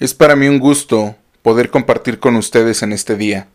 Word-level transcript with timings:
Es 0.00 0.14
para 0.14 0.34
mí 0.34 0.48
un 0.48 0.60
gusto 0.60 1.14
poder 1.42 1.68
compartir 1.68 2.20
con 2.20 2.34
ustedes 2.36 2.82
en 2.82 2.94
este 2.94 3.16
día. 3.16 3.48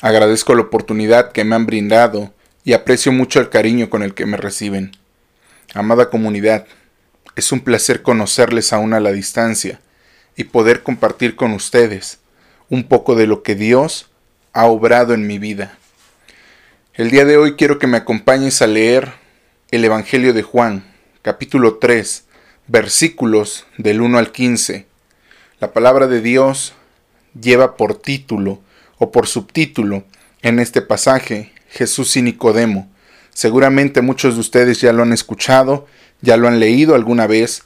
Agradezco 0.00 0.56
la 0.56 0.62
oportunidad 0.62 1.30
que 1.30 1.44
me 1.44 1.54
han 1.54 1.66
brindado 1.66 2.34
y 2.64 2.72
aprecio 2.72 3.12
mucho 3.12 3.38
el 3.38 3.48
cariño 3.48 3.88
con 3.90 4.02
el 4.02 4.12
que 4.12 4.26
me 4.26 4.36
reciben. 4.36 4.90
Amada 5.72 6.10
comunidad, 6.10 6.66
es 7.36 7.52
un 7.52 7.60
placer 7.60 8.02
conocerles 8.02 8.72
aún 8.72 8.92
a 8.92 8.98
la 8.98 9.12
distancia 9.12 9.80
y 10.34 10.42
poder 10.42 10.82
compartir 10.82 11.36
con 11.36 11.52
ustedes 11.52 12.18
un 12.68 12.88
poco 12.88 13.14
de 13.14 13.28
lo 13.28 13.44
que 13.44 13.54
Dios 13.54 14.10
ha 14.52 14.66
obrado 14.66 15.14
en 15.14 15.28
mi 15.28 15.38
vida. 15.38 15.78
El 16.94 17.12
día 17.12 17.24
de 17.24 17.36
hoy 17.36 17.54
quiero 17.54 17.78
que 17.78 17.86
me 17.86 17.98
acompañes 17.98 18.62
a 18.62 18.66
leer 18.66 19.12
el 19.70 19.84
Evangelio 19.84 20.34
de 20.34 20.42
Juan, 20.42 20.92
capítulo 21.22 21.76
3, 21.76 22.24
versículos 22.66 23.66
del 23.78 24.00
1 24.00 24.18
al 24.18 24.32
15 24.32 24.92
la 25.60 25.72
palabra 25.72 26.06
de 26.06 26.20
Dios 26.20 26.74
lleva 27.40 27.76
por 27.76 28.00
título 28.00 28.60
o 28.98 29.12
por 29.12 29.26
subtítulo 29.26 30.04
en 30.42 30.58
este 30.58 30.82
pasaje 30.82 31.52
Jesús 31.70 32.16
y 32.16 32.22
Nicodemo. 32.22 32.90
Seguramente 33.32 34.00
muchos 34.00 34.34
de 34.34 34.40
ustedes 34.40 34.80
ya 34.80 34.92
lo 34.92 35.02
han 35.02 35.12
escuchado, 35.12 35.86
ya 36.20 36.36
lo 36.36 36.48
han 36.48 36.60
leído 36.60 36.94
alguna 36.94 37.26
vez, 37.26 37.62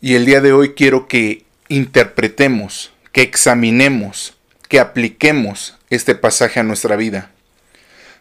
y 0.00 0.14
el 0.14 0.26
día 0.26 0.40
de 0.40 0.52
hoy 0.52 0.74
quiero 0.74 1.06
que 1.06 1.44
interpretemos, 1.68 2.92
que 3.12 3.22
examinemos, 3.22 4.34
que 4.68 4.80
apliquemos 4.80 5.76
este 5.90 6.14
pasaje 6.14 6.60
a 6.60 6.64
nuestra 6.64 6.96
vida. 6.96 7.30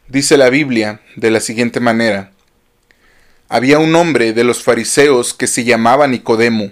Dice 0.08 0.38
la 0.38 0.50
Biblia 0.50 1.02
de 1.16 1.32
la 1.32 1.40
siguiente 1.40 1.80
manera, 1.80 2.32
había 3.50 3.80
un 3.80 3.96
hombre 3.96 4.34
de 4.34 4.44
los 4.44 4.64
fariseos 4.64 5.34
que 5.34 5.48
se 5.48 5.64
llamaba 5.64 6.08
Nicodemo, 6.08 6.72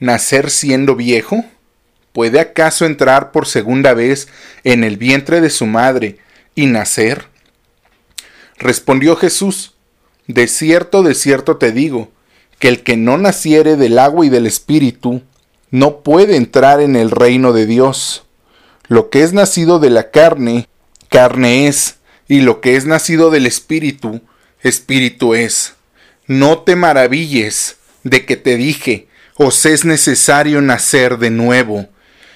nacer 0.00 0.50
siendo 0.50 0.96
viejo? 0.96 1.44
¿Puede 2.12 2.40
acaso 2.40 2.86
entrar 2.86 3.30
por 3.30 3.46
segunda 3.46 3.94
vez 3.94 4.26
en 4.64 4.82
el 4.82 4.96
vientre 4.96 5.40
de 5.40 5.50
su 5.50 5.66
madre 5.66 6.18
y 6.56 6.66
nacer? 6.66 7.26
Respondió 8.58 9.14
Jesús, 9.14 9.74
De 10.26 10.48
cierto, 10.48 11.02
de 11.02 11.14
cierto 11.14 11.56
te 11.56 11.70
digo, 11.70 12.10
que 12.58 12.68
el 12.68 12.82
que 12.82 12.96
no 12.96 13.16
naciere 13.16 13.76
del 13.76 13.98
agua 13.98 14.26
y 14.26 14.28
del 14.28 14.46
espíritu, 14.46 15.22
no 15.70 16.00
puede 16.00 16.36
entrar 16.36 16.80
en 16.80 16.96
el 16.96 17.10
reino 17.10 17.52
de 17.52 17.66
Dios. 17.66 18.24
Lo 18.88 19.08
que 19.08 19.22
es 19.22 19.32
nacido 19.32 19.78
de 19.78 19.90
la 19.90 20.10
carne, 20.10 20.68
carne 21.08 21.68
es, 21.68 21.96
y 22.28 22.40
lo 22.40 22.60
que 22.60 22.76
es 22.76 22.86
nacido 22.86 23.30
del 23.30 23.46
espíritu, 23.46 24.20
espíritu 24.62 25.34
es. 25.34 25.74
No 26.26 26.58
te 26.58 26.76
maravilles 26.76 27.76
de 28.04 28.26
que 28.26 28.36
te 28.36 28.56
dije, 28.56 29.08
os 29.34 29.64
es 29.66 29.84
necesario 29.84 30.60
nacer 30.60 31.18
de 31.18 31.30
nuevo. 31.30 31.88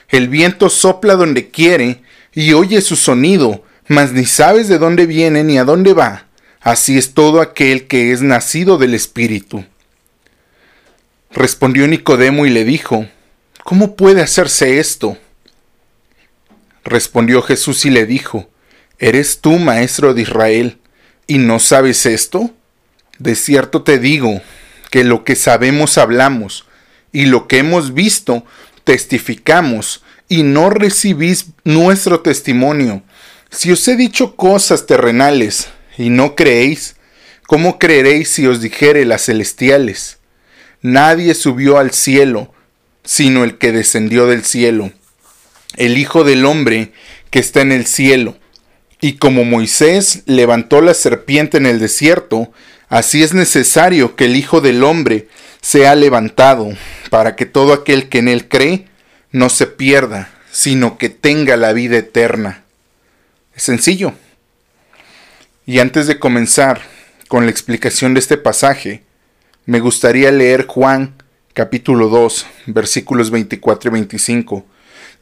El 0.09 0.29
viento 0.29 0.71
sopla 0.71 1.15
donde 1.15 1.51
quiere 1.51 2.03
y 2.33 2.53
oye 2.53 2.81
su 2.81 2.97
sonido, 2.97 3.65
mas 3.89 4.13
ni 4.13 4.27
sabes 4.27 4.69
de 4.69 4.79
dónde 4.79 5.07
viene 5.07 5.45
ni 5.45 5.59
a 5.59 5.65
dónde 5.65 5.93
va. 5.93 6.27
Así 6.61 6.97
es 6.97 7.15
todo 7.15 7.41
aquel 7.41 7.87
que 7.87 8.13
es 8.13 8.23
nacido 8.23 8.79
del 8.79 8.95
Espíritu. 8.95 9.65
Respondió 11.31 11.87
Nicodemo 11.87 12.47
y 12.47 12.51
le 12.51 12.65
dijo, 12.65 13.07
¿Cómo 13.65 13.97
puede 13.97 14.23
hacerse 14.23 14.79
esto? 14.79 15.19
Respondió 16.85 17.43
Jesús 17.43 17.85
y 17.85 17.91
le 17.91 18.07
dijo, 18.07 18.49
¿Eres 18.99 19.41
tú 19.41 19.59
maestro 19.59 20.15
de 20.15 20.23
Israel 20.23 20.79
y 21.27 21.39
no 21.39 21.59
sabes 21.59 22.07
esto? 22.07 22.51
De 23.19 23.35
cierto 23.35 23.83
te 23.83 23.99
digo 23.99 24.41
que 24.91 25.05
lo 25.05 25.25
que 25.25 25.37
sabemos 25.37 25.99
hablamos, 25.99 26.67
y 27.15 27.27
lo 27.27 27.47
que 27.47 27.59
hemos 27.59 27.95
visto 27.95 28.45
testificamos, 28.83 30.03
y 30.29 30.43
no 30.43 30.69
recibís 30.69 31.47
nuestro 31.63 32.21
testimonio. 32.21 33.03
Si 33.51 33.71
os 33.71 33.87
he 33.87 33.97
dicho 33.97 34.37
cosas 34.37 34.87
terrenales 34.87 35.69
y 35.97 36.11
no 36.11 36.35
creéis, 36.35 36.97
¿cómo 37.47 37.79
creeréis 37.79 38.31
si 38.31 38.47
os 38.47 38.61
dijere 38.61 39.05
las 39.05 39.27
celestiales? 39.27 40.19
Nadie 40.83 41.35
subió 41.35 41.79
al 41.79 41.93
cielo, 41.93 42.53
sino 43.05 43.45
el 43.45 43.59
que 43.59 43.71
descendió 43.71 44.27
del 44.27 44.45
cielo, 44.45 44.91
el 45.77 45.97
Hijo 45.99 46.25
del 46.25 46.45
Hombre 46.45 46.93
que 47.31 47.39
está 47.39 47.61
en 47.61 47.71
el 47.71 47.87
cielo. 47.87 48.37
Y 49.01 49.15
como 49.15 49.45
Moisés 49.45 50.25
levantó 50.27 50.81
la 50.81 50.95
serpiente 50.95 51.59
en 51.59 51.67
el 51.67 51.79
desierto, 51.79 52.51
así 52.89 53.23
es 53.23 53.35
necesario 53.35 54.17
que 54.17 54.25
el 54.25 54.35
Hijo 54.35 54.61
del 54.61 54.83
Hombre 54.83 55.29
sea 55.65 55.95
levantado, 55.95 56.69
para 57.09 57.37
que 57.37 57.47
todo 57.47 57.73
aquel 57.73 58.11
que 58.11 58.19
en 58.19 58.29
él 58.29 58.49
cree 58.49 58.87
no 59.33 59.49
se 59.49 59.67
pierda, 59.67 60.29
sino 60.53 60.99
que 60.99 61.09
tenga 61.09 61.57
la 61.57 61.73
vida 61.73 61.97
eterna. 61.97 62.65
Es 63.57 63.63
sencillo. 63.63 64.13
Y 65.65 65.79
antes 65.79 66.07
de 66.07 66.19
comenzar 66.19 66.83
con 67.29 67.47
la 67.47 67.51
explicación 67.51 68.13
de 68.13 68.21
este 68.21 68.37
pasaje, 68.37 69.05
me 69.65 69.81
gustaría 69.81 70.31
leer 70.31 70.67
Juan 70.67 71.15
capítulo 71.55 72.11
2, 72.11 72.47
versículos 72.67 73.31
24 73.31 73.89
y 73.89 73.93
25, 73.93 74.67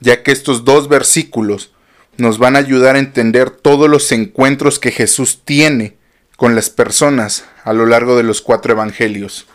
ya 0.00 0.24
que 0.24 0.32
estos 0.32 0.64
dos 0.64 0.88
versículos 0.88 1.70
nos 2.16 2.38
van 2.38 2.56
a 2.56 2.58
ayudar 2.58 2.96
a 2.96 2.98
entender 2.98 3.50
todos 3.50 3.88
los 3.88 4.10
encuentros 4.10 4.80
que 4.80 4.90
Jesús 4.90 5.42
tiene 5.44 5.96
con 6.36 6.56
las 6.56 6.68
personas 6.68 7.44
a 7.62 7.72
lo 7.72 7.86
largo 7.86 8.16
de 8.16 8.24
los 8.24 8.40
cuatro 8.40 8.72
evangelios. 8.72 9.46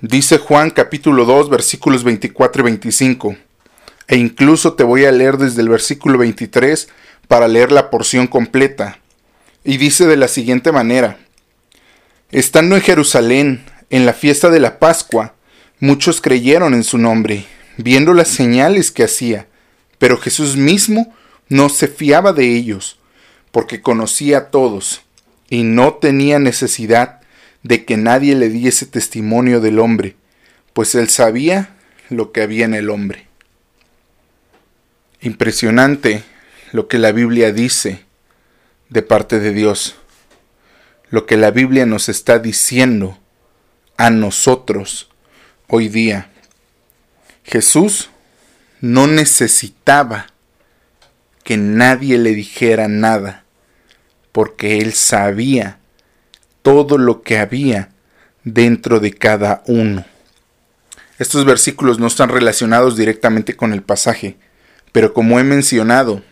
Dice 0.00 0.38
Juan 0.38 0.70
capítulo 0.70 1.24
2 1.24 1.50
versículos 1.50 2.04
24 2.04 2.62
y 2.62 2.64
25. 2.64 3.36
E 4.06 4.16
incluso 4.16 4.74
te 4.74 4.84
voy 4.84 5.04
a 5.04 5.10
leer 5.10 5.38
desde 5.38 5.60
el 5.60 5.68
versículo 5.68 6.18
23 6.18 6.88
para 7.26 7.48
leer 7.48 7.72
la 7.72 7.90
porción 7.90 8.28
completa. 8.28 9.00
Y 9.64 9.76
dice 9.76 10.06
de 10.06 10.16
la 10.16 10.28
siguiente 10.28 10.70
manera. 10.70 11.18
Estando 12.30 12.76
en 12.76 12.82
Jerusalén, 12.82 13.64
en 13.90 14.06
la 14.06 14.12
fiesta 14.12 14.50
de 14.50 14.60
la 14.60 14.78
Pascua, 14.78 15.34
muchos 15.80 16.20
creyeron 16.20 16.74
en 16.74 16.84
su 16.84 16.96
nombre, 16.96 17.46
viendo 17.76 18.14
las 18.14 18.28
señales 18.28 18.92
que 18.92 19.02
hacía, 19.02 19.48
pero 19.98 20.16
Jesús 20.16 20.56
mismo 20.56 21.12
no 21.48 21.68
se 21.70 21.88
fiaba 21.88 22.32
de 22.32 22.54
ellos, 22.54 23.00
porque 23.50 23.82
conocía 23.82 24.38
a 24.38 24.50
todos, 24.50 25.02
y 25.50 25.64
no 25.64 25.94
tenía 25.94 26.38
necesidad 26.38 27.18
de 27.62 27.84
que 27.84 27.96
nadie 27.96 28.34
le 28.34 28.48
diese 28.48 28.86
testimonio 28.86 29.60
del 29.60 29.78
hombre, 29.78 30.16
pues 30.72 30.94
él 30.94 31.08
sabía 31.08 31.76
lo 32.08 32.32
que 32.32 32.42
había 32.42 32.64
en 32.64 32.74
el 32.74 32.90
hombre. 32.90 33.26
Impresionante 35.20 36.22
lo 36.72 36.88
que 36.88 36.98
la 36.98 37.12
Biblia 37.12 37.52
dice 37.52 38.04
de 38.88 39.02
parte 39.02 39.40
de 39.40 39.52
Dios, 39.52 39.96
lo 41.10 41.26
que 41.26 41.36
la 41.36 41.50
Biblia 41.50 41.86
nos 41.86 42.08
está 42.08 42.38
diciendo 42.38 43.18
a 43.96 44.10
nosotros 44.10 45.10
hoy 45.66 45.88
día. 45.88 46.30
Jesús 47.44 48.10
no 48.80 49.06
necesitaba 49.06 50.26
que 51.42 51.56
nadie 51.56 52.18
le 52.18 52.34
dijera 52.34 52.88
nada, 52.88 53.44
porque 54.32 54.78
él 54.78 54.92
sabía 54.92 55.77
todo 56.68 56.98
lo 56.98 57.22
que 57.22 57.38
había 57.38 57.88
dentro 58.44 59.00
de 59.00 59.14
cada 59.14 59.62
uno. 59.66 60.04
Estos 61.18 61.46
versículos 61.46 61.98
no 61.98 62.06
están 62.06 62.28
relacionados 62.28 62.94
directamente 62.94 63.56
con 63.56 63.72
el 63.72 63.82
pasaje, 63.82 64.36
pero 64.92 65.14
como 65.14 65.40
he 65.40 65.44
mencionado, 65.44 66.22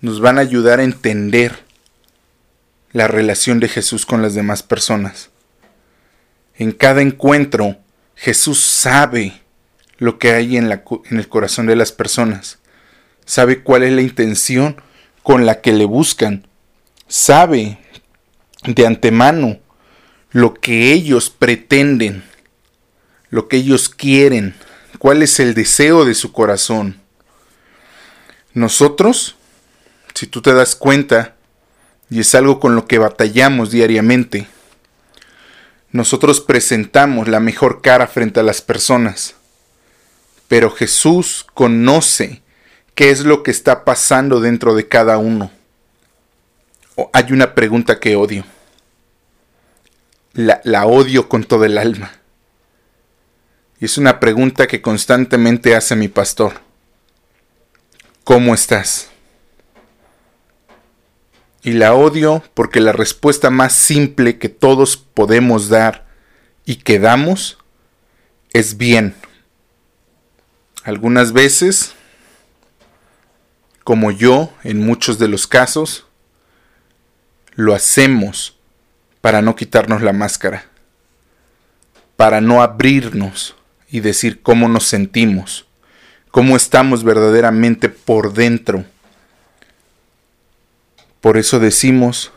nos 0.00 0.22
van 0.22 0.38
a 0.38 0.40
ayudar 0.40 0.80
a 0.80 0.84
entender 0.84 1.58
la 2.92 3.06
relación 3.06 3.60
de 3.60 3.68
Jesús 3.68 4.06
con 4.06 4.22
las 4.22 4.32
demás 4.32 4.62
personas. 4.62 5.28
En 6.56 6.72
cada 6.72 7.02
encuentro, 7.02 7.76
Jesús 8.14 8.60
sabe 8.60 9.42
lo 9.98 10.18
que 10.18 10.32
hay 10.32 10.56
en, 10.56 10.72
el 10.72 11.28
corazón 11.28 11.66
de 11.66 11.76
las 11.76 11.92
personas, 11.92 12.60
sabe 13.26 13.62
cuál 13.62 13.82
es 13.82 13.92
la 13.92 14.00
intención 14.00 14.80
con 15.22 15.44
la 15.44 15.60
que 15.60 15.74
le 15.74 15.84
buscan, 15.84 16.46
sabe 17.08 17.76
de 18.64 18.86
antemano 18.86 19.58
lo 20.30 20.54
que 20.54 20.92
ellos 20.92 21.30
pretenden, 21.30 22.24
lo 23.30 23.48
que 23.48 23.56
ellos 23.56 23.88
quieren 23.88 24.54
cuál 24.98 25.22
es 25.22 25.40
el 25.40 25.54
deseo 25.54 26.04
de 26.04 26.14
su 26.14 26.30
corazón. 26.30 27.00
Nosotros, 28.52 29.36
si 30.14 30.26
tú 30.26 30.42
te 30.42 30.52
das 30.52 30.76
cuenta, 30.76 31.36
y 32.10 32.20
es 32.20 32.34
algo 32.34 32.60
con 32.60 32.74
lo 32.74 32.86
que 32.86 32.98
batallamos 32.98 33.70
diariamente, 33.70 34.46
nosotros 35.90 36.40
presentamos 36.40 37.28
la 37.28 37.40
mejor 37.40 37.80
cara 37.80 38.06
frente 38.06 38.40
a 38.40 38.42
las 38.42 38.60
personas, 38.60 39.36
pero 40.48 40.70
Jesús 40.70 41.46
conoce 41.54 42.42
qué 42.94 43.10
es 43.10 43.24
lo 43.24 43.42
que 43.42 43.50
está 43.50 43.84
pasando 43.84 44.40
dentro 44.40 44.74
de 44.74 44.86
cada 44.86 45.16
uno. 45.16 45.50
Hay 47.12 47.32
una 47.32 47.54
pregunta 47.54 48.00
que 48.00 48.16
odio. 48.16 48.44
La, 50.32 50.86
odio 50.86 51.28
con 51.28 51.44
todo 51.44 51.64
el 51.64 51.78
alma. 51.78 52.12
Y 53.80 53.86
es 53.86 53.96
una 53.96 54.20
pregunta 54.20 54.66
que 54.66 54.82
constantemente 54.82 55.74
hace 55.74 55.96
mi 55.96 56.08
pastor. 56.08 56.60
¿Cómo 58.24 58.54
estás? 58.54 59.08
Y 61.62 61.72
la 61.72 61.94
odio 61.94 62.42
porque 62.54 62.80
la 62.80 62.92
respuesta 62.92 63.50
más 63.50 63.72
simple 63.72 64.38
que 64.38 64.48
todos 64.48 64.96
podemos 64.96 65.68
dar 65.68 66.06
y 66.64 66.76
que 66.76 66.98
damos 66.98 67.58
es 68.52 68.76
bien. 68.76 69.14
Algunas 70.84 71.32
veces, 71.32 71.94
como 73.84 74.10
yo 74.10 74.52
en 74.62 74.84
muchos 74.84 75.18
de 75.18 75.28
los 75.28 75.46
casos, 75.46 76.06
lo 77.60 77.74
hacemos 77.74 78.56
para 79.20 79.42
no 79.42 79.54
quitarnos 79.54 80.02
la 80.02 80.12
máscara, 80.12 80.64
para 82.16 82.40
no 82.40 82.62
abrirnos 82.62 83.54
y 83.90 84.00
decir 84.00 84.40
cómo 84.40 84.68
nos 84.68 84.84
sentimos, 84.86 85.66
cómo 86.30 86.56
estamos 86.56 87.04
verdaderamente 87.04 87.88
por 87.90 88.32
dentro. 88.32 88.84
Por 91.20 91.36
eso 91.36 91.60
decimos, 91.60 92.32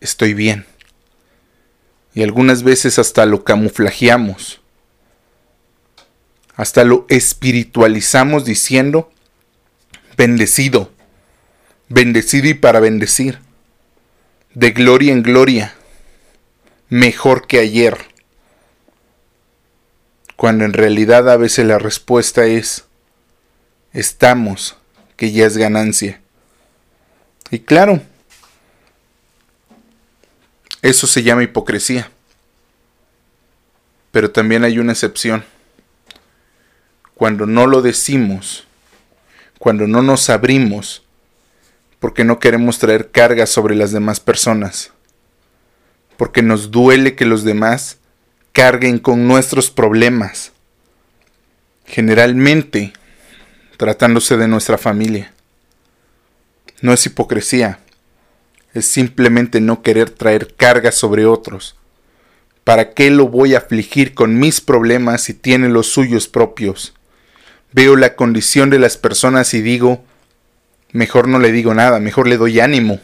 estoy 0.00 0.32
bien. 0.32 0.64
Y 2.14 2.22
algunas 2.22 2.62
veces 2.62 2.98
hasta 2.98 3.26
lo 3.26 3.42
camuflajeamos, 3.44 4.60
hasta 6.54 6.84
lo 6.84 7.04
espiritualizamos 7.08 8.44
diciendo, 8.44 9.10
bendecido, 10.16 10.92
bendecido 11.88 12.48
y 12.48 12.54
para 12.54 12.80
bendecir, 12.80 13.40
de 14.58 14.72
gloria 14.72 15.12
en 15.12 15.22
gloria, 15.22 15.72
mejor 16.88 17.46
que 17.46 17.60
ayer 17.60 17.96
cuando 20.34 20.64
en 20.64 20.72
realidad 20.72 21.30
a 21.30 21.36
veces 21.36 21.64
la 21.64 21.78
respuesta 21.78 22.44
es 22.44 22.86
estamos, 23.92 24.76
que 25.16 25.30
ya 25.30 25.46
es 25.46 25.56
ganancia. 25.56 26.20
Y 27.52 27.60
claro, 27.60 28.02
eso 30.82 31.06
se 31.06 31.22
llama 31.22 31.44
hipocresía. 31.44 32.10
Pero 34.10 34.32
también 34.32 34.64
hay 34.64 34.80
una 34.80 34.92
excepción. 34.92 35.44
Cuando 37.14 37.46
no 37.46 37.68
lo 37.68 37.80
decimos, 37.80 38.66
cuando 39.60 39.86
no 39.86 40.02
nos 40.02 40.28
abrimos, 40.30 41.04
porque 42.00 42.24
no 42.24 42.38
queremos 42.38 42.78
traer 42.78 43.10
cargas 43.10 43.50
sobre 43.50 43.74
las 43.74 43.92
demás 43.92 44.20
personas, 44.20 44.92
porque 46.16 46.42
nos 46.42 46.70
duele 46.70 47.14
que 47.14 47.24
los 47.24 47.44
demás 47.44 47.98
carguen 48.52 48.98
con 48.98 49.26
nuestros 49.26 49.70
problemas, 49.70 50.52
generalmente 51.84 52.92
tratándose 53.76 54.36
de 54.36 54.48
nuestra 54.48 54.78
familia. 54.78 55.32
No 56.80 56.92
es 56.92 57.06
hipocresía, 57.06 57.80
es 58.74 58.86
simplemente 58.86 59.60
no 59.60 59.82
querer 59.82 60.10
traer 60.10 60.54
cargas 60.54 60.94
sobre 60.94 61.26
otros. 61.26 61.76
¿Para 62.64 62.92
qué 62.92 63.10
lo 63.10 63.28
voy 63.28 63.54
a 63.54 63.58
afligir 63.58 64.14
con 64.14 64.38
mis 64.38 64.60
problemas 64.60 65.22
si 65.22 65.34
tiene 65.34 65.68
los 65.68 65.86
suyos 65.86 66.28
propios? 66.28 66.94
Veo 67.72 67.96
la 67.96 68.14
condición 68.14 68.70
de 68.70 68.78
las 68.78 68.96
personas 68.96 69.54
y 69.54 69.62
digo, 69.62 70.04
mejor 70.92 71.28
no 71.28 71.38
le 71.38 71.52
digo 71.52 71.74
nada, 71.74 72.00
mejor 72.00 72.26
le 72.28 72.36
doy 72.36 72.60
ánimo. 72.60 73.00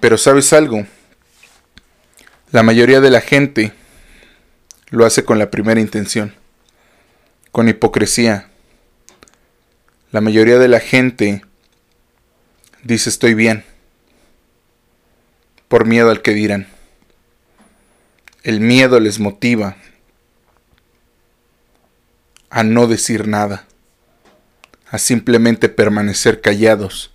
Pero 0.00 0.18
sabes 0.18 0.52
algo, 0.52 0.86
la 2.50 2.62
mayoría 2.62 3.00
de 3.00 3.10
la 3.10 3.20
gente 3.20 3.72
lo 4.90 5.04
hace 5.04 5.24
con 5.24 5.38
la 5.38 5.50
primera 5.50 5.80
intención, 5.80 6.34
con 7.50 7.68
hipocresía. 7.68 8.50
La 10.12 10.20
mayoría 10.20 10.58
de 10.58 10.68
la 10.68 10.80
gente 10.80 11.44
dice 12.84 13.08
estoy 13.08 13.34
bien, 13.34 13.64
por 15.68 15.86
miedo 15.86 16.10
al 16.10 16.22
que 16.22 16.32
dirán. 16.32 16.68
El 18.42 18.60
miedo 18.60 19.00
les 19.00 19.18
motiva 19.18 19.76
a 22.50 22.62
no 22.62 22.86
decir 22.86 23.26
nada, 23.26 23.66
a 24.94 24.98
simplemente 24.98 25.68
permanecer 25.68 26.40
callados, 26.40 27.10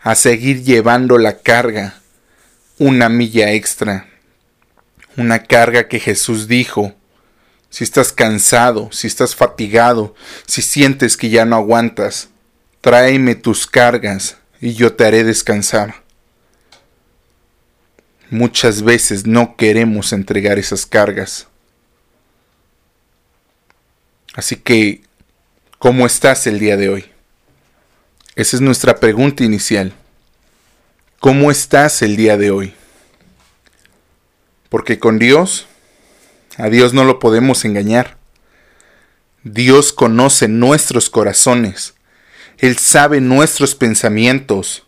a 0.00 0.14
seguir 0.14 0.62
llevando 0.62 1.16
la 1.16 1.38
carga 1.38 2.00
una 2.78 3.08
milla 3.08 3.52
extra 3.52 4.08
una 5.18 5.42
carga 5.42 5.88
que 5.88 6.00
Jesús 6.00 6.48
dijo. 6.48 6.94
Si 7.70 7.84
estás 7.84 8.12
cansado, 8.12 8.88
si 8.92 9.06
estás 9.06 9.34
fatigado, 9.34 10.14
si 10.46 10.62
sientes 10.62 11.16
que 11.16 11.28
ya 11.28 11.44
no 11.44 11.56
aguantas, 11.56 12.28
tráeme 12.80 13.34
tus 13.34 13.66
cargas 13.66 14.38
y 14.60 14.72
yo 14.72 14.94
te 14.94 15.04
haré 15.04 15.24
descansar. 15.24 16.02
Muchas 18.30 18.82
veces 18.82 19.26
no 19.26 19.56
queremos 19.56 20.12
entregar 20.12 20.58
esas 20.58 20.86
cargas. 20.86 21.48
Así 24.34 24.56
que, 24.56 25.02
¿cómo 25.78 26.06
estás 26.06 26.46
el 26.46 26.58
día 26.58 26.76
de 26.76 26.88
hoy? 26.88 27.04
Esa 28.34 28.56
es 28.56 28.60
nuestra 28.60 28.96
pregunta 28.96 29.44
inicial. 29.44 29.92
¿Cómo 31.20 31.50
estás 31.50 32.02
el 32.02 32.16
día 32.16 32.36
de 32.36 32.50
hoy? 32.50 32.74
Porque 34.68 34.98
con 34.98 35.18
Dios, 35.18 35.66
a 36.56 36.68
Dios 36.68 36.94
no 36.94 37.04
lo 37.04 37.18
podemos 37.18 37.64
engañar. 37.64 38.16
Dios 39.44 39.92
conoce 39.92 40.48
nuestros 40.48 41.10
corazones. 41.10 41.94
Él 42.58 42.76
sabe 42.76 43.20
nuestros 43.20 43.74
pensamientos. 43.74 44.84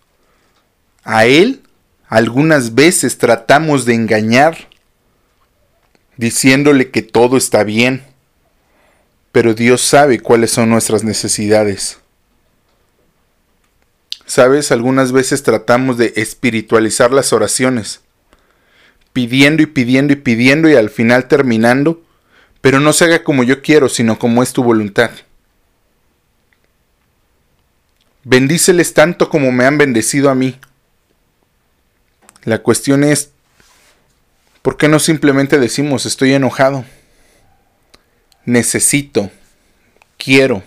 A 1.04 1.26
Él 1.26 1.62
algunas 2.08 2.74
veces 2.74 3.18
tratamos 3.18 3.84
de 3.84 3.94
engañar, 3.94 4.68
diciéndole 6.16 6.90
que 6.90 7.02
todo 7.02 7.36
está 7.36 7.62
bien. 7.62 8.09
Pero 9.32 9.54
Dios 9.54 9.80
sabe 9.80 10.20
cuáles 10.20 10.50
son 10.50 10.70
nuestras 10.70 11.04
necesidades. 11.04 11.98
Sabes, 14.26 14.72
algunas 14.72 15.12
veces 15.12 15.42
tratamos 15.42 15.98
de 15.98 16.12
espiritualizar 16.16 17.12
las 17.12 17.32
oraciones 17.32 18.00
pidiendo 19.12 19.62
y 19.62 19.66
pidiendo 19.66 20.12
y 20.12 20.16
pidiendo 20.16 20.68
y 20.68 20.76
al 20.76 20.90
final 20.90 21.26
terminando, 21.28 22.02
pero 22.60 22.80
no 22.80 22.92
se 22.92 23.06
haga 23.06 23.24
como 23.24 23.42
yo 23.42 23.62
quiero, 23.62 23.88
sino 23.88 24.18
como 24.18 24.42
es 24.42 24.52
tu 24.52 24.62
voluntad. 24.62 25.10
Bendíceles 28.22 28.94
tanto 28.94 29.30
como 29.30 29.50
me 29.50 29.64
han 29.64 29.78
bendecido 29.78 30.30
a 30.30 30.34
mí. 30.34 30.58
La 32.44 32.58
cuestión 32.58 33.02
es, 33.02 33.30
¿por 34.62 34.76
qué 34.76 34.88
no 34.88 34.98
simplemente 34.98 35.58
decimos 35.58 36.06
estoy 36.06 36.34
enojado? 36.34 36.84
Necesito, 38.50 39.30
quiero. 40.18 40.62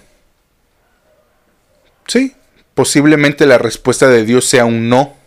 Sí, 2.07 2.35
posiblemente 2.73 3.45
la 3.45 3.57
respuesta 3.57 4.07
de 4.07 4.23
Dios 4.25 4.45
sea 4.45 4.65
un 4.65 4.89
no 4.89 5.17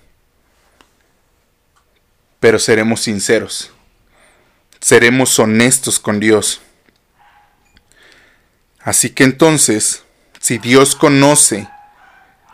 pero 2.40 2.58
seremos 2.58 3.00
sinceros, 3.00 3.72
seremos 4.80 5.38
honestos 5.38 5.98
con 5.98 6.20
Dios. 6.20 6.60
Así 8.80 9.10
que 9.10 9.24
entonces, 9.24 10.04
si 10.38 10.58
Dios 10.58 10.94
conoce 10.94 11.68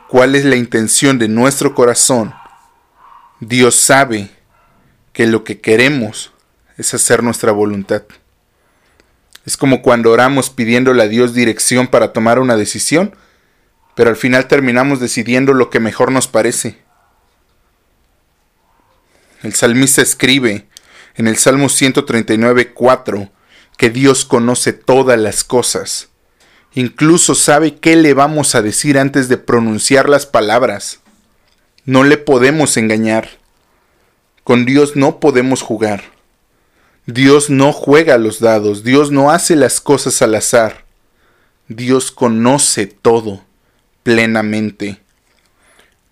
cuál 0.08 0.34
es 0.34 0.44
la 0.44 0.56
intención 0.56 1.18
de 1.18 1.28
nuestro 1.28 1.74
corazón, 1.74 2.34
Dios 3.40 3.74
sabe 3.74 4.30
que 5.12 5.26
lo 5.26 5.44
que 5.44 5.60
queremos 5.60 6.32
es 6.78 6.94
hacer 6.94 7.22
nuestra 7.22 7.52
voluntad. 7.52 8.02
Es 9.44 9.56
como 9.56 9.82
cuando 9.82 10.10
oramos 10.10 10.50
pidiéndole 10.50 11.02
a 11.02 11.08
Dios 11.08 11.34
dirección 11.34 11.88
para 11.88 12.12
tomar 12.12 12.38
una 12.38 12.56
decisión, 12.56 13.16
pero 13.94 14.10
al 14.10 14.16
final 14.16 14.46
terminamos 14.46 15.00
decidiendo 15.00 15.52
lo 15.52 15.70
que 15.70 15.80
mejor 15.80 16.12
nos 16.12 16.28
parece. 16.28 16.78
El 19.42 19.54
salmista 19.54 20.02
escribe 20.02 20.68
en 21.16 21.26
el 21.26 21.36
Salmo 21.36 21.68
139, 21.68 22.72
4, 22.72 23.30
que 23.76 23.90
Dios 23.90 24.24
conoce 24.24 24.72
todas 24.72 25.18
las 25.18 25.42
cosas. 25.42 26.08
Incluso 26.74 27.34
sabe 27.34 27.76
qué 27.76 27.96
le 27.96 28.14
vamos 28.14 28.54
a 28.54 28.62
decir 28.62 28.98
antes 28.98 29.28
de 29.28 29.36
pronunciar 29.36 30.08
las 30.08 30.24
palabras. 30.24 31.00
No 31.84 32.04
le 32.04 32.16
podemos 32.16 32.76
engañar. 32.76 33.28
Con 34.44 34.64
Dios 34.64 34.96
no 34.96 35.20
podemos 35.20 35.60
jugar. 35.60 36.11
Dios 37.06 37.50
no 37.50 37.72
juega 37.72 38.16
los 38.16 38.38
dados, 38.38 38.84
Dios 38.84 39.10
no 39.10 39.32
hace 39.32 39.56
las 39.56 39.80
cosas 39.80 40.22
al 40.22 40.36
azar. 40.36 40.84
Dios 41.66 42.12
conoce 42.12 42.86
todo 42.86 43.42
plenamente. 44.04 45.00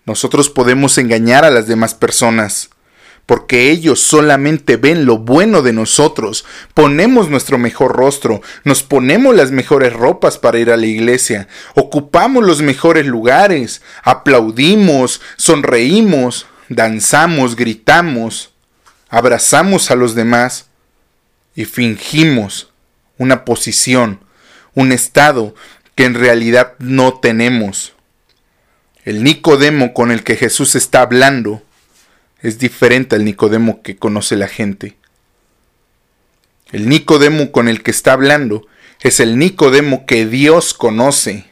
Nosotros 0.05 0.49
podemos 0.49 0.97
engañar 0.97 1.45
a 1.45 1.49
las 1.49 1.67
demás 1.67 1.93
personas, 1.93 2.71
porque 3.25 3.69
ellos 3.69 4.01
solamente 4.01 4.75
ven 4.75 5.05
lo 5.05 5.19
bueno 5.19 5.61
de 5.61 5.71
nosotros. 5.71 6.43
Ponemos 6.73 7.29
nuestro 7.29 7.57
mejor 7.57 7.95
rostro, 7.95 8.41
nos 8.65 8.83
ponemos 8.83 9.33
las 9.33 9.51
mejores 9.51 9.93
ropas 9.93 10.37
para 10.37 10.59
ir 10.59 10.71
a 10.71 10.77
la 10.77 10.87
iglesia, 10.87 11.47
ocupamos 11.73 12.43
los 12.43 12.61
mejores 12.61 13.05
lugares, 13.05 13.81
aplaudimos, 14.03 15.21
sonreímos, 15.37 16.47
danzamos, 16.67 17.55
gritamos, 17.55 18.51
abrazamos 19.09 19.89
a 19.89 19.95
los 19.95 20.15
demás 20.15 20.70
y 21.55 21.65
fingimos 21.65 22.71
una 23.17 23.45
posición, 23.45 24.19
un 24.73 24.91
estado 24.91 25.53
que 25.95 26.05
en 26.05 26.15
realidad 26.15 26.73
no 26.79 27.19
tenemos. 27.19 27.93
El 29.03 29.23
Nicodemo 29.23 29.93
con 29.93 30.11
el 30.11 30.23
que 30.23 30.35
Jesús 30.35 30.75
está 30.75 31.01
hablando 31.01 31.61
es 32.41 32.59
diferente 32.59 33.15
al 33.15 33.25
Nicodemo 33.25 33.81
que 33.81 33.97
conoce 33.97 34.35
la 34.35 34.47
gente. 34.47 34.95
El 36.71 36.87
Nicodemo 36.87 37.51
con 37.51 37.67
el 37.67 37.83
que 37.83 37.91
está 37.91 38.13
hablando 38.13 38.65
es 39.01 39.19
el 39.19 39.37
Nicodemo 39.37 40.05
que 40.05 40.25
Dios 40.25 40.73
conoce. 40.73 41.45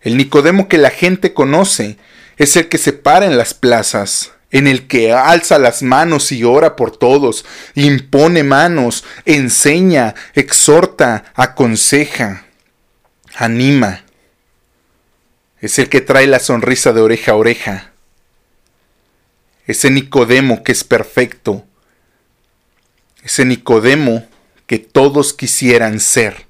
El 0.00 0.16
Nicodemo 0.16 0.68
que 0.68 0.78
la 0.78 0.90
gente 0.90 1.34
conoce 1.34 1.98
es 2.36 2.56
el 2.56 2.68
que 2.68 2.78
se 2.78 2.92
para 2.92 3.26
en 3.26 3.36
las 3.36 3.52
plazas, 3.52 4.32
en 4.50 4.66
el 4.66 4.86
que 4.86 5.12
alza 5.12 5.58
las 5.58 5.82
manos 5.82 6.32
y 6.32 6.44
ora 6.44 6.76
por 6.76 6.96
todos, 6.96 7.44
impone 7.74 8.44
manos, 8.44 9.04
enseña, 9.24 10.14
exhorta, 10.34 11.32
aconseja, 11.34 12.46
anima. 13.36 14.04
Es 15.60 15.78
el 15.78 15.88
que 15.88 16.00
trae 16.00 16.26
la 16.26 16.38
sonrisa 16.38 16.92
de 16.92 17.00
oreja 17.00 17.32
a 17.32 17.36
oreja. 17.36 17.92
Ese 19.66 19.90
Nicodemo 19.90 20.62
que 20.62 20.72
es 20.72 20.84
perfecto. 20.84 21.64
Ese 23.22 23.44
Nicodemo 23.44 24.26
que 24.66 24.78
todos 24.78 25.34
quisieran 25.34 26.00
ser. 26.00 26.46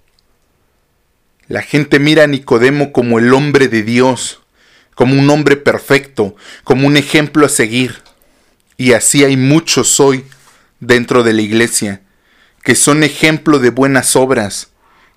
La 1.48 1.62
gente 1.62 1.98
mira 1.98 2.24
a 2.24 2.26
Nicodemo 2.26 2.92
como 2.92 3.18
el 3.18 3.32
hombre 3.32 3.68
de 3.68 3.82
Dios, 3.82 4.42
como 4.98 5.16
un 5.16 5.30
hombre 5.30 5.56
perfecto, 5.56 6.34
como 6.64 6.88
un 6.88 6.96
ejemplo 6.96 7.46
a 7.46 7.48
seguir. 7.48 8.02
Y 8.76 8.94
así 8.94 9.22
hay 9.22 9.36
muchos 9.36 10.00
hoy 10.00 10.24
dentro 10.80 11.22
de 11.22 11.32
la 11.32 11.42
iglesia, 11.42 12.02
que 12.64 12.74
son 12.74 13.04
ejemplo 13.04 13.60
de 13.60 13.70
buenas 13.70 14.16
obras, 14.16 14.70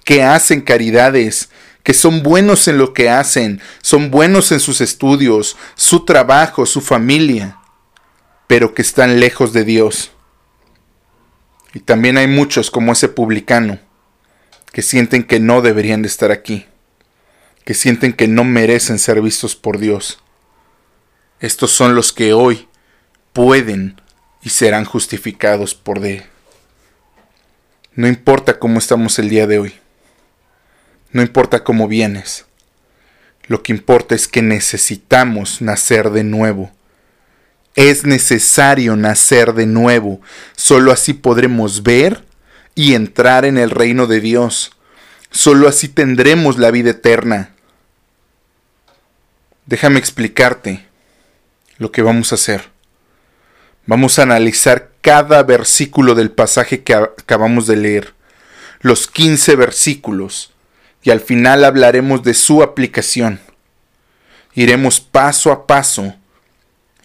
que 0.04 0.22
hacen 0.22 0.62
caridades, 0.62 1.50
que 1.82 1.96
son 1.96 2.22
buenos 2.22 2.68
en 2.68 2.78
lo 2.78 2.94
que 2.94 3.10
hacen, 3.10 3.60
son 3.82 4.12
buenos 4.12 4.52
en 4.52 4.60
sus 4.60 4.82
estudios, 4.82 5.58
su 5.74 6.06
trabajo, 6.06 6.68
su 6.68 6.82
familia, 6.82 7.58
pero 8.46 8.76
que 8.76 8.84
están 8.84 9.20
lejos 9.20 9.52
de 9.52 9.64
Dios. 9.64 10.12
Y 11.74 11.80
también 11.80 12.20
hay 12.20 12.28
muchos 12.28 12.70
como 12.70 12.92
ese 12.92 13.10
publicano, 13.10 13.80
que 14.72 14.84
sienten 14.84 15.24
que 15.24 15.40
no 15.40 15.64
deberían 15.64 16.04
de 16.04 16.08
estar 16.08 16.30
aquí 16.30 16.68
que 17.66 17.74
sienten 17.74 18.14
que 18.14 18.28
no 18.28 18.44
merecen 18.44 19.00
ser 19.00 19.22
vistos 19.22 19.56
por 19.56 19.78
Dios. 19.78 20.20
Estos 21.40 21.72
son 21.72 21.96
los 21.96 22.14
que 22.14 22.34
hoy 22.34 22.68
pueden 23.34 24.00
y 24.42 24.50
serán 24.50 24.86
justificados 24.86 25.76
por 25.76 26.06
Él. 26.06 26.24
No 27.94 28.08
importa 28.08 28.58
cómo 28.58 28.80
estamos 28.80 29.20
el 29.20 29.30
día 29.30 29.48
de 29.48 29.60
hoy. 29.60 29.74
No 31.12 31.22
importa 31.22 31.64
cómo 31.64 31.88
vienes. 31.88 32.46
Lo 33.48 33.64
que 33.64 33.74
importa 33.74 34.16
es 34.16 34.28
que 34.28 34.42
necesitamos 34.42 35.62
nacer 35.62 36.12
de 36.12 36.24
nuevo. 36.24 36.72
Es 37.76 38.06
necesario 38.06 38.96
nacer 38.96 39.54
de 39.54 39.66
nuevo. 39.66 40.22
Solo 40.56 40.92
así 40.92 41.14
podremos 41.14 41.84
ver 41.84 42.24
y 42.76 42.94
entrar 42.94 43.46
en 43.46 43.58
el 43.58 43.72
reino 43.72 44.08
de 44.08 44.22
Dios. 44.22 44.72
Solo 45.32 45.70
así 45.70 45.88
tendremos 45.88 46.58
la 46.58 46.72
vida 46.72 46.90
eterna. 46.90 47.52
Déjame 49.66 49.98
explicarte 49.98 50.86
lo 51.78 51.92
que 51.94 52.02
vamos 52.02 52.32
a 52.32 52.36
hacer. 52.36 52.70
Vamos 53.86 54.20
a 54.20 54.24
analizar 54.24 54.92
cada 55.00 55.42
versículo 55.44 56.16
del 56.16 56.32
pasaje 56.32 56.84
que 56.84 56.94
acabamos 56.94 57.66
de 57.66 57.78
leer, 57.78 58.14
los 58.82 59.08
15 59.08 59.56
versículos, 59.56 60.52
y 61.02 61.12
al 61.12 61.22
final 61.22 61.64
hablaremos 61.64 62.24
de 62.24 62.34
su 62.34 62.62
aplicación. 62.62 63.40
Iremos 64.54 65.00
paso 65.00 65.54
a 65.54 65.66
paso 65.66 66.14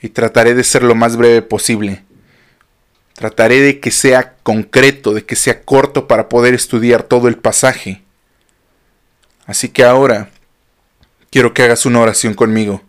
y 0.02 0.08
trataré 0.08 0.54
de 0.54 0.64
ser 0.64 0.82
lo 0.82 0.96
más 0.96 1.16
breve 1.16 1.42
posible. 1.42 2.04
Trataré 3.14 3.60
de 3.60 3.78
que 3.78 3.92
sea 3.92 4.34
concreto, 4.42 5.14
de 5.14 5.24
que 5.24 5.36
sea 5.36 5.62
corto 5.62 6.08
para 6.08 6.28
poder 6.28 6.54
estudiar 6.54 7.04
todo 7.04 7.28
el 7.28 7.38
pasaje. 7.38 8.02
Así 9.46 9.68
que 9.68 9.84
ahora 9.84 10.30
quiero 11.30 11.54
que 11.54 11.62
hagas 11.62 11.86
una 11.86 12.00
oración 12.00 12.34
conmigo. 12.34 12.82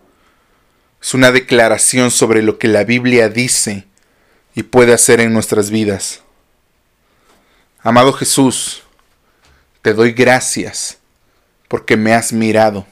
Es 1.01 1.13
una 1.13 1.31
declaración 1.31 2.09
sobre 2.11 2.41
lo 2.41 2.57
que 2.57 2.67
la 2.67 2.83
Biblia 2.83 3.29
dice 3.29 3.85
y 4.55 4.63
puede 4.63 4.93
hacer 4.93 5.19
en 5.19 5.33
nuestras 5.33 5.69
vidas. 5.69 6.23
Amado 7.81 8.11
Jesús, 8.11 8.83
te 9.83 9.93
doy 9.93 10.13
gracias 10.13 10.97
porque 11.67 11.95
me 11.95 12.13
has 12.13 12.33
mirado 12.33 12.87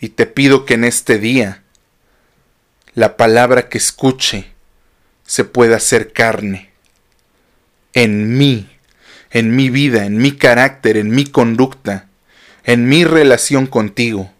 y 0.00 0.08
te 0.10 0.26
pido 0.26 0.64
que 0.64 0.74
en 0.74 0.84
este 0.84 1.18
día 1.18 1.62
la 2.94 3.16
palabra 3.16 3.68
que 3.68 3.78
escuche 3.78 4.52
se 5.24 5.44
pueda 5.44 5.76
hacer 5.76 6.12
carne 6.12 6.70
en 7.92 8.36
mí, 8.36 8.68
en 9.30 9.54
mi 9.54 9.70
vida, 9.70 10.04
en 10.04 10.18
mi 10.18 10.32
carácter, 10.32 10.96
en 10.96 11.10
mi 11.10 11.24
conducta 11.26 12.05
en 12.66 12.88
mi 12.88 13.04
relación 13.04 13.66
contigo. 13.66 14.30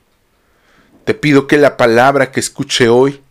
Te 1.04 1.14
pido 1.14 1.46
que 1.46 1.56
la 1.56 1.76
palabra 1.76 2.32
que 2.32 2.40
escuche 2.40 2.88
hoy 2.88 3.22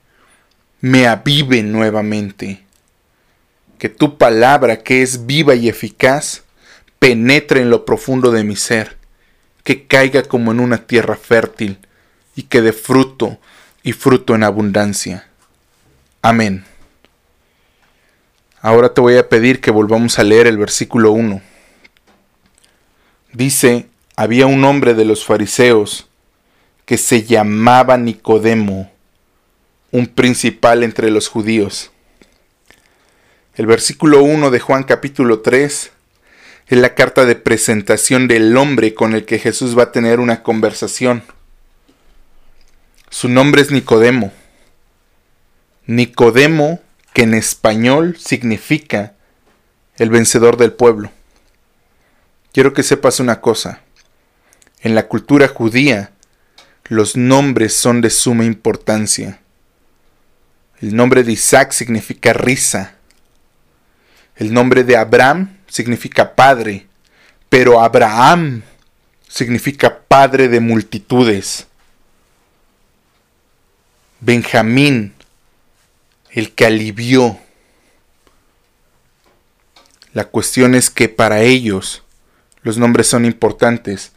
me 0.80 1.06
avive 1.06 1.62
nuevamente. 1.62 2.64
Que 3.78 3.90
tu 3.90 4.18
palabra, 4.18 4.84
que 4.84 5.02
es 5.02 5.26
viva 5.26 5.54
y 5.54 5.68
eficaz, 5.68 6.44
penetre 6.98 7.62
en 7.62 7.70
lo 7.70 7.84
profundo 7.84 8.32
de 8.32 8.46
mi 8.46 8.56
ser, 8.56 8.98
que 9.66 9.86
caiga 9.86 10.24
como 10.24 10.54
en 10.54 10.62
una 10.62 10.88
tierra 10.88 11.18
fértil 11.18 11.78
y 12.34 12.44
que 12.44 12.62
dé 12.62 12.72
fruto 12.72 13.38
y 13.84 13.92
fruto 13.92 14.34
en 14.34 14.44
abundancia. 14.44 15.28
Amén. 16.22 16.64
Ahora 18.62 18.94
te 18.94 19.02
voy 19.02 19.18
a 19.18 19.28
pedir 19.28 19.60
que 19.60 19.72
volvamos 19.72 20.18
a 20.18 20.24
leer 20.24 20.48
el 20.48 20.58
versículo 20.58 21.12
1. 21.12 21.42
Dice, 23.34 23.90
había 24.16 24.48
un 24.48 24.64
hombre 24.64 24.94
de 24.94 25.06
los 25.06 25.26
fariseos 25.26 26.08
que 26.86 26.98
se 26.98 27.24
llamaba 27.24 27.98
Nicodemo, 27.98 28.92
un 29.92 30.08
principal 30.08 30.84
entre 30.84 31.12
los 31.12 31.28
judíos. 31.28 31.92
El 33.56 33.66
versículo 33.66 34.24
1 34.24 34.52
de 34.52 34.60
Juan 34.60 34.84
capítulo 34.84 35.42
3 35.42 35.92
es 36.68 36.78
la 36.78 36.96
carta 36.96 37.26
de 37.26 37.36
presentación 37.36 38.28
del 38.28 38.56
hombre 38.58 38.94
con 38.94 39.14
el 39.14 39.26
que 39.26 39.40
Jesús 39.40 39.78
va 39.78 39.84
a 39.84 39.92
tener 39.92 40.20
una 40.20 40.44
conversación. 40.44 41.24
Su 43.10 43.30
nombre 43.30 43.62
es 43.62 43.72
Nicodemo. 43.72 44.32
Nicodemo, 45.88 46.82
que 47.14 47.24
en 47.24 47.34
español 47.34 48.18
significa 48.20 49.14
el 49.98 50.10
vencedor 50.10 50.58
del 50.58 50.74
pueblo. 50.74 51.12
Quiero 52.52 52.74
que 52.74 52.84
sepas 52.84 53.20
una 53.20 53.40
cosa. 53.42 53.85
En 54.86 54.94
la 54.94 55.08
cultura 55.08 55.48
judía, 55.48 56.12
los 56.84 57.18
nombres 57.18 57.76
son 57.76 58.02
de 58.02 58.12
suma 58.12 58.46
importancia. 58.46 59.40
El 60.80 60.96
nombre 60.96 61.24
de 61.24 61.32
Isaac 61.32 61.72
significa 61.72 62.34
risa. 62.34 62.94
El 64.36 64.54
nombre 64.54 64.84
de 64.84 64.96
Abraham 64.96 65.58
significa 65.66 66.36
padre, 66.36 66.86
pero 67.50 67.82
Abraham 67.82 68.62
significa 69.28 70.02
padre 70.08 70.50
de 70.50 70.60
multitudes. 70.60 71.66
Benjamín, 74.20 75.16
el 76.30 76.54
que 76.54 76.68
alivió. 76.68 77.40
La 80.14 80.26
cuestión 80.26 80.76
es 80.76 80.92
que 80.92 81.10
para 81.10 81.42
ellos 81.42 82.04
los 82.62 82.78
nombres 82.78 83.08
son 83.08 83.26
importantes 83.26 84.12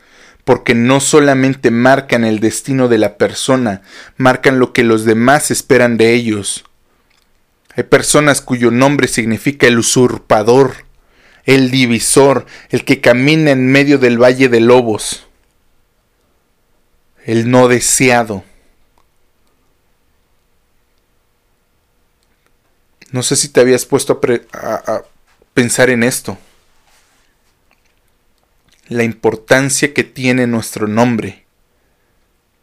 porque 0.48 0.74
no 0.74 1.00
solamente 1.00 1.70
marcan 1.70 2.24
el 2.24 2.40
destino 2.40 2.88
de 2.88 2.96
la 2.96 3.18
persona, 3.18 3.82
marcan 4.16 4.58
lo 4.58 4.72
que 4.72 4.82
los 4.82 5.04
demás 5.04 5.50
esperan 5.50 5.98
de 5.98 6.14
ellos. 6.14 6.64
Hay 7.76 7.82
personas 7.82 8.40
cuyo 8.40 8.70
nombre 8.70 9.08
significa 9.08 9.66
el 9.66 9.78
usurpador, 9.78 10.86
el 11.44 11.70
divisor, 11.70 12.46
el 12.70 12.86
que 12.86 13.02
camina 13.02 13.50
en 13.50 13.70
medio 13.70 13.98
del 13.98 14.16
valle 14.16 14.48
de 14.48 14.60
lobos, 14.60 15.26
el 17.26 17.50
no 17.50 17.68
deseado. 17.68 18.42
No 23.10 23.22
sé 23.22 23.36
si 23.36 23.50
te 23.50 23.60
habías 23.60 23.84
puesto 23.84 24.18
a, 24.54 24.94
a 24.94 25.02
pensar 25.52 25.90
en 25.90 26.04
esto 26.04 26.38
la 28.88 29.04
importancia 29.04 29.92
que 29.92 30.04
tiene 30.04 30.46
nuestro 30.46 30.88
nombre 30.88 31.44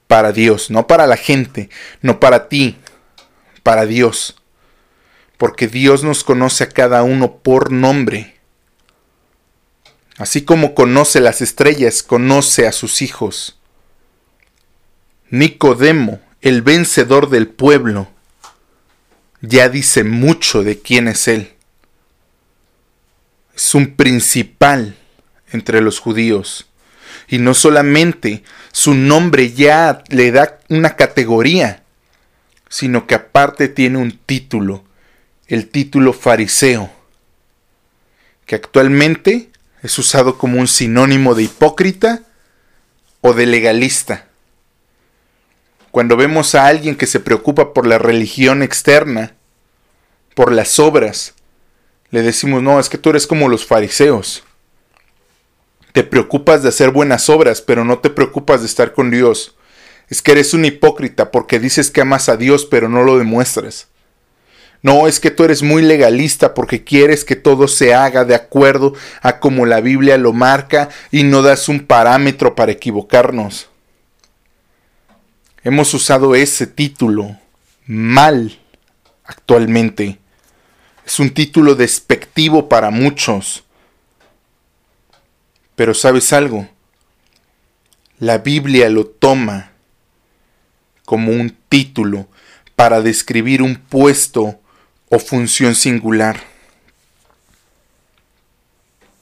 para 0.07 0.31
Dios, 0.31 0.69
no 0.69 0.87
para 0.87 1.07
la 1.07 1.17
gente, 1.17 1.69
no 2.01 2.19
para 2.19 2.47
ti, 2.49 2.77
para 3.63 3.85
Dios. 3.85 4.35
Porque 5.37 5.67
Dios 5.67 6.03
nos 6.03 6.23
conoce 6.23 6.63
a 6.63 6.69
cada 6.69 7.03
uno 7.03 7.37
por 7.37 7.71
nombre. 7.71 8.35
Así 10.17 10.43
como 10.43 10.73
conoce 10.75 11.19
las 11.19 11.41
estrellas, 11.41 12.01
conoce 12.03 12.67
a 12.67 12.71
sus 12.71 13.01
hijos. 13.01 13.59
Nicodemo, 15.29 16.21
el 16.41 16.61
vencedor 16.61 17.29
del 17.29 17.47
pueblo, 17.47 18.07
ya 19.41 19.67
dice 19.67 20.03
mucho 20.03 20.63
de 20.63 20.79
quién 20.79 21.07
es 21.07 21.27
él. 21.27 21.51
Es 23.53 23.75
un 23.75 23.95
principal 23.95 24.95
entre 25.51 25.81
los 25.81 25.99
judíos. 25.99 26.67
Y 27.27 27.39
no 27.39 27.53
solamente 27.53 28.43
su 28.71 28.93
nombre 28.93 29.51
ya 29.51 30.03
le 30.09 30.31
da 30.31 30.59
una 30.69 30.95
categoría, 30.95 31.83
sino 32.69 33.07
que 33.07 33.15
aparte 33.15 33.67
tiene 33.67 33.97
un 33.97 34.17
título, 34.17 34.83
el 35.47 35.69
título 35.69 36.13
fariseo, 36.13 36.91
que 38.45 38.55
actualmente 38.55 39.49
es 39.81 39.97
usado 39.97 40.37
como 40.37 40.59
un 40.59 40.67
sinónimo 40.67 41.35
de 41.35 41.43
hipócrita 41.43 42.21
o 43.21 43.33
de 43.33 43.45
legalista. 43.45 44.27
Cuando 45.91 46.17
vemos 46.17 46.55
a 46.55 46.67
alguien 46.67 46.95
que 46.95 47.07
se 47.07 47.19
preocupa 47.19 47.73
por 47.73 47.87
la 47.87 47.97
religión 47.97 48.61
externa, 48.61 49.33
por 50.33 50.51
las 50.51 50.77
obras, 50.79 51.33
le 52.11 52.21
decimos, 52.21 52.61
no, 52.61 52.79
es 52.79 52.89
que 52.89 52.97
tú 52.97 53.11
eres 53.11 53.25
como 53.25 53.47
los 53.47 53.65
fariseos. 53.65 54.43
Te 55.95 56.03
preocupas 56.03 56.61
de 56.61 56.67
hacer 56.67 56.89
buenas 56.89 57.29
obras, 57.29 57.61
pero 57.61 57.85
no 57.85 57.99
te 57.99 58.09
preocupas 58.09 58.59
de 58.59 58.67
estar 58.67 58.91
con 58.91 59.11
Dios. 59.11 59.55
Es 60.09 60.21
que 60.21 60.33
eres 60.33 60.53
un 60.53 60.65
hipócrita 60.65 61.31
porque 61.31 61.57
dices 61.57 61.89
que 61.89 62.01
amas 62.01 62.27
a 62.27 62.35
Dios, 62.35 62.65
pero 62.65 62.89
no 62.89 63.03
lo 63.03 63.17
demuestras. 63.17 63.87
No, 64.81 65.07
es 65.07 65.21
que 65.21 65.31
tú 65.31 65.45
eres 65.45 65.63
muy 65.63 65.81
legalista 65.81 66.53
porque 66.53 66.83
quieres 66.83 67.23
que 67.23 67.37
todo 67.37 67.69
se 67.69 67.93
haga 67.93 68.25
de 68.25 68.35
acuerdo 68.35 68.93
a 69.21 69.39
como 69.39 69.65
la 69.65 69.79
Biblia 69.79 70.17
lo 70.17 70.33
marca 70.33 70.89
y 71.11 71.23
no 71.23 71.41
das 71.41 71.69
un 71.69 71.87
parámetro 71.87 72.55
para 72.55 72.73
equivocarnos. 72.73 73.69
Hemos 75.63 75.93
usado 75.93 76.35
ese 76.35 76.67
título 76.67 77.37
mal 77.85 78.59
actualmente. 79.23 80.19
Es 81.05 81.21
un 81.21 81.29
título 81.29 81.73
despectivo 81.73 82.67
para 82.67 82.89
muchos. 82.89 83.64
Pero 85.75 85.93
sabes 85.93 86.31
algo, 86.31 86.69
la 88.19 88.37
Biblia 88.37 88.89
lo 88.89 89.05
toma 89.05 89.71
como 91.03 91.31
un 91.31 91.55
título 91.69 92.27
para 92.75 93.01
describir 93.01 93.61
un 93.61 93.75
puesto 93.75 94.59
o 95.09 95.19
función 95.19 95.75
singular. 95.75 96.41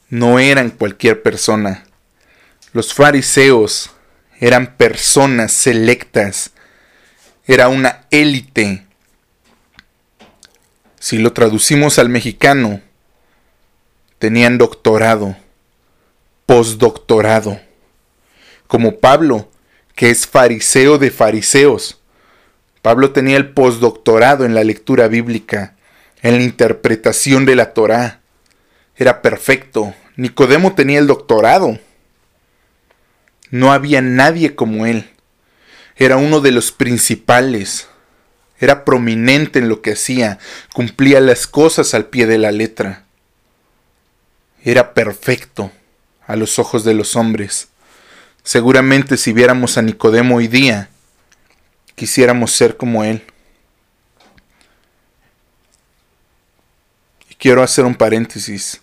No 0.09 0.37
eran 0.37 0.69
cualquier 0.69 1.23
persona. 1.23 1.85
Los 2.71 2.93
fariseos 2.93 3.89
eran 4.39 4.75
personas 4.77 5.51
selectas. 5.51 6.51
Era 7.45 7.67
una 7.67 8.05
élite. 8.11 8.85
Si 10.99 11.17
lo 11.17 11.33
traducimos 11.33 11.97
al 11.97 12.09
mexicano, 12.09 12.79
tenían 14.19 14.57
doctorado 14.57 15.35
postdoctorado, 16.53 17.59
como 18.67 18.99
Pablo, 18.99 19.49
que 19.95 20.11
es 20.11 20.27
fariseo 20.27 20.99
de 20.99 21.09
fariseos. 21.09 21.99
Pablo 22.83 23.11
tenía 23.11 23.37
el 23.37 23.55
postdoctorado 23.55 24.45
en 24.45 24.53
la 24.53 24.63
lectura 24.63 25.07
bíblica, 25.07 25.75
en 26.21 26.37
la 26.37 26.43
interpretación 26.43 27.47
de 27.47 27.55
la 27.55 27.73
Torá. 27.73 28.21
Era 28.95 29.23
perfecto. 29.23 29.95
Nicodemo 30.15 30.75
tenía 30.75 30.99
el 30.99 31.07
doctorado. 31.07 31.79
No 33.49 33.73
había 33.73 34.03
nadie 34.03 34.53
como 34.53 34.85
él. 34.85 35.09
Era 35.95 36.17
uno 36.17 36.39
de 36.39 36.51
los 36.51 36.71
principales. 36.71 37.87
Era 38.59 38.85
prominente 38.85 39.57
en 39.57 39.69
lo 39.69 39.81
que 39.81 39.93
hacía. 39.93 40.37
Cumplía 40.71 41.19
las 41.19 41.47
cosas 41.47 41.95
al 41.95 42.05
pie 42.05 42.27
de 42.27 42.37
la 42.37 42.51
letra. 42.51 43.05
Era 44.63 44.93
perfecto 44.93 45.71
a 46.27 46.35
los 46.35 46.59
ojos 46.59 46.83
de 46.83 46.93
los 46.93 47.15
hombres. 47.15 47.69
Seguramente 48.43 49.17
si 49.17 49.33
viéramos 49.33 49.77
a 49.77 49.81
Nicodemo 49.81 50.37
hoy 50.37 50.47
día, 50.47 50.89
quisiéramos 51.95 52.51
ser 52.51 52.77
como 52.77 53.03
él. 53.03 53.23
Y 57.29 57.35
quiero 57.35 57.63
hacer 57.63 57.85
un 57.85 57.95
paréntesis. 57.95 58.81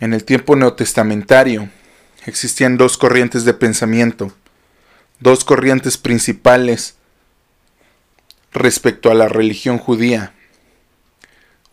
En 0.00 0.12
el 0.12 0.24
tiempo 0.24 0.56
neotestamentario 0.56 1.68
existían 2.26 2.76
dos 2.76 2.96
corrientes 2.98 3.44
de 3.44 3.54
pensamiento, 3.54 4.32
dos 5.20 5.44
corrientes 5.44 5.98
principales 5.98 6.96
respecto 8.52 9.10
a 9.10 9.14
la 9.14 9.28
religión 9.28 9.78
judía. 9.78 10.32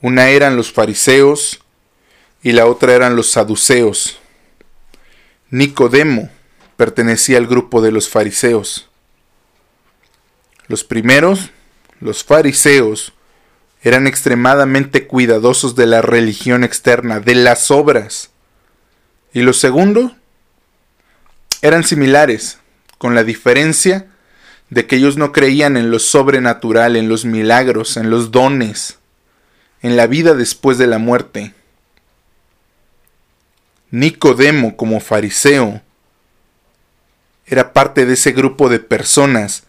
Una 0.01 0.29
eran 0.29 0.55
los 0.55 0.71
fariseos 0.71 1.60
y 2.43 2.53
la 2.53 2.65
otra 2.65 2.93
eran 2.93 3.15
los 3.15 3.31
saduceos. 3.31 4.19
Nicodemo 5.49 6.29
pertenecía 6.77 7.37
al 7.37 7.47
grupo 7.47 7.81
de 7.81 7.91
los 7.91 8.09
fariseos. 8.09 8.89
Los 10.67 10.83
primeros, 10.83 11.51
los 11.99 12.23
fariseos, 12.23 13.13
eran 13.83 14.07
extremadamente 14.07 15.07
cuidadosos 15.07 15.75
de 15.75 15.87
la 15.87 16.01
religión 16.01 16.63
externa, 16.63 17.19
de 17.19 17.35
las 17.35 17.71
obras. 17.71 18.29
Y 19.33 19.41
los 19.41 19.57
segundos 19.57 20.11
eran 21.61 21.83
similares, 21.83 22.59
con 22.97 23.15
la 23.15 23.23
diferencia 23.23 24.07
de 24.69 24.87
que 24.87 24.95
ellos 24.95 25.17
no 25.17 25.31
creían 25.31 25.77
en 25.77 25.91
lo 25.91 25.99
sobrenatural, 25.99 26.95
en 26.95 27.09
los 27.09 27.25
milagros, 27.25 27.97
en 27.97 28.09
los 28.09 28.31
dones, 28.31 28.99
en 29.81 29.97
la 29.97 30.07
vida 30.07 30.33
después 30.33 30.77
de 30.77 30.87
la 30.87 30.97
muerte. 30.97 31.53
Nicodemo 33.91 34.77
como 34.77 34.99
fariseo 34.99 35.81
era 37.45 37.73
parte 37.73 38.05
de 38.05 38.13
ese 38.13 38.31
grupo 38.31 38.69
de 38.69 38.79
personas 38.79 39.63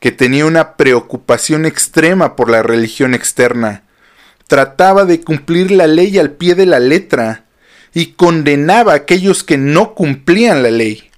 que 0.00 0.10
tenía 0.10 0.46
una 0.46 0.76
preocupación 0.76 1.64
extrema 1.64 2.34
por 2.34 2.50
la 2.50 2.62
religión 2.62 3.14
externa. 3.14 3.84
Trataba 4.48 5.04
de 5.04 5.20
cumplir 5.20 5.70
la 5.70 5.86
ley 5.86 6.18
al 6.18 6.32
pie 6.32 6.56
de 6.56 6.66
la 6.66 6.80
letra 6.80 7.44
y 7.94 8.12
condenaba 8.12 8.92
a 8.92 8.96
aquellos 8.96 9.44
que 9.44 9.58
no 9.58 9.94
cumplían 9.94 10.64
la 10.64 10.70
ley. 10.70 11.10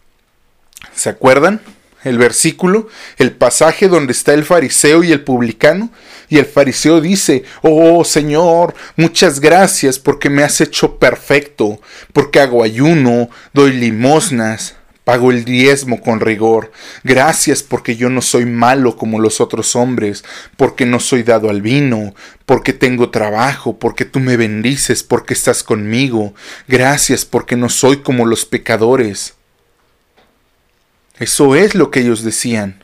¿Se 0.95 1.09
acuerdan? 1.09 1.63
El 2.05 2.19
versículo, 2.19 2.89
el 3.19 3.33
pasaje 3.33 3.89
donde 3.89 4.13
está 4.13 4.35
el 4.35 4.45
fariseo 4.45 5.05
y 5.05 5.13
el 5.13 5.23
publicano, 5.23 5.91
y 6.29 6.39
el 6.39 6.47
fariseo 6.47 7.01
dice, 7.01 7.45
oh 7.63 8.05
Señor, 8.05 8.75
muchas 8.97 9.39
gracias 9.39 9.99
porque 9.99 10.31
me 10.31 10.43
has 10.43 10.61
hecho 10.61 10.99
perfecto, 10.99 11.81
porque 12.13 12.41
hago 12.41 12.63
ayuno, 12.63 13.29
doy 13.53 13.73
limosnas, 13.73 14.77
pago 15.05 15.31
el 15.31 15.45
diezmo 15.45 16.01
con 16.01 16.21
rigor. 16.21 16.73
Gracias 17.05 17.63
porque 17.63 17.97
yo 17.97 18.09
no 18.09 18.23
soy 18.23 18.47
malo 18.47 18.97
como 18.97 19.21
los 19.21 19.41
otros 19.41 19.77
hombres, 19.77 20.25
porque 20.57 20.87
no 20.87 21.01
soy 21.01 21.23
dado 21.23 21.51
al 21.51 21.63
vino, 21.63 22.15
porque 22.47 22.73
tengo 22.73 23.11
trabajo, 23.11 23.79
porque 23.79 24.05
tú 24.05 24.21
me 24.21 24.37
bendices, 24.37 25.03
porque 25.03 25.35
estás 25.35 25.63
conmigo. 25.63 26.35
Gracias 26.69 27.25
porque 27.25 27.57
no 27.57 27.69
soy 27.69 27.99
como 27.99 28.27
los 28.27 28.45
pecadores. 28.47 29.35
Eso 31.19 31.55
es 31.55 31.75
lo 31.75 31.91
que 31.91 32.01
ellos 32.01 32.23
decían 32.23 32.83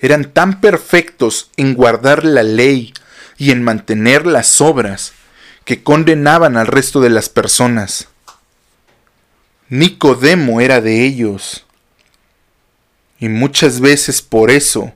eran 0.00 0.32
tan 0.32 0.60
perfectos 0.60 1.50
en 1.56 1.74
guardar 1.74 2.24
la 2.24 2.42
ley 2.42 2.94
y 3.36 3.50
en 3.50 3.62
mantener 3.62 4.26
las 4.26 4.60
obras, 4.60 5.12
que 5.64 5.82
condenaban 5.82 6.56
al 6.56 6.66
resto 6.66 7.00
de 7.00 7.10
las 7.10 7.28
personas. 7.28 8.08
Nicodemo 9.68 10.60
era 10.60 10.80
de 10.80 11.04
ellos. 11.04 11.66
Y 13.18 13.28
muchas 13.28 13.80
veces 13.80 14.22
por 14.22 14.50
eso 14.50 14.92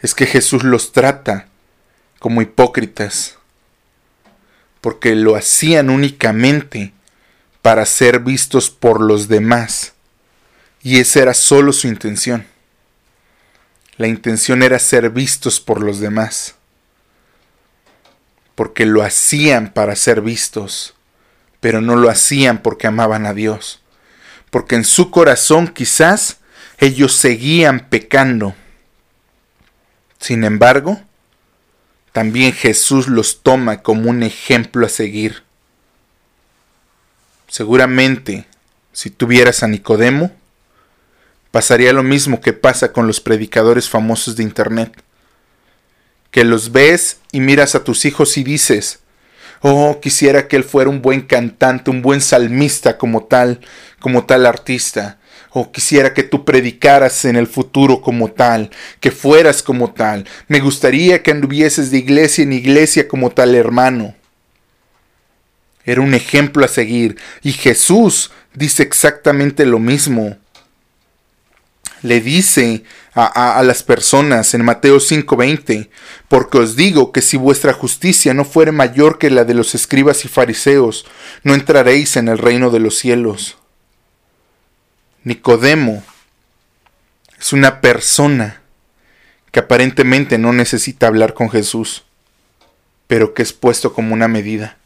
es 0.00 0.14
que 0.14 0.26
Jesús 0.26 0.62
los 0.62 0.92
trata 0.92 1.48
como 2.20 2.40
hipócritas, 2.40 3.36
porque 4.80 5.14
lo 5.16 5.34
hacían 5.34 5.90
únicamente 5.90 6.92
para 7.62 7.84
ser 7.84 8.20
vistos 8.20 8.70
por 8.70 9.00
los 9.00 9.28
demás, 9.28 9.92
y 10.82 10.98
esa 10.98 11.20
era 11.20 11.34
solo 11.34 11.72
su 11.72 11.88
intención. 11.88 12.46
La 13.96 14.08
intención 14.08 14.62
era 14.62 14.78
ser 14.78 15.10
vistos 15.10 15.60
por 15.60 15.82
los 15.82 16.00
demás, 16.00 16.54
porque 18.54 18.86
lo 18.86 19.02
hacían 19.02 19.72
para 19.72 19.94
ser 19.94 20.22
vistos, 20.22 20.94
pero 21.60 21.80
no 21.82 21.96
lo 21.96 22.08
hacían 22.08 22.62
porque 22.62 22.86
amaban 22.86 23.26
a 23.26 23.34
Dios, 23.34 23.82
porque 24.50 24.76
en 24.76 24.84
su 24.84 25.10
corazón 25.10 25.68
quizás 25.68 26.38
ellos 26.78 27.14
seguían 27.14 27.88
pecando. 27.90 28.54
Sin 30.18 30.44
embargo, 30.44 31.00
también 32.12 32.52
Jesús 32.52 33.06
los 33.06 33.42
toma 33.42 33.82
como 33.82 34.08
un 34.08 34.22
ejemplo 34.22 34.86
a 34.86 34.88
seguir. 34.88 35.42
Seguramente, 37.48 38.46
si 38.92 39.10
tuvieras 39.10 39.62
a 39.62 39.68
Nicodemo, 39.68 40.32
pasaría 41.50 41.92
lo 41.92 42.02
mismo 42.02 42.40
que 42.40 42.52
pasa 42.52 42.92
con 42.92 43.06
los 43.06 43.20
predicadores 43.20 43.88
famosos 43.88 44.36
de 44.36 44.42
Internet. 44.42 45.02
Que 46.30 46.44
los 46.44 46.72
ves 46.72 47.18
y 47.32 47.40
miras 47.40 47.74
a 47.74 47.84
tus 47.84 48.04
hijos 48.04 48.36
y 48.36 48.44
dices, 48.44 49.00
oh, 49.60 49.98
quisiera 50.00 50.48
que 50.48 50.56
él 50.56 50.64
fuera 50.64 50.90
un 50.90 51.02
buen 51.02 51.22
cantante, 51.22 51.90
un 51.90 52.02
buen 52.02 52.20
salmista 52.20 52.98
como 52.98 53.24
tal, 53.24 53.60
como 53.98 54.24
tal 54.26 54.46
artista 54.46 55.20
o 55.50 55.70
quisiera 55.72 56.14
que 56.14 56.22
tú 56.22 56.44
predicaras 56.44 57.24
en 57.24 57.36
el 57.36 57.46
futuro 57.46 58.00
como 58.00 58.30
tal, 58.30 58.70
que 59.00 59.10
fueras 59.10 59.62
como 59.62 59.92
tal. 59.92 60.26
Me 60.48 60.60
gustaría 60.60 61.22
que 61.22 61.32
anduvieses 61.32 61.90
de 61.90 61.98
iglesia 61.98 62.44
en 62.44 62.52
iglesia 62.52 63.08
como 63.08 63.30
tal 63.30 63.54
hermano. 63.54 64.14
Era 65.84 66.00
un 66.02 66.14
ejemplo 66.14 66.64
a 66.64 66.68
seguir 66.68 67.16
y 67.42 67.52
Jesús 67.52 68.30
dice 68.54 68.82
exactamente 68.82 69.66
lo 69.66 69.78
mismo. 69.78 70.36
Le 72.02 72.20
dice 72.20 72.84
a, 73.14 73.58
a, 73.58 73.62
las 73.62 73.82
personas 73.82 74.54
en 74.54 74.64
Mateo 74.64 74.98
5:20, 74.98 75.90
porque 76.28 76.58
os 76.58 76.76
digo 76.76 77.12
que 77.12 77.20
si 77.20 77.36
vuestra 77.36 77.72
justicia 77.72 78.32
no 78.34 78.44
fuere 78.44 78.72
mayor 78.72 79.18
que 79.18 79.30
la 79.30 79.44
de 79.44 79.54
los 79.54 79.74
escribas 79.74 80.24
y 80.24 80.28
fariseos, 80.28 81.06
no 81.42 81.54
entraréis 81.54 82.16
en 82.16 82.28
el 82.28 82.38
reino 82.38 82.70
de 82.70 82.80
los 82.80 82.96
cielos. 82.96 83.58
Nicodemo 85.24 86.02
es 87.38 87.52
una 87.52 87.80
persona 87.80 88.60
que 89.52 89.60
aparentemente 89.60 90.38
no 90.38 90.52
necesita 90.52 91.06
hablar 91.06 91.34
con 91.34 91.50
Jesús, 91.50 92.04
pero 93.06 93.34
que 93.34 93.42
es 93.42 93.52
puesto 93.52 93.92
como 93.92 94.14
una 94.14 94.28
medida. 94.28 94.76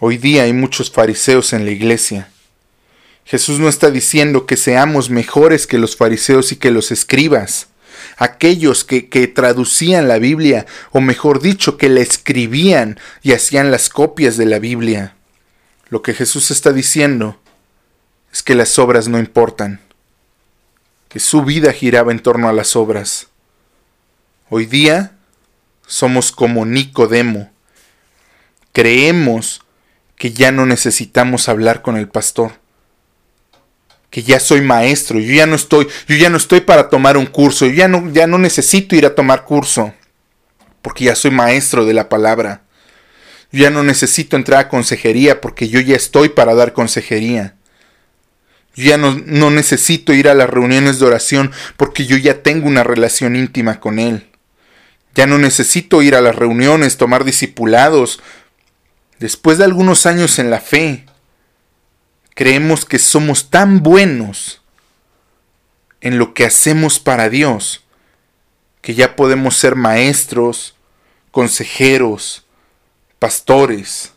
Hoy 0.00 0.18
día 0.18 0.42
hay 0.42 0.52
muchos 0.52 0.90
fariseos 0.90 1.52
en 1.52 1.64
la 1.64 1.70
iglesia. 1.70 2.28
Jesús 3.24 3.58
no 3.58 3.68
está 3.68 3.90
diciendo 3.90 4.46
que 4.46 4.56
seamos 4.56 5.10
mejores 5.10 5.66
que 5.66 5.78
los 5.78 5.96
fariseos 5.96 6.52
y 6.52 6.56
que 6.56 6.70
los 6.70 6.90
escribas, 6.90 7.68
aquellos 8.16 8.84
que, 8.84 9.08
que 9.08 9.26
traducían 9.26 10.08
la 10.08 10.18
Biblia, 10.18 10.66
o 10.90 11.00
mejor 11.00 11.40
dicho, 11.40 11.78
que 11.78 11.88
la 11.88 12.00
escribían 12.00 13.00
y 13.22 13.32
hacían 13.32 13.70
las 13.70 13.88
copias 13.88 14.36
de 14.36 14.46
la 14.46 14.58
Biblia. 14.58 15.14
Lo 15.88 16.02
que 16.02 16.12
Jesús 16.12 16.50
está 16.50 16.72
diciendo 16.72 17.40
es 18.32 18.42
que 18.42 18.54
las 18.54 18.78
obras 18.78 19.08
no 19.08 19.18
importan, 19.18 19.80
que 21.08 21.20
su 21.20 21.44
vida 21.44 21.72
giraba 21.72 22.12
en 22.12 22.20
torno 22.20 22.48
a 22.48 22.52
las 22.52 22.76
obras. 22.76 23.28
Hoy 24.50 24.66
día 24.66 25.16
somos 25.86 26.32
como 26.32 26.66
Nicodemo. 26.66 27.50
Creemos 28.72 29.62
que 30.16 30.32
ya 30.32 30.52
no 30.52 30.66
necesitamos 30.66 31.48
hablar 31.48 31.80
con 31.82 31.96
el 31.96 32.08
pastor. 32.08 32.63
Que 34.14 34.22
ya 34.22 34.38
soy 34.38 34.60
maestro, 34.60 35.18
yo 35.18 35.34
ya 35.34 35.44
no 35.44 35.56
estoy, 35.56 35.88
yo 36.06 36.14
ya 36.14 36.30
no 36.30 36.36
estoy 36.36 36.60
para 36.60 36.88
tomar 36.88 37.16
un 37.16 37.26
curso, 37.26 37.66
yo 37.66 37.72
ya 37.72 37.88
no, 37.88 38.12
ya 38.12 38.28
no 38.28 38.38
necesito 38.38 38.94
ir 38.94 39.06
a 39.06 39.16
tomar 39.16 39.44
curso, 39.44 39.92
porque 40.82 41.06
ya 41.06 41.16
soy 41.16 41.32
maestro 41.32 41.84
de 41.84 41.94
la 41.94 42.08
palabra. 42.08 42.62
Yo 43.50 43.62
ya 43.62 43.70
no 43.70 43.82
necesito 43.82 44.36
entrar 44.36 44.60
a 44.60 44.68
consejería 44.68 45.40
porque 45.40 45.68
yo 45.68 45.80
ya 45.80 45.96
estoy 45.96 46.28
para 46.28 46.54
dar 46.54 46.74
consejería. 46.74 47.56
Yo 48.76 48.84
ya 48.84 48.98
no, 48.98 49.20
no, 49.26 49.50
necesito 49.50 50.12
ir 50.12 50.28
a 50.28 50.34
las 50.34 50.48
reuniones 50.48 51.00
de 51.00 51.06
oración 51.06 51.50
porque 51.76 52.06
yo 52.06 52.16
ya 52.16 52.40
tengo 52.44 52.68
una 52.68 52.84
relación 52.84 53.34
íntima 53.34 53.80
con 53.80 53.98
Él. 53.98 54.28
Ya 55.16 55.26
no 55.26 55.38
necesito 55.38 56.02
ir 56.02 56.14
a 56.14 56.20
las 56.20 56.36
reuniones, 56.36 56.98
tomar 56.98 57.24
discipulados. 57.24 58.22
Después 59.18 59.58
de 59.58 59.64
algunos 59.64 60.06
años 60.06 60.38
en 60.38 60.50
la 60.50 60.60
fe, 60.60 61.04
creemos 62.34 62.84
que 62.84 62.98
somos 62.98 63.50
tan 63.50 63.82
buenos 63.82 64.62
en 66.00 66.18
lo 66.18 66.34
que 66.34 66.44
hacemos 66.44 66.98
para 67.00 67.28
Dios 67.28 67.84
que 68.84 68.94
ya 68.94 69.16
podemos 69.16 69.56
ser 69.56 69.76
maestros, 69.76 70.76
consejeros, 71.30 72.44
pastores, 73.18 74.12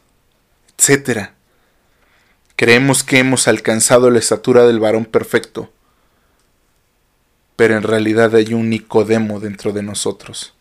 etcétera. 0.77 1.35
Creemos 2.57 3.01
que 3.05 3.19
hemos 3.19 3.47
alcanzado 3.47 4.09
la 4.09 4.19
estatura 4.19 4.67
del 4.67 4.81
varón 4.81 5.05
perfecto, 5.05 5.71
pero 7.55 7.77
en 7.77 7.83
realidad 7.83 8.35
hay 8.35 8.53
un 8.53 8.69
Nicodemo 8.69 9.39
dentro 9.39 9.71
de 9.71 9.83
nosotros. 9.83 10.53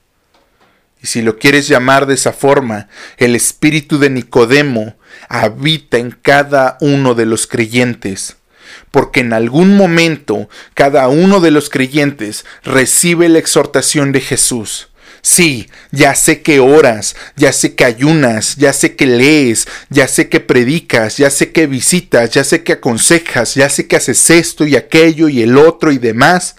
Y 1.03 1.09
si 1.09 1.21
lo 1.21 1.39
quieres 1.39 1.67
llamar 1.67 2.07
de 2.07 2.15
esa 2.15 2.33
forma, 2.33 2.89
el 3.17 3.35
espíritu 3.35 3.99
de 3.99 4.11
Nicodemo 4.11 4.95
habita 5.29 5.99
en 5.99 6.11
cada 6.11 6.79
uno 6.81 7.15
de 7.15 7.27
los 7.27 7.47
creyentes, 7.47 8.37
porque 8.91 9.21
en 9.21 9.33
algún 9.33 9.77
momento 9.77 10.49
cada 10.75 11.09
uno 11.09 11.41
de 11.41 11.51
los 11.51 11.71
creyentes 11.71 12.45
recibe 12.65 13.29
la 13.29 13.39
exhortación 13.39 14.13
de 14.13 14.21
Jesús. 14.21 14.89
Sí, 15.23 15.69
ya 15.91 16.15
sé 16.15 16.41
que 16.43 16.61
oras, 16.61 17.17
ya 17.35 17.53
sé 17.53 17.75
que 17.75 17.85
ayunas, 17.85 18.55
ya 18.57 18.73
sé 18.73 18.95
que 18.95 19.07
lees, 19.07 19.67
ya 19.91 20.07
sé 20.07 20.29
que 20.29 20.39
predicas, 20.39 21.17
ya 21.17 21.31
sé 21.31 21.51
que 21.51 21.67
visitas, 21.67 22.31
ya 22.31 22.45
sé 22.45 22.63
que 22.63 22.75
aconsejas, 22.75 23.57
ya 23.57 23.69
sé 23.69 23.89
que 23.89 23.97
haces 23.97 24.31
esto 24.31 24.65
y 24.65 24.77
aquello 24.77 25.29
y 25.29 25.43
el 25.43 25.59
otro 25.59 25.91
y 25.91 25.99
demás, 25.99 26.55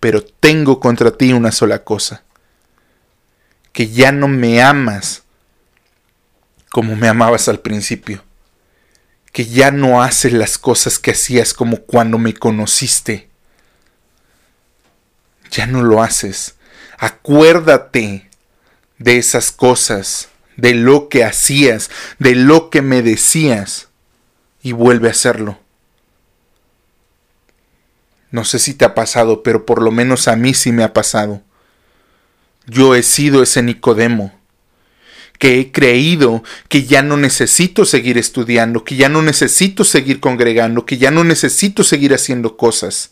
pero 0.00 0.22
tengo 0.22 0.80
contra 0.80 1.12
ti 1.12 1.32
una 1.32 1.50
sola 1.50 1.82
cosa, 1.82 2.24
que 3.72 3.88
ya 3.88 4.12
no 4.12 4.28
me 4.28 4.60
amas 4.60 5.23
como 6.74 6.96
me 6.96 7.06
amabas 7.06 7.46
al 7.46 7.60
principio, 7.60 8.24
que 9.30 9.46
ya 9.46 9.70
no 9.70 10.02
haces 10.02 10.32
las 10.32 10.58
cosas 10.58 10.98
que 10.98 11.12
hacías 11.12 11.54
como 11.54 11.76
cuando 11.82 12.18
me 12.18 12.34
conociste, 12.34 13.28
ya 15.52 15.68
no 15.68 15.84
lo 15.84 16.02
haces 16.02 16.56
Acuérdate 16.98 18.28
de 18.98 19.18
esas 19.18 19.52
cosas, 19.52 20.30
de 20.56 20.74
lo 20.74 21.08
que 21.08 21.22
hacías, 21.22 21.92
de 22.18 22.34
lo 22.34 22.70
que 22.70 22.82
me 22.82 23.02
decías, 23.02 23.88
y 24.62 24.72
vuelve 24.72 25.06
a 25.06 25.12
hacerlo. 25.12 25.60
No 28.32 28.44
sé 28.44 28.58
si 28.58 28.74
te 28.74 28.84
ha 28.84 28.96
pasado, 28.96 29.44
pero 29.44 29.64
por 29.64 29.80
lo 29.80 29.92
menos 29.92 30.26
a 30.26 30.34
mí 30.34 30.54
sí 30.54 30.72
me 30.72 30.82
ha 30.82 30.92
pasado. 30.92 31.40
Yo 32.66 32.96
he 32.96 33.04
sido 33.04 33.44
ese 33.44 33.62
Nicodemo, 33.62 34.43
que 35.44 35.60
he 35.60 35.72
creído 35.72 36.42
que 36.70 36.84
ya 36.84 37.02
no 37.02 37.18
necesito 37.18 37.84
seguir 37.84 38.16
estudiando, 38.16 38.82
que 38.82 38.96
ya 38.96 39.10
no 39.10 39.20
necesito 39.20 39.84
seguir 39.84 40.18
congregando, 40.18 40.86
que 40.86 40.96
ya 40.96 41.10
no 41.10 41.22
necesito 41.22 41.84
seguir 41.84 42.14
haciendo 42.14 42.56
cosas, 42.56 43.10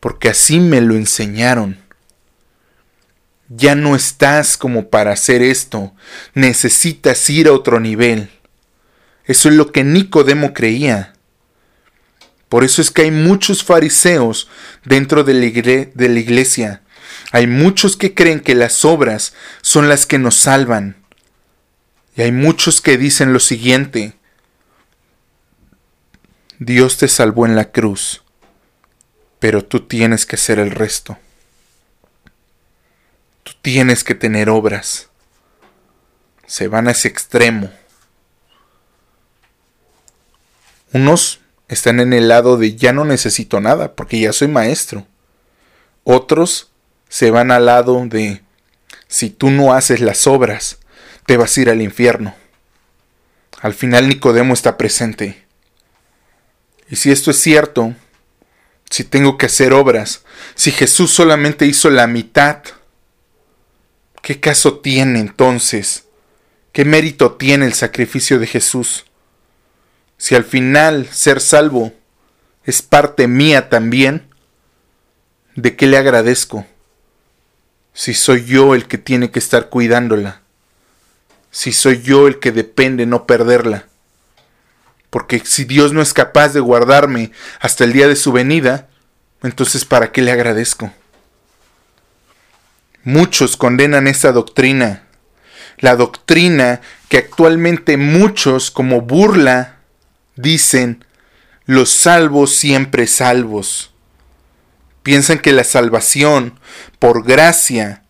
porque 0.00 0.30
así 0.30 0.60
me 0.60 0.80
lo 0.80 0.94
enseñaron. 0.94 1.78
Ya 3.50 3.74
no 3.74 3.94
estás 3.94 4.56
como 4.56 4.88
para 4.88 5.12
hacer 5.12 5.42
esto. 5.42 5.92
Necesitas 6.32 7.28
ir 7.28 7.48
a 7.48 7.52
otro 7.52 7.78
nivel. 7.78 8.30
Eso 9.26 9.50
es 9.50 9.54
lo 9.54 9.72
que 9.72 9.84
Nicodemo 9.84 10.54
creía. 10.54 11.12
Por 12.48 12.64
eso 12.64 12.80
es 12.80 12.90
que 12.90 13.02
hay 13.02 13.10
muchos 13.10 13.62
fariseos 13.62 14.48
dentro 14.86 15.22
de 15.22 15.34
la, 15.34 15.44
iglesia. 16.18 16.80
Hay 17.32 17.46
muchos 17.46 17.96
que 17.96 18.14
creen 18.14 18.40
que 18.40 18.54
las 18.54 18.84
obras 18.84 19.32
son 19.62 19.88
las 19.88 20.04
que 20.04 20.18
nos 20.18 20.36
salvan. 20.36 21.02
Y 22.14 22.20
hay 22.20 22.30
muchos 22.30 22.82
que 22.82 22.98
dicen 22.98 23.32
lo 23.32 23.40
siguiente. 23.40 24.12
Dios 26.58 26.98
te 26.98 27.08
salvó 27.08 27.46
en 27.46 27.56
la 27.56 27.72
cruz, 27.72 28.22
pero 29.38 29.64
tú 29.64 29.86
tienes 29.86 30.26
que 30.26 30.36
hacer 30.36 30.58
el 30.58 30.70
resto. 30.70 31.18
Tú 33.42 33.52
tienes 33.62 34.04
que 34.04 34.14
tener 34.14 34.50
obras. 34.50 35.08
se 36.46 36.68
van 36.68 36.86
a 36.86 36.90
ese 36.90 37.08
extremo. 37.08 37.72
Unos 40.92 41.40
están 41.68 41.98
en 41.98 42.12
el 42.12 42.28
lado 42.28 42.58
de 42.58 42.76
ya 42.76 42.92
no 42.92 43.06
necesito 43.06 43.58
nada 43.58 43.94
porque 43.94 44.20
ya 44.20 44.34
soy 44.34 44.48
maestro. 44.48 45.06
Otros 46.04 46.71
se 47.12 47.30
van 47.30 47.50
al 47.50 47.66
lado 47.66 48.06
de 48.06 48.40
si 49.06 49.28
tú 49.28 49.50
no 49.50 49.74
haces 49.74 50.00
las 50.00 50.26
obras, 50.26 50.78
te 51.26 51.36
vas 51.36 51.54
a 51.54 51.60
ir 51.60 51.68
al 51.68 51.82
infierno. 51.82 52.34
Al 53.60 53.74
final 53.74 54.08
Nicodemo 54.08 54.54
está 54.54 54.78
presente. 54.78 55.44
Y 56.88 56.96
si 56.96 57.10
esto 57.10 57.32
es 57.32 57.38
cierto, 57.38 57.94
si 58.88 59.04
tengo 59.04 59.36
que 59.36 59.44
hacer 59.44 59.74
obras, 59.74 60.24
si 60.54 60.70
Jesús 60.70 61.12
solamente 61.12 61.66
hizo 61.66 61.90
la 61.90 62.06
mitad, 62.06 62.62
¿qué 64.22 64.40
caso 64.40 64.78
tiene 64.78 65.20
entonces? 65.20 66.04
¿Qué 66.72 66.86
mérito 66.86 67.32
tiene 67.34 67.66
el 67.66 67.74
sacrificio 67.74 68.38
de 68.38 68.46
Jesús? 68.46 69.04
Si 70.16 70.34
al 70.34 70.44
final 70.44 71.06
ser 71.12 71.42
salvo 71.42 71.92
es 72.64 72.80
parte 72.80 73.28
mía 73.28 73.68
también, 73.68 74.30
¿de 75.56 75.76
qué 75.76 75.86
le 75.86 75.98
agradezco? 75.98 76.66
Si 77.94 78.14
soy 78.14 78.44
yo 78.44 78.74
el 78.74 78.86
que 78.86 78.98
tiene 78.98 79.30
que 79.30 79.38
estar 79.38 79.68
cuidándola, 79.68 80.40
si 81.50 81.72
soy 81.72 82.02
yo 82.02 82.26
el 82.26 82.38
que 82.38 82.52
depende 82.52 83.06
no 83.06 83.26
perderla 83.26 83.86
porque 85.12 85.42
si 85.44 85.66
Dios 85.66 85.92
no 85.92 86.00
es 86.00 86.14
capaz 86.14 86.54
de 86.54 86.60
guardarme 86.60 87.32
hasta 87.60 87.84
el 87.84 87.92
día 87.92 88.08
de 88.08 88.16
su 88.16 88.32
venida, 88.32 88.88
entonces 89.42 89.84
¿para 89.84 90.10
qué 90.10 90.22
le 90.22 90.32
agradezco? 90.32 90.90
Muchos 93.04 93.58
condenan 93.58 94.06
esa 94.06 94.32
doctrina, 94.32 95.02
la 95.80 95.96
doctrina 95.96 96.80
que 97.10 97.18
actualmente 97.18 97.98
muchos 97.98 98.70
como 98.70 99.02
burla 99.02 99.80
dicen, 100.36 101.04
los 101.66 101.90
salvos 101.90 102.56
siempre 102.56 103.06
salvos. 103.06 103.91
Piensan 105.02 105.38
que 105.38 105.52
la 105.52 105.64
salvación, 105.64 106.58
por 106.98 107.24
gracia, 107.24 108.02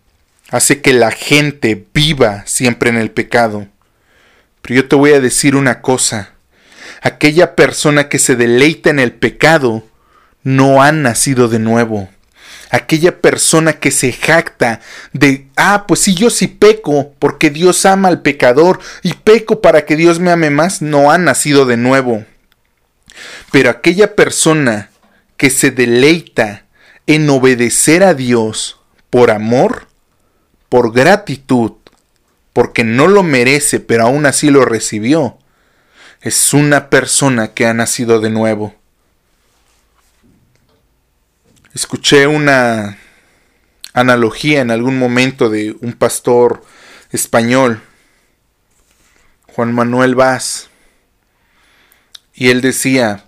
hace 0.51 0.83
que 0.83 0.93
la 0.93 1.11
gente 1.11 1.87
viva 1.95 2.45
siempre 2.47 2.91
en 2.91 2.99
el 2.99 3.11
pecado. 3.11 3.67
Pero 4.61 4.75
yo 4.77 4.89
te 4.89 4.97
voy 4.97 5.13
a 5.13 5.21
decir 5.21 5.57
una 5.57 5.81
cosa, 5.81 6.33
aquella 7.01 7.57
persona 7.57 8.09
que 8.09 8.19
se 8.19 8.37
deleita 8.37 8.91
en 8.91 8.99
el 8.99 9.13
pecado 9.13 9.85
no 10.43 10.83
ha 10.83 10.93
nacido 10.93 11.49
de 11.49 11.59
nuevo. 11.59 12.11
Aquella 12.71 13.21
persona 13.21 13.75
que 13.75 13.91
se 13.91 14.13
jacta 14.13 14.81
de, 15.13 15.47
ah, 15.57 15.85
pues 15.87 16.01
sí, 16.01 16.15
yo 16.15 16.31
sí 16.31 16.47
peco 16.47 17.13
porque 17.19 17.51
Dios 17.51 17.85
ama 17.85 18.09
al 18.09 18.23
pecador 18.23 18.81
y 19.03 19.13
peco 19.15 19.61
para 19.61 19.85
que 19.85 19.97
Dios 19.97 20.21
me 20.21 20.31
ame 20.31 20.49
más, 20.51 20.81
no 20.81 21.11
ha 21.11 21.19
nacido 21.19 21.67
de 21.67 21.77
nuevo. 21.77 22.25
Pero 23.51 23.71
aquella 23.71 24.15
persona 24.15 24.91
que 25.37 25.51
se 25.51 25.71
deleita 25.71 26.62
en 27.07 27.29
obedecer 27.31 28.03
a 28.03 28.15
Dios 28.15 28.81
por 29.11 29.31
amor, 29.31 29.87
por 30.69 30.93
gratitud, 30.93 31.73
porque 32.53 32.85
no 32.85 33.09
lo 33.09 33.23
merece, 33.23 33.81
pero 33.81 34.05
aún 34.05 34.27
así 34.27 34.51
lo 34.51 34.65
recibió, 34.65 35.39
es 36.21 36.55
una 36.55 36.89
persona 36.91 37.53
que 37.53 37.67
ha 37.67 37.75
nacido 37.75 38.21
de 38.21 38.31
nuevo. 38.31 38.75
Escuché 41.75 42.27
una 42.27 42.99
analogía 43.93 44.61
en 44.61 44.71
algún 44.71 44.99
momento 44.99 45.49
de 45.49 45.77
un 45.81 45.95
pastor 45.95 46.63
español, 47.11 47.83
Juan 49.49 49.73
Manuel 49.75 50.15
Vaz, 50.15 50.69
y 52.35 52.49
él 52.49 52.61
decía, 52.61 53.25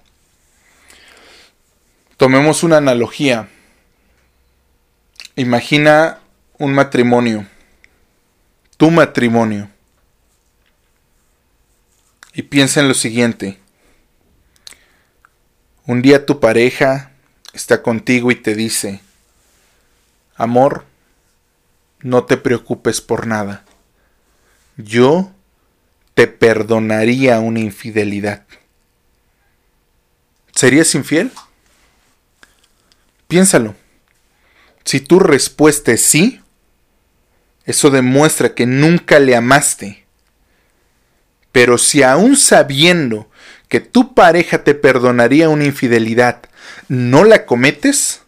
tomemos 2.17 2.63
una 2.63 2.79
analogía, 2.79 3.49
imagina 5.37 6.21
un 6.59 6.75
matrimonio, 6.75 7.47
tu 8.77 8.91
matrimonio, 8.91 9.69
y 12.33 12.43
piensa 12.43 12.81
en 12.81 12.89
lo 12.89 12.95
siguiente. 12.95 13.59
Un 15.87 16.03
día 16.03 16.25
tu 16.27 16.41
pareja 16.41 17.13
está 17.53 17.83
contigo 17.83 18.31
y 18.31 18.37
te 18.37 18.55
dice, 18.55 19.01
amor, 20.37 20.85
no 22.01 22.25
te 22.25 22.37
preocupes 22.37 23.01
por 23.01 23.27
nada. 23.27 23.65
Yo 24.77 25.33
te 26.15 26.27
perdonaría 26.27 27.41
una 27.41 27.61
infidelidad. 27.61 28.45
¿Serías 30.55 30.95
infiel? 30.95 31.33
Piénsalo. 33.29 33.75
Si 34.85 35.01
tu 35.01 35.19
respuesta 35.19 35.93
es 35.93 36.03
sí, 36.03 36.41
eso 37.65 37.91
demuestra 37.91 38.55
que 38.55 38.67
nunca 38.67 39.19
le 39.19 39.37
amaste 39.37 40.05
pero 41.55 41.79
si 41.79 42.03
aún 42.03 42.37
sabiendo 42.37 43.31
que 43.69 43.79
tu 43.79 44.13
pareja 44.13 44.65
te 44.65 44.75
perdonaría 44.75 45.49
una 45.49 45.63
infidelidad, 45.63 46.43
no 46.89 47.23
la 47.23 47.47
cometes, 47.47 48.23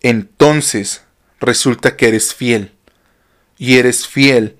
entonces 0.00 1.02
resulta 1.40 1.96
que 1.96 2.06
eres 2.06 2.36
fiel. 2.36 2.70
Y 3.58 3.78
eres 3.78 4.06
fiel 4.06 4.54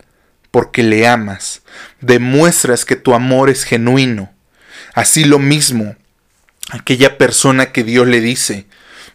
porque 0.50 0.82
le 0.82 1.06
amas. 1.06 1.62
Demuestras 2.00 2.84
que 2.84 2.96
tu 2.96 3.14
amor 3.14 3.50
es 3.50 3.62
genuino. 3.62 4.32
Así 4.92 5.24
lo 5.24 5.38
mismo, 5.38 5.94
aquella 6.70 7.18
persona 7.18 7.70
que 7.70 7.84
Dios 7.84 8.08
le 8.08 8.20
dice, 8.20 8.66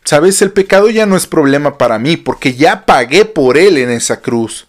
sabes, 0.03 0.41
el 0.41 0.51
pecado 0.51 0.89
ya 0.89 1.05
no 1.05 1.15
es 1.15 1.27
problema 1.27 1.77
para 1.77 1.99
mí 1.99 2.17
porque 2.17 2.55
ya 2.55 2.85
pagué 2.85 3.25
por 3.25 3.57
él 3.57 3.77
en 3.77 3.89
esa 3.89 4.21
cruz. 4.21 4.67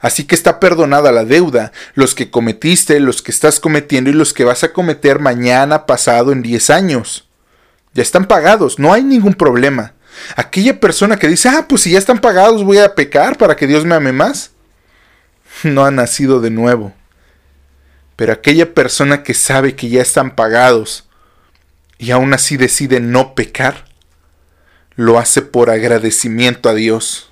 Así 0.00 0.24
que 0.24 0.34
está 0.34 0.60
perdonada 0.60 1.10
la 1.10 1.24
deuda, 1.24 1.72
los 1.94 2.14
que 2.14 2.30
cometiste, 2.30 3.00
los 3.00 3.20
que 3.20 3.32
estás 3.32 3.58
cometiendo 3.58 4.10
y 4.10 4.12
los 4.12 4.32
que 4.32 4.44
vas 4.44 4.62
a 4.62 4.72
cometer 4.72 5.18
mañana, 5.18 5.86
pasado, 5.86 6.30
en 6.30 6.42
10 6.42 6.70
años. 6.70 7.28
Ya 7.94 8.02
están 8.02 8.26
pagados, 8.26 8.78
no 8.78 8.92
hay 8.92 9.02
ningún 9.02 9.34
problema. 9.34 9.94
Aquella 10.36 10.78
persona 10.78 11.18
que 11.18 11.26
dice, 11.26 11.48
ah, 11.48 11.66
pues 11.68 11.82
si 11.82 11.90
ya 11.90 11.98
están 11.98 12.20
pagados 12.20 12.64
voy 12.64 12.78
a 12.78 12.94
pecar 12.94 13.36
para 13.38 13.56
que 13.56 13.66
Dios 13.66 13.84
me 13.84 13.94
ame 13.96 14.12
más, 14.12 14.52
no 15.64 15.84
ha 15.84 15.90
nacido 15.90 16.40
de 16.40 16.50
nuevo. 16.50 16.94
Pero 18.14 18.32
aquella 18.32 18.74
persona 18.74 19.22
que 19.22 19.34
sabe 19.34 19.74
que 19.74 19.88
ya 19.88 20.02
están 20.02 20.34
pagados 20.34 21.08
y 21.98 22.12
aún 22.12 22.32
así 22.34 22.56
decide 22.56 23.00
no 23.00 23.34
pecar, 23.34 23.87
lo 24.98 25.18
hace 25.18 25.40
por 25.40 25.70
agradecimiento 25.70 26.68
a 26.68 26.74
Dios 26.74 27.28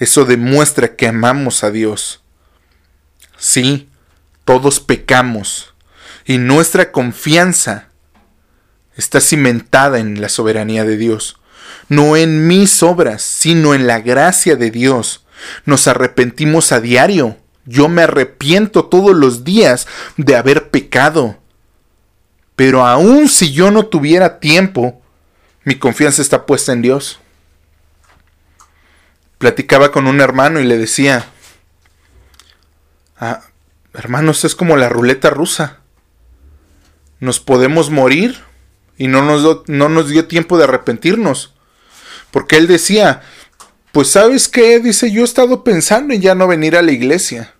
eso 0.00 0.24
demuestra 0.24 0.96
que 0.96 1.06
amamos 1.06 1.62
a 1.62 1.70
Dios. 1.70 2.22
Sí, 3.36 3.90
todos 4.46 4.80
pecamos 4.80 5.74
y 6.24 6.38
nuestra 6.38 6.90
confianza 6.90 7.88
está 8.96 9.20
cimentada 9.20 9.98
en 9.98 10.22
la 10.22 10.30
soberanía 10.30 10.84
de 10.84 10.96
Dios, 10.96 11.38
no 11.90 12.16
en 12.16 12.46
mis 12.46 12.82
obras, 12.82 13.20
sino 13.20 13.74
en 13.74 13.86
la 13.86 14.00
gracia 14.00 14.56
de 14.56 14.70
Dios. 14.70 15.26
Nos 15.66 15.86
arrepentimos 15.86 16.72
a 16.72 16.80
diario. 16.80 17.36
Yo 17.66 17.90
me 17.90 18.02
arrepiento 18.02 18.86
todos 18.86 19.14
los 19.14 19.44
días 19.44 19.86
de 20.16 20.34
haber 20.34 20.70
pecado. 20.70 21.38
Pero 22.56 22.86
aun 22.86 23.28
si 23.28 23.52
yo 23.52 23.70
no 23.70 23.86
tuviera 23.86 24.40
tiempo, 24.40 24.99
mi 25.64 25.76
confianza 25.76 26.22
está 26.22 26.46
puesta 26.46 26.72
en 26.72 26.82
Dios 26.82 27.20
platicaba 29.40 29.90
con 29.90 30.06
un 30.06 30.20
hermano 30.20 30.60
y 30.60 30.64
le 30.64 30.76
decía, 30.76 31.24
ah, 33.16 33.40
hermano, 33.94 34.32
esto 34.32 34.46
es 34.46 34.54
como 34.54 34.76
la 34.76 34.90
ruleta 34.90 35.30
rusa. 35.30 35.78
Nos 37.20 37.40
podemos 37.40 37.88
morir 37.88 38.38
y 38.98 39.08
no 39.08 39.22
nos, 39.22 39.66
no 39.66 39.88
nos 39.88 40.10
dio 40.10 40.26
tiempo 40.26 40.58
de 40.58 40.64
arrepentirnos. 40.64 41.54
Porque 42.30 42.58
él 42.58 42.66
decía, 42.66 43.22
pues 43.92 44.10
sabes 44.10 44.46
qué, 44.46 44.78
dice, 44.78 45.10
yo 45.10 45.22
he 45.22 45.24
estado 45.24 45.64
pensando 45.64 46.12
en 46.12 46.20
ya 46.20 46.34
no 46.34 46.46
venir 46.46 46.76
a 46.76 46.82
la 46.82 46.92
iglesia. 46.92 47.54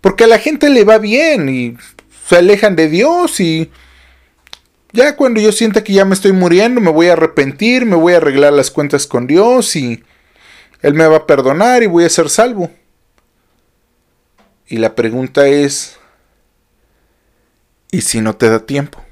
Porque 0.00 0.22
a 0.22 0.28
la 0.28 0.38
gente 0.38 0.70
le 0.70 0.84
va 0.84 0.98
bien 0.98 1.48
y 1.48 1.76
se 2.28 2.36
alejan 2.36 2.76
de 2.76 2.88
Dios 2.88 3.40
y 3.40 3.72
ya 4.92 5.16
cuando 5.16 5.40
yo 5.40 5.52
sienta 5.52 5.84
que 5.84 5.92
ya 5.92 6.04
me 6.04 6.14
estoy 6.14 6.32
muriendo 6.32 6.80
me 6.80 6.90
voy 6.90 7.08
a 7.08 7.12
arrepentir, 7.12 7.84
me 7.84 7.96
voy 7.96 8.14
a 8.14 8.18
arreglar 8.18 8.52
las 8.52 8.70
cuentas 8.70 9.06
con 9.06 9.26
Dios 9.26 9.76
y 9.76 10.02
él 10.80 10.94
me 10.94 11.06
va 11.06 11.18
a 11.18 11.26
perdonar 11.26 11.82
y 11.82 11.86
voy 11.86 12.04
a 12.04 12.08
ser 12.08 12.30
salvo. 12.30 12.70
Y 14.66 14.76
la 14.76 14.94
pregunta 14.94 15.46
es, 15.48 15.96
¿y 17.90 18.02
si 18.02 18.20
no 18.20 18.36
te 18.36 18.50
da 18.50 18.66
tiempo? 18.66 19.02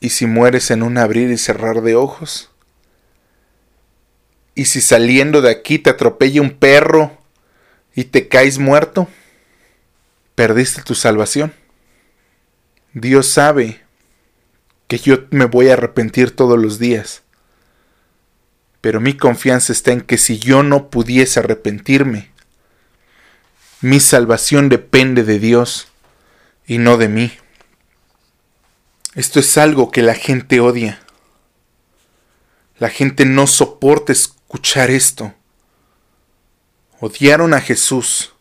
¿Y 0.00 0.10
si 0.10 0.26
mueres 0.26 0.70
en 0.70 0.82
un 0.82 0.98
abrir 0.98 1.30
y 1.30 1.38
cerrar 1.38 1.80
de 1.82 1.94
ojos? 1.94 2.50
¿Y 4.54 4.66
si 4.66 4.80
saliendo 4.80 5.42
de 5.42 5.50
aquí 5.50 5.78
te 5.78 5.90
atropella 5.90 6.40
un 6.40 6.50
perro 6.50 7.16
y 7.94 8.04
te 8.04 8.28
caes 8.28 8.58
muerto, 8.58 9.08
perdiste 10.34 10.82
tu 10.82 10.94
salvación. 10.94 11.52
Dios 12.98 13.26
sabe 13.26 13.82
que 14.88 14.96
yo 14.96 15.26
me 15.30 15.44
voy 15.44 15.68
a 15.68 15.74
arrepentir 15.74 16.34
todos 16.34 16.58
los 16.58 16.78
días. 16.78 17.24
Pero 18.80 19.00
mi 19.00 19.14
confianza 19.14 19.74
está 19.74 19.92
en 19.92 20.00
que 20.00 20.16
si 20.16 20.38
yo 20.38 20.62
no 20.62 20.88
pudiese 20.88 21.40
arrepentirme, 21.40 22.30
mi 23.82 24.00
salvación 24.00 24.70
depende 24.70 25.24
de 25.24 25.38
Dios 25.38 25.88
y 26.66 26.78
no 26.78 26.96
de 26.96 27.08
mí. 27.08 27.32
Esto 29.14 29.40
es 29.40 29.58
algo 29.58 29.90
que 29.90 30.00
la 30.00 30.14
gente 30.14 30.60
odia. 30.60 30.98
La 32.78 32.88
gente 32.88 33.26
no 33.26 33.46
soporta 33.46 34.12
escuchar 34.12 34.90
esto. 34.90 35.34
Odiaron 37.00 37.52
a 37.52 37.60
Jesús 37.60 38.32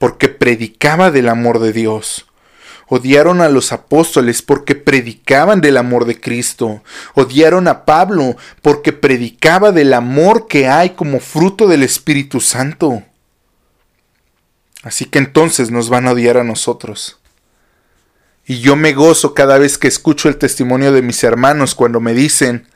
porque 0.00 0.28
predicaba 0.28 1.12
del 1.12 1.28
amor 1.28 1.60
de 1.60 1.72
Dios. 1.72 2.26
Odiaron 2.88 3.40
a 3.40 3.48
los 3.48 3.72
apóstoles 3.72 4.42
porque 4.42 4.74
predicaban 4.74 5.60
del 5.60 5.76
amor 5.76 6.04
de 6.04 6.20
Cristo. 6.20 6.82
Odiaron 7.14 7.68
a 7.68 7.84
Pablo 7.84 8.36
porque 8.62 8.92
predicaba 8.92 9.72
del 9.72 9.94
amor 9.94 10.46
que 10.46 10.68
hay 10.68 10.90
como 10.90 11.20
fruto 11.20 11.66
del 11.66 11.82
Espíritu 11.82 12.40
Santo. 12.40 13.02
Así 14.82 15.06
que 15.06 15.18
entonces 15.18 15.70
nos 15.70 15.88
van 15.88 16.06
a 16.06 16.12
odiar 16.12 16.36
a 16.36 16.44
nosotros. 16.44 17.18
Y 18.46 18.60
yo 18.60 18.76
me 18.76 18.92
gozo 18.92 19.32
cada 19.32 19.56
vez 19.56 19.78
que 19.78 19.88
escucho 19.88 20.28
el 20.28 20.36
testimonio 20.36 20.92
de 20.92 21.00
mis 21.00 21.24
hermanos 21.24 21.74
cuando 21.74 22.00
me 22.00 22.12
dicen, 22.12 22.68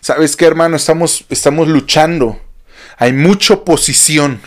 ¿sabes 0.00 0.36
qué 0.36 0.44
hermano? 0.44 0.76
Estamos, 0.76 1.24
estamos 1.28 1.66
luchando. 1.66 2.40
Hay 2.96 3.12
mucha 3.12 3.54
oposición. 3.54 4.40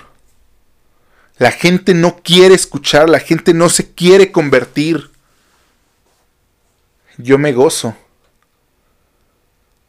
La 1.41 1.51
gente 1.51 1.95
no 1.95 2.17
quiere 2.17 2.53
escuchar, 2.53 3.09
la 3.09 3.19
gente 3.19 3.55
no 3.55 3.67
se 3.67 3.95
quiere 3.95 4.31
convertir. 4.31 5.09
Yo 7.17 7.39
me 7.39 7.51
gozo. 7.51 7.97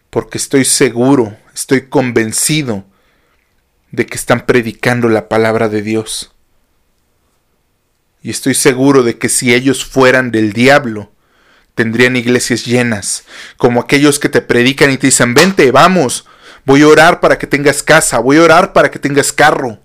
Porque 0.08 0.38
estoy 0.38 0.64
seguro, 0.64 1.36
estoy 1.52 1.88
convencido 1.90 2.86
de 3.90 4.06
que 4.06 4.16
están 4.16 4.46
predicando 4.46 5.10
la 5.10 5.28
palabra 5.28 5.68
de 5.68 5.82
Dios. 5.82 6.32
Y 8.22 8.30
estoy 8.30 8.54
seguro 8.54 9.02
de 9.02 9.18
que 9.18 9.28
si 9.28 9.52
ellos 9.52 9.84
fueran 9.84 10.30
del 10.30 10.54
diablo, 10.54 11.12
tendrían 11.74 12.16
iglesias 12.16 12.64
llenas, 12.64 13.24
como 13.58 13.82
aquellos 13.82 14.18
que 14.18 14.30
te 14.30 14.40
predican 14.40 14.90
y 14.90 14.96
te 14.96 15.08
dicen, 15.08 15.34
vente, 15.34 15.70
vamos, 15.70 16.24
voy 16.64 16.80
a 16.80 16.88
orar 16.88 17.20
para 17.20 17.36
que 17.36 17.46
tengas 17.46 17.82
casa, 17.82 18.20
voy 18.20 18.38
a 18.38 18.44
orar 18.44 18.72
para 18.72 18.90
que 18.90 18.98
tengas 18.98 19.34
carro, 19.34 19.78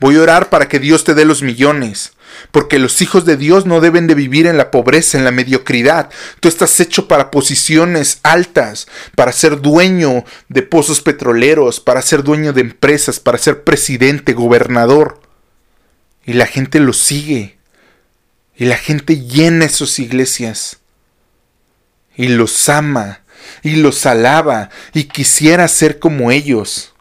Voy 0.00 0.16
a 0.16 0.22
orar 0.22 0.48
para 0.48 0.68
que 0.68 0.78
Dios 0.78 1.02
te 1.02 1.14
dé 1.14 1.24
los 1.24 1.42
millones, 1.42 2.12
porque 2.52 2.78
los 2.78 3.02
hijos 3.02 3.24
de 3.24 3.36
Dios 3.36 3.66
no 3.66 3.80
deben 3.80 4.06
de 4.06 4.14
vivir 4.14 4.46
en 4.46 4.56
la 4.56 4.70
pobreza, 4.70 5.18
en 5.18 5.24
la 5.24 5.32
mediocridad. 5.32 6.10
Tú 6.38 6.48
estás 6.48 6.78
hecho 6.78 7.08
para 7.08 7.32
posiciones 7.32 8.20
altas, 8.22 8.86
para 9.16 9.32
ser 9.32 9.60
dueño 9.60 10.24
de 10.48 10.62
pozos 10.62 11.00
petroleros, 11.00 11.80
para 11.80 12.00
ser 12.02 12.22
dueño 12.22 12.52
de 12.52 12.60
empresas, 12.60 13.18
para 13.18 13.38
ser 13.38 13.64
presidente, 13.64 14.34
gobernador. 14.34 15.20
Y 16.24 16.34
la 16.34 16.46
gente 16.46 16.78
lo 16.78 16.92
sigue. 16.92 17.58
Y 18.54 18.66
la 18.66 18.76
gente 18.76 19.20
llena 19.20 19.64
esas 19.64 19.98
iglesias. 19.98 20.78
Y 22.16 22.28
los 22.28 22.68
ama. 22.68 23.22
Y 23.62 23.76
los 23.76 24.06
alaba. 24.06 24.70
Y 24.94 25.04
quisiera 25.04 25.66
ser 25.66 25.98
como 25.98 26.30
ellos. 26.30 26.92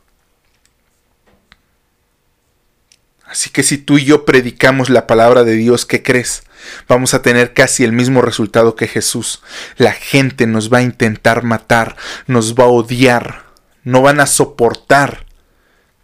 Así 3.28 3.50
que 3.50 3.62
si 3.62 3.78
tú 3.78 3.98
y 3.98 4.06
yo 4.06 4.24
predicamos 4.24 4.90
la 4.90 5.06
palabra 5.06 5.44
de 5.44 5.54
Dios, 5.54 5.86
¿qué 5.86 6.02
crees? 6.02 6.44
Vamos 6.88 7.13
a 7.13 7.22
tener 7.22 7.54
casi 7.54 7.84
el 7.84 7.92
mismo 7.92 8.22
resultado 8.22 8.76
que 8.76 8.88
Jesús. 8.88 9.42
La 9.76 9.92
gente 9.92 10.48
nos 10.48 10.72
va 10.72 10.78
a 10.78 10.84
intentar 10.84 11.44
matar, 11.44 11.98
nos 12.26 12.56
va 12.56 12.63
a 12.63 12.68
odiar, 12.68 13.44
no 13.84 14.02
van 14.02 14.22
a 14.22 14.28
soportar 14.28 15.26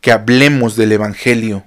que 0.01 0.11
hablemos 0.11 0.75
del 0.75 0.91
Evangelio. 0.91 1.63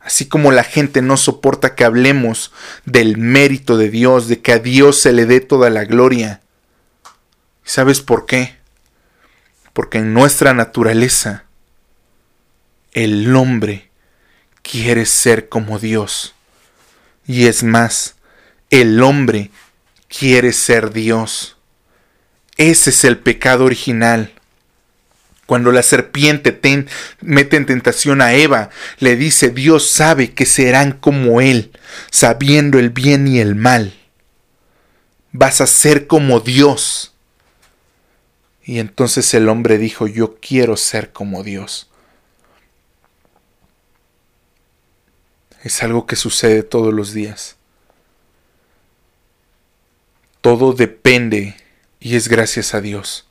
Así 0.00 0.26
como 0.28 0.52
la 0.52 0.64
gente 0.64 1.02
no 1.02 1.16
soporta 1.16 1.74
que 1.74 1.84
hablemos 1.84 2.52
del 2.84 3.18
mérito 3.18 3.76
de 3.76 3.90
Dios, 3.90 4.28
de 4.28 4.40
que 4.40 4.52
a 4.52 4.58
Dios 4.58 5.00
se 5.00 5.12
le 5.12 5.26
dé 5.26 5.40
toda 5.40 5.68
la 5.68 5.84
gloria. 5.84 6.42
¿Sabes 7.64 8.00
por 8.00 8.26
qué? 8.26 8.56
Porque 9.72 9.98
en 9.98 10.14
nuestra 10.14 10.54
naturaleza 10.54 11.44
el 12.92 13.34
hombre 13.34 13.91
quiere 14.62 15.06
ser 15.06 15.48
como 15.48 15.78
Dios. 15.78 16.34
Y 17.26 17.46
es 17.46 17.62
más, 17.62 18.16
el 18.70 19.02
hombre 19.02 19.50
quiere 20.08 20.52
ser 20.52 20.92
Dios. 20.92 21.56
Ese 22.56 22.90
es 22.90 23.04
el 23.04 23.18
pecado 23.18 23.64
original. 23.64 24.32
Cuando 25.46 25.72
la 25.72 25.82
serpiente 25.82 26.58
mete 27.20 27.56
en 27.56 27.66
tentación 27.66 28.22
a 28.22 28.34
Eva, 28.34 28.70
le 28.98 29.16
dice, 29.16 29.50
Dios 29.50 29.90
sabe 29.90 30.32
que 30.32 30.46
serán 30.46 30.92
como 30.92 31.40
Él, 31.40 31.72
sabiendo 32.10 32.78
el 32.78 32.90
bien 32.90 33.26
y 33.28 33.40
el 33.40 33.54
mal. 33.54 33.92
Vas 35.32 35.60
a 35.60 35.66
ser 35.66 36.06
como 36.06 36.40
Dios. 36.40 37.14
Y 38.64 38.78
entonces 38.78 39.34
el 39.34 39.48
hombre 39.48 39.76
dijo, 39.78 40.06
yo 40.06 40.38
quiero 40.40 40.76
ser 40.76 41.12
como 41.12 41.42
Dios. 41.42 41.90
Es 45.62 45.82
algo 45.82 46.06
que 46.06 46.16
sucede 46.16 46.62
todos 46.62 46.92
los 46.92 47.12
días. 47.12 47.56
Todo 50.40 50.72
depende 50.72 51.56
y 52.00 52.16
es 52.16 52.28
gracias 52.28 52.74
a 52.74 52.80
Dios. 52.80 53.28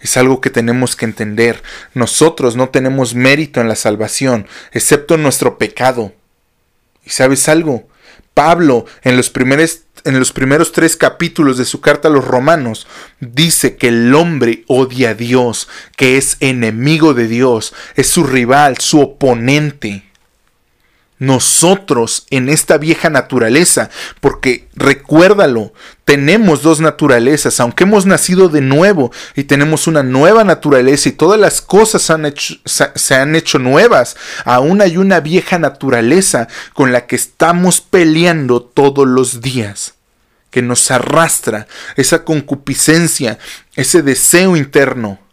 Es 0.00 0.16
algo 0.16 0.40
que 0.40 0.50
tenemos 0.50 0.96
que 0.96 1.04
entender. 1.04 1.62
Nosotros 1.92 2.56
no 2.56 2.70
tenemos 2.70 3.14
mérito 3.14 3.60
en 3.60 3.68
la 3.68 3.76
salvación, 3.76 4.46
excepto 4.72 5.14
en 5.14 5.22
nuestro 5.22 5.58
pecado. 5.58 6.14
¿Y 7.04 7.10
sabes 7.10 7.48
algo? 7.48 7.86
Pablo, 8.32 8.86
en 9.02 9.16
los, 9.16 9.28
primeros, 9.28 9.82
en 10.04 10.18
los 10.18 10.32
primeros 10.32 10.72
tres 10.72 10.96
capítulos 10.96 11.58
de 11.58 11.66
su 11.66 11.82
carta 11.82 12.08
a 12.08 12.10
los 12.10 12.24
romanos, 12.24 12.86
dice 13.20 13.76
que 13.76 13.88
el 13.88 14.14
hombre 14.14 14.64
odia 14.68 15.10
a 15.10 15.14
Dios, 15.14 15.68
que 15.96 16.16
es 16.16 16.38
enemigo 16.40 17.12
de 17.12 17.28
Dios, 17.28 17.74
es 17.94 18.08
su 18.08 18.24
rival, 18.24 18.78
su 18.78 19.00
oponente 19.00 20.13
nosotros 21.26 22.26
en 22.30 22.48
esta 22.48 22.78
vieja 22.78 23.10
naturaleza, 23.10 23.90
porque 24.20 24.68
recuérdalo, 24.74 25.72
tenemos 26.04 26.62
dos 26.62 26.80
naturalezas, 26.80 27.60
aunque 27.60 27.84
hemos 27.84 28.06
nacido 28.06 28.48
de 28.48 28.60
nuevo 28.60 29.10
y 29.34 29.44
tenemos 29.44 29.86
una 29.86 30.02
nueva 30.02 30.44
naturaleza 30.44 31.08
y 31.08 31.12
todas 31.12 31.40
las 31.40 31.62
cosas 31.62 32.02
se 32.02 33.14
han 33.14 33.36
hecho 33.36 33.58
nuevas, 33.58 34.16
aún 34.44 34.80
hay 34.80 34.96
una 34.96 35.20
vieja 35.20 35.58
naturaleza 35.58 36.48
con 36.74 36.92
la 36.92 37.06
que 37.06 37.16
estamos 37.16 37.80
peleando 37.80 38.62
todos 38.62 39.06
los 39.06 39.40
días 39.40 39.94
que 40.50 40.62
nos 40.62 40.90
arrastra 40.92 41.66
esa 41.96 42.24
concupiscencia, 42.24 43.38
ese 43.74 44.02
deseo 44.02 44.56
interno 44.56 45.23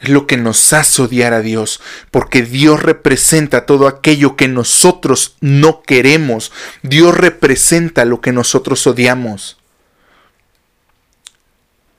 es 0.00 0.08
lo 0.10 0.26
que 0.26 0.36
nos 0.36 0.72
hace 0.72 1.02
odiar 1.02 1.32
a 1.32 1.40
Dios, 1.40 1.80
porque 2.10 2.42
Dios 2.42 2.82
representa 2.82 3.66
todo 3.66 3.88
aquello 3.88 4.36
que 4.36 4.48
nosotros 4.48 5.36
no 5.40 5.82
queremos. 5.82 6.52
Dios 6.82 7.16
representa 7.16 8.04
lo 8.04 8.20
que 8.20 8.32
nosotros 8.32 8.86
odiamos. 8.86 9.58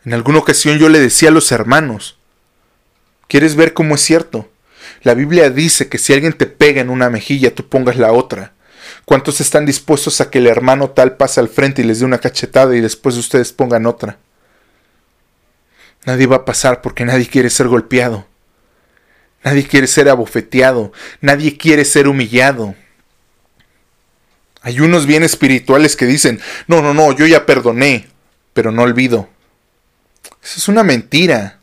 En 0.05 0.13
alguna 0.13 0.39
ocasión 0.39 0.79
yo 0.79 0.87
le 0.87 0.99
decía 0.99 1.29
a 1.29 1.33
los 1.33 1.51
hermanos, 1.51 2.17
¿quieres 3.27 3.55
ver 3.55 3.73
cómo 3.73 3.95
es 3.95 4.01
cierto? 4.01 4.49
La 5.03 5.13
Biblia 5.13 5.49
dice 5.49 5.89
que 5.89 5.97
si 5.97 6.13
alguien 6.13 6.33
te 6.33 6.45
pega 6.45 6.81
en 6.81 6.89
una 6.89 7.09
mejilla, 7.09 7.53
tú 7.53 7.67
pongas 7.67 7.97
la 7.97 8.13
otra. 8.13 8.53
¿Cuántos 9.03 9.41
están 9.41 9.65
dispuestos 9.65 10.21
a 10.21 10.29
que 10.29 10.39
el 10.39 10.47
hermano 10.47 10.91
tal 10.91 11.17
pase 11.17 11.39
al 11.39 11.49
frente 11.49 11.81
y 11.81 11.85
les 11.85 11.99
dé 11.99 12.05
una 12.05 12.19
cachetada 12.19 12.75
y 12.75 12.81
después 12.81 13.17
ustedes 13.17 13.51
pongan 13.51 13.85
otra? 13.85 14.17
Nadie 16.09 16.25
va 16.25 16.37
a 16.37 16.45
pasar 16.45 16.81
porque 16.81 17.05
nadie 17.05 17.27
quiere 17.27 17.51
ser 17.51 17.67
golpeado. 17.67 18.25
Nadie 19.43 19.67
quiere 19.67 19.85
ser 19.85 20.09
abofeteado. 20.09 20.91
Nadie 21.21 21.55
quiere 21.55 21.85
ser 21.85 22.07
humillado. 22.07 22.73
Hay 24.63 24.79
unos 24.79 25.05
bien 25.05 25.21
espirituales 25.21 25.95
que 25.95 26.07
dicen, 26.07 26.41
no, 26.65 26.81
no, 26.81 26.95
no, 26.95 27.11
yo 27.11 27.27
ya 27.27 27.45
perdoné, 27.45 28.07
pero 28.53 28.71
no 28.71 28.81
olvido. 28.81 29.29
Eso 30.41 30.57
es 30.57 30.67
una 30.67 30.81
mentira. 30.81 31.59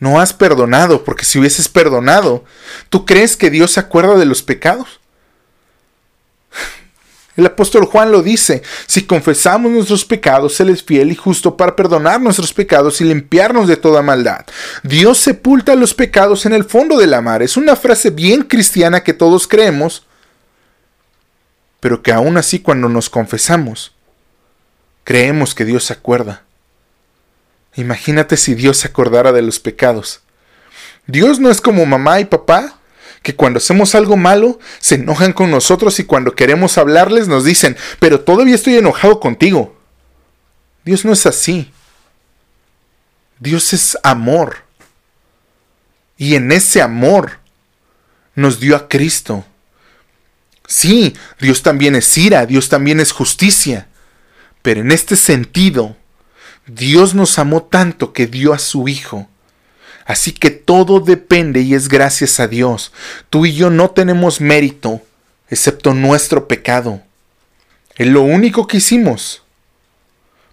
No 0.00 0.20
has 0.20 0.32
perdonado, 0.32 1.04
porque 1.04 1.24
si 1.24 1.38
hubieses 1.38 1.68
perdonado, 1.68 2.44
¿tú 2.88 3.06
crees 3.06 3.36
que 3.36 3.50
Dios 3.50 3.70
se 3.70 3.78
acuerda 3.78 4.16
de 4.16 4.26
los 4.26 4.42
pecados? 4.42 4.99
El 7.40 7.46
apóstol 7.46 7.86
Juan 7.86 8.12
lo 8.12 8.22
dice, 8.22 8.62
si 8.86 9.06
confesamos 9.06 9.72
nuestros 9.72 10.04
pecados, 10.04 10.60
Él 10.60 10.68
es 10.68 10.84
fiel 10.84 11.10
y 11.10 11.14
justo 11.14 11.56
para 11.56 11.74
perdonar 11.74 12.20
nuestros 12.20 12.52
pecados 12.52 13.00
y 13.00 13.04
limpiarnos 13.04 13.66
de 13.66 13.78
toda 13.78 14.02
maldad. 14.02 14.44
Dios 14.82 15.16
sepulta 15.16 15.74
los 15.74 15.94
pecados 15.94 16.44
en 16.44 16.52
el 16.52 16.64
fondo 16.64 16.98
de 16.98 17.06
la 17.06 17.22
mar. 17.22 17.42
Es 17.42 17.56
una 17.56 17.76
frase 17.76 18.10
bien 18.10 18.42
cristiana 18.42 19.02
que 19.02 19.14
todos 19.14 19.48
creemos, 19.48 20.04
pero 21.80 22.02
que 22.02 22.12
aún 22.12 22.36
así 22.36 22.58
cuando 22.58 22.90
nos 22.90 23.08
confesamos, 23.08 23.94
creemos 25.04 25.54
que 25.54 25.64
Dios 25.64 25.84
se 25.84 25.94
acuerda. 25.94 26.42
Imagínate 27.74 28.36
si 28.36 28.54
Dios 28.54 28.76
se 28.76 28.88
acordara 28.88 29.32
de 29.32 29.40
los 29.40 29.60
pecados. 29.60 30.20
Dios 31.06 31.40
no 31.40 31.50
es 31.50 31.62
como 31.62 31.86
mamá 31.86 32.20
y 32.20 32.26
papá 32.26 32.79
que 33.22 33.36
cuando 33.36 33.58
hacemos 33.58 33.94
algo 33.94 34.16
malo 34.16 34.58
se 34.78 34.94
enojan 34.94 35.32
con 35.32 35.50
nosotros 35.50 35.98
y 35.98 36.04
cuando 36.04 36.34
queremos 36.34 36.78
hablarles 36.78 37.28
nos 37.28 37.44
dicen, 37.44 37.76
pero 37.98 38.20
todavía 38.20 38.54
estoy 38.54 38.76
enojado 38.76 39.20
contigo. 39.20 39.76
Dios 40.84 41.04
no 41.04 41.12
es 41.12 41.26
así. 41.26 41.70
Dios 43.38 43.72
es 43.72 43.98
amor. 44.02 44.58
Y 46.16 46.34
en 46.34 46.52
ese 46.52 46.82
amor 46.82 47.38
nos 48.34 48.60
dio 48.60 48.76
a 48.76 48.88
Cristo. 48.88 49.44
Sí, 50.66 51.14
Dios 51.40 51.62
también 51.62 51.96
es 51.96 52.16
ira, 52.16 52.46
Dios 52.46 52.68
también 52.68 53.00
es 53.00 53.12
justicia. 53.12 53.88
Pero 54.62 54.80
en 54.82 54.92
este 54.92 55.16
sentido, 55.16 55.96
Dios 56.66 57.14
nos 57.14 57.38
amó 57.38 57.64
tanto 57.64 58.12
que 58.12 58.26
dio 58.26 58.52
a 58.52 58.58
su 58.58 58.88
Hijo 58.88 59.28
Así 60.10 60.32
que 60.32 60.49
todo 60.70 61.00
depende 61.00 61.62
y 61.62 61.74
es 61.74 61.88
gracias 61.88 62.38
a 62.38 62.46
Dios. 62.46 62.92
Tú 63.28 63.44
y 63.44 63.54
yo 63.54 63.70
no 63.70 63.90
tenemos 63.90 64.40
mérito, 64.40 65.02
excepto 65.48 65.94
nuestro 65.94 66.46
pecado. 66.46 67.02
Es 67.96 68.06
lo 68.06 68.22
único 68.22 68.68
que 68.68 68.76
hicimos. 68.76 69.42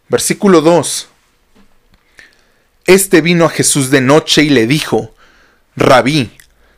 Versículo 0.09 0.61
2. 0.61 1.07
Este 2.87 3.21
vino 3.21 3.45
a 3.45 3.49
Jesús 3.49 3.91
de 3.91 4.01
noche 4.01 4.41
y 4.41 4.49
le 4.49 4.65
dijo, 4.65 5.13
Rabí, 5.75 6.31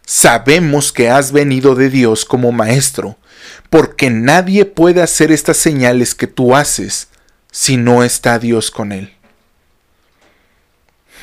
sabemos 0.05 0.91
que 0.91 1.09
has 1.09 1.31
venido 1.31 1.75
de 1.75 1.89
Dios 1.89 2.25
como 2.25 2.51
maestro, 2.51 3.15
porque 3.69 4.09
nadie 4.09 4.65
puede 4.65 5.01
hacer 5.01 5.31
estas 5.31 5.55
señales 5.55 6.13
que 6.13 6.27
tú 6.27 6.57
haces 6.57 7.07
si 7.53 7.77
no 7.77 8.03
está 8.03 8.37
Dios 8.37 8.69
con 8.69 8.91
él. 8.91 9.13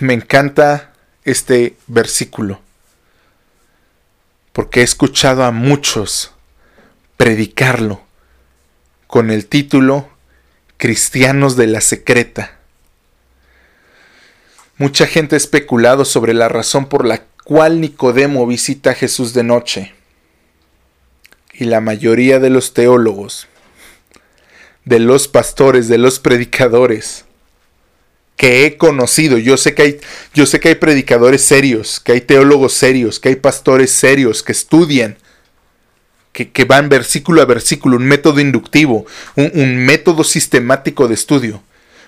Me 0.00 0.14
encanta 0.14 0.94
este 1.26 1.76
versículo, 1.88 2.60
porque 4.52 4.80
he 4.80 4.84
escuchado 4.84 5.44
a 5.44 5.50
muchos 5.50 6.32
predicarlo 7.16 8.00
con 9.08 9.30
el 9.30 9.46
título 9.46 10.08
Cristianos 10.76 11.56
de 11.56 11.66
la 11.66 11.80
Secreta. 11.80 12.58
Mucha 14.78 15.06
gente 15.06 15.34
ha 15.34 15.38
especulado 15.38 16.04
sobre 16.04 16.32
la 16.32 16.48
razón 16.48 16.88
por 16.88 17.04
la 17.04 17.24
cual 17.44 17.80
Nicodemo 17.80 18.46
visita 18.46 18.90
a 18.90 18.94
Jesús 18.94 19.34
de 19.34 19.42
noche. 19.42 19.94
Y 21.52 21.64
la 21.64 21.80
mayoría 21.80 22.38
de 22.38 22.50
los 22.50 22.72
teólogos, 22.72 23.48
de 24.84 25.00
los 25.00 25.26
pastores, 25.26 25.88
de 25.88 25.98
los 25.98 26.20
predicadores, 26.20 27.25
que 28.36 28.66
he 28.66 28.76
conocido. 28.76 29.38
Yo 29.38 29.56
sé 29.56 29.74
que 29.74 29.82
hay, 29.82 30.00
yo 30.34 30.46
sé 30.46 30.60
que 30.60 30.68
hay 30.68 30.74
predicadores 30.76 31.42
serios, 31.42 32.00
que 32.00 32.12
hay 32.12 32.20
teólogos 32.20 32.74
serios, 32.74 33.18
que 33.18 33.30
hay 33.30 33.36
pastores 33.36 33.90
serios 33.90 34.42
que 34.42 34.52
estudian, 34.52 35.16
que, 36.32 36.64
van 36.64 36.90
versículo 36.90 37.40
a 37.40 37.46
versículo, 37.46 37.96
un 37.96 38.04
método 38.04 38.40
inductivo, 38.40 39.06
un, 39.36 39.50
un 39.54 39.76
método 39.86 40.22
sistemático 40.22 41.08
de 41.08 41.14
estudio. 41.14 41.62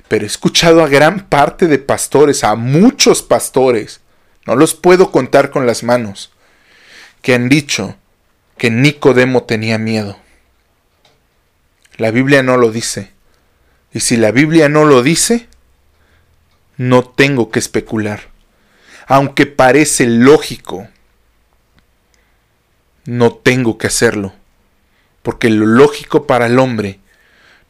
Pero 0.07 0.25
he 0.25 0.27
escuchado 0.27 0.83
a 0.83 0.89
gran 0.89 1.29
parte 1.29 1.67
de 1.67 1.79
pastores, 1.79 2.45
a 2.45 2.55
muchos 2.55 3.23
pastores, 3.23 4.01
no 4.47 4.55
los 4.55 4.75
puedo 4.75 5.11
contar 5.11 5.51
con 5.51 5.67
las 5.67 5.83
manos, 5.83 6.31
que 7.23 7.35
han 7.35 7.49
dicho 7.49 7.97
que 8.59 8.71
Nicodemo 8.71 9.45
tenía 9.45 9.79
miedo. 9.79 10.19
La 11.97 12.11
Biblia 12.11 12.43
no 12.43 12.57
lo 12.59 12.71
dice. 12.71 13.11
Y 13.93 14.01
si 14.01 14.17
la 14.17 14.31
Biblia 14.31 14.69
no 14.69 14.85
lo 14.85 15.03
dice, 15.03 15.48
no 16.79 17.05
tengo 17.05 17.51
que 17.51 17.59
especular. 17.59 18.31
Aunque 19.07 19.47
parece 19.47 20.07
lógico, 20.07 20.89
no 23.05 23.35
tengo 23.35 23.77
que 23.77 23.89
hacerlo. 23.89 24.33
Porque 25.23 25.51
lo 25.51 25.67
lógico 25.67 26.27
para 26.27 26.47
el 26.47 26.59
hombre 26.59 27.01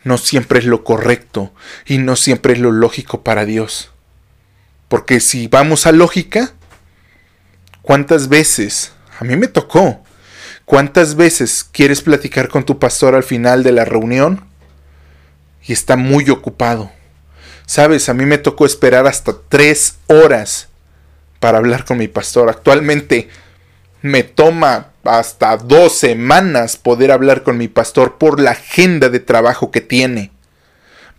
no 0.05 0.19
siempre 0.19 0.61
es 0.61 0.65
lo 0.65 0.85
correcto 0.85 1.53
y 1.87 1.99
no 1.99 2.15
siempre 2.15 2.53
es 2.53 2.61
lo 2.61 2.71
lógico 2.71 3.25
para 3.25 3.45
Dios. 3.45 3.91
Porque 4.89 5.21
si 5.21 5.49
vamos 5.49 5.87
a 5.87 5.93
lógica, 5.93 6.53
¿cuántas 7.83 8.29
veces? 8.29 8.93
A 9.19 9.25
mí 9.25 9.37
me 9.37 9.49
tocó. 9.49 10.05
¿Cuántas 10.65 11.15
veces 11.15 11.65
quieres 11.65 12.03
platicar 12.03 12.49
con 12.49 12.65
tu 12.65 12.79
pastor 12.79 13.15
al 13.15 13.23
final 13.23 13.63
de 13.63 13.73
la 13.73 13.87
reunión? 13.87 14.45
Y 15.63 15.73
está 15.73 15.97
muy 15.97 16.29
ocupado. 16.29 16.93
Sabes, 17.69 18.09
a 18.09 18.15
mí 18.15 18.25
me 18.25 18.39
tocó 18.39 18.65
esperar 18.65 19.07
hasta 19.07 19.37
tres 19.47 19.99
horas 20.07 20.69
para 21.39 21.59
hablar 21.59 21.85
con 21.85 21.99
mi 21.99 22.09
pastor. 22.09 22.49
Actualmente 22.49 23.29
me 24.01 24.23
toma 24.23 24.93
hasta 25.05 25.55
dos 25.59 25.99
semanas 25.99 26.79
poder 26.79 27.13
hablar 27.13 27.43
con 27.43 27.59
mi 27.59 27.69
pastor 27.69 28.17
por 28.17 28.41
la 28.41 28.53
agenda 28.53 29.11
de 29.11 29.21
trabajo 29.21 29.71
que 29.71 29.83
tiene, 29.83 30.31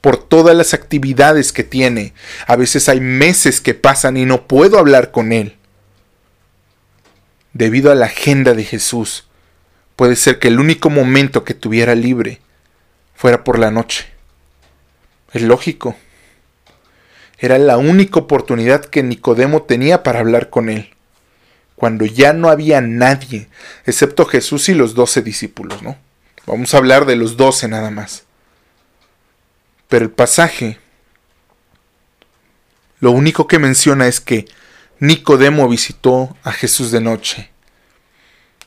por 0.02 0.18
todas 0.18 0.56
las 0.56 0.74
actividades 0.74 1.54
que 1.54 1.64
tiene. 1.64 2.16
A 2.48 2.56
veces 2.56 2.90
hay 2.90 3.00
meses 3.00 3.62
que 3.62 3.76
pasan 3.76 4.18
y 4.18 4.26
no 4.26 4.48
puedo 4.48 4.80
hablar 4.80 5.12
con 5.12 5.32
él. 5.32 5.56
Debido 7.54 7.92
a 7.92 7.96
la 7.96 8.08
agenda 8.08 8.56
de 8.56 8.64
Jesús, 8.64 9.28
puede 9.96 10.16
ser 10.16 10.40
que 10.40 10.48
el 10.48 10.60
único 10.60 10.90
momento 10.90 11.44
que 11.44 11.54
tuviera 11.54 11.94
libre 11.94 12.42
fuera 13.14 13.44
por 13.44 13.60
la 13.60 13.70
noche. 13.70 14.08
Es 15.32 15.44
lógico. 15.44 15.96
Era 17.40 17.58
la 17.58 17.78
única 17.78 18.20
oportunidad 18.20 18.84
que 18.86 19.02
Nicodemo 19.02 19.64
tenía 19.64 20.04
para 20.04 20.20
hablar 20.20 20.50
con 20.50 20.70
él, 20.70 20.90
cuando 21.76 22.06
ya 22.06 22.34
no 22.34 22.50
había 22.50 22.82
nadie, 22.82 23.48
excepto 23.86 24.26
Jesús 24.26 24.68
y 24.68 24.74
los 24.74 24.94
doce 24.94 25.22
discípulos, 25.22 25.82
¿no? 25.82 25.98
Vamos 26.46 26.74
a 26.74 26.78
hablar 26.78 27.06
de 27.06 27.16
los 27.16 27.38
doce 27.38 27.68
nada 27.68 27.92
más. 27.92 28.24
Pero 29.88 30.04
el 30.04 30.12
pasaje, 30.12 30.80
lo 33.00 33.12
único 33.12 33.48
que 33.48 33.60
menciona 33.60 34.08
es 34.08 34.20
que 34.20 34.46
Nicodemo 35.00 35.70
visitó 35.70 36.36
a 36.44 36.52
Jesús 36.52 36.92
de 36.92 37.00
noche. 37.00 37.50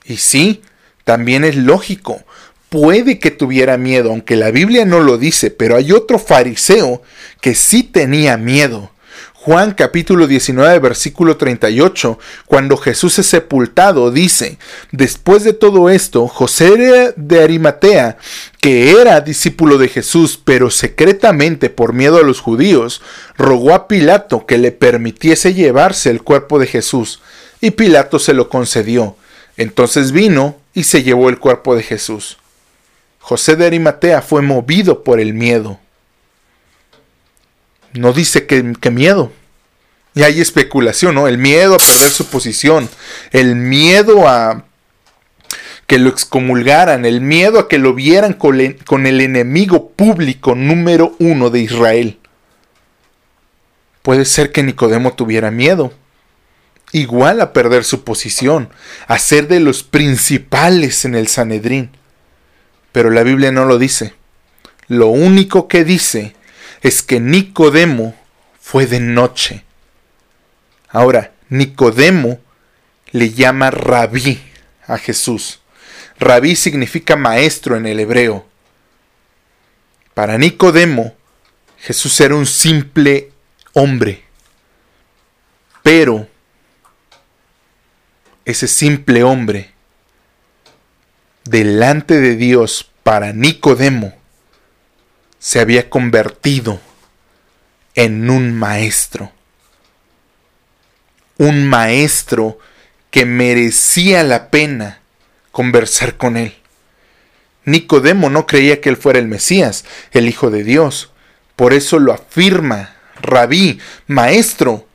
Y 0.05 0.17
sí, 0.17 0.63
también 1.05 1.45
es 1.45 1.57
lógico, 1.57 2.25
puede 2.73 3.19
que 3.19 3.31
tuviera 3.31 3.77
miedo, 3.77 4.09
aunque 4.09 4.35
la 4.35 4.51
Biblia 4.51 4.87
no 4.87 5.01
lo 5.01 5.19
dice, 5.19 5.51
pero 5.51 5.77
hay 5.77 5.93
otro 5.93 6.19
fariseo 6.19 7.03
que 7.43 7.55
sí 7.55 7.83
tenía 7.83 8.39
miedo. 8.39 8.91
Juan 9.35 9.73
capítulo 9.73 10.27
19 10.27 10.79
versículo 10.79 11.37
38, 11.37 12.19
cuando 12.47 12.79
Jesús 12.79 13.19
es 13.19 13.27
sepultado, 13.27 14.11
dice, 14.11 14.57
después 14.91 15.45
de 15.45 15.53
todo 15.53 15.91
esto, 15.91 16.27
José 16.29 17.13
de 17.15 17.43
Arimatea, 17.43 18.17
que 18.59 18.93
era 18.99 19.21
discípulo 19.21 19.77
de 19.77 19.89
Jesús, 19.89 20.41
pero 20.43 20.71
secretamente 20.71 21.69
por 21.69 21.93
miedo 21.93 22.17
a 22.17 22.23
los 22.23 22.41
judíos, 22.41 23.03
rogó 23.37 23.75
a 23.75 23.87
Pilato 23.87 24.47
que 24.47 24.57
le 24.57 24.73
permitiese 24.73 25.53
llevarse 25.53 26.09
el 26.09 26.23
cuerpo 26.23 26.59
de 26.59 26.69
Jesús, 26.69 27.21
y 27.61 27.73
Pilato 27.73 28.19
se 28.19 28.33
lo 28.33 28.49
concedió. 28.49 29.15
Entonces 29.59 30.13
vino 30.13 30.57
y 30.73 30.85
se 30.85 31.03
llevó 31.03 31.29
el 31.29 31.39
cuerpo 31.39 31.77
de 31.77 31.83
Jesús. 31.83 32.39
José 33.23 33.55
de 33.55 33.67
Arimatea 33.67 34.21
fue 34.21 34.43
movido 34.43 35.05
por 35.05 35.21
el 35.21 35.33
miedo. 35.33 35.79
No 37.93 38.13
dice 38.13 38.47
que, 38.47 38.91
miedo. 38.91 39.33
Y 40.15 40.25
hay 40.25 40.41
especulación, 40.41 41.15
¿no? 41.15 41.29
El 41.29 41.39
miedo 41.39 41.77
a 41.77 41.79
perder 41.79 42.11
su 42.11 42.27
posición, 42.27 42.91
el 43.31 43.55
miedo 43.55 44.29
a 44.29 44.65
que 45.87 45.99
lo 45.99 46.11
excomulgaran, 46.11 47.05
el 47.05 47.21
miedo 47.21 47.61
a 47.61 47.69
que 47.69 47.79
lo 47.79 47.95
vieran 47.95 48.33
con 48.33 49.07
el 49.07 49.21
enemigo 49.21 49.91
público 49.91 50.57
número 50.57 51.15
uno 51.21 51.49
de 51.49 51.61
Israel. 51.61 52.19
Puede 54.03 54.25
ser 54.25 54.51
que 54.51 54.65
Nicodemo 54.65 55.15
tuviera 55.15 55.53
miedo. 55.53 55.93
Igual 56.91 57.41
a 57.41 57.53
perder 57.53 57.85
su 57.85 58.03
posición, 58.03 58.69
a 59.07 59.19
ser 59.19 59.47
de 59.47 59.61
los 59.61 59.85
principales 59.85 61.05
en 61.05 61.15
el 61.15 61.29
Sanedrín 61.29 61.91
pero 62.93 63.11
la 63.11 63.23
Biblia 63.23 63.51
no 63.51 63.65
lo 63.65 63.79
dice. 63.79 64.15
Lo 64.89 65.09
único 65.09 65.69
que 65.69 65.85
dice 65.85 66.37
es 66.83 67.03
que 67.03 67.21
Nicodemo 67.21 68.15
fue 68.61 68.87
de 68.87 69.01
noche. 69.01 69.65
Ahora, 70.89 71.33
Nicodemo 71.49 72.41
le 73.11 73.31
llama 73.31 73.71
rabí 73.71 74.43
a 74.87 74.99
Jesús. 74.99 75.61
Rabí 76.19 76.55
significa 76.57 77.17
maestro 77.17 77.77
en 77.77 77.87
el 77.87 78.01
hebreo. 78.01 78.47
Para 80.15 80.39
Nicodemo, 80.39 81.15
Jesús 81.79 82.21
era 82.21 82.35
un 82.35 82.47
simple 82.47 83.33
hombre. 83.73 84.23
Pero 85.83 86.29
ese 88.45 88.69
simple 88.69 89.23
hombre, 89.25 89.72
delante 91.45 92.21
de 92.21 92.37
Dios 92.37 92.91
para 93.03 93.33
Nicodemo, 93.33 94.15
se 95.39 95.61
había 95.61 95.91
convertido 95.91 96.81
en 97.95 98.31
un 98.31 98.55
maestro. 98.55 99.33
Un 101.39 101.69
maestro 101.69 102.59
que 103.11 103.27
merecía 103.27 104.23
la 104.23 104.51
pena 104.51 105.01
conversar 105.51 106.17
con 106.17 106.37
él. 106.37 106.55
Nicodemo 107.65 108.31
no 108.31 108.47
creía 108.47 108.81
que 108.81 108.89
él 108.89 108.97
fuera 108.97 109.19
el 109.19 109.29
Mesías, 109.29 109.85
el 110.13 110.29
Hijo 110.29 110.51
de 110.51 110.65
Dios. 110.65 111.11
Por 111.57 111.73
eso 111.75 111.99
lo 111.99 112.13
afirma, 112.13 112.95
rabí, 113.21 113.79
maestro, 114.07 114.87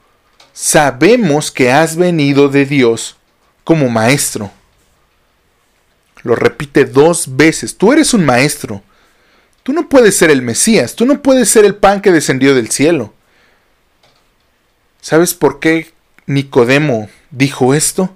sabemos 0.54 1.52
que 1.52 1.72
has 1.72 1.96
venido 1.96 2.50
de 2.50 2.66
Dios 2.66 3.18
como 3.64 3.90
maestro. 3.90 4.52
Lo 6.24 6.36
repite 6.36 6.86
dos 6.86 7.36
veces, 7.36 7.78
tú 7.78 7.94
eres 7.94 8.14
un 8.14 8.26
maestro. 8.26 8.84
Tú 9.64 9.74
no 9.74 9.90
puedes 9.90 10.16
ser 10.16 10.30
el 10.30 10.42
Mesías, 10.42 10.96
tú 10.96 11.06
no 11.06 11.22
puedes 11.22 11.50
ser 11.50 11.66
el 11.66 11.76
pan 11.76 12.02
que 12.02 12.12
descendió 12.12 12.56
del 12.56 12.70
cielo. 12.70 13.14
¿Sabes 15.02 15.34
por 15.34 15.60
qué 15.60 15.92
Nicodemo 16.26 17.10
dijo 17.32 17.74
esto? 17.74 18.16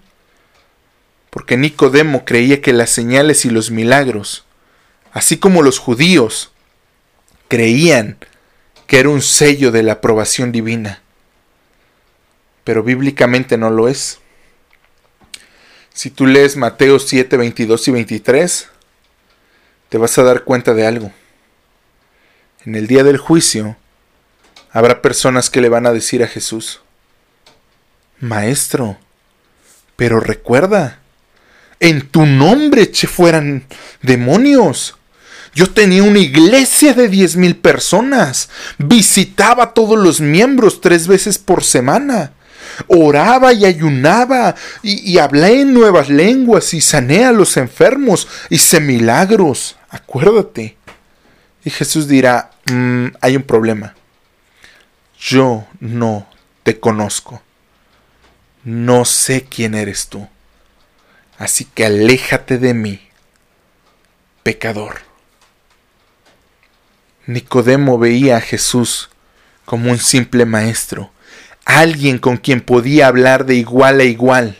Porque 1.29 1.57
Nicodemo 1.57 2.25
creía 2.25 2.61
que 2.61 2.73
las 2.73 2.89
señales 2.89 3.45
y 3.45 3.49
los 3.49 3.71
milagros, 3.71 4.45
así 5.13 5.37
como 5.37 5.61
los 5.61 5.79
judíos, 5.79 6.51
creían 7.47 8.17
que 8.87 8.99
era 8.99 9.09
un 9.09 9.21
sello 9.21 9.71
de 9.71 9.83
la 9.83 9.93
aprobación 9.93 10.51
divina. 10.51 11.01
Pero 12.63 12.83
bíblicamente 12.83 13.57
no 13.57 13.69
lo 13.69 13.87
es. 13.87 14.19
Si 16.01 16.09
tú 16.09 16.25
lees 16.25 16.57
Mateo 16.57 16.97
7, 16.97 17.37
22 17.37 17.87
y 17.87 17.91
23, 17.91 18.69
te 19.87 19.99
vas 19.99 20.17
a 20.17 20.23
dar 20.23 20.43
cuenta 20.45 20.73
de 20.73 20.87
algo. 20.87 21.11
En 22.65 22.73
el 22.73 22.87
día 22.87 23.03
del 23.03 23.19
juicio, 23.19 23.77
habrá 24.71 25.03
personas 25.03 25.51
que 25.51 25.61
le 25.61 25.69
van 25.69 25.85
a 25.85 25.93
decir 25.93 26.23
a 26.23 26.27
Jesús, 26.27 26.81
Maestro, 28.19 28.97
pero 29.95 30.19
recuerda, 30.19 31.01
en 31.79 32.09
tu 32.09 32.25
nombre 32.25 32.81
eché 32.81 33.05
fueran 33.05 33.67
demonios. 34.01 34.97
Yo 35.53 35.69
tenía 35.69 36.01
una 36.01 36.17
iglesia 36.17 36.95
de 36.95 37.09
diez 37.09 37.35
mil 37.35 37.57
personas. 37.57 38.49
Visitaba 38.79 39.65
a 39.65 39.73
todos 39.75 39.99
los 39.99 40.19
miembros 40.19 40.81
tres 40.81 41.05
veces 41.05 41.37
por 41.37 41.63
semana. 41.63 42.33
Oraba 42.87 43.53
y 43.53 43.65
ayunaba 43.65 44.55
y, 44.81 45.17
hablé 45.17 45.61
en 45.61 45.73
nuevas 45.73 46.09
lenguas 46.09 46.73
y 46.73 46.81
sané 46.81 47.25
a 47.25 47.31
los 47.31 47.57
enfermos. 47.57 48.27
Hice 48.49 48.79
milagros. 48.79 49.77
Acuérdate. 49.89 50.77
Y 51.63 51.69
Jesús 51.69 52.07
dirá, 52.07 52.51
mm, 52.65 53.07
hay 53.21 53.35
un 53.35 53.43
problema. 53.43 53.95
Yo 55.19 55.67
no 55.79 56.27
te 56.63 56.79
conozco. 56.79 57.41
No 58.63 59.05
sé 59.05 59.45
quién 59.49 59.75
eres 59.75 60.07
tú. 60.07 60.27
Así 61.37 61.65
que 61.65 61.85
aléjate 61.85 62.59
de 62.59 62.75
mí, 62.75 63.01
pecador. 64.43 65.01
Nicodemo 67.25 67.97
veía 67.97 68.37
a 68.37 68.41
Jesús 68.41 69.09
como 69.65 69.91
un 69.91 69.97
simple 69.97 70.45
maestro, 70.45 71.11
alguien 71.65 72.17
con 72.17 72.37
quien 72.37 72.61
podía 72.61 73.07
hablar 73.07 73.45
de 73.45 73.55
igual 73.55 73.99
a 73.99 74.03
igual. 74.03 74.57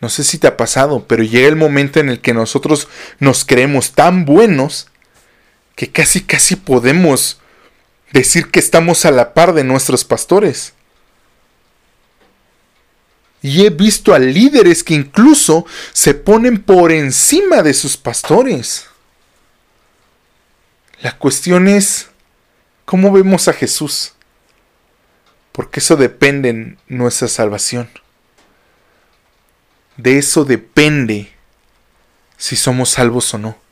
No 0.00 0.08
sé 0.08 0.24
si 0.24 0.38
te 0.38 0.48
ha 0.48 0.56
pasado, 0.56 1.06
pero 1.06 1.22
llega 1.22 1.48
el 1.48 1.56
momento 1.56 2.00
en 2.00 2.08
el 2.08 2.20
que 2.20 2.34
nosotros 2.34 2.88
nos 3.20 3.44
creemos 3.44 3.92
tan 3.92 4.24
buenos 4.24 4.88
que 5.76 5.90
casi 5.90 6.22
casi 6.22 6.56
podemos 6.56 7.40
decir 8.12 8.50
que 8.50 8.58
estamos 8.58 9.04
a 9.04 9.10
la 9.10 9.32
par 9.32 9.54
de 9.54 9.64
nuestros 9.64 10.04
pastores. 10.04 10.74
Y 13.42 13.64
he 13.64 13.70
visto 13.70 14.14
a 14.14 14.18
líderes 14.18 14.84
que 14.84 14.94
incluso 14.94 15.66
se 15.92 16.14
ponen 16.14 16.62
por 16.62 16.92
encima 16.92 17.62
de 17.62 17.74
sus 17.74 17.96
pastores. 17.96 18.86
La 21.00 21.18
cuestión 21.18 21.66
es, 21.66 22.08
¿cómo 22.84 23.10
vemos 23.10 23.48
a 23.48 23.52
Jesús? 23.52 24.14
Porque 25.52 25.80
eso 25.80 25.96
depende 25.96 26.48
en 26.48 26.78
nuestra 26.88 27.28
salvación. 27.28 27.88
De 29.96 30.18
eso 30.18 30.44
depende 30.44 31.30
si 32.36 32.56
somos 32.56 32.90
salvos 32.90 33.32
o 33.34 33.38
no 33.38 33.62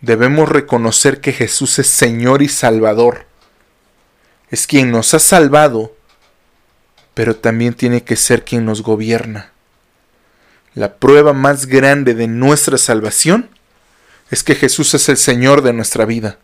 debemos 0.00 0.48
reconocer 0.48 1.20
que 1.20 1.32
Jesús 1.32 1.78
es 1.78 1.88
Señor 1.88 2.42
y 2.42 2.48
Salvador. 2.48 3.26
Es 4.50 4.66
quien 4.66 4.90
nos 4.90 5.14
ha 5.14 5.18
salvado, 5.18 5.96
pero 7.14 7.36
también 7.36 7.74
tiene 7.74 8.04
que 8.04 8.16
ser 8.16 8.44
quien 8.44 8.64
nos 8.64 8.82
gobierna. 8.82 9.52
La 10.74 10.96
prueba 10.96 11.32
más 11.32 11.66
grande 11.66 12.14
de 12.14 12.28
nuestra 12.28 12.78
salvación 12.78 13.50
es 14.30 14.44
que 14.44 14.54
Jesús 14.54 14.94
es 14.94 15.08
el 15.08 15.16
Señor 15.16 15.62
de 15.62 15.72
nuestra 15.72 16.04
vida. 16.04 16.38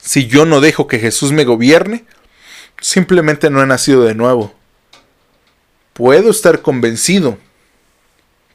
Si 0.00 0.26
yo 0.26 0.46
no 0.46 0.60
dejo 0.60 0.86
que 0.86 0.98
Jesús 0.98 1.32
me 1.32 1.44
gobierne, 1.44 2.04
simplemente 2.80 3.50
no 3.50 3.62
he 3.62 3.66
nacido 3.66 4.04
de 4.04 4.14
nuevo. 4.14 4.54
Puedo 5.92 6.30
estar 6.30 6.62
convencido. 6.62 7.38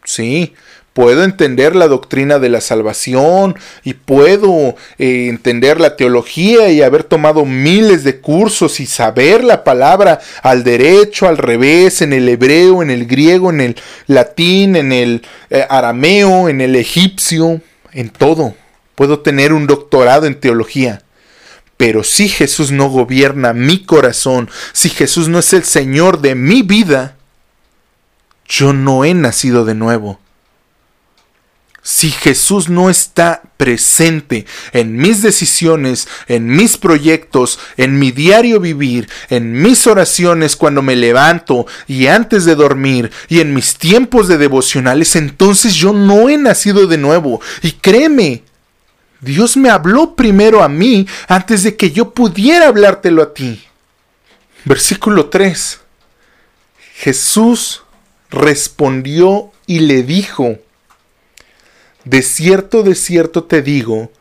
Sí, 0.04 0.54
puedo 0.94 1.24
entender 1.24 1.76
la 1.76 1.88
doctrina 1.88 2.40
de 2.40 2.48
la 2.50 2.62
salvación 2.62 3.58
y 3.84 3.96
puedo 3.96 4.76
eh, 4.98 5.28
entender 5.28 5.80
la 5.80 5.96
teología 5.96 6.70
y 6.70 6.82
haber 6.82 7.04
tomado 7.04 7.44
miles 7.44 8.04
de 8.04 8.22
cursos 8.22 8.80
y 8.80 8.86
saber 8.86 9.44
la 9.44 9.64
palabra 9.64 10.22
al 10.42 10.64
derecho, 10.64 11.28
al 11.28 11.38
revés, 11.38 12.02
en 12.02 12.14
el 12.14 12.30
hebreo, 12.30 12.82
en 12.82 12.92
el 12.92 13.08
griego, 13.08 13.50
en 13.50 13.62
el 13.62 13.76
latín, 14.08 14.76
en 14.76 14.92
el 14.92 15.22
eh, 15.50 15.66
arameo, 15.70 16.50
en 16.50 16.62
el 16.62 16.76
egipcio, 16.76 17.62
en 17.92 18.10
todo. 18.10 18.56
Puedo 18.96 19.20
tener 19.20 19.54
un 19.54 19.68
doctorado 19.68 20.28
en 20.28 20.40
teología. 20.40 21.02
Pero 21.78 22.04
si 22.04 22.30
Jesús 22.30 22.72
no 22.72 22.90
gobierna 22.90 23.54
mi 23.54 23.84
corazón, 23.84 24.50
si 24.74 24.90
Jesús 24.90 25.28
no 25.28 25.40
es 25.40 25.54
el 25.54 25.64
Señor 25.64 26.22
de 26.22 26.36
mi 26.36 26.62
vida, 26.62 27.18
yo 28.48 28.74
no 28.74 29.04
he 29.04 29.14
nacido 29.14 29.66
de 29.66 29.76
nuevo 29.76 30.20
si 31.86 32.10
Jesús 32.10 32.68
no 32.68 32.90
está 32.90 33.44
presente 33.58 34.48
en 34.74 34.98
mis 34.98 35.22
decisiones, 35.22 36.08
en 36.28 36.48
mis 36.48 36.78
proyectos, 36.78 37.60
en 37.78 38.00
mi 38.00 38.10
diario 38.12 38.60
vivir, 38.60 39.08
en 39.30 39.62
mis 39.62 39.86
oraciones 39.86 40.56
cuando 40.56 40.82
me 40.82 40.96
levanto 40.96 41.68
y 41.88 42.08
antes 42.08 42.44
de 42.46 42.56
dormir 42.56 43.12
y 43.30 43.40
en 43.40 43.54
mis 43.54 43.76
tiempos 43.76 44.28
de 44.28 44.40
devocionales, 44.40 45.16
entonces 45.16 45.76
yo 45.76 45.94
no 45.94 46.28
he 46.28 46.40
nacido 46.40 46.88
de 46.88 46.98
nuevo. 46.98 47.40
Y 47.62 47.74
créeme, 47.74 48.42
Dios 49.26 49.58
me 49.58 49.72
habló 49.72 50.16
primero 50.16 50.62
a 50.62 50.70
mí 50.70 51.08
antes 51.28 51.64
de 51.64 51.76
que 51.76 51.90
yo 51.90 52.12
pudiera 52.12 52.68
hablártelo 52.68 53.24
a 53.24 53.34
ti. 53.34 53.66
Versículo 54.66 55.30
3. 55.30 55.80
Jesús 56.94 57.82
respondió 58.30 59.52
y 59.66 59.80
le 59.80 60.04
dijo, 60.04 60.60
de 62.04 62.22
cierto, 62.22 62.84
de 62.84 62.94
cierto 62.94 63.46
te 63.46 63.64
digo, 63.64 64.12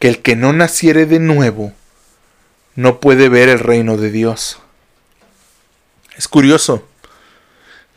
que 0.00 0.08
el 0.08 0.22
que 0.22 0.34
no 0.34 0.52
naciere 0.52 1.06
de 1.06 1.20
nuevo, 1.20 1.72
no 2.74 2.98
puede 2.98 3.28
ver 3.28 3.48
el 3.48 3.60
reino 3.60 3.96
de 3.96 4.10
Dios. 4.10 4.58
Es 6.16 6.26
curioso. 6.26 6.88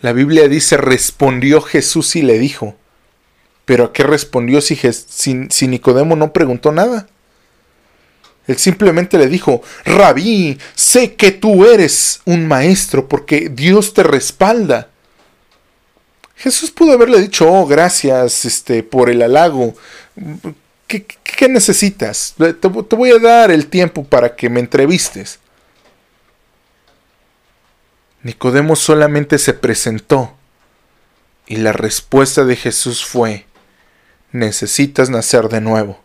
La 0.01 0.13
Biblia 0.13 0.47
dice, 0.47 0.77
respondió 0.77 1.61
Jesús 1.61 2.15
y 2.15 2.21
le 2.21 2.37
dijo. 2.37 2.75
Pero 3.65 3.85
¿a 3.85 3.93
qué 3.93 4.03
respondió 4.03 4.61
si, 4.61 4.77
si, 4.77 5.67
Nicodemo 5.67 6.15
no 6.15 6.31
preguntó 6.31 6.71
nada? 6.71 7.07
Él 8.47 8.57
simplemente 8.57 9.17
le 9.17 9.27
dijo, 9.27 9.63
Rabí, 9.85 10.59
sé 10.75 11.15
que 11.15 11.31
tú 11.31 11.65
eres 11.65 12.21
un 12.25 12.47
maestro 12.47 13.07
porque 13.07 13.49
Dios 13.49 13.95
te 13.95 14.03
respalda. 14.03 14.89
Jesús 16.35 16.69
pudo 16.69 16.93
haberle 16.93 17.19
dicho, 17.21 17.51
oh, 17.51 17.65
gracias 17.65 18.45
este, 18.45 18.83
por 18.83 19.09
el 19.09 19.23
halago. 19.23 19.73
¿Qué, 20.85 21.05
qué 21.05 21.49
necesitas? 21.49 22.35
Te, 22.37 22.53
te 22.53 22.95
voy 22.95 23.09
a 23.09 23.17
dar 23.17 23.49
el 23.49 23.65
tiempo 23.65 24.03
para 24.03 24.35
que 24.35 24.49
me 24.49 24.59
entrevistes. 24.59 25.39
Nicodemo 28.21 28.75
solamente 28.75 29.39
se 29.39 29.53
presentó 29.53 30.35
y 31.47 31.57
la 31.57 31.71
respuesta 31.71 32.43
de 32.43 32.55
Jesús 32.55 33.05
fue, 33.05 33.45
necesitas 34.35 35.09
nacer 35.09 35.49
de 35.49 35.61
nuevo. 35.61 35.99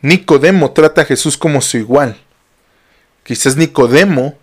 Nicodemo 0.00 0.72
trata 0.72 1.02
a 1.02 1.04
Jesús 1.04 1.36
como 1.36 1.60
su 1.60 1.76
igual. 1.76 2.20
Quizás 3.24 3.56
Nicodemo 3.56 4.38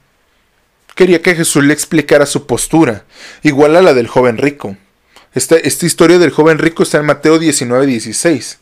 quería 0.96 1.22
que 1.22 1.36
Jesús 1.36 1.64
le 1.64 1.74
explicara 1.74 2.26
su 2.26 2.46
postura, 2.46 3.06
igual 3.44 3.76
a 3.76 3.82
la 3.82 3.94
del 3.94 4.08
joven 4.08 4.38
rico. 4.38 4.78
Esta, 5.34 5.56
esta 5.56 5.86
historia 5.86 6.18
del 6.18 6.32
joven 6.32 6.58
rico 6.58 6.84
está 6.84 6.98
en 6.98 7.06
Mateo 7.06 7.40
19, 7.40 7.86
16. 7.86 8.60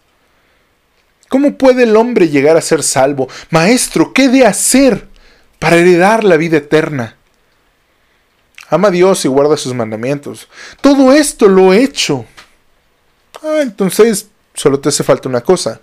¿Cómo 1.30 1.58
puede 1.58 1.84
el 1.84 1.95
hombre 1.95 2.30
llegar 2.30 2.58
a 2.58 2.62
ser 2.62 2.84
salvo? 2.84 3.28
Maestro, 3.50 4.14
¿qué 4.14 4.30
de 4.30 4.45
hacer 4.45 5.08
para 5.60 5.78
heredar 5.78 6.24
la 6.24 6.38
vida 6.38 6.58
eterna? 6.58 7.18
Ama 8.70 8.89
a 8.89 8.91
Dios 8.91 9.24
y 9.26 9.28
guarda 9.28 9.58
sus 9.58 9.74
mandamientos. 9.74 10.48
Todo 10.82 11.14
esto 11.14 11.48
lo 11.48 11.74
he 11.74 11.84
hecho. 11.84 12.26
Ah, 13.44 13.60
entonces 13.62 14.30
solo 14.54 14.80
te 14.80 14.90
hace 14.90 15.04
falta 15.04 15.30
una 15.30 15.42
cosa. 15.42 15.82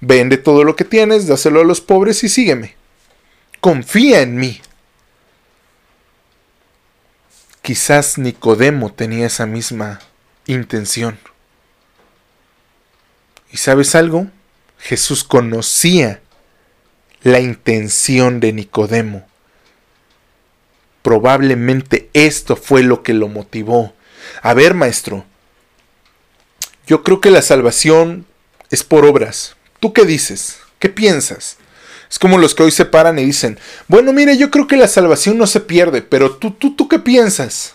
Vende 0.00 0.36
todo 0.36 0.64
lo 0.64 0.76
que 0.76 0.84
tienes, 0.84 1.26
dáselo 1.26 1.60
a 1.60 1.64
los 1.64 1.80
pobres 1.80 2.24
y 2.24 2.28
sígueme. 2.28 2.74
Confía 3.60 4.20
en 4.22 4.36
mí. 4.36 4.60
Quizás 7.62 8.18
Nicodemo 8.18 8.92
tenía 8.92 9.26
esa 9.26 9.46
misma 9.46 10.00
intención. 10.46 11.18
¿Y 13.50 13.56
sabes 13.56 13.94
algo? 13.94 14.26
Jesús 14.78 15.24
conocía 15.24 16.20
la 17.22 17.40
intención 17.40 18.40
de 18.40 18.52
Nicodemo. 18.52 19.26
Probablemente 21.00 22.10
esto 22.12 22.56
fue 22.56 22.82
lo 22.82 23.02
que 23.02 23.14
lo 23.14 23.28
motivó. 23.28 23.94
A 24.42 24.52
ver, 24.54 24.74
maestro, 24.74 25.24
yo 26.86 27.02
creo 27.02 27.20
que 27.20 27.30
la 27.30 27.42
salvación 27.42 28.26
es 28.70 28.82
por 28.84 29.04
obras. 29.04 29.56
¿Tú 29.80 29.92
qué 29.92 30.04
dices? 30.04 30.58
¿Qué 30.78 30.88
piensas? 30.88 31.56
Es 32.10 32.18
como 32.18 32.38
los 32.38 32.54
que 32.54 32.62
hoy 32.62 32.70
se 32.70 32.84
paran 32.84 33.18
y 33.18 33.24
dicen, 33.24 33.58
bueno, 33.88 34.12
mire, 34.12 34.36
yo 34.36 34.50
creo 34.50 34.66
que 34.66 34.76
la 34.76 34.88
salvación 34.88 35.38
no 35.38 35.46
se 35.46 35.60
pierde, 35.60 36.02
pero 36.02 36.36
tú, 36.36 36.50
tú, 36.52 36.74
tú 36.74 36.88
qué 36.88 36.98
piensas? 36.98 37.74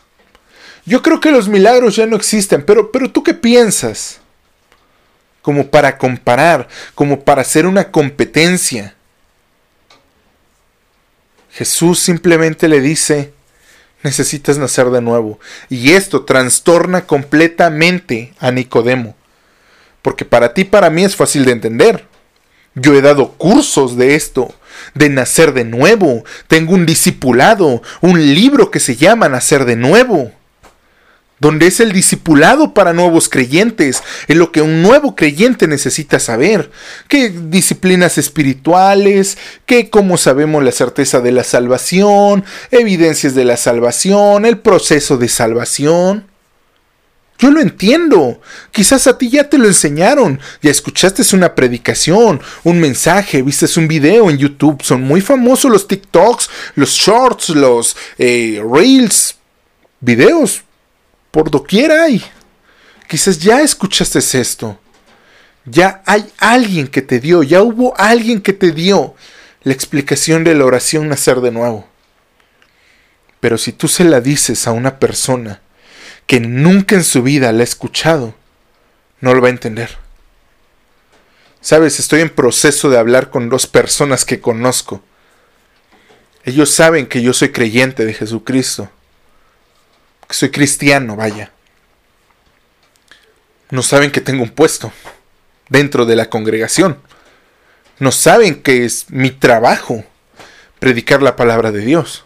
Yo 0.85 1.01
creo 1.01 1.19
que 1.19 1.31
los 1.31 1.47
milagros 1.49 1.95
ya 1.95 2.05
no 2.05 2.15
existen, 2.15 2.63
pero, 2.63 2.91
pero 2.91 3.11
tú 3.11 3.23
qué 3.23 3.33
piensas? 3.33 4.19
Como 5.41 5.67
para 5.67 5.97
comparar, 5.97 6.67
como 6.95 7.23
para 7.23 7.41
hacer 7.41 7.65
una 7.65 7.91
competencia. 7.91 8.95
Jesús 11.51 11.99
simplemente 11.99 12.67
le 12.67 12.79
dice, 12.79 13.33
necesitas 14.03 14.57
nacer 14.57 14.89
de 14.89 15.01
nuevo. 15.01 15.39
Y 15.69 15.91
esto 15.91 16.25
trastorna 16.25 17.05
completamente 17.05 18.33
a 18.39 18.51
Nicodemo. 18.51 19.15
Porque 20.01 20.25
para 20.25 20.53
ti, 20.53 20.63
para 20.63 20.89
mí 20.89 21.03
es 21.03 21.15
fácil 21.15 21.45
de 21.45 21.51
entender. 21.51 22.07
Yo 22.75 22.93
he 22.93 23.01
dado 23.01 23.33
cursos 23.33 23.97
de 23.97 24.15
esto, 24.15 24.53
de 24.93 25.09
nacer 25.09 25.53
de 25.53 25.65
nuevo. 25.65 26.23
Tengo 26.47 26.73
un 26.73 26.85
discipulado, 26.85 27.81
un 28.01 28.33
libro 28.33 28.71
que 28.71 28.79
se 28.79 28.95
llama 28.95 29.27
Nacer 29.27 29.65
de 29.65 29.75
nuevo 29.75 30.31
donde 31.39 31.67
es 31.67 31.79
el 31.79 31.91
discipulado 31.91 32.73
para 32.73 32.93
nuevos 32.93 33.29
creyentes, 33.29 34.03
en 34.27 34.39
lo 34.39 34.51
que 34.51 34.61
un 34.61 34.81
nuevo 34.81 35.15
creyente 35.15 35.67
necesita 35.67 36.19
saber, 36.19 36.71
qué 37.07 37.29
disciplinas 37.29 38.17
espirituales, 38.17 39.37
qué 39.65 39.89
cómo 39.89 40.17
sabemos 40.17 40.63
la 40.63 40.71
certeza 40.71 41.21
de 41.21 41.31
la 41.31 41.43
salvación, 41.43 42.43
evidencias 42.71 43.35
de 43.35 43.45
la 43.45 43.57
salvación, 43.57 44.45
el 44.45 44.59
proceso 44.59 45.17
de 45.17 45.29
salvación. 45.29 46.27
Yo 47.41 47.51
lo 47.51 47.61
entiendo. 47.61 48.41
Quizás 48.71 49.07
a 49.07 49.17
ti 49.17 49.29
ya 49.29 49.49
te 49.49 49.57
lo 49.57 49.67
enseñaron. 49.67 50.41
Ya 50.61 50.71
escuchaste 50.71 51.23
una 51.33 51.55
predicación, 51.55 52.41
un 52.65 52.81
mensaje, 52.81 53.41
viste 53.41 53.65
un 53.79 53.87
video 53.87 54.29
en 54.29 54.37
YouTube. 54.37 54.83
Son 54.83 55.01
muy 55.01 55.21
famosos 55.21 55.71
los 55.71 55.87
TikToks, 55.87 56.49
los 56.75 56.91
shorts, 56.91 57.49
los 57.49 57.95
eh, 58.17 58.61
reels, 58.69 59.37
videos 60.01 60.63
por 61.31 61.51
doquier 61.51 61.91
hay. 61.91 62.23
Quizás 63.07 63.39
ya 63.39 63.61
escuchaste 63.61 64.19
esto. 64.19 64.79
Ya 65.65 66.01
hay 66.05 66.31
alguien 66.37 66.87
que 66.87 67.01
te 67.01 67.19
dio, 67.19 67.43
ya 67.43 67.61
hubo 67.61 67.93
alguien 67.97 68.41
que 68.41 68.53
te 68.53 68.71
dio 68.71 69.15
la 69.63 69.73
explicación 69.73 70.43
de 70.43 70.55
la 70.55 70.65
oración 70.65 71.09
nacer 71.09 71.41
de 71.41 71.51
nuevo. 71.51 71.87
Pero 73.39 73.57
si 73.57 73.71
tú 73.71 73.87
se 73.87 74.03
la 74.03 74.21
dices 74.21 74.67
a 74.67 74.71
una 74.71 74.99
persona 74.99 75.61
que 76.25 76.39
nunca 76.39 76.95
en 76.95 77.03
su 77.03 77.23
vida 77.23 77.51
la 77.51 77.61
ha 77.61 77.63
escuchado, 77.63 78.35
no 79.21 79.33
lo 79.33 79.41
va 79.41 79.47
a 79.47 79.51
entender. 79.51 79.97
Sabes, 81.61 81.99
estoy 81.99 82.21
en 82.21 82.29
proceso 82.29 82.89
de 82.89 82.97
hablar 82.97 83.29
con 83.29 83.49
dos 83.49 83.67
personas 83.67 84.25
que 84.25 84.39
conozco. 84.39 85.03
Ellos 86.45 86.71
saben 86.71 87.07
que 87.07 87.21
yo 87.21 87.33
soy 87.33 87.49
creyente 87.49 88.05
de 88.05 88.13
Jesucristo 88.13 88.89
que 90.29 90.35
soy 90.35 90.51
cristiano, 90.51 91.15
vaya. 91.15 91.51
No 93.71 93.81
saben 93.81 94.11
que 94.11 94.21
tengo 94.21 94.43
un 94.43 94.51
puesto 94.51 94.93
dentro 95.69 96.05
de 96.05 96.15
la 96.15 96.29
congregación. 96.29 96.99
No 97.97 98.11
saben 98.11 98.61
que 98.61 98.85
es 98.85 99.09
mi 99.09 99.31
trabajo 99.31 100.05
predicar 100.77 101.23
la 101.23 101.35
palabra 101.35 101.71
de 101.71 101.79
Dios. 101.79 102.25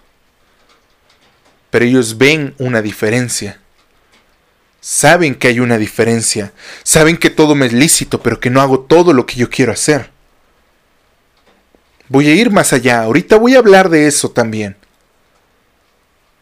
Pero 1.70 1.86
ellos 1.86 2.18
ven 2.18 2.54
una 2.58 2.82
diferencia. 2.82 3.62
Saben 4.82 5.34
que 5.34 5.48
hay 5.48 5.62
una 5.62 5.78
diferencia. 5.78 6.52
Saben 6.84 7.16
que 7.16 7.30
todo 7.30 7.56
me 7.56 7.68
es 7.68 7.74
lícito, 7.74 8.22
pero 8.22 8.42
que 8.42 8.50
no 8.50 8.60
hago 8.60 8.82
todo 8.82 9.14
lo 9.14 9.26
que 9.26 9.36
yo 9.36 9.50
quiero 9.50 9.72
hacer. 9.72 10.12
Voy 12.10 12.28
a 12.28 12.36
ir 12.36 12.52
más 12.52 12.74
allá. 12.74 13.04
Ahorita 13.04 13.38
voy 13.38 13.56
a 13.56 13.60
hablar 13.60 13.88
de 13.88 14.08
eso 14.08 14.30
también. 14.30 14.76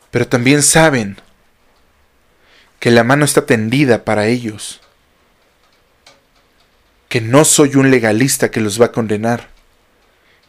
Pero 0.10 0.28
también 0.28 0.64
saben 0.64 1.18
que 2.82 2.90
la 2.90 3.04
mano 3.04 3.26
está 3.26 3.46
tendida 3.46 4.04
para 4.04 4.26
ellos, 4.26 4.82
que 7.10 7.22
no 7.22 7.46
soy 7.46 7.76
un 7.76 7.92
legalista 7.92 8.50
que 8.50 8.60
los 8.60 8.82
va 8.82 8.88
a 8.88 8.92
condenar, 8.92 9.50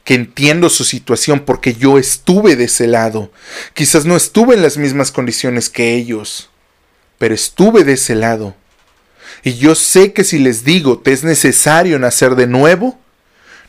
que 0.02 0.14
entiendo 0.14 0.70
su 0.70 0.84
situación 0.84 1.40
porque 1.40 1.74
yo 1.74 1.98
estuve 1.98 2.56
de 2.56 2.64
ese 2.64 2.86
lado, 2.86 3.30
quizás 3.74 4.06
no 4.06 4.16
estuve 4.16 4.54
en 4.54 4.62
las 4.62 4.78
mismas 4.78 5.12
condiciones 5.12 5.68
que 5.68 5.94
ellos, 5.94 6.48
pero 7.18 7.34
estuve 7.34 7.84
de 7.84 7.92
ese 7.92 8.14
lado. 8.14 8.56
Y 9.44 9.58
yo 9.58 9.74
sé 9.74 10.14
que 10.14 10.24
si 10.24 10.38
les 10.38 10.64
digo 10.64 11.00
te 11.00 11.12
es 11.12 11.24
necesario 11.24 11.98
nacer 11.98 12.34
de 12.34 12.46
nuevo, 12.46 12.98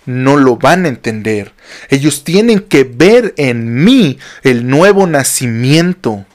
no 0.06 0.38
lo 0.38 0.56
van 0.56 0.86
a 0.86 0.88
entender. 0.88 1.52
Ellos 1.90 2.24
tienen 2.24 2.62
que 2.62 2.86
ver 2.86 3.34
en 3.36 3.84
mí 3.84 4.20
el 4.44 4.70
nuevo 4.70 5.06
nacimiento 5.06 6.26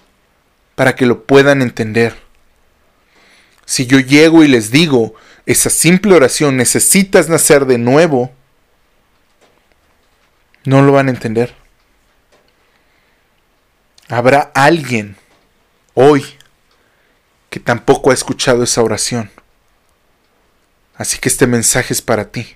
para 0.79 0.95
que 0.95 1.07
lo 1.07 1.25
puedan 1.25 1.61
entender. 1.61 2.15
Si 3.67 3.89
yo 3.89 3.99
llego 3.99 4.45
y 4.45 4.47
les 4.47 4.71
digo 4.71 5.13
esa 5.45 5.71
simple 5.71 6.15
oración, 6.15 6.57
necesitas 6.57 7.29
nacer 7.29 7.67
de 7.67 7.79
nuevo, 7.79 8.33
no 10.63 10.81
lo 10.83 10.93
van 10.93 11.09
a 11.09 11.11
entender. 11.11 11.53
Habrá 14.09 14.53
alguien 14.55 15.17
hoy 15.95 16.25
que 17.51 17.59
tampoco 17.59 18.13
ha 18.13 18.15
escuchado 18.15 18.63
esa 18.63 18.81
oración. 18.81 19.33
Así 20.95 21.19
que 21.19 21.29
este 21.29 21.49
mensaje 21.49 21.93
es 21.93 22.03
para 22.03 22.31
ti. 22.31 22.55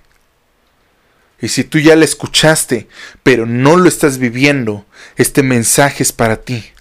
Y 1.41 1.49
si 1.49 1.65
tú 1.65 1.81
ya 1.81 1.97
la 1.97 2.05
escuchaste, 2.05 2.87
pero 3.25 3.47
no 3.47 3.77
lo 3.77 3.89
estás 3.89 4.19
viviendo, 4.19 4.87
este 5.17 5.43
mensaje 5.43 6.05
es 6.05 6.13
para 6.13 6.37
ti. 6.37 6.73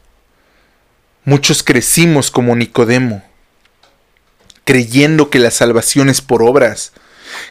Muchos 1.23 1.61
crecimos 1.61 2.31
como 2.31 2.55
Nicodemo, 2.55 3.23
creyendo 4.65 5.29
que 5.29 5.37
la 5.37 5.51
salvación 5.51 6.09
es 6.09 6.19
por 6.19 6.41
obras, 6.41 6.93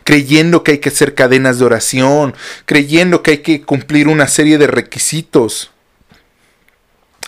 creyendo 0.03 0.65
que 0.65 0.73
hay 0.73 0.79
que 0.79 0.89
hacer 0.89 1.15
cadenas 1.15 1.61
de 1.61 1.67
oración, 1.67 2.35
creyendo 2.67 3.23
que 3.23 3.31
hay 3.31 3.39
que 3.39 3.63
cumplir 3.63 4.09
una 4.09 4.27
serie 4.27 4.59
de 4.59 4.67
requisitos. 4.67 5.71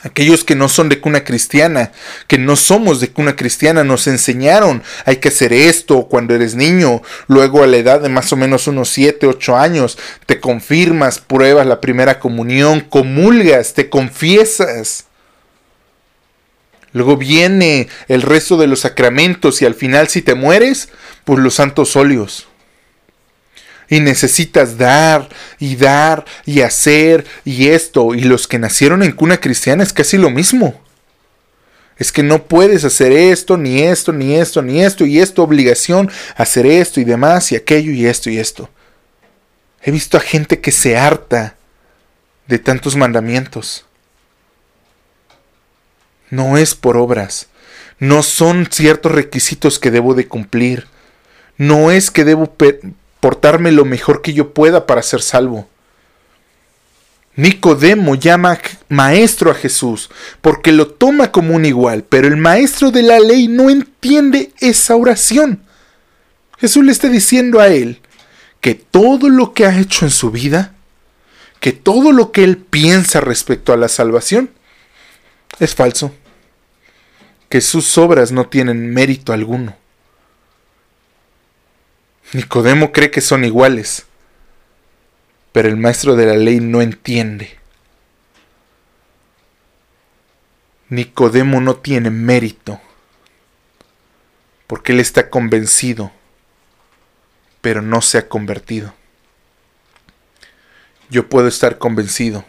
Aquellos 0.02 0.42
que 0.42 0.56
no 0.56 0.68
son 0.68 0.88
de 0.88 1.00
cuna 1.00 1.22
cristiana, 1.22 1.92
que 2.26 2.38
no 2.38 2.56
somos 2.56 2.98
de 2.98 3.12
cuna 3.12 3.36
cristiana, 3.36 3.84
nos 3.84 4.08
enseñaron, 4.08 4.82
hay 5.04 5.18
que 5.18 5.28
hacer 5.28 5.52
esto 5.52 6.08
cuando 6.08 6.34
eres 6.34 6.56
niño, 6.56 7.02
luego 7.28 7.62
a 7.62 7.68
la 7.68 7.76
edad 7.76 8.00
de 8.00 8.08
más 8.08 8.32
o 8.32 8.36
menos 8.36 8.66
unos 8.66 8.88
7, 8.88 9.28
8 9.28 9.56
años, 9.56 9.96
te 10.26 10.40
confirmas, 10.40 11.20
pruebas 11.20 11.68
la 11.68 11.80
primera 11.80 12.18
comunión, 12.18 12.80
comulgas, 12.80 13.74
te 13.74 13.88
confiesas. 13.88 15.04
Luego 16.92 17.16
viene 17.16 17.88
el 18.08 18.22
resto 18.22 18.56
de 18.56 18.66
los 18.66 18.80
sacramentos 18.80 19.62
y 19.62 19.66
al 19.66 19.74
final 19.74 20.08
si 20.08 20.22
te 20.22 20.34
mueres, 20.34 20.90
pues 21.24 21.38
los 21.38 21.54
santos 21.54 21.96
óleos. 21.96 22.48
Y 23.88 24.00
necesitas 24.00 24.78
dar 24.78 25.28
y 25.58 25.76
dar 25.76 26.24
y 26.46 26.60
hacer 26.60 27.26
y 27.44 27.68
esto. 27.68 28.14
Y 28.14 28.22
los 28.22 28.46
que 28.46 28.58
nacieron 28.58 29.02
en 29.02 29.12
cuna 29.12 29.38
cristiana 29.38 29.82
es 29.82 29.92
casi 29.92 30.18
lo 30.18 30.30
mismo. 30.30 30.80
Es 31.98 32.10
que 32.10 32.22
no 32.22 32.44
puedes 32.44 32.84
hacer 32.84 33.12
esto, 33.12 33.56
ni 33.56 33.82
esto, 33.82 34.12
ni 34.12 34.34
esto, 34.34 34.62
ni 34.62 34.82
esto, 34.82 35.04
y 35.04 35.20
esto, 35.20 35.42
obligación, 35.42 36.10
hacer 36.36 36.66
esto 36.66 37.00
y 37.00 37.04
demás, 37.04 37.52
y 37.52 37.56
aquello 37.56 37.92
y 37.92 38.06
esto 38.06 38.30
y 38.30 38.38
esto. 38.38 38.70
He 39.82 39.90
visto 39.90 40.16
a 40.16 40.20
gente 40.20 40.60
que 40.60 40.72
se 40.72 40.96
harta 40.96 41.56
de 42.46 42.58
tantos 42.58 42.96
mandamientos. 42.96 43.84
No 46.32 46.56
es 46.56 46.74
por 46.74 46.96
obras, 46.96 47.48
no 47.98 48.22
son 48.22 48.66
ciertos 48.70 49.12
requisitos 49.12 49.78
que 49.78 49.90
debo 49.90 50.14
de 50.14 50.28
cumplir, 50.28 50.86
no 51.58 51.90
es 51.90 52.10
que 52.10 52.24
debo 52.24 52.56
portarme 53.20 53.70
lo 53.70 53.84
mejor 53.84 54.22
que 54.22 54.32
yo 54.32 54.54
pueda 54.54 54.86
para 54.86 55.02
ser 55.02 55.20
salvo. 55.20 55.68
Nicodemo 57.36 58.14
llama 58.14 58.58
maestro 58.88 59.50
a 59.50 59.54
Jesús 59.54 60.08
porque 60.40 60.72
lo 60.72 60.86
toma 60.86 61.32
como 61.32 61.54
un 61.54 61.66
igual, 61.66 62.02
pero 62.02 62.28
el 62.28 62.38
maestro 62.38 62.90
de 62.90 63.02
la 63.02 63.20
ley 63.20 63.46
no 63.46 63.68
entiende 63.68 64.54
esa 64.58 64.96
oración. 64.96 65.62
Jesús 66.56 66.82
le 66.82 66.92
está 66.92 67.10
diciendo 67.10 67.60
a 67.60 67.68
él 67.68 68.00
que 68.62 68.74
todo 68.74 69.28
lo 69.28 69.52
que 69.52 69.66
ha 69.66 69.78
hecho 69.78 70.06
en 70.06 70.10
su 70.10 70.30
vida, 70.30 70.72
que 71.60 71.72
todo 71.72 72.10
lo 72.10 72.32
que 72.32 72.42
él 72.42 72.56
piensa 72.56 73.20
respecto 73.20 73.74
a 73.74 73.76
la 73.76 73.88
salvación, 73.88 74.48
es 75.58 75.74
falso, 75.74 76.14
que 77.52 77.60
sus 77.60 77.98
obras 77.98 78.32
no 78.32 78.48
tienen 78.48 78.94
mérito 78.94 79.34
alguno. 79.34 79.76
Nicodemo 82.32 82.92
cree 82.92 83.10
que 83.10 83.20
son 83.20 83.44
iguales 83.44 84.06
pero 85.52 85.68
el 85.68 85.76
maestro 85.76 86.16
de 86.16 86.26
la 86.26 86.34
ley 86.34 86.60
no 86.60 86.80
entiende. 86.80 87.58
Nicodemo 90.88 91.60
no 91.60 91.76
tiene 91.76 92.10
mérito, 92.10 92.80
porque 94.66 94.92
él 94.92 95.00
está 95.00 95.30
convencido, 95.30 96.10
pero 97.60 97.80
no 97.80 98.02
se 98.02 98.18
ha 98.18 98.28
convertido. 98.28 98.94
Yo 101.08 101.28
puedo 101.28 101.48
estar 101.48 101.78
convencido, 101.78 102.44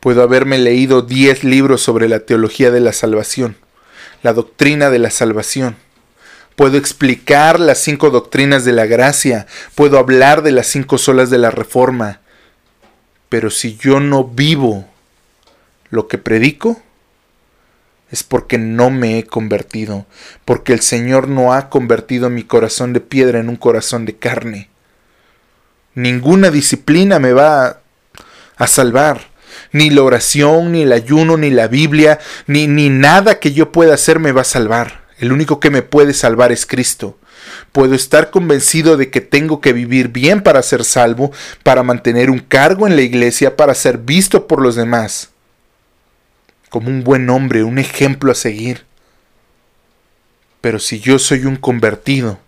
puedo 0.00 0.22
haberme 0.22 0.58
leído 0.58 1.00
diez 1.02 1.44
libros 1.44 1.82
sobre 1.82 2.08
la 2.08 2.20
teología 2.20 2.70
de 2.70 2.80
la 2.80 2.92
salvación, 2.92 3.56
la 4.22 4.32
doctrina 4.32 4.90
de 4.90 4.98
la 4.98 5.10
salvación, 5.10 5.76
puedo 6.56 6.78
explicar 6.78 7.60
las 7.60 7.78
cinco 7.78 8.10
doctrinas 8.10 8.64
de 8.64 8.72
la 8.72 8.86
gracia, 8.86 9.46
puedo 9.74 9.98
hablar 9.98 10.42
de 10.42 10.52
las 10.52 10.66
cinco 10.66 10.98
solas 10.98 11.30
de 11.30 11.38
la 11.38 11.50
reforma, 11.50 12.20
pero 13.28 13.50
si 13.50 13.76
yo 13.76 14.00
no 14.00 14.24
vivo 14.24 14.86
lo 15.90 16.08
que 16.08 16.18
predico, 16.18 16.80
es 18.10 18.22
porque 18.22 18.58
no 18.58 18.90
me 18.90 19.18
he 19.18 19.24
convertido, 19.24 20.04
porque 20.44 20.74
el 20.74 20.80
Señor 20.80 21.28
no 21.28 21.54
ha 21.54 21.70
convertido 21.70 22.28
mi 22.28 22.44
corazón 22.44 22.92
de 22.92 23.00
piedra 23.00 23.40
en 23.40 23.48
un 23.48 23.56
corazón 23.56 24.04
de 24.04 24.16
carne. 24.16 24.68
Ninguna 25.94 26.50
disciplina 26.50 27.18
me 27.18 27.32
va 27.32 27.80
a 28.56 28.66
salvar, 28.66 29.31
ni 29.72 29.90
la 29.90 30.02
oración, 30.02 30.72
ni 30.72 30.82
el 30.82 30.92
ayuno, 30.92 31.36
ni 31.36 31.50
la 31.50 31.66
Biblia, 31.66 32.18
ni, 32.46 32.66
ni 32.66 32.90
nada 32.90 33.40
que 33.40 33.52
yo 33.52 33.72
pueda 33.72 33.94
hacer 33.94 34.18
me 34.18 34.32
va 34.32 34.42
a 34.42 34.44
salvar. 34.44 35.02
El 35.18 35.32
único 35.32 35.60
que 35.60 35.70
me 35.70 35.82
puede 35.82 36.14
salvar 36.14 36.52
es 36.52 36.66
Cristo. 36.66 37.18
Puedo 37.72 37.94
estar 37.94 38.30
convencido 38.30 38.96
de 38.96 39.10
que 39.10 39.20
tengo 39.20 39.60
que 39.60 39.72
vivir 39.72 40.08
bien 40.08 40.42
para 40.42 40.62
ser 40.62 40.84
salvo, 40.84 41.32
para 41.62 41.82
mantener 41.82 42.30
un 42.30 42.38
cargo 42.38 42.86
en 42.86 42.96
la 42.96 43.02
iglesia, 43.02 43.56
para 43.56 43.74
ser 43.74 43.98
visto 43.98 44.46
por 44.46 44.60
los 44.60 44.76
demás. 44.76 45.30
Como 46.68 46.88
un 46.88 47.02
buen 47.02 47.28
hombre, 47.30 47.64
un 47.64 47.78
ejemplo 47.78 48.30
a 48.30 48.34
seguir. 48.34 48.84
Pero 50.60 50.78
si 50.78 51.00
yo 51.00 51.18
soy 51.18 51.44
un 51.44 51.56
convertido, 51.56 52.38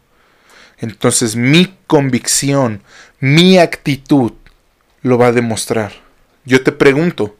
entonces 0.79 1.37
mi 1.37 1.77
convicción, 1.87 2.83
mi 3.18 3.59
actitud 3.59 4.33
lo 5.03 5.18
va 5.18 5.29
a 5.29 5.33
demostrar. 5.33 6.03
Yo 6.45 6.62
te 6.62 6.72
pregunto, 6.72 7.34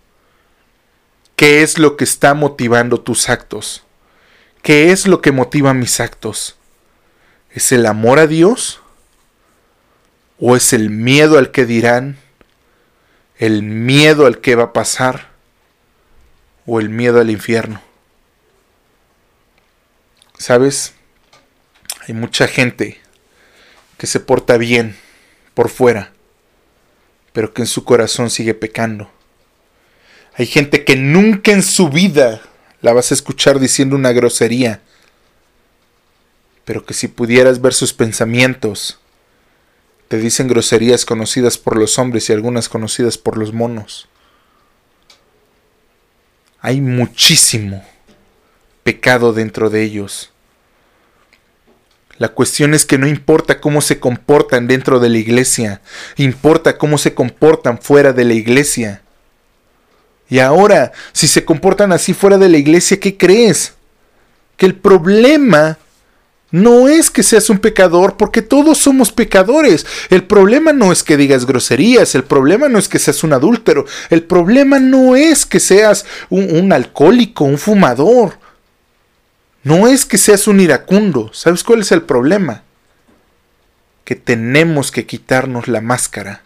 ¿qué 1.37 1.63
es 1.63 1.79
lo 1.79 1.97
que 1.97 2.05
está 2.05 2.33
motivando 2.35 3.01
tus 3.01 3.29
actos? 3.29 3.85
¿Qué 4.63 4.93
es 4.93 5.07
lo 5.07 5.21
que 5.21 5.31
motiva 5.31 5.75
mis 5.75 6.01
actos? 6.01 6.57
¿Es 7.51 7.71
el 7.71 7.85
amor 7.85 8.19
a 8.19 8.27
Dios? 8.27 8.81
¿O 10.41 10.57
es 10.57 10.73
el 10.73 10.89
miedo 10.89 11.39
al 11.39 11.51
que 11.51 11.67
dirán? 11.67 12.17
¿El 13.37 13.63
miedo 13.63 14.25
al 14.25 14.41
que 14.41 14.55
va 14.55 14.65
a 14.65 14.73
pasar? 14.73 15.29
¿O 16.65 16.81
el 16.81 16.89
miedo 16.89 17.21
al 17.21 17.31
infierno? 17.31 17.83
¿Sabes? 20.39 20.95
Hay 22.09 22.15
mucha 22.15 22.49
gente 22.49 23.01
que 23.99 24.07
se 24.07 24.19
porta 24.19 24.57
bien 24.57 24.97
por 25.53 25.69
fuera, 25.69 26.14
pero 27.35 27.53
que 27.53 27.63
en 27.63 27.67
su 27.67 27.85
corazón 27.85 28.31
sigue 28.31 28.55
pecando. 28.55 29.11
Hay 30.37 30.47
gente 30.47 30.85
que 30.85 30.95
nunca 30.95 31.51
en 31.51 31.65
su 31.65 31.91
vida 31.91 32.41
la 32.81 32.93
vas 32.93 33.11
a 33.11 33.15
escuchar 33.15 33.59
diciendo 33.59 33.97
una 33.97 34.13
grosería, 34.13 34.81
pero 36.65 36.87
que 36.87 36.95
si 36.95 37.09
pudieras 37.09 37.61
ver 37.61 37.75
sus 37.75 37.93
pensamientos, 37.93 39.01
te 40.07 40.19
dicen 40.19 40.47
groserías 40.47 41.05
conocidas 41.05 41.59
por 41.59 41.77
los 41.77 41.99
hombres 41.99 42.31
y 42.31 42.33
algunas 42.33 42.69
conocidas 42.69 43.19
por 43.19 43.37
los 43.37 43.53
monos. 43.53 44.07
Hay 46.61 46.81
muchísimo 46.81 47.85
pecado 48.85 49.33
dentro 49.33 49.71
de 49.71 49.83
ellos. 49.83 50.31
La 52.19 52.29
cuestión 52.29 52.75
es 52.75 52.87
que 52.87 52.99
no 52.99 53.09
importa 53.09 53.61
cómo 53.61 53.81
se 53.81 53.99
comportan 53.99 54.67
dentro 54.67 55.01
de 55.01 55.09
la 55.09 55.19
iglesia, 55.19 55.81
importa 56.17 56.79
cómo 56.79 56.97
se 56.99 57.15
comportan 57.15 57.79
fuera 57.79 58.13
de 58.13 58.25
la 58.25 58.35
iglesia. 58.35 59.03
Y 60.29 60.39
ahora, 60.39 60.93
si 61.13 61.27
se 61.27 61.45
comportan 61.45 61.93
así 61.93 62.15
fuera 62.15 62.39
de 62.39 62.49
la 62.49 62.57
iglesia, 62.57 63.01
¿qué 63.01 63.17
crees? 63.17 63.75
Que 64.57 64.67
el 64.67 64.75
problema 64.75 65.79
no 66.55 66.89
es 66.89 67.11
que 67.11 67.25
seas 67.25 67.51
un 67.51 67.59
pecador, 67.59 68.17
porque 68.17 68.41
todos 68.41 68.79
somos 68.79 69.11
pecadores. 69.11 69.85
El 70.09 70.23
problema 70.23 70.73
no 70.73 70.93
es 70.93 71.03
que 71.03 71.17
digas 71.17 71.47
groserías, 71.47 72.15
el 72.15 72.23
problema 72.23 72.69
no 72.69 72.79
es 72.79 72.89
que 72.89 73.01
seas 73.01 73.25
un 73.25 73.33
adúltero, 73.33 73.87
el 74.09 74.23
problema 74.23 74.79
no 74.79 75.17
es 75.17 75.47
que 75.47 75.59
seas 75.59 76.07
un, 76.31 76.73
alcohólico, 76.73 77.45
un 77.45 77.59
fumador. 77.59 78.39
No 79.65 79.89
es 79.89 80.05
que 80.05 80.19
seas 80.19 80.47
un 80.47 80.61
iracundo. 80.61 81.31
¿Sabes 81.33 81.65
cuál 81.65 81.81
es 81.81 81.91
el 81.91 82.03
problema? 82.03 82.63
Que 84.05 84.15
tenemos 84.15 84.93
que 84.93 85.07
quitarnos 85.07 85.69
la 85.69 85.81
máscara. 85.81 86.43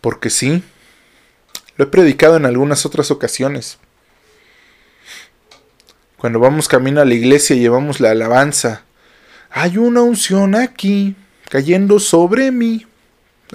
Porque 0.00 0.30
sí, 0.30 0.62
lo 1.76 1.84
he 1.84 1.88
predicado 1.88 2.36
en 2.36 2.46
algunas 2.46 2.86
otras 2.86 3.10
ocasiones. 3.10 3.78
Cuando 6.16 6.38
vamos 6.38 6.68
camino 6.68 7.00
a 7.00 7.04
la 7.04 7.14
iglesia 7.14 7.56
y 7.56 7.60
llevamos 7.60 7.98
la 7.98 8.12
alabanza, 8.12 8.82
hay 9.50 9.78
una 9.78 10.02
unción 10.02 10.54
aquí, 10.54 11.16
cayendo 11.48 11.98
sobre 11.98 12.52
mí. 12.52 12.86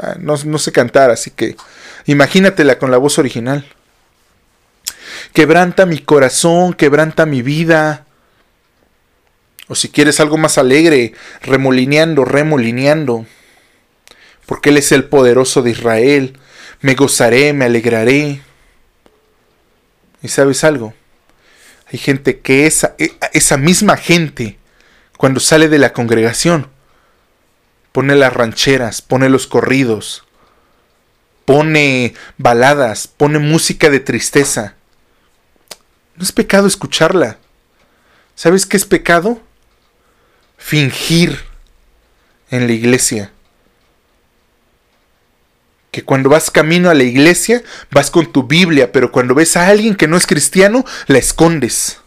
Ah, 0.01 0.16
no, 0.20 0.36
no 0.45 0.57
sé 0.57 0.72
cantar, 0.72 1.11
así 1.11 1.32
que 1.32 1.55
imagínatela 2.05 2.78
con 2.78 2.91
la 2.91 2.97
voz 2.97 3.18
original. 3.18 3.66
Quebranta 5.34 5.86
mi 5.86 6.00
corazón, 6.00 6.74
quebranta 6.74 7.26
mi 7.26 7.42
vida. 7.42 8.06
O 9.68 9.76
si 9.76 9.90
quieres 9.90 10.20
algo 10.20 10.38
más 10.38 10.58
alegre, 10.58 11.14
remolineando, 11.42 12.26
remolineando. 12.26 13.26
Porque 14.46 14.70
Él 14.70 14.78
es 14.78 14.92
el 14.92 15.06
poderoso 15.06 15.62
de 15.62 15.72
Israel 15.72 16.40
me 16.86 16.94
gozaré, 16.94 17.52
me 17.52 17.66
alegraré. 17.66 18.42
¿Y 20.22 20.28
sabes 20.28 20.64
algo? 20.64 20.94
Hay 21.92 21.98
gente 21.98 22.42
que 22.42 22.68
esa, 22.68 22.94
e, 23.00 23.12
esa 23.34 23.58
misma 23.58 23.98
gente, 23.98 24.60
cuando 25.18 25.40
sale 25.40 25.68
de 25.68 25.80
la 25.80 25.94
congregación, 25.94 26.70
pone 27.92 28.16
las 28.16 28.34
rancheras, 28.34 29.02
pone 29.02 29.30
los 29.30 29.48
corridos, 29.48 30.26
pone 31.44 32.14
baladas, 32.38 33.08
pone 33.08 33.40
música 33.40 33.90
de 33.90 34.00
tristeza. 34.00 34.75
No 36.16 36.24
es 36.24 36.32
pecado 36.32 36.68
escucharla. 36.68 37.38
¿Sabes 38.36 38.66
qué 38.66 38.78
es 38.78 38.86
pecado? 38.86 39.41
Fingir 40.57 41.39
en 42.49 42.68
la 42.68 42.74
iglesia 42.74 43.32
que 45.95 46.03
cuando 46.03 46.28
vas 46.28 46.51
camino 46.51 46.89
a 46.89 46.93
la 46.93 47.03
iglesia 47.03 47.63
vas 47.89 48.11
con 48.11 48.30
tu 48.30 48.43
Biblia, 48.43 48.91
pero 48.91 49.13
cuando 49.13 49.34
ves 49.34 49.55
a 49.55 49.68
alguien 49.68 49.95
que 49.95 50.09
no 50.09 50.18
es 50.18 50.28
cristiano, 50.28 50.84
la 51.07 51.20
escondes. 51.20 51.99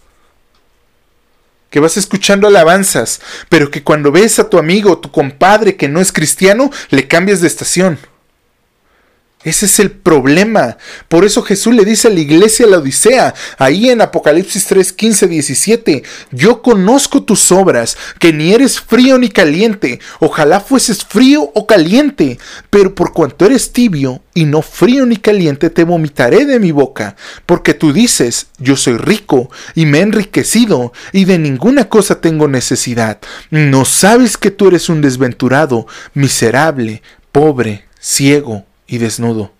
Que 1.71 1.81
vas 1.81 1.97
escuchando 1.97 2.47
alabanzas, 2.47 3.23
pero 3.49 3.71
que 3.71 3.83
cuando 3.83 4.13
ves 4.13 4.39
a 4.39 4.51
tu 4.51 4.59
amigo 4.59 4.99
tu 4.99 5.11
compadre 5.11 5.77
que 5.77 5.89
no 5.89 6.03
es 6.03 6.13
cristiano, 6.13 6.71
le 6.91 7.09
cambias 7.09 7.41
de 7.41 7.47
estación. 7.47 7.99
Ese 9.45 9.67
es 9.67 9.79
el 9.79 9.93
problema. 9.93 10.79
Por 11.09 11.25
eso 11.25 11.43
Jesús 11.43 11.73
le 11.73 11.85
dice 11.85 12.09
a 12.09 12.11
la 12.11 12.19
iglesia 12.19 12.67
la 12.67 12.79
Odisea, 12.79 13.35
ahí 13.57 13.89
en 13.89 14.01
Apocalipsis 14.01 14.67
3, 14.67 14.93
15, 14.93 15.29
17, 15.29 16.03
yo 16.33 16.61
conozco 16.61 17.23
tus 17.23 17.53
obras, 17.53 17.97
que 18.19 18.33
ni 18.33 18.53
eres 18.53 18.81
frío 18.81 19.17
ni 19.17 19.29
caliente, 19.29 20.01
ojalá 20.19 20.59
fueses 20.59 21.05
frío 21.05 21.53
o 21.55 21.69
caliente, 21.69 22.39
pero 22.69 22.97
por 22.97 23.13
cuanto 23.13 23.47
eres 23.47 23.73
tibio 23.73 24.23
y 24.35 24.45
no 24.45 24.61
frío 24.61 25.07
ni 25.07 25.17
caliente, 25.17 25.71
te 25.71 25.85
vomitaré 25.85 26.45
de 26.45 26.59
mi 26.59 26.73
boca, 26.73 27.15
porque 27.47 27.75
tú 27.75 27.93
dices, 27.93 28.49
yo 28.59 28.77
soy 28.77 28.97
rico 28.97 29.51
y 29.77 29.87
me 29.87 29.99
he 29.99 30.03
enriquecido 30.03 30.93
y 31.13 31.27
de 31.27 31.39
ninguna 31.39 31.89
cosa 31.89 32.21
tengo 32.21 32.49
necesidad. 32.49 33.21
No 33.51 33.85
sabes 33.85 34.37
que 34.37 34.51
tú 34.51 34.67
eres 34.67 34.89
un 34.89 35.01
desventurado, 35.01 35.87
miserable, 36.15 37.03
pobre, 37.31 37.85
ciego 38.01 38.68
y 38.89 38.99
desnudo. 38.99 39.53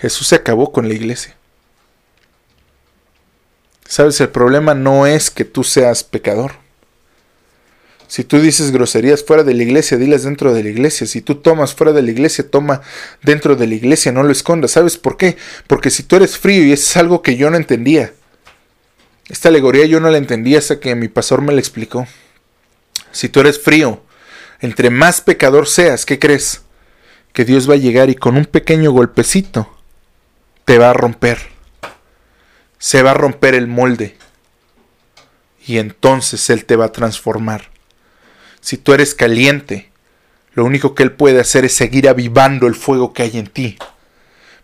Jesús 0.00 0.26
se 0.26 0.34
acabó 0.34 0.72
con 0.72 0.88
la 0.88 0.94
iglesia. 0.94 1.36
Sabes, 3.86 4.20
el 4.20 4.30
problema 4.30 4.74
no 4.74 5.06
es 5.06 5.30
que 5.30 5.44
tú 5.44 5.62
seas 5.62 6.02
pecador. 6.02 6.52
Si 8.08 8.24
tú 8.24 8.40
dices 8.40 8.70
groserías 8.70 9.24
fuera 9.24 9.44
de 9.44 9.54
la 9.54 9.62
iglesia, 9.62 9.96
dilas 9.98 10.24
dentro 10.24 10.52
de 10.52 10.62
la 10.62 10.68
iglesia. 10.68 11.06
Si 11.06 11.20
tú 11.20 11.36
tomas 11.36 11.74
fuera 11.74 11.92
de 11.92 12.02
la 12.02 12.10
iglesia, 12.10 12.48
toma 12.48 12.80
dentro 13.22 13.56
de 13.56 13.66
la 13.66 13.74
iglesia, 13.74 14.12
no 14.12 14.22
lo 14.22 14.32
escondas. 14.32 14.72
¿Sabes 14.72 14.96
por 14.96 15.16
qué? 15.16 15.36
Porque 15.66 15.90
si 15.90 16.02
tú 16.02 16.16
eres 16.16 16.38
frío 16.38 16.64
y 16.64 16.72
eso 16.72 16.84
es 16.90 16.96
algo 16.96 17.22
que 17.22 17.36
yo 17.36 17.50
no 17.50 17.56
entendía. 17.56 18.12
Esta 19.28 19.48
alegoría 19.48 19.86
yo 19.86 20.00
no 20.00 20.10
la 20.10 20.18
entendía 20.18 20.58
hasta 20.58 20.80
que 20.80 20.94
mi 20.94 21.08
pastor 21.08 21.40
me 21.40 21.52
la 21.52 21.60
explicó. 21.60 22.06
Si 23.10 23.28
tú 23.28 23.40
eres 23.40 23.60
frío, 23.60 24.02
entre 24.60 24.90
más 24.90 25.20
pecador 25.20 25.66
seas, 25.66 26.04
¿qué 26.04 26.18
crees? 26.18 26.63
Que 27.34 27.44
Dios 27.44 27.68
va 27.68 27.74
a 27.74 27.78
llegar 27.78 28.08
y 28.10 28.14
con 28.14 28.36
un 28.36 28.46
pequeño 28.46 28.92
golpecito 28.92 29.68
te 30.64 30.78
va 30.78 30.90
a 30.90 30.94
romper. 30.94 31.38
Se 32.78 33.02
va 33.02 33.10
a 33.10 33.14
romper 33.14 33.56
el 33.56 33.66
molde. 33.66 34.16
Y 35.66 35.78
entonces 35.78 36.48
Él 36.48 36.64
te 36.64 36.76
va 36.76 36.86
a 36.86 36.92
transformar. 36.92 37.70
Si 38.60 38.78
tú 38.78 38.92
eres 38.94 39.16
caliente, 39.16 39.90
lo 40.52 40.64
único 40.64 40.94
que 40.94 41.02
Él 41.02 41.10
puede 41.10 41.40
hacer 41.40 41.64
es 41.64 41.74
seguir 41.74 42.08
avivando 42.08 42.68
el 42.68 42.76
fuego 42.76 43.12
que 43.12 43.24
hay 43.24 43.36
en 43.36 43.48
ti. 43.48 43.78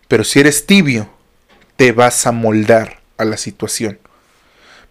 Pero 0.06 0.22
si 0.22 0.38
eres 0.38 0.64
tibio, 0.64 1.10
te 1.74 1.90
vas 1.90 2.24
a 2.28 2.32
moldar 2.32 3.00
a 3.16 3.24
la 3.24 3.36
situación. 3.36 3.98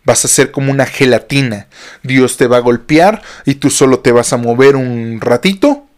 Vas 0.03 0.25
a 0.25 0.27
ser 0.27 0.51
como 0.51 0.71
una 0.71 0.85
gelatina. 0.85 1.67
Dios 2.03 2.35
te 2.35 2.47
va 2.47 2.57
a 2.57 2.61
golpear 2.61 3.21
y 3.45 3.55
tú 3.55 3.69
solo 3.69 3.99
te 3.99 4.11
vas 4.11 4.33
a 4.33 4.37
mover 4.37 4.75
un 4.75 5.21
ratito 5.21 5.88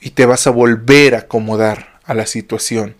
y 0.00 0.10
te 0.10 0.26
vas 0.26 0.46
a 0.46 0.50
volver 0.50 1.14
a 1.14 1.20
acomodar 1.20 2.00
a 2.04 2.14
la 2.14 2.26
situación. 2.26 2.96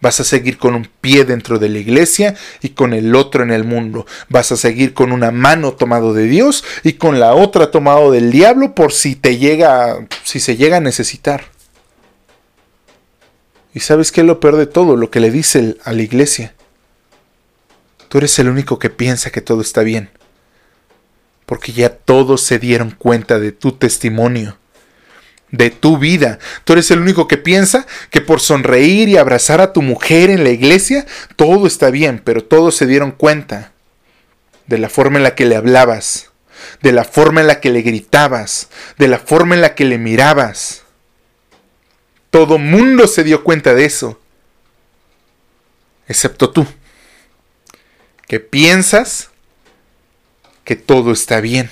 Vas 0.00 0.18
a 0.18 0.24
seguir 0.24 0.58
con 0.58 0.74
un 0.74 0.88
pie 1.00 1.24
dentro 1.24 1.60
de 1.60 1.68
la 1.68 1.78
iglesia 1.78 2.34
y 2.60 2.70
con 2.70 2.92
el 2.92 3.14
otro 3.14 3.44
en 3.44 3.52
el 3.52 3.62
mundo. 3.62 4.04
Vas 4.28 4.50
a 4.50 4.56
seguir 4.56 4.94
con 4.94 5.12
una 5.12 5.30
mano 5.30 5.74
tomado 5.74 6.12
de 6.12 6.24
Dios 6.24 6.64
y 6.82 6.94
con 6.94 7.20
la 7.20 7.34
otra 7.34 7.70
tomado 7.70 8.10
del 8.10 8.32
diablo 8.32 8.74
por 8.74 8.92
si 8.92 9.14
te 9.14 9.38
llega, 9.38 10.04
si 10.24 10.40
se 10.40 10.56
llega 10.56 10.78
a 10.78 10.80
necesitar. 10.80 11.44
¿Y 13.72 13.80
sabes 13.80 14.10
qué 14.10 14.22
es 14.22 14.26
lo 14.26 14.40
peor 14.40 14.56
de 14.56 14.66
todo? 14.66 14.96
Lo 14.96 15.10
que 15.10 15.20
le 15.20 15.30
dice 15.30 15.76
a 15.84 15.92
la 15.92 16.02
iglesia. 16.02 16.52
Tú 18.08 18.18
eres 18.18 18.36
el 18.40 18.48
único 18.48 18.80
que 18.80 18.90
piensa 18.90 19.30
que 19.30 19.40
todo 19.40 19.60
está 19.60 19.82
bien. 19.82 20.10
Porque 21.46 21.72
ya 21.72 21.90
todos 21.90 22.42
se 22.42 22.58
dieron 22.58 22.90
cuenta 22.90 23.38
de 23.38 23.52
tu 23.52 23.72
testimonio 23.72 24.58
de 25.52 25.70
tu 25.70 25.98
vida. 25.98 26.40
Tú 26.64 26.72
eres 26.72 26.90
el 26.90 26.98
único 26.98 27.28
que 27.28 27.36
piensa 27.36 27.86
que 28.10 28.20
por 28.20 28.40
sonreír 28.40 29.08
y 29.08 29.18
abrazar 29.18 29.60
a 29.60 29.72
tu 29.72 29.82
mujer 29.82 30.30
en 30.30 30.42
la 30.42 30.50
iglesia, 30.50 31.06
todo 31.36 31.68
está 31.68 31.90
bien, 31.90 32.20
pero 32.24 32.42
todos 32.42 32.74
se 32.74 32.86
dieron 32.86 33.12
cuenta 33.12 33.72
de 34.66 34.78
la 34.78 34.88
forma 34.88 35.18
en 35.18 35.22
la 35.22 35.34
que 35.34 35.44
le 35.44 35.54
hablabas, 35.54 36.30
de 36.80 36.92
la 36.92 37.04
forma 37.04 37.42
en 37.42 37.46
la 37.46 37.60
que 37.60 37.70
le 37.70 37.82
gritabas, 37.82 38.68
de 38.98 39.08
la 39.08 39.18
forma 39.18 39.54
en 39.54 39.60
la 39.60 39.74
que 39.74 39.84
le 39.84 39.98
mirabas. 39.98 40.82
Todo 42.30 42.58
mundo 42.58 43.06
se 43.06 43.22
dio 43.22 43.44
cuenta 43.44 43.74
de 43.74 43.84
eso, 43.84 44.18
excepto 46.08 46.50
tú, 46.50 46.66
que 48.26 48.40
piensas 48.40 49.28
que 50.64 50.76
todo 50.76 51.12
está 51.12 51.42
bien. 51.42 51.68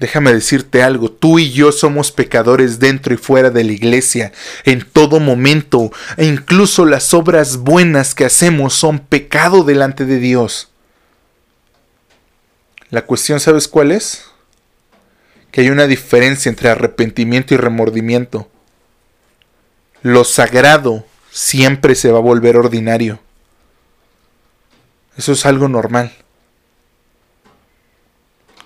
Déjame 0.00 0.32
decirte 0.32 0.82
algo, 0.82 1.10
tú 1.12 1.38
y 1.38 1.52
yo 1.52 1.72
somos 1.72 2.10
pecadores 2.10 2.78
dentro 2.78 3.12
y 3.12 3.18
fuera 3.18 3.50
de 3.50 3.64
la 3.64 3.72
iglesia, 3.72 4.32
en 4.64 4.80
todo 4.80 5.20
momento, 5.20 5.92
e 6.16 6.24
incluso 6.24 6.86
las 6.86 7.12
obras 7.12 7.58
buenas 7.58 8.14
que 8.14 8.24
hacemos 8.24 8.72
son 8.72 9.00
pecado 9.00 9.62
delante 9.62 10.06
de 10.06 10.18
Dios. 10.18 10.70
La 12.88 13.04
cuestión, 13.04 13.40
¿sabes 13.40 13.68
cuál 13.68 13.92
es? 13.92 14.24
Que 15.52 15.60
hay 15.60 15.68
una 15.68 15.86
diferencia 15.86 16.48
entre 16.48 16.70
arrepentimiento 16.70 17.52
y 17.52 17.58
remordimiento. 17.58 18.48
Lo 20.00 20.24
sagrado 20.24 21.04
siempre 21.30 21.94
se 21.94 22.10
va 22.10 22.20
a 22.20 22.22
volver 22.22 22.56
ordinario. 22.56 23.20
Eso 25.18 25.32
es 25.32 25.44
algo 25.44 25.68
normal 25.68 26.10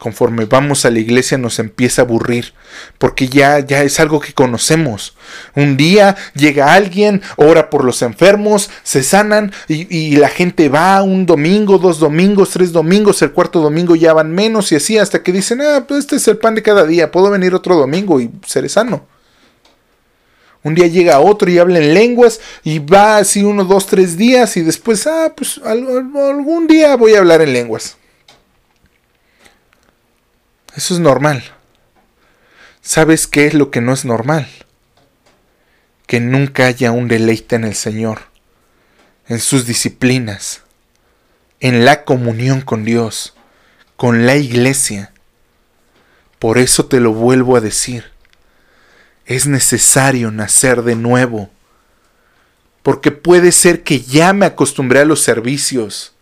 conforme 0.04 0.44
vamos 0.44 0.84
a 0.84 0.90
la 0.90 0.98
iglesia 0.98 1.38
nos 1.38 1.58
empieza 1.58 2.02
a 2.02 2.04
aburrir, 2.04 2.52
porque 2.98 3.26
ya, 3.26 3.60
ya 3.60 3.82
es 3.84 3.98
algo 4.00 4.20
que 4.20 4.34
conocemos. 4.34 5.16
Un 5.54 5.78
día 5.78 6.14
llega 6.34 6.74
alguien, 6.74 7.22
ora 7.36 7.70
por 7.70 7.84
los 7.84 8.02
enfermos, 8.02 8.68
se 8.82 9.02
sanan 9.02 9.50
y, 9.66 10.16
la 10.16 10.28
gente 10.28 10.68
va 10.68 11.02
un 11.02 11.24
domingo, 11.24 11.78
dos 11.78 12.00
domingos, 12.00 12.50
tres 12.50 12.70
domingos, 12.70 13.22
el 13.22 13.32
cuarto 13.32 13.62
domingo 13.62 13.96
ya 13.96 14.12
van 14.12 14.30
menos 14.30 14.72
y 14.72 14.76
así 14.76 14.98
hasta 14.98 15.22
que 15.22 15.32
dicen, 15.32 15.62
ah, 15.62 15.86
pues 15.88 16.00
este 16.00 16.16
es 16.16 16.28
el 16.28 16.36
pan 16.36 16.54
de 16.54 16.62
cada 16.62 16.84
día, 16.84 17.10
puedo 17.10 17.30
venir 17.30 17.54
otro 17.54 17.74
domingo 17.74 18.20
y 18.20 18.30
seré 18.46 18.68
sano. 18.68 19.06
Un 20.62 20.74
día 20.74 20.86
llega 20.86 21.18
otro 21.20 21.50
y 21.50 21.56
habla 21.56 21.78
en 21.78 21.94
lenguas 21.94 22.42
y 22.62 22.78
va 22.78 23.16
así 23.16 23.42
uno, 23.42 23.64
dos, 23.64 23.86
tres 23.86 24.18
días 24.18 24.58
y 24.58 24.60
después, 24.60 25.06
ah, 25.06 25.32
pues 25.34 25.58
algún 25.64 26.66
día 26.66 26.94
voy 26.96 27.14
a 27.14 27.20
hablar 27.20 27.40
en 27.40 27.54
lenguas. 27.54 27.96
Eso 30.76 30.94
es 30.94 31.00
normal. 31.00 31.44
¿Sabes 32.82 33.28
qué 33.28 33.46
es 33.46 33.54
lo 33.54 33.70
que 33.70 33.80
no 33.80 33.92
es 33.92 34.04
normal? 34.04 34.48
Que 36.06 36.18
nunca 36.18 36.66
haya 36.66 36.90
un 36.90 37.06
deleite 37.06 37.56
en 37.56 37.64
el 37.64 37.76
Señor, 37.76 38.22
en 39.28 39.38
sus 39.38 39.66
disciplinas, 39.66 40.62
en 41.60 41.84
la 41.84 42.04
comunión 42.04 42.60
con 42.60 42.84
Dios, 42.84 43.34
con 43.96 44.26
la 44.26 44.36
iglesia. 44.36 45.12
Por 46.40 46.58
eso 46.58 46.86
te 46.86 46.98
lo 46.98 47.12
vuelvo 47.12 47.56
a 47.56 47.60
decir. 47.60 48.10
Es 49.26 49.46
necesario 49.46 50.32
nacer 50.32 50.82
de 50.82 50.96
nuevo. 50.96 51.50
Porque 52.82 53.12
puede 53.12 53.52
ser 53.52 53.84
que 53.84 54.00
ya 54.00 54.32
me 54.32 54.44
acostumbré 54.44 55.00
a 55.00 55.04
los 55.04 55.22
servicios 55.22 56.13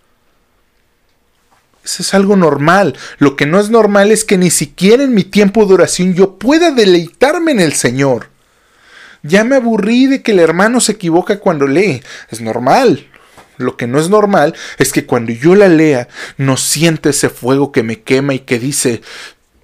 eso 1.84 2.02
es 2.02 2.14
algo 2.14 2.36
normal. 2.36 2.96
Lo 3.18 3.36
que 3.36 3.46
no 3.46 3.58
es 3.58 3.70
normal 3.70 4.12
es 4.12 4.24
que 4.24 4.38
ni 4.38 4.50
siquiera 4.50 5.02
en 5.02 5.14
mi 5.14 5.24
tiempo 5.24 5.66
de 5.66 5.74
oración 5.74 6.14
yo 6.14 6.38
pueda 6.38 6.70
deleitarme 6.70 7.52
en 7.52 7.60
el 7.60 7.72
Señor. 7.72 8.30
Ya 9.22 9.44
me 9.44 9.56
aburrí 9.56 10.06
de 10.06 10.22
que 10.22 10.32
el 10.32 10.40
hermano 10.40 10.80
se 10.80 10.92
equivoca 10.92 11.38
cuando 11.38 11.66
lee. 11.66 12.02
Es 12.30 12.40
normal. 12.40 13.08
Lo 13.56 13.76
que 13.76 13.86
no 13.86 13.98
es 13.98 14.08
normal 14.08 14.54
es 14.78 14.92
que 14.92 15.06
cuando 15.06 15.32
yo 15.32 15.54
la 15.54 15.68
lea 15.68 16.08
no 16.36 16.56
siente 16.56 17.10
ese 17.10 17.28
fuego 17.28 17.72
que 17.72 17.82
me 17.82 18.02
quema 18.02 18.34
y 18.34 18.40
que 18.40 18.58
dice, 18.58 19.02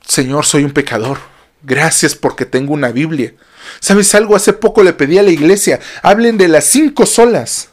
Señor, 0.06 0.44
soy 0.44 0.64
un 0.64 0.72
pecador. 0.72 1.18
Gracias 1.62 2.14
porque 2.14 2.46
tengo 2.46 2.72
una 2.72 2.92
Biblia. 2.92 3.34
¿Sabes 3.80 4.14
algo? 4.14 4.36
Hace 4.36 4.52
poco 4.52 4.82
le 4.82 4.92
pedí 4.92 5.18
a 5.18 5.22
la 5.22 5.30
iglesia, 5.30 5.80
hablen 6.02 6.38
de 6.38 6.48
las 6.48 6.64
cinco 6.64 7.06
solas. 7.06 7.70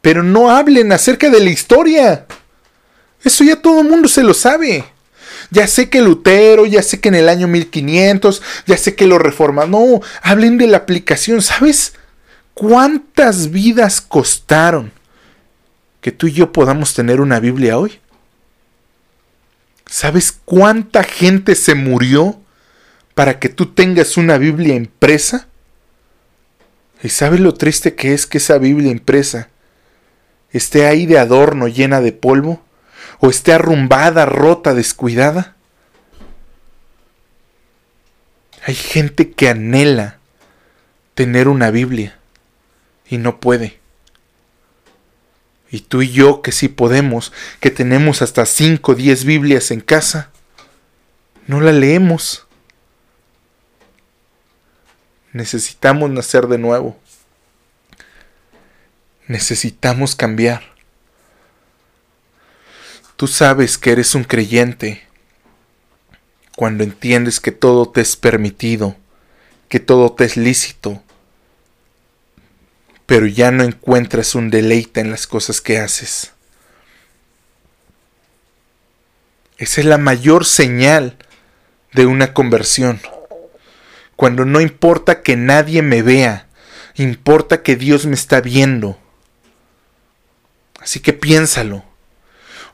Pero 0.00 0.22
no 0.22 0.50
hablen 0.50 0.92
acerca 0.92 1.28
de 1.28 1.40
la 1.40 1.50
historia. 1.50 2.26
Eso 3.24 3.44
ya 3.44 3.56
todo 3.56 3.80
el 3.80 3.88
mundo 3.88 4.08
se 4.08 4.22
lo 4.22 4.34
sabe. 4.34 4.84
Ya 5.50 5.66
sé 5.66 5.88
que 5.88 6.02
Lutero, 6.02 6.66
ya 6.66 6.82
sé 6.82 7.00
que 7.00 7.08
en 7.08 7.14
el 7.14 7.28
año 7.28 7.48
1500, 7.48 8.42
ya 8.66 8.76
sé 8.76 8.94
que 8.94 9.06
lo 9.06 9.18
reforma. 9.18 9.66
No, 9.66 10.00
hablen 10.22 10.58
de 10.58 10.66
la 10.66 10.78
aplicación. 10.78 11.40
¿Sabes 11.42 11.94
cuántas 12.54 13.50
vidas 13.50 14.00
costaron 14.00 14.92
que 16.00 16.12
tú 16.12 16.26
y 16.26 16.32
yo 16.32 16.52
podamos 16.52 16.94
tener 16.94 17.20
una 17.20 17.40
Biblia 17.40 17.78
hoy? 17.78 17.98
¿Sabes 19.86 20.38
cuánta 20.44 21.02
gente 21.02 21.54
se 21.54 21.74
murió 21.74 22.38
para 23.14 23.38
que 23.38 23.48
tú 23.48 23.72
tengas 23.72 24.18
una 24.18 24.36
Biblia 24.36 24.74
impresa? 24.74 25.48
¿Y 27.02 27.08
sabes 27.08 27.40
lo 27.40 27.54
triste 27.54 27.94
que 27.94 28.12
es 28.12 28.26
que 28.26 28.38
esa 28.38 28.58
Biblia 28.58 28.90
impresa 28.90 29.48
esté 30.50 30.86
ahí 30.86 31.06
de 31.06 31.18
adorno 31.18 31.68
llena 31.68 32.00
de 32.00 32.12
polvo? 32.12 32.62
O 33.20 33.30
esté 33.30 33.52
arrumbada, 33.52 34.26
rota, 34.26 34.74
descuidada. 34.74 35.56
Hay 38.66 38.74
gente 38.74 39.32
que 39.32 39.48
anhela 39.48 40.18
tener 41.14 41.48
una 41.48 41.70
Biblia 41.70 42.18
y 43.08 43.18
no 43.18 43.40
puede. 43.40 43.78
Y 45.70 45.80
tú 45.80 46.02
y 46.02 46.10
yo 46.10 46.42
que 46.42 46.52
sí 46.52 46.68
podemos, 46.68 47.32
que 47.60 47.70
tenemos 47.70 48.22
hasta 48.22 48.46
5 48.46 48.92
o 48.92 48.94
10 48.94 49.24
Biblias 49.24 49.70
en 49.70 49.80
casa, 49.80 50.30
no 51.46 51.60
la 51.60 51.72
leemos. 51.72 52.46
Necesitamos 55.32 56.10
nacer 56.10 56.46
de 56.46 56.58
nuevo. 56.58 56.98
Necesitamos 59.26 60.14
cambiar. 60.14 60.77
Tú 63.18 63.26
sabes 63.26 63.78
que 63.78 63.90
eres 63.90 64.14
un 64.14 64.22
creyente 64.22 65.02
cuando 66.54 66.84
entiendes 66.84 67.40
que 67.40 67.50
todo 67.50 67.88
te 67.88 68.00
es 68.00 68.14
permitido, 68.14 68.94
que 69.68 69.80
todo 69.80 70.12
te 70.12 70.24
es 70.24 70.36
lícito, 70.36 71.02
pero 73.06 73.26
ya 73.26 73.50
no 73.50 73.64
encuentras 73.64 74.36
un 74.36 74.50
deleite 74.50 75.00
en 75.00 75.10
las 75.10 75.26
cosas 75.26 75.60
que 75.60 75.80
haces. 75.80 76.30
Esa 79.56 79.80
es 79.80 79.86
la 79.88 79.98
mayor 79.98 80.44
señal 80.44 81.16
de 81.94 82.06
una 82.06 82.32
conversión. 82.32 83.00
Cuando 84.14 84.44
no 84.44 84.60
importa 84.60 85.22
que 85.22 85.34
nadie 85.34 85.82
me 85.82 86.02
vea, 86.02 86.46
importa 86.94 87.64
que 87.64 87.74
Dios 87.74 88.06
me 88.06 88.14
está 88.14 88.40
viendo. 88.40 88.96
Así 90.78 91.00
que 91.00 91.12
piénsalo. 91.12 91.87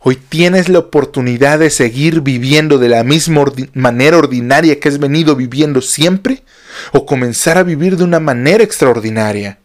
Hoy 0.07 0.17
tienes 0.17 0.69
la 0.69 0.81
oportunidad 0.81 1.61
de 1.61 1.71
seguir 1.71 2.21
viviendo 2.21 2.77
de 2.77 2.91
la 2.91 3.03
misma 3.05 3.47
manera 3.73 4.19
ordinaria 4.19 4.79
que 4.79 4.91
has 4.91 4.99
venido 4.99 5.35
viviendo 5.35 5.81
siempre 5.81 6.43
o 6.93 7.07
comenzar 7.07 7.57
a 7.57 7.63
vivir 7.63 7.97
de 7.97 8.05
una 8.05 8.21
manera 8.21 8.63
extraordinaria. 8.63 9.61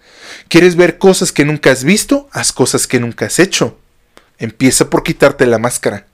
¿Quieres 0.48 0.78
ver 0.78 0.98
cosas 0.98 1.34
que 1.34 1.44
nunca 1.44 1.72
has 1.72 1.84
visto? 1.84 2.30
Haz 2.32 2.54
cosas 2.54 2.88
que 2.88 3.02
nunca 3.02 3.26
has 3.26 3.38
hecho. 3.38 3.78
Empieza 4.38 4.90
por 4.90 5.04
quitarte 5.04 5.46
la 5.46 5.60
máscara. 5.60 6.08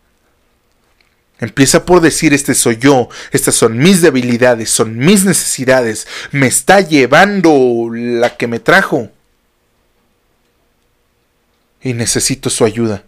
Empieza 1.39 1.85
por 1.85 2.01
decir, 2.01 2.33
este 2.33 2.55
soy 2.55 2.77
yo, 2.77 3.09
estas 3.31 3.53
son 3.53 3.77
mis 3.77 4.01
debilidades, 4.01 4.71
son 4.71 4.97
mis 4.97 5.23
necesidades, 5.23 6.07
me 6.31 6.47
está 6.47 6.81
llevando 6.81 7.89
la 7.91 8.37
que 8.37 8.47
me 8.47 8.59
trajo. 8.59 9.11
Y 11.79 11.93
necesito 11.93 12.49
su 12.49 12.65
ayuda. 12.65 13.03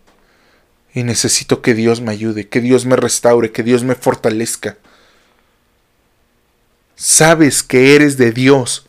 Y 0.97 1.03
necesito 1.03 1.61
que 1.61 1.75
Dios 1.75 2.01
me 2.01 2.11
ayude, 2.11 2.49
que 2.49 2.59
Dios 2.59 2.87
me 2.87 2.95
restaure, 2.95 3.51
que 3.51 3.61
Dios 3.61 3.83
me 3.83 3.93
fortalezca. 3.93 4.79
Sabes 6.95 7.61
que 7.61 7.93
eres 7.93 8.17
de 8.17 8.31
Dios 8.31 8.87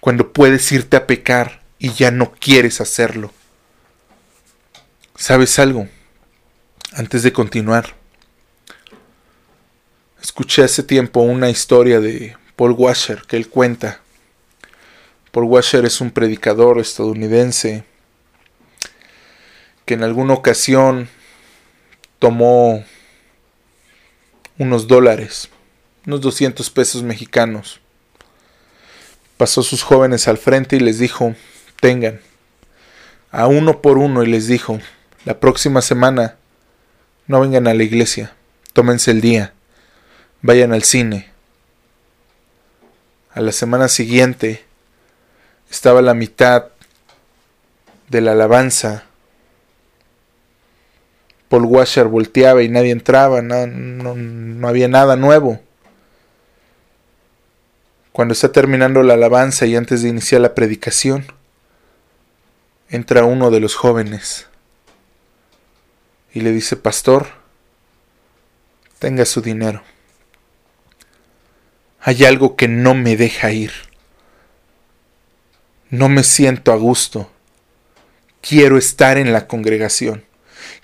cuando 0.00 0.32
puedes 0.32 0.72
irte 0.72 0.96
a 0.96 1.06
pecar 1.06 1.62
y 1.78 1.92
ya 1.92 2.10
no 2.10 2.32
quieres 2.32 2.80
hacerlo. 2.80 3.32
¿Sabes 5.14 5.60
algo? 5.60 5.88
Antes 6.92 7.22
de 7.22 7.32
continuar, 7.32 7.94
escuché 10.20 10.64
hace 10.64 10.82
tiempo 10.82 11.20
una 11.20 11.50
historia 11.50 12.00
de 12.00 12.36
Paul 12.56 12.72
Washer 12.72 13.22
que 13.28 13.36
él 13.36 13.48
cuenta. 13.48 14.00
Paul 15.30 15.44
Washer 15.44 15.84
es 15.84 16.00
un 16.00 16.10
predicador 16.10 16.80
estadounidense 16.80 17.84
que 19.84 19.94
en 19.94 20.02
alguna 20.02 20.34
ocasión 20.34 21.08
tomó 22.18 22.84
unos 24.58 24.86
dólares, 24.86 25.48
unos 26.06 26.20
200 26.20 26.70
pesos 26.70 27.02
mexicanos. 27.02 27.80
Pasó 29.36 29.62
sus 29.62 29.82
jóvenes 29.82 30.28
al 30.28 30.38
frente 30.38 30.76
y 30.76 30.80
les 30.80 30.98
dijo, 30.98 31.34
tengan 31.80 32.20
a 33.30 33.48
uno 33.48 33.82
por 33.82 33.98
uno 33.98 34.22
y 34.22 34.26
les 34.26 34.46
dijo, 34.46 34.78
la 35.24 35.40
próxima 35.40 35.82
semana 35.82 36.36
no 37.26 37.40
vengan 37.40 37.66
a 37.66 37.74
la 37.74 37.82
iglesia, 37.82 38.34
tómense 38.72 39.10
el 39.10 39.20
día, 39.20 39.54
vayan 40.40 40.72
al 40.72 40.84
cine. 40.84 41.30
A 43.32 43.40
la 43.40 43.50
semana 43.50 43.88
siguiente 43.88 44.64
estaba 45.68 46.00
la 46.02 46.14
mitad 46.14 46.66
de 48.08 48.20
la 48.20 48.32
alabanza. 48.32 49.04
Paul 51.54 51.66
Washer 51.66 52.08
volteaba 52.08 52.64
y 52.64 52.68
nadie 52.68 52.90
entraba, 52.90 53.40
no, 53.40 53.68
no 53.68 54.66
había 54.66 54.88
nada 54.88 55.14
nuevo. 55.14 55.60
Cuando 58.10 58.32
está 58.32 58.50
terminando 58.50 59.04
la 59.04 59.14
alabanza 59.14 59.64
y 59.64 59.76
antes 59.76 60.02
de 60.02 60.08
iniciar 60.08 60.40
la 60.40 60.56
predicación, 60.56 61.26
entra 62.88 63.24
uno 63.24 63.52
de 63.52 63.60
los 63.60 63.76
jóvenes 63.76 64.48
y 66.32 66.40
le 66.40 66.50
dice, 66.50 66.74
Pastor, 66.74 67.28
tenga 68.98 69.24
su 69.24 69.40
dinero. 69.40 69.84
Hay 72.00 72.24
algo 72.24 72.56
que 72.56 72.66
no 72.66 72.96
me 72.96 73.16
deja 73.16 73.52
ir. 73.52 73.70
No 75.88 76.08
me 76.08 76.24
siento 76.24 76.72
a 76.72 76.76
gusto. 76.76 77.30
Quiero 78.40 78.76
estar 78.76 79.18
en 79.18 79.32
la 79.32 79.46
congregación. 79.46 80.24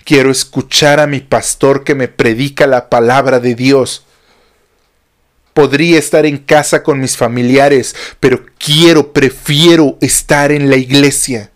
Quiero 0.03 0.31
escuchar 0.31 0.99
a 0.99 1.07
mi 1.07 1.19
pastor 1.19 1.83
que 1.83 1.95
me 1.95 2.07
predica 2.07 2.65
la 2.67 2.89
palabra 2.89 3.39
de 3.39 3.55
Dios. 3.55 4.03
Podría 5.53 5.99
estar 5.99 6.25
en 6.25 6.37
casa 6.37 6.81
con 6.81 6.99
mis 6.99 7.17
familiares, 7.17 7.95
pero 8.19 8.45
quiero, 8.57 9.13
prefiero 9.13 9.97
estar 10.01 10.51
en 10.51 10.69
la 10.69 10.77
iglesia. 10.77 11.51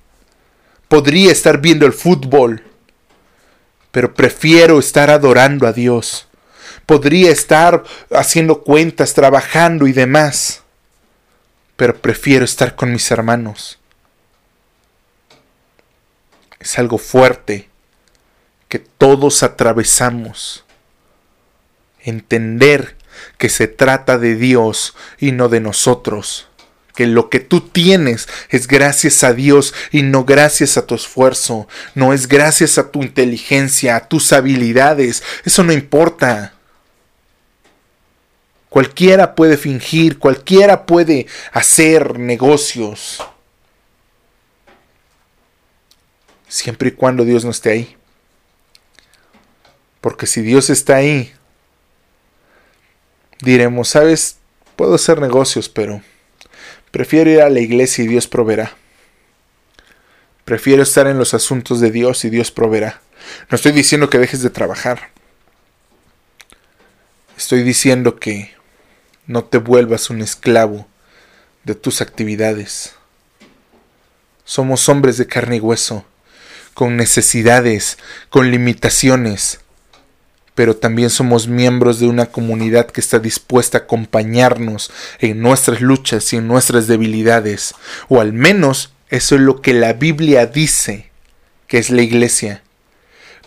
Podría 0.87 1.31
estar 1.31 1.59
viendo 1.59 1.85
el 1.85 1.93
fútbol, 1.93 2.63
pero 3.91 4.13
prefiero 4.13 4.79
estar 4.79 5.09
adorando 5.09 5.65
a 5.65 5.73
Dios. 5.73 6.27
Podría 6.85 7.31
estar 7.31 7.83
haciendo 8.11 8.61
cuentas, 8.61 9.13
trabajando 9.13 9.87
y 9.87 9.93
demás, 9.93 10.61
pero 11.75 11.95
prefiero 11.95 12.45
estar 12.45 12.75
con 12.75 12.91
mis 12.91 13.09
hermanos. 13.09 13.79
Es 16.59 16.77
algo 16.77 16.97
fuerte 16.97 17.69
que 18.67 18.79
todos 18.79 19.43
atravesamos. 19.43 20.65
Entender 21.99 22.95
que 23.37 23.49
se 23.49 23.67
trata 23.67 24.17
de 24.17 24.35
Dios 24.35 24.95
y 25.19 25.31
no 25.31 25.49
de 25.49 25.59
nosotros 25.59 26.47
que 26.95 27.05
lo 27.05 27.29
que 27.29 27.39
tú 27.39 27.61
tienes 27.61 28.27
es 28.49 28.67
gracias 28.67 29.23
a 29.23 29.33
Dios 29.33 29.73
y 29.91 30.01
no 30.01 30.23
gracias 30.23 30.77
a 30.77 30.85
tu 30.85 30.95
esfuerzo, 30.95 31.67
no 31.93 32.13
es 32.13 32.27
gracias 32.27 32.77
a 32.77 32.89
tu 32.89 33.03
inteligencia, 33.03 33.97
a 33.97 34.07
tus 34.07 34.31
habilidades, 34.33 35.21
eso 35.43 35.63
no 35.63 35.73
importa. 35.73 36.53
Cualquiera 38.69 39.35
puede 39.35 39.57
fingir, 39.57 40.19
cualquiera 40.19 40.85
puede 40.85 41.27
hacer 41.51 42.17
negocios, 42.17 43.23
siempre 46.47 46.89
y 46.89 46.91
cuando 46.91 47.23
Dios 47.23 47.45
no 47.45 47.51
esté 47.51 47.71
ahí. 47.71 47.97
Porque 50.05 50.27
si 50.27 50.43
Dios 50.43 50.69
está 50.69 50.97
ahí, 50.97 51.33
diremos, 53.41 53.89
sabes, 53.89 54.37
puedo 54.75 54.93
hacer 54.93 55.19
negocios, 55.19 55.67
pero 55.67 56.03
Prefiero 56.95 57.29
ir 57.29 57.41
a 57.41 57.49
la 57.49 57.59
iglesia 57.59 58.05
y 58.05 58.07
Dios 58.07 58.25
proveerá. 58.25 58.71
Prefiero 60.45 60.81
estar 60.81 61.07
en 61.07 61.17
los 61.17 61.33
asuntos 61.33 61.81
de 61.81 61.91
Dios 61.91 62.23
y 62.23 62.29
Dios 62.29 62.51
proveerá. 62.51 63.01
No 63.49 63.57
estoy 63.57 63.73
diciendo 63.73 64.09
que 64.09 64.17
dejes 64.17 64.41
de 64.41 64.49
trabajar. 64.49 65.09
Estoy 67.35 67.63
diciendo 67.63 68.17
que 68.17 68.55
no 69.27 69.43
te 69.43 69.57
vuelvas 69.57 70.09
un 70.09 70.21
esclavo 70.21 70.87
de 71.65 71.75
tus 71.75 71.99
actividades. 71.99 72.93
Somos 74.45 74.87
hombres 74.87 75.17
de 75.17 75.27
carne 75.27 75.57
y 75.57 75.59
hueso, 75.59 76.05
con 76.73 76.95
necesidades, 76.95 77.97
con 78.29 78.51
limitaciones, 78.51 79.59
pero 80.55 80.77
también 80.77 81.09
somos 81.09 81.47
miembros 81.47 81.99
de 81.99 82.07
una 82.07 82.27
comunidad 82.27 82.87
que 82.87 83.01
está 83.01 83.19
dispuesta 83.19 83.77
a 83.77 83.81
acompañarnos 83.81 84.89
en 85.19 85.41
nuestras 85.41 85.81
luchas 85.81 86.31
y 86.33 86.37
en 86.37 86.47
nuestras 86.47 86.87
debilidades, 86.87 87.75
o 88.07 88.21
al 88.21 88.33
menos 88.33 88.93
eso 89.09 89.35
es 89.35 89.41
lo 89.41 89.61
que 89.61 89.73
la 89.73 89.93
Biblia 89.93 90.45
dice 90.47 91.11
que 91.67 91.77
es 91.77 91.89
la 91.89 92.01
iglesia. 92.01 92.63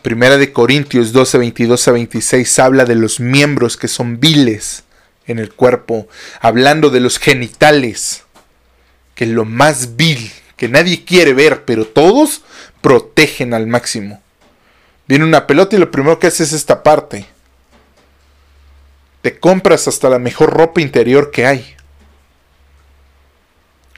Primera 0.03 0.37
de 0.37 0.53
Corintios 0.53 1.13
12, 1.13 1.39
22 1.39 1.89
a 1.89 1.93
26 1.93 2.59
habla 2.59 2.85
de 2.85 2.95
los 2.95 3.21
miembros 3.21 3.77
que 3.77 3.89
son 3.89 4.21
viles 4.21 4.85
en 5.27 5.39
el 5.39 5.53
cuerpo, 5.53 6.09
hablando 6.41 6.91
de 6.91 7.01
los 7.01 7.19
genitales, 7.19 8.25
que 9.15 9.25
es 9.25 9.31
lo 9.31 9.45
más 9.45 9.97
vil, 9.97 10.31
que 10.57 10.69
nadie 10.69 11.05
quiere 11.05 11.35
ver, 11.35 11.65
pero 11.65 11.87
todos 11.87 12.43
protegen 12.81 13.55
al 13.55 13.67
máximo. 13.67 14.23
Viene 15.09 15.25
una 15.25 15.47
pelota 15.47 15.75
y 15.75 15.79
lo 15.79 15.91
primero 15.91 16.19
que 16.19 16.27
hace 16.27 16.45
es 16.45 16.53
esta 16.53 16.83
parte. 16.83 17.27
te 19.23 19.41
compras 19.41 19.89
hasta 19.89 20.09
la 20.09 20.19
mejor 20.19 20.51
ropa 20.51 20.81
interior 20.81 21.31
que 21.31 21.45
hay. 21.45 21.75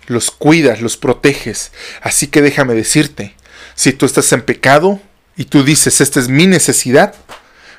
Los 0.06 0.30
cuidas, 0.30 0.80
los 0.80 0.96
proteges. 0.96 1.72
Así 2.00 2.28
que 2.28 2.40
déjame 2.40 2.74
decirte, 2.74 3.34
si 3.74 3.92
tú 3.92 4.06
estás 4.06 4.32
en 4.32 4.42
pecado 4.42 5.00
y 5.36 5.44
tú 5.44 5.62
dices, 5.62 6.00
esta 6.00 6.20
es 6.20 6.28
mi 6.28 6.46
necesidad, 6.46 7.14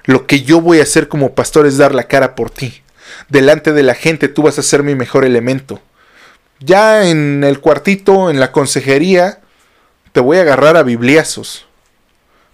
lo 0.05 0.27
que 0.27 0.43
yo 0.43 0.61
voy 0.61 0.79
a 0.79 0.83
hacer 0.83 1.07
como 1.07 1.33
pastor 1.33 1.65
es 1.65 1.77
dar 1.77 1.95
la 1.95 2.07
cara 2.07 2.35
por 2.35 2.51
ti. 2.51 2.83
Delante 3.29 3.73
de 3.73 3.83
la 3.83 3.95
gente 3.95 4.27
tú 4.27 4.43
vas 4.43 4.59
a 4.59 4.63
ser 4.63 4.83
mi 4.83 4.95
mejor 4.95 5.25
elemento. 5.25 5.81
Ya 6.59 7.07
en 7.09 7.43
el 7.43 7.59
cuartito, 7.59 8.29
en 8.29 8.39
la 8.39 8.51
consejería, 8.51 9.39
te 10.11 10.19
voy 10.19 10.37
a 10.37 10.41
agarrar 10.41 10.77
a 10.77 10.83
bibliazos. 10.83 11.65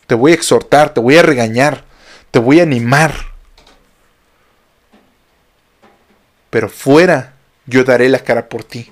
Te 0.08 0.16
voy 0.16 0.32
a 0.32 0.36
exhortar, 0.36 0.94
te 0.94 1.00
voy 1.00 1.18
a 1.18 1.22
regañar, 1.22 1.84
te 2.32 2.40
voy 2.40 2.60
a 2.60 2.64
animar. 2.64 3.14
Pero 6.50 6.70
fuera 6.70 7.34
yo 7.66 7.84
daré 7.84 8.10
la 8.10 8.20
cara 8.20 8.50
por 8.50 8.64
ti. 8.64 8.92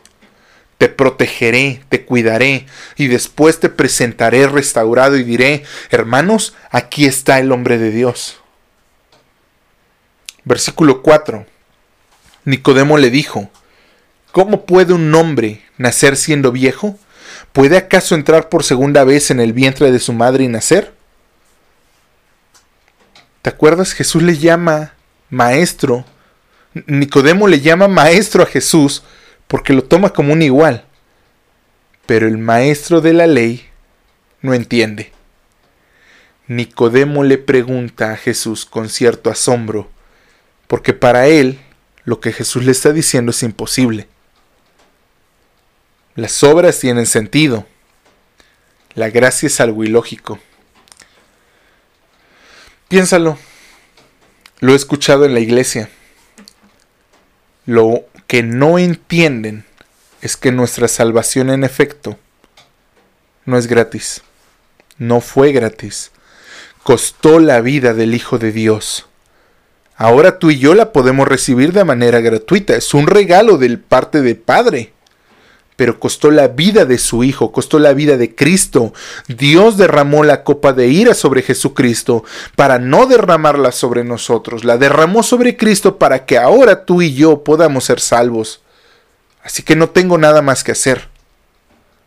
Te 0.77 0.89
protegeré, 0.89 1.81
te 1.87 2.05
cuidaré 2.05 2.65
y 2.97 3.07
después 3.07 3.61
te 3.61 3.69
presentaré 3.69 4.45
restaurado 4.47 5.15
y 5.15 5.23
diré, 5.23 5.63
hermanos, 5.89 6.53
aquí 6.69 7.05
está 7.05 7.39
el 7.39 7.53
hombre 7.53 7.77
de 7.77 7.91
Dios. 7.91 8.41
Versículo 10.43 11.01
4. 11.01 11.45
Nicodemo 12.43 12.97
le 12.97 13.09
dijo, 13.09 13.49
¿Cómo 14.35 14.65
puede 14.65 14.91
un 14.91 15.15
hombre 15.15 15.61
nacer 15.77 16.17
siendo 16.17 16.51
viejo? 16.51 16.99
¿Puede 17.53 17.77
acaso 17.77 18.15
entrar 18.15 18.49
por 18.49 18.65
segunda 18.65 19.05
vez 19.05 19.31
en 19.31 19.39
el 19.39 19.53
vientre 19.53 19.93
de 19.93 19.99
su 19.99 20.11
madre 20.11 20.43
y 20.43 20.49
nacer? 20.49 20.94
¿Te 23.45 23.51
acuerdas? 23.51 23.93
Jesús 23.93 24.23
le 24.23 24.39
llama 24.39 24.95
maestro. 25.29 26.03
Nicodemo 26.87 27.47
le 27.47 27.61
llama 27.61 27.87
maestro 27.87 28.41
a 28.41 28.47
Jesús 28.47 29.03
porque 29.47 29.71
lo 29.71 29.83
toma 29.83 30.09
como 30.13 30.33
un 30.33 30.41
igual. 30.41 30.83
Pero 32.07 32.27
el 32.27 32.39
maestro 32.39 33.01
de 33.01 33.13
la 33.13 33.27
ley 33.27 33.63
no 34.41 34.55
entiende. 34.55 35.11
Nicodemo 36.47 37.23
le 37.23 37.37
pregunta 37.37 38.13
a 38.13 38.17
Jesús 38.17 38.65
con 38.65 38.89
cierto 38.89 39.29
asombro, 39.29 39.91
porque 40.65 40.93
para 40.93 41.27
él 41.27 41.59
lo 42.03 42.19
que 42.19 42.33
Jesús 42.33 42.65
le 42.65 42.71
está 42.71 42.93
diciendo 42.93 43.29
es 43.29 43.43
imposible. 43.43 44.07
Las 46.15 46.41
obras 46.41 46.79
tienen 46.79 47.05
sentido. 47.05 47.67
La 48.95 49.11
gracia 49.11 49.45
es 49.45 49.59
algo 49.61 49.83
ilógico. 49.83 50.39
Piénsalo. 52.87 53.37
Lo 54.59 54.73
he 54.73 54.75
escuchado 54.75 55.25
en 55.25 55.33
la 55.33 55.39
iglesia. 55.39 55.89
Lo 57.65 58.05
que 58.27 58.43
no 58.43 58.77
entienden 58.77 59.65
es 60.21 60.37
que 60.37 60.51
nuestra 60.51 60.87
salvación 60.87 61.49
en 61.49 61.63
efecto 61.63 62.19
no 63.45 63.57
es 63.57 63.67
gratis. 63.67 64.21
No 64.97 65.19
fue 65.19 65.51
gratis. 65.51 66.11
Costó 66.83 67.39
la 67.39 67.61
vida 67.61 67.93
del 67.93 68.13
Hijo 68.13 68.37
de 68.37 68.51
Dios. 68.51 69.07
Ahora 69.97 70.39
tú 70.39 70.51
y 70.51 70.59
yo 70.59 70.75
la 70.75 70.91
podemos 70.91 71.27
recibir 71.27 71.73
de 71.73 71.85
manera 71.85 72.19
gratuita. 72.19 72.75
Es 72.75 72.93
un 72.93 73.07
regalo 73.07 73.57
del 73.57 73.79
parte 73.79 74.21
de 74.21 74.35
Padre 74.35 74.93
pero 75.75 75.99
costó 75.99 76.31
la 76.31 76.47
vida 76.47 76.85
de 76.85 76.97
su 76.97 77.23
Hijo, 77.23 77.51
costó 77.51 77.79
la 77.79 77.93
vida 77.93 78.17
de 78.17 78.33
Cristo. 78.33 78.93
Dios 79.27 79.77
derramó 79.77 80.23
la 80.23 80.43
copa 80.43 80.73
de 80.73 80.87
ira 80.87 81.13
sobre 81.13 81.41
Jesucristo 81.41 82.23
para 82.55 82.79
no 82.79 83.05
derramarla 83.05 83.71
sobre 83.71 84.03
nosotros, 84.03 84.63
la 84.63 84.77
derramó 84.77 85.23
sobre 85.23 85.57
Cristo 85.57 85.97
para 85.97 86.25
que 86.25 86.37
ahora 86.37 86.85
tú 86.85 87.01
y 87.01 87.13
yo 87.13 87.43
podamos 87.43 87.85
ser 87.85 87.99
salvos. 87.99 88.61
Así 89.43 89.63
que 89.63 89.75
no 89.75 89.89
tengo 89.89 90.17
nada 90.17 90.41
más 90.41 90.63
que 90.63 90.71
hacer, 90.71 91.09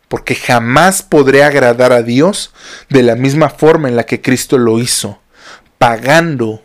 porque 0.08 0.34
jamás 0.34 1.02
podré 1.02 1.44
agradar 1.44 1.92
a 1.92 2.02
Dios 2.02 2.52
de 2.88 3.02
la 3.02 3.14
misma 3.14 3.50
forma 3.50 3.88
en 3.88 3.96
la 3.96 4.06
que 4.06 4.20
Cristo 4.20 4.58
lo 4.58 4.80
hizo, 4.80 5.20
pagando 5.76 6.62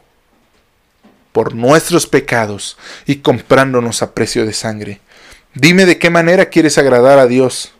por 1.32 1.54
nuestros 1.54 2.08
pecados 2.08 2.78
y 3.06 3.18
comprándonos 3.18 4.02
a 4.02 4.14
precio 4.14 4.46
de 4.46 4.54
sangre. 4.54 5.02
Dime 5.56 5.86
de 5.86 6.00
qué 6.00 6.10
manera 6.10 6.46
quieres 6.46 6.78
agradar 6.78 7.20
a 7.20 7.28
Dios. 7.28 7.74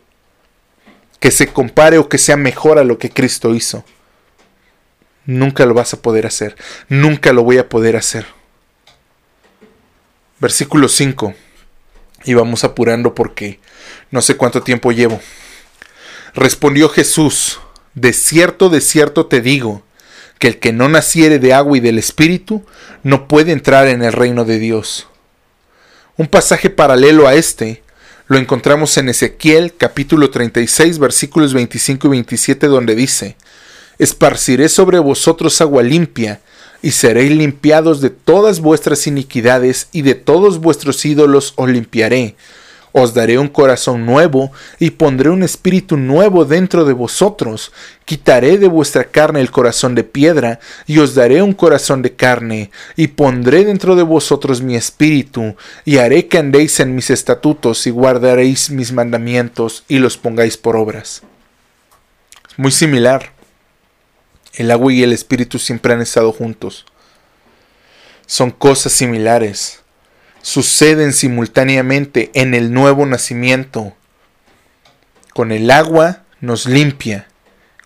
Que 1.20 1.30
se 1.30 1.48
compare 1.48 1.98
o 1.98 2.08
que 2.08 2.18
sea 2.18 2.36
mejor 2.36 2.78
a 2.78 2.84
lo 2.84 2.98
que 2.98 3.10
Cristo 3.10 3.54
hizo. 3.54 3.84
Nunca 5.26 5.64
lo 5.66 5.74
vas 5.74 5.94
a 5.94 6.02
poder 6.02 6.26
hacer. 6.26 6.56
Nunca 6.88 7.32
lo 7.32 7.42
voy 7.42 7.58
a 7.58 7.68
poder 7.68 7.96
hacer. 7.96 8.26
Versículo 10.38 10.88
5. 10.88 11.34
Y 12.24 12.34
vamos 12.34 12.64
apurando 12.64 13.14
porque 13.14 13.60
no 14.10 14.22
sé 14.22 14.36
cuánto 14.36 14.62
tiempo 14.62 14.92
llevo. 14.92 15.20
Respondió 16.34 16.88
Jesús, 16.88 17.60
de 17.94 18.12
cierto, 18.12 18.68
de 18.68 18.80
cierto 18.80 19.26
te 19.26 19.40
digo, 19.40 19.82
que 20.38 20.48
el 20.48 20.58
que 20.58 20.72
no 20.72 20.88
naciere 20.88 21.38
de 21.38 21.54
agua 21.54 21.76
y 21.76 21.80
del 21.80 21.98
Espíritu 21.98 22.64
no 23.02 23.28
puede 23.28 23.52
entrar 23.52 23.86
en 23.88 24.02
el 24.02 24.12
reino 24.12 24.44
de 24.44 24.58
Dios. 24.58 25.08
Un 26.16 26.28
pasaje 26.28 26.70
paralelo 26.70 27.26
a 27.26 27.34
este. 27.34 27.82
Lo 28.28 28.38
encontramos 28.38 28.96
en 28.98 29.08
Ezequiel 29.08 29.74
capítulo 29.76 30.30
36 30.30 31.00
versículos 31.00 31.52
25 31.52 32.06
y 32.06 32.10
27 32.10 32.68
donde 32.68 32.94
dice, 32.94 33.36
Esparciré 33.98 34.68
sobre 34.68 35.00
vosotros 35.00 35.60
agua 35.60 35.82
limpia, 35.82 36.40
y 36.82 36.92
seréis 36.92 37.32
limpiados 37.32 38.00
de 38.00 38.10
todas 38.10 38.60
vuestras 38.60 39.08
iniquidades, 39.08 39.88
y 39.90 40.02
de 40.02 40.14
todos 40.14 40.60
vuestros 40.60 41.04
ídolos 41.04 41.52
os 41.56 41.68
limpiaré, 41.68 42.36
os 42.96 43.12
daré 43.12 43.38
un 43.38 43.48
corazón 43.48 44.06
nuevo 44.06 44.52
y 44.78 44.90
pondré 44.90 45.28
un 45.28 45.42
espíritu 45.42 45.96
nuevo 45.96 46.44
dentro 46.44 46.84
de 46.84 46.92
vosotros. 46.92 47.72
Quitaré 48.04 48.56
de 48.56 48.68
vuestra 48.68 49.02
carne 49.02 49.40
el 49.40 49.50
corazón 49.50 49.96
de 49.96 50.04
piedra 50.04 50.60
y 50.86 50.98
os 50.98 51.16
daré 51.16 51.42
un 51.42 51.54
corazón 51.54 52.02
de 52.02 52.14
carne 52.14 52.70
y 52.94 53.08
pondré 53.08 53.64
dentro 53.64 53.96
de 53.96 54.04
vosotros 54.04 54.62
mi 54.62 54.76
espíritu 54.76 55.56
y 55.84 55.96
haré 55.98 56.28
que 56.28 56.38
andéis 56.38 56.78
en 56.78 56.94
mis 56.94 57.10
estatutos 57.10 57.84
y 57.88 57.90
guardaréis 57.90 58.70
mis 58.70 58.92
mandamientos 58.92 59.82
y 59.88 59.98
los 59.98 60.16
pongáis 60.16 60.56
por 60.56 60.76
obras. 60.76 61.22
Muy 62.56 62.70
similar. 62.70 63.32
El 64.52 64.70
agua 64.70 64.92
y 64.92 65.02
el 65.02 65.12
espíritu 65.12 65.58
siempre 65.58 65.94
han 65.94 66.00
estado 66.00 66.30
juntos. 66.30 66.86
Son 68.24 68.52
cosas 68.52 68.92
similares 68.92 69.83
suceden 70.44 71.14
simultáneamente 71.14 72.30
en 72.34 72.52
el 72.52 72.74
nuevo 72.74 73.06
nacimiento. 73.06 73.94
Con 75.32 75.52
el 75.52 75.70
agua 75.70 76.20
nos 76.42 76.66
limpia, 76.66 77.28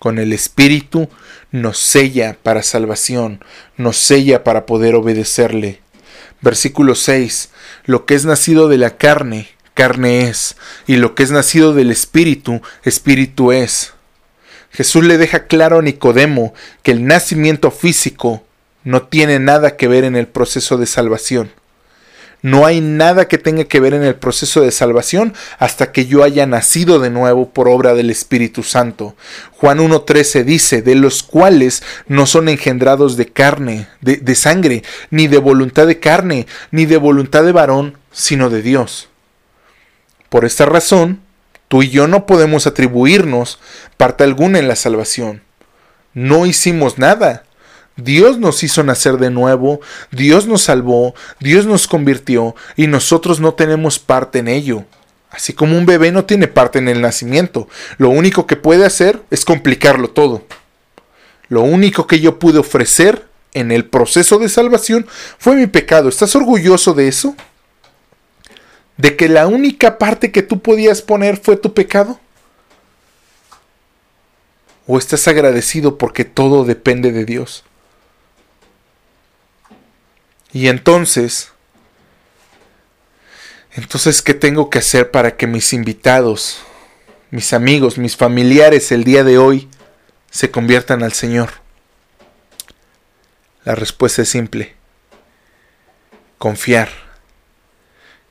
con 0.01 0.19
el 0.19 0.33
Espíritu 0.33 1.09
nos 1.53 1.79
sella 1.79 2.37
para 2.43 2.65
salvación, 2.65 3.45
nos 3.77 3.97
sella 3.97 4.43
para 4.43 4.67
poder 4.67 4.97
obedecerle. 4.97 5.81
Versículo 6.41 6.97
6. 6.97 7.51
Lo 7.85 8.07
que 8.07 8.17
es 8.17 8.25
nacido 8.25 8.67
de 8.67 8.79
la 8.79 8.97
carne, 8.97 9.51
carne 9.75 10.29
es, 10.29 10.57
y 10.89 10.97
lo 10.97 11.15
que 11.15 11.23
es 11.23 11.31
nacido 11.31 11.75
del 11.75 11.93
Espíritu, 11.93 12.61
Espíritu 12.83 13.53
es. 13.53 13.93
Jesús 14.73 15.05
le 15.05 15.17
deja 15.17 15.47
claro 15.47 15.79
a 15.79 15.83
Nicodemo 15.83 16.55
que 16.83 16.91
el 16.91 17.07
nacimiento 17.07 17.71
físico 17.71 18.43
no 18.83 19.03
tiene 19.03 19.39
nada 19.39 19.77
que 19.77 19.87
ver 19.87 20.03
en 20.03 20.17
el 20.17 20.27
proceso 20.27 20.77
de 20.77 20.87
salvación. 20.87 21.53
No 22.41 22.67
hay 22.67 22.81
nada 22.81 23.27
que 23.27 23.39
tenga 23.39 23.65
que 23.65 23.81
ver 23.81 23.95
en 23.95 24.05
el 24.05 24.15
proceso 24.15 24.61
de 24.61 24.71
salvación 24.71 25.35
hasta 25.59 25.91
que 25.91 26.07
yo 26.07 26.23
haya 26.23 26.47
nacido 26.47 27.01
de 27.01 27.11
nuevo 27.11 27.51
por 27.51 27.69
obra 27.69 27.95
del 27.95 28.11
Espíritu 28.11 28.63
Santo. 28.63 29.17
Juan 29.53 29.79
1.13 29.79 30.45
dice, 30.45 30.83
de 30.83 30.95
los 30.95 31.25
cuales 31.25 31.83
no 32.07 32.27
son 32.27 32.49
engendrados 32.49 33.17
de 33.17 33.27
carne, 33.27 33.89
de, 34.01 34.17
de 34.17 34.35
sangre, 34.37 34.85
ni 35.11 35.27
de 35.27 35.39
voluntad 35.39 35.87
de 35.87 35.99
carne, 35.99 36.47
ni 36.71 36.87
de 36.87 36.97
voluntad 36.97 37.43
de 37.43 37.53
varón, 37.53 37.99
sino 38.13 38.51
de 38.51 38.63
Dios. 38.63 39.09
Por 40.29 40.45
esta 40.45 40.65
razón, 40.67 41.21
tú 41.67 41.83
y 41.83 41.91
yo 41.91 42.07
no 42.07 42.27
podemos 42.27 42.67
atribuirnos 42.67 43.59
parte 43.97 44.23
alguna 44.25 44.61
en 44.61 44.69
la 44.69 44.77
salvación. 44.77 45.43
No 46.15 46.47
hicimos 46.47 46.99
nada. 46.99 47.45
Dios 47.99 48.39
nos 48.39 48.63
hizo 48.63 48.85
nacer 48.85 49.19
de 49.19 49.29
nuevo, 49.29 49.81
Dios 50.13 50.47
nos 50.47 50.63
salvó, 50.63 51.17
Dios 51.41 51.67
nos 51.67 51.89
convirtió 51.89 52.55
y 52.77 52.87
nosotros 52.87 53.41
no 53.41 53.55
tenemos 53.55 53.99
parte 53.99 54.39
en 54.39 54.47
ello. 54.47 54.85
Así 55.31 55.53
como 55.53 55.77
un 55.77 55.85
bebé 55.85 56.13
no 56.13 56.25
tiene 56.25 56.47
parte 56.47 56.79
en 56.79 56.89
el 56.89 57.01
nacimiento, 57.01 57.69
lo 57.99 58.09
único 58.09 58.47
que 58.47 58.55
puede 58.55 58.87
hacer 58.87 59.21
es 59.31 59.45
complicarlo 59.45 60.11
todo. 60.11 60.45
Lo 61.49 61.63
único 61.63 62.07
que 62.07 62.21
yo 62.21 62.39
pude 62.39 62.59
ofrecer 62.59 63.27
en 63.53 63.73
el 63.73 63.85
proceso 63.85 64.39
de 64.39 64.49
salvación 64.49 65.07
fue 65.39 65.57
mi 65.57 65.67
pecado. 65.67 66.09
¿Estás 66.09 66.37
orgulloso 66.37 66.95
de 66.95 67.09
eso? 67.09 67.35
¿De 68.97 69.17
que 69.17 69.29
la 69.29 69.49
única 69.49 69.99
parte 69.99 70.31
que 70.31 70.43
tú 70.43 70.61
podías 70.61 71.03
poner 71.03 71.37
fue 71.37 71.57
tu 71.57 71.75
pecado? 71.75 72.21
¿O 74.87 74.99
estás 74.99 75.27
agradecido 75.27 75.99
porque 75.99 76.25
todo 76.25 76.65
depende 76.65 77.11
de 77.11 77.25
Dios? 77.25 77.65
Y 80.53 80.69
entonces 80.69 81.53
Entonces, 83.73 84.23
¿qué 84.23 84.35
tengo 84.35 84.71
que 84.71 84.81
hacer 84.81 85.11
para 85.13 85.37
que 85.37 85.47
mis 85.47 85.73
invitados, 85.73 86.59
mis 87.31 87.53
amigos, 87.53 87.97
mis 87.97 88.17
familiares 88.17 88.91
el 88.91 89.05
día 89.05 89.23
de 89.23 89.39
hoy 89.39 89.69
se 90.31 90.51
conviertan 90.51 91.05
al 91.05 91.13
Señor? 91.13 91.51
La 93.65 93.77
respuesta 93.77 94.23
es 94.23 94.31
simple. 94.31 94.75
Confiar. 96.39 96.89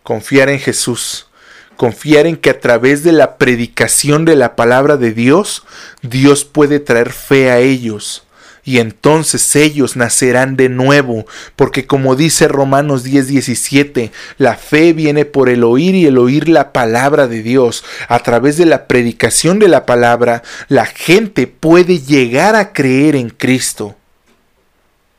Confiar 0.04 0.50
en 0.50 0.60
Jesús. 0.60 1.30
Confiar 1.78 2.26
en 2.26 2.36
que 2.36 2.50
a 2.50 2.60
través 2.60 3.04
de 3.04 3.14
la 3.14 3.38
predicación 3.38 4.26
de 4.26 4.36
la 4.36 4.58
palabra 4.58 4.98
de 4.98 5.14
Dios, 5.14 5.64
Dios 6.02 6.44
puede 6.44 6.80
traer 6.80 7.14
fe 7.14 7.52
a 7.52 7.60
ellos 7.60 8.27
y 8.68 8.80
entonces 8.80 9.56
ellos 9.56 9.96
nacerán 9.96 10.58
de 10.58 10.68
nuevo, 10.68 11.26
porque 11.56 11.88
como 11.88 12.18
dice 12.18 12.50
Romanos 12.50 13.06
10:17, 13.06 14.12
la 14.38 14.58
fe 14.58 14.92
viene 14.92 15.24
por 15.24 15.48
el 15.48 15.64
oír 15.64 15.96
y 15.96 16.06
el 16.06 16.18
oír 16.18 16.50
la 16.50 16.74
palabra 16.74 17.30
de 17.30 17.44
Dios. 17.44 17.86
A 18.10 18.20
través 18.20 18.58
de 18.58 18.66
la 18.66 18.88
predicación 18.88 19.60
de 19.60 19.70
la 19.70 19.86
palabra, 19.86 20.44
la 20.68 20.86
gente 20.86 21.48
puede 21.48 22.02
llegar 22.02 22.58
a 22.58 22.74
creer 22.74 23.16
en 23.16 23.30
Cristo. 23.30 23.96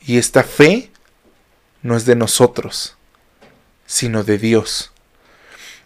Y 0.05 0.19
esta 0.19 0.43
fe 0.43 0.91
no 1.81 1.97
es 1.97 2.05
de 2.05 2.17
nosotros, 2.17 2.99
sino 3.87 4.25
de 4.25 4.37
Dios. 4.37 4.93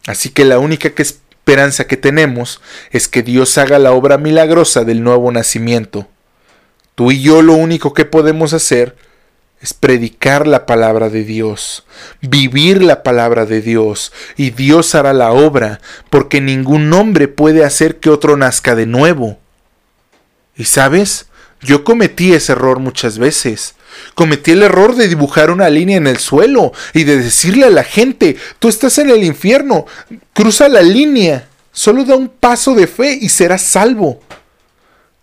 Así 0.09 0.31
que 0.31 0.45
la 0.45 0.59
única 0.59 0.91
esperanza 1.01 1.87
que 1.87 1.97
tenemos 1.97 2.61
es 2.91 3.07
que 3.07 3.23
Dios 3.23 3.57
haga 3.57 3.79
la 3.79 3.93
obra 3.93 4.19
milagrosa 4.19 4.83
del 4.83 5.05
nuevo 5.05 5.31
nacimiento 5.31 6.09
Tú 6.95 7.11
y 7.11 7.23
yo 7.23 7.43
lo 7.43 7.55
único 7.55 7.95
que 7.95 8.05
podemos 8.05 8.53
hacer 8.53 8.97
es 9.63 9.73
predicar 9.73 10.47
la 10.47 10.67
palabra 10.67 11.09
de 11.09 11.23
Dios, 11.23 11.85
vivir 12.21 12.83
la 12.83 13.05
palabra 13.05 13.47
de 13.47 13.63
Dios, 13.63 14.13
y 14.37 14.51
Dios 14.51 14.95
hará 14.95 15.13
la 15.13 15.31
obra, 15.31 15.81
porque 16.11 16.41
ningún 16.41 16.93
hombre 16.93 17.29
puede 17.29 17.65
hacer 17.65 18.01
que 18.01 18.11
otro 18.11 18.37
nazca 18.37 18.75
de 18.75 18.87
nuevo. 18.87 19.39
Y 20.57 20.65
sabes, 20.65 21.27
yo 21.61 21.85
cometí 21.85 22.33
ese 22.33 22.53
error 22.53 22.81
muchas 22.81 23.19
veces. 23.19 23.77
Cometí 24.15 24.51
el 24.51 24.63
error 24.63 24.97
de 24.97 25.07
dibujar 25.07 25.51
una 25.51 25.71
línea 25.71 25.97
en 25.97 26.09
el 26.09 26.19
suelo 26.19 26.73
y 26.93 27.05
de 27.05 27.19
decirle 27.19 27.67
a 27.67 27.71
la 27.71 27.85
gente, 27.85 28.37
tú 28.59 28.69
estás 28.69 28.99
en 28.99 29.11
el 29.11 29.23
infierno, 29.23 29.87
cruza 30.33 30.69
la 30.69 30.83
línea, 30.83 31.49
solo 31.71 32.05
da 32.05 32.17
un 32.17 32.29
paso 32.29 32.75
de 32.75 32.87
fe 32.87 33.17
y 33.21 33.29
serás 33.29 33.63
salvo 33.63 34.21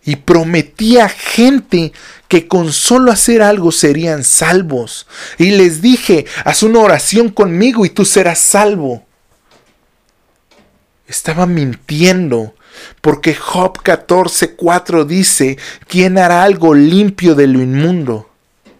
y 0.04 0.16
prometía 0.16 1.08
gente 1.08 1.92
que 2.28 2.48
con 2.48 2.72
solo 2.72 3.12
hacer 3.12 3.42
algo 3.42 3.72
serían 3.72 4.24
salvos. 4.24 5.06
Y 5.38 5.50
les 5.50 5.82
dije, 5.82 6.26
haz 6.44 6.62
una 6.62 6.80
oración 6.80 7.28
conmigo 7.28 7.84
y 7.84 7.90
tú 7.90 8.04
serás 8.04 8.38
salvo. 8.38 9.06
Estaba 11.06 11.46
mintiendo, 11.46 12.54
porque 13.00 13.34
Job 13.34 13.82
14:4 13.82 15.04
dice, 15.04 15.58
¿quién 15.88 16.18
hará 16.18 16.44
algo 16.44 16.74
limpio 16.74 17.34
de 17.34 17.48
lo 17.48 17.60
inmundo? 17.60 18.30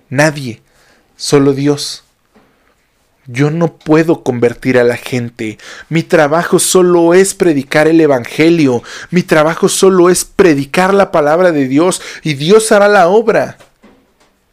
Nadie, 0.09 0.63
solo 1.17 1.53
Dios. 1.53 2.05
Yo 3.27 3.51
no 3.51 3.77
puedo 3.77 4.23
convertir 4.23 4.79
a 4.79 4.85
la 4.85 4.97
gente. 4.97 5.59
Mi 5.89 6.03
trabajo 6.03 6.59
solo 6.59 7.15
es 7.15 7.35
predicar 7.35 7.87
el 7.87 8.01
Evangelio. 8.01 8.83
Mi 9.11 9.23
trabajo 9.23 9.69
solo 9.69 10.11
es 10.11 10.25
predicar 10.25 10.95
la 10.95 11.13
palabra 11.13 11.53
de 11.53 11.69
Dios 11.69 12.01
y 12.23 12.35
Dios 12.35 12.73
hará 12.73 12.89
la 12.89 13.09
obra. 13.09 13.59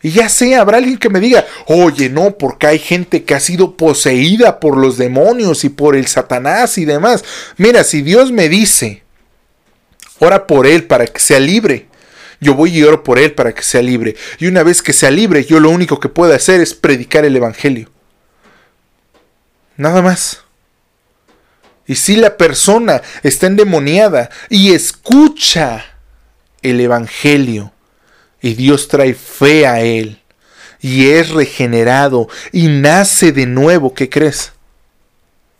Y 0.02 0.12
ya 0.12 0.30
sé, 0.30 0.56
habrá 0.56 0.78
alguien 0.78 0.98
que 0.98 1.10
me 1.10 1.20
diga, 1.20 1.46
oye, 1.66 2.10
no, 2.10 2.38
porque 2.38 2.68
hay 2.68 2.80
gente 2.80 3.24
que 3.24 3.34
ha 3.34 3.40
sido 3.40 3.76
poseída 3.76 4.60
por 4.60 4.78
los 4.78 4.98
demonios 4.98 5.64
y 5.64 5.70
por 5.70 5.96
el 5.96 6.08
Satanás 6.08 6.78
y 6.78 6.86
demás. 6.86 7.26
Mira, 7.58 7.84
si 7.84 8.04
Dios 8.04 8.32
me 8.32 8.48
dice, 8.48 9.04
ora 10.20 10.46
por 10.46 10.68
él 10.68 10.84
para 10.84 11.08
que 11.08 11.20
sea 11.20 11.40
libre, 11.40 11.88
yo 12.40 12.54
voy 12.54 12.78
y 12.78 12.84
oro 12.84 13.04
por 13.04 13.18
él 13.18 13.34
para 13.34 13.54
que 13.54 13.64
sea 13.64 13.82
libre. 13.82 14.16
Y 14.40 14.46
una 14.46 14.62
vez 14.62 14.84
que 14.84 14.94
sea 14.94 15.10
libre, 15.10 15.46
yo 15.46 15.60
lo 15.60 15.72
único 15.72 16.00
que 16.00 16.10
puedo 16.10 16.34
hacer 16.34 16.62
es 16.62 16.76
predicar 16.76 17.26
el 17.26 17.36
Evangelio. 17.36 17.90
Nada 19.78 20.02
más. 20.02 20.42
Y 21.86 21.96
si 21.96 22.18
la 22.18 22.36
persona 22.36 23.02
está 23.24 23.48
endemoniada 23.48 24.30
y 24.50 24.74
escucha 24.74 25.86
el 26.62 26.82
Evangelio 26.82 27.72
y 28.42 28.56
Dios 28.56 28.90
trae 28.90 29.14
fe 29.14 29.66
a 29.66 29.80
él 29.82 30.22
y 30.82 31.10
es 31.10 31.30
regenerado 31.30 32.28
y 32.52 32.68
nace 32.68 33.32
de 33.32 33.46
nuevo, 33.46 33.94
¿qué 33.94 34.10
crees? 34.10 34.52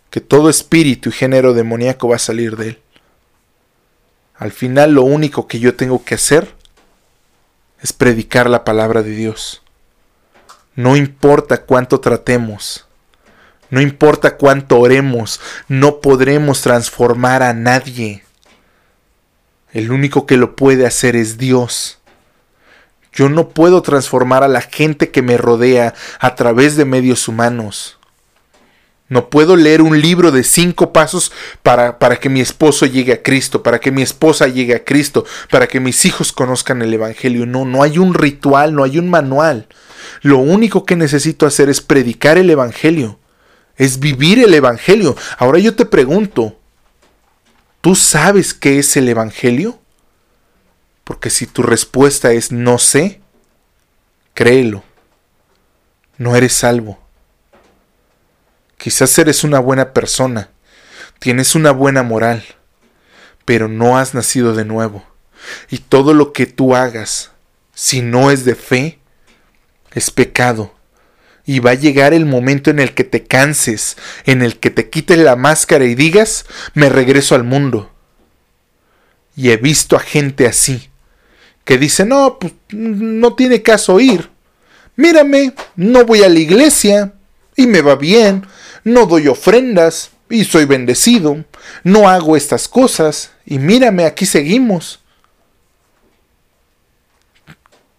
Que 0.10 0.20
todo 0.20 0.50
espíritu 0.50 1.10
y 1.10 1.14
género 1.14 1.54
demoníaco 1.54 2.10
va 2.10 2.18
a 2.18 2.20
salir 2.20 2.58
de 2.58 2.70
él. 2.70 2.80
Al 4.36 4.52
final 4.52 4.94
lo 4.94 5.04
único 5.04 5.48
que 5.48 5.60
yo 5.60 5.76
tengo 5.76 6.04
que 6.04 6.16
hacer 6.16 6.54
es 7.82 7.94
predicar 7.94 8.50
la 8.50 8.66
palabra 8.66 9.02
de 9.02 9.12
Dios. 9.12 9.62
No 10.76 10.96
importa 10.96 11.64
cuánto 11.64 12.00
tratemos 12.00 12.87
no 13.70 13.82
importa 13.82 14.38
cuánto 14.38 14.80
oremos, 14.80 15.42
no 15.68 16.00
podremos 16.00 16.62
transformar 16.62 17.44
a 17.44 17.54
nadie. 17.54 18.24
El 19.74 19.92
único 19.92 20.26
que 20.26 20.38
lo 20.38 20.56
puede 20.56 20.86
hacer 20.86 21.16
es 21.16 21.38
Dios. 21.38 22.00
Yo 23.12 23.30
no 23.30 23.50
puedo 23.50 23.82
transformar 23.82 24.44
a 24.44 24.48
la 24.48 24.62
gente 24.62 25.12
que 25.12 25.22
me 25.22 25.38
rodea 25.38 25.94
a 26.20 26.36
través 26.36 26.78
de 26.78 26.86
medios 26.86 27.28
humanos. 27.28 27.98
No 29.10 29.30
puedo 29.30 29.56
leer 29.56 29.82
un 29.82 30.00
libro 30.02 30.32
de 30.32 30.44
cinco 30.44 30.94
pasos 30.94 31.32
para, 31.64 31.98
para, 31.98 32.18
que 32.18 32.30
mi 32.30 32.42
esposo 32.42 32.86
llegue 32.86 33.14
a 33.14 33.24
Cristo, 33.24 33.64
para 33.64 33.80
que 33.80 33.92
mi 33.92 34.02
esposa 34.02 34.48
llegue 34.48 34.76
a 34.76 34.84
Cristo, 34.84 35.26
para 35.50 35.68
que 35.68 35.80
mis 35.80 36.06
hijos 36.06 36.34
conozcan 36.34 36.82
el 36.82 36.94
Evangelio. 36.94 37.46
No, 37.46 37.66
no 37.66 37.84
hay 37.84 37.98
un 37.98 38.14
ritual, 38.14 38.76
no 38.76 38.84
hay 38.84 39.00
un 39.00 39.10
manual. 39.10 39.68
Lo 40.22 40.40
único 40.40 40.86
que 40.86 40.96
necesito 40.96 41.46
hacer 41.46 41.70
es 41.70 41.82
predicar 41.82 42.38
el 42.38 42.50
Evangelio 42.50 43.18
es 43.78 44.00
vivir 44.00 44.40
el 44.40 44.54
Evangelio. 44.54 45.16
Ahora 45.38 45.60
yo 45.60 45.76
te 45.76 45.86
pregunto, 45.86 46.60
¿tú 47.82 47.96
sabes 47.96 48.54
qué 48.54 48.80
es 48.80 48.98
el 48.98 49.08
Evangelio? 49.08 49.80
Porque 51.04 51.30
si 51.30 51.46
tu 51.46 51.64
respuesta 51.64 52.32
es 52.34 52.52
no 52.52 52.80
sé, 52.80 53.22
créelo, 54.34 54.84
no 56.18 56.36
eres 56.36 56.54
salvo. 56.54 57.00
Quizás 58.78 59.18
eres 59.18 59.44
una 59.44 59.60
buena 59.60 59.94
persona, 59.94 60.50
tienes 61.20 61.56
una 61.56 61.72
buena 61.72 62.04
moral, 62.04 62.44
pero 63.46 63.68
no 63.68 63.98
has 63.98 64.14
nacido 64.14 64.54
de 64.54 64.66
nuevo. 64.66 65.06
Y 65.70 65.78
todo 65.78 66.14
lo 66.14 66.34
que 66.34 66.46
tú 66.48 66.76
hagas, 66.76 67.32
si 67.74 68.02
no 68.02 68.32
es 68.32 68.44
de 68.44 68.56
fe, 68.56 69.00
es 69.94 70.12
pecado 70.12 70.77
y 71.48 71.60
va 71.60 71.72
a 71.72 71.76
llegar 71.76 72.14
el 72.14 72.26
momento 72.26 72.70
en 72.70 72.78
el 72.78 72.94
que 72.94 73.06
te 73.06 73.24
canses, 73.24 73.96
en 74.26 74.42
el 74.42 74.60
que 74.60 74.70
te 74.70 74.90
quites 74.90 75.18
la 75.18 75.38
máscara 75.38 75.86
y 75.86 75.96
digas, 75.96 76.46
me 76.74 76.90
regreso 76.90 77.36
al 77.36 77.46
mundo. 77.46 77.90
Y 79.36 79.50
he 79.50 79.58
visto 79.58 79.96
a 79.96 80.02
gente 80.02 80.46
así, 80.46 80.90
que 81.64 81.78
dice, 81.78 82.06
no, 82.06 82.38
pues 82.38 82.54
no 82.72 83.34
tiene 83.36 83.62
caso 83.62 84.00
ir. 84.02 84.30
Mírame, 84.98 85.54
no 85.78 86.04
voy 86.06 86.24
a 86.24 86.30
la 86.30 86.38
iglesia 86.38 87.14
y 87.56 87.66
me 87.66 87.82
va 87.82 87.96
bien, 87.96 88.46
no 88.84 89.06
doy 89.06 89.30
ofrendas 89.30 90.12
y 90.30 90.44
soy 90.44 90.66
bendecido, 90.66 91.46
no 91.84 92.10
hago 92.10 92.36
estas 92.36 92.68
cosas 92.68 93.32
y 93.46 93.58
mírame, 93.58 94.04
aquí 94.04 94.26
seguimos. 94.26 95.00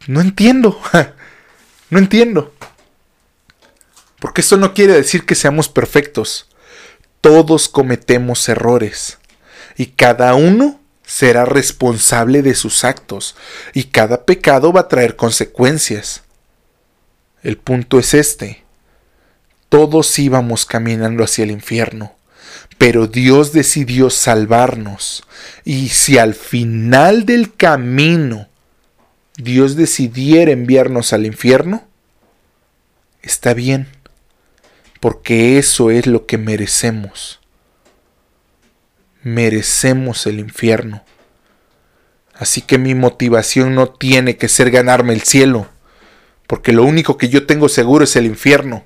No 0.07 0.21
entiendo, 0.21 0.79
no 1.91 1.99
entiendo. 1.99 2.53
Porque 4.19 4.41
eso 4.41 4.57
no 4.57 4.75
quiere 4.75 4.95
decir 4.95 5.25
que 5.25 5.35
seamos 5.35 5.69
perfectos. 5.69 6.49
Todos 7.21 7.69
cometemos 7.69 8.49
errores. 8.49 9.19
Y 9.77 9.87
cada 9.87 10.35
uno 10.35 10.81
será 11.05 11.45
responsable 11.45 12.43
de 12.43 12.55
sus 12.55 12.85
actos. 12.85 13.37
Y 13.75 13.85
cada 13.85 14.25
pecado 14.25 14.73
va 14.73 14.83
a 14.83 14.89
traer 14.89 15.17
consecuencias. 15.17 16.23
El 17.43 17.59
punto 17.59 17.99
es 17.99 18.15
este. 18.15 18.65
Todos 19.69 20.19
íbamos 20.19 20.67
caminando 20.67 21.23
hacia 21.23 21.45
el 21.45 21.51
infierno. 21.51 22.17
Pero 22.77 23.07
Dios 23.07 23.53
decidió 23.53 24.11
salvarnos. 24.11 25.25
Y 25.65 25.91
si 25.91 26.19
al 26.19 26.35
final 26.35 27.25
del 27.25 27.55
camino 27.55 28.49
Dios 29.37 29.77
decidiera 29.77 30.51
enviarnos 30.51 31.13
al 31.13 31.25
infierno, 31.25 31.87
está 33.23 33.55
bien 33.55 33.89
porque 35.01 35.59
eso 35.59 35.91
es 35.91 36.07
lo 36.07 36.27
que 36.27 36.39
merecemos. 36.39 37.41
Merecemos 39.23 40.27
el 40.27 40.39
infierno. 40.39 41.05
Así 42.35 42.63
que 42.63 42.79
mi 42.79 42.95
motivación 42.95 43.75
no 43.75 43.89
tiene 43.89 44.37
que 44.37 44.49
ser 44.49 44.71
ganarme 44.71 45.13
el 45.13 45.23
cielo, 45.23 45.69
porque 46.47 46.73
lo 46.73 46.85
único 46.85 47.19
que 47.19 47.29
yo 47.29 47.47
tengo 47.47 47.69
seguro 47.69 48.05
es 48.05 48.15
el 48.17 48.27
infierno. 48.27 48.85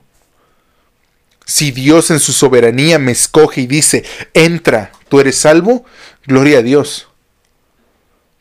Si 1.45 1.71
Dios 1.71 2.11
en 2.11 2.21
su 2.21 2.33
soberanía 2.33 2.99
me 2.99 3.13
escoge 3.13 3.63
y 3.63 3.67
dice, 3.67 4.05
entra, 4.33 4.93
tú 5.09 5.21
eres 5.21 5.37
salvo, 5.37 5.85
gloria 6.27 6.59
a 6.59 6.63
Dios. 6.63 7.09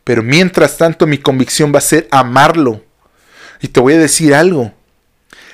Pero 0.04 0.24
mientras 0.24 0.78
tanto 0.78 1.08
mi 1.08 1.18
convicción 1.18 1.74
va 1.74 1.80
a 1.80 1.82
ser 1.82 2.08
amarlo. 2.12 2.84
Y 3.62 3.68
te 3.68 3.80
voy 3.80 3.94
a 3.94 4.00
decir 4.00 4.34
algo. 4.34 4.74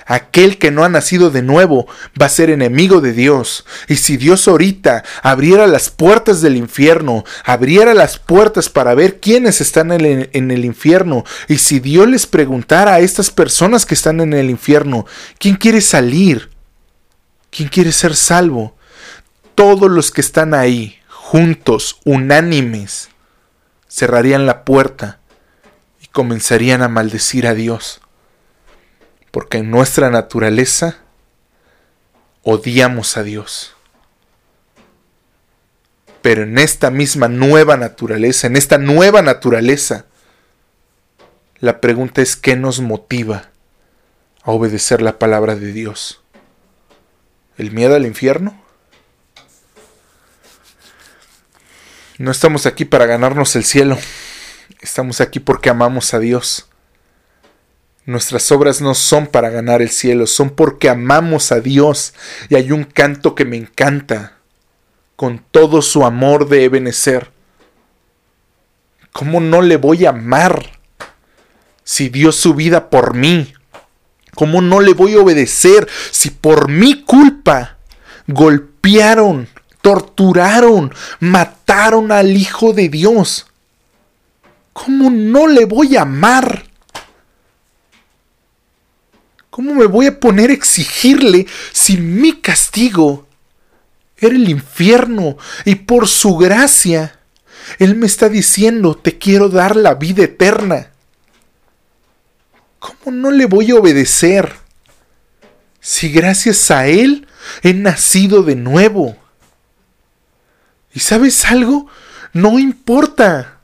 Aquel 0.10 0.58
que 0.58 0.72
no 0.72 0.86
ha 0.86 0.90
nacido 0.90 1.32
de 1.32 1.42
nuevo 1.42 1.86
va 2.20 2.28
a 2.28 2.30
ser 2.30 2.50
enemigo 2.50 3.02
de 3.02 3.12
Dios. 3.12 3.66
Y 3.90 3.98
si 3.98 4.16
Dios 4.16 4.48
ahorita 4.48 5.04
abriera 5.22 5.68
las 5.68 5.90
puertas 5.90 6.40
del 6.40 6.56
infierno, 6.56 7.26
abriera 7.44 7.94
las 7.94 8.18
puertas 8.18 8.70
para 8.70 8.96
ver 8.96 9.20
quiénes 9.20 9.60
están 9.60 9.92
en 9.92 10.52
el, 10.52 10.66
infierno, 10.66 11.26
y 11.50 11.58
si 11.58 11.82
Dios 11.82 12.08
les 12.08 12.26
preguntara 12.26 12.94
a 12.94 13.00
estas 13.02 13.30
personas 13.32 13.86
que 13.86 13.96
están 13.96 14.22
en 14.22 14.34
el 14.34 14.50
infierno, 14.50 15.06
¿quién 15.40 15.58
quiere 15.58 15.82
salir? 15.82 16.52
¿Quién 17.50 17.68
quiere 17.68 17.92
ser 17.92 18.16
salvo? 18.16 18.78
Todos 19.56 19.92
los 19.92 20.12
que 20.12 20.22
están 20.22 20.54
ahí, 20.54 21.00
juntos, 21.10 22.00
unánimes, 22.06 23.10
cerrarían 23.90 24.46
la 24.46 24.64
puerta 24.64 25.20
y 26.02 26.08
comenzarían 26.08 26.82
a 26.82 26.88
maldecir 26.88 27.46
a 27.46 27.54
Dios 27.54 28.00
porque 29.32 29.60
en 29.60 29.72
nuestra 29.72 30.10
naturaleza 30.10 30.98
odiamos 32.44 33.18
a 33.18 33.24
Dios. 33.24 33.76
Pero 36.22 36.44
en 36.44 36.58
esta 36.58 36.92
misma 36.92 37.28
nueva 37.28 37.78
naturaleza, 37.78 38.48
en 38.48 38.56
esta 38.56 38.78
nueva 38.78 39.22
naturaleza, 39.22 40.06
la 41.60 41.82
pregunta 41.82 42.22
es 42.22 42.36
¿qué 42.36 42.56
nos 42.56 42.82
motiva 42.82 43.50
a 44.44 44.52
obedecer 44.52 45.02
la 45.02 45.20
palabra 45.20 45.56
de 45.56 45.72
Dios? 45.72 46.22
¿El 47.58 47.72
miedo 47.72 47.96
al 47.96 48.06
infierno? 48.06 48.62
No 52.18 52.32
estamos 52.32 52.66
aquí 52.66 52.86
para 52.86 53.06
ganarnos 53.06 53.56
el 53.56 53.64
cielo. 53.64 53.98
Estamos 54.82 55.22
aquí 55.22 55.40
porque 55.40 55.70
amamos 55.70 56.14
a 56.14 56.20
Dios. 56.20 56.68
Nuestras 58.08 58.54
obras 58.54 58.80
no 58.80 58.96
son 58.96 59.28
para 59.28 59.50
ganar 59.50 59.82
el 59.82 59.90
cielo, 59.90 60.28
son 60.28 60.50
porque 60.50 60.88
amamos 60.88 61.52
a 61.52 61.60
Dios. 61.60 62.14
Y 62.48 62.56
hay 62.56 62.72
un 62.72 62.86
canto 62.86 63.36
que 63.36 63.44
me 63.44 63.58
encanta. 63.58 64.38
Con 65.18 65.44
todo 65.52 65.82
su 65.82 66.06
amor 66.06 66.48
de 66.48 66.64
Ebenezer. 66.64 67.32
¿Cómo 69.12 69.42
no 69.42 69.62
le 69.62 69.76
voy 69.76 70.06
a 70.06 70.12
amar 70.12 70.80
si 71.84 72.08
dio 72.08 72.32
su 72.32 72.54
vida 72.54 72.90
por 72.90 73.14
mí? 73.14 73.54
¿Cómo 74.36 74.62
no 74.62 74.80
le 74.80 74.94
voy 74.94 75.16
a 75.16 75.20
obedecer 75.20 75.86
si 76.12 76.30
por 76.30 76.70
mi 76.70 77.04
culpa 77.04 77.78
golpearon, 78.28 79.50
torturaron, 79.82 80.94
mataron 81.20 82.14
al 82.14 82.38
Hijo 82.38 82.72
de 82.72 82.88
Dios? 82.88 83.48
¿Cómo 84.72 85.10
no 85.10 85.48
le 85.48 85.66
voy 85.66 85.98
a 85.98 86.04
amar? 86.04 86.67
¿Cómo 89.58 89.74
me 89.74 89.88
voy 89.88 90.06
a 90.06 90.20
poner 90.20 90.52
a 90.52 90.54
exigirle 90.54 91.48
si 91.72 91.98
mi 91.98 92.42
castigo 92.42 93.28
era 94.16 94.36
el 94.36 94.48
infierno 94.50 95.36
y 95.66 95.74
por 95.74 96.08
su 96.08 96.38
gracia 96.38 97.20
Él 97.80 97.96
me 97.96 98.06
está 98.06 98.30
diciendo 98.30 98.96
te 98.96 99.18
quiero 99.18 99.50
dar 99.50 99.76
la 99.76 99.96
vida 99.96 100.26
eterna? 100.26 100.92
¿Cómo 102.78 103.18
no 103.18 103.32
le 103.32 103.48
voy 103.48 103.72
a 103.72 103.78
obedecer 103.78 104.54
si 105.80 106.12
gracias 106.12 106.70
a 106.70 106.86
Él 106.86 107.28
he 107.64 107.74
nacido 107.74 108.44
de 108.44 108.54
nuevo? 108.54 109.18
¿Y 110.94 111.00
sabes 111.00 111.46
algo? 111.46 111.88
No 112.32 112.60
importa. 112.60 113.57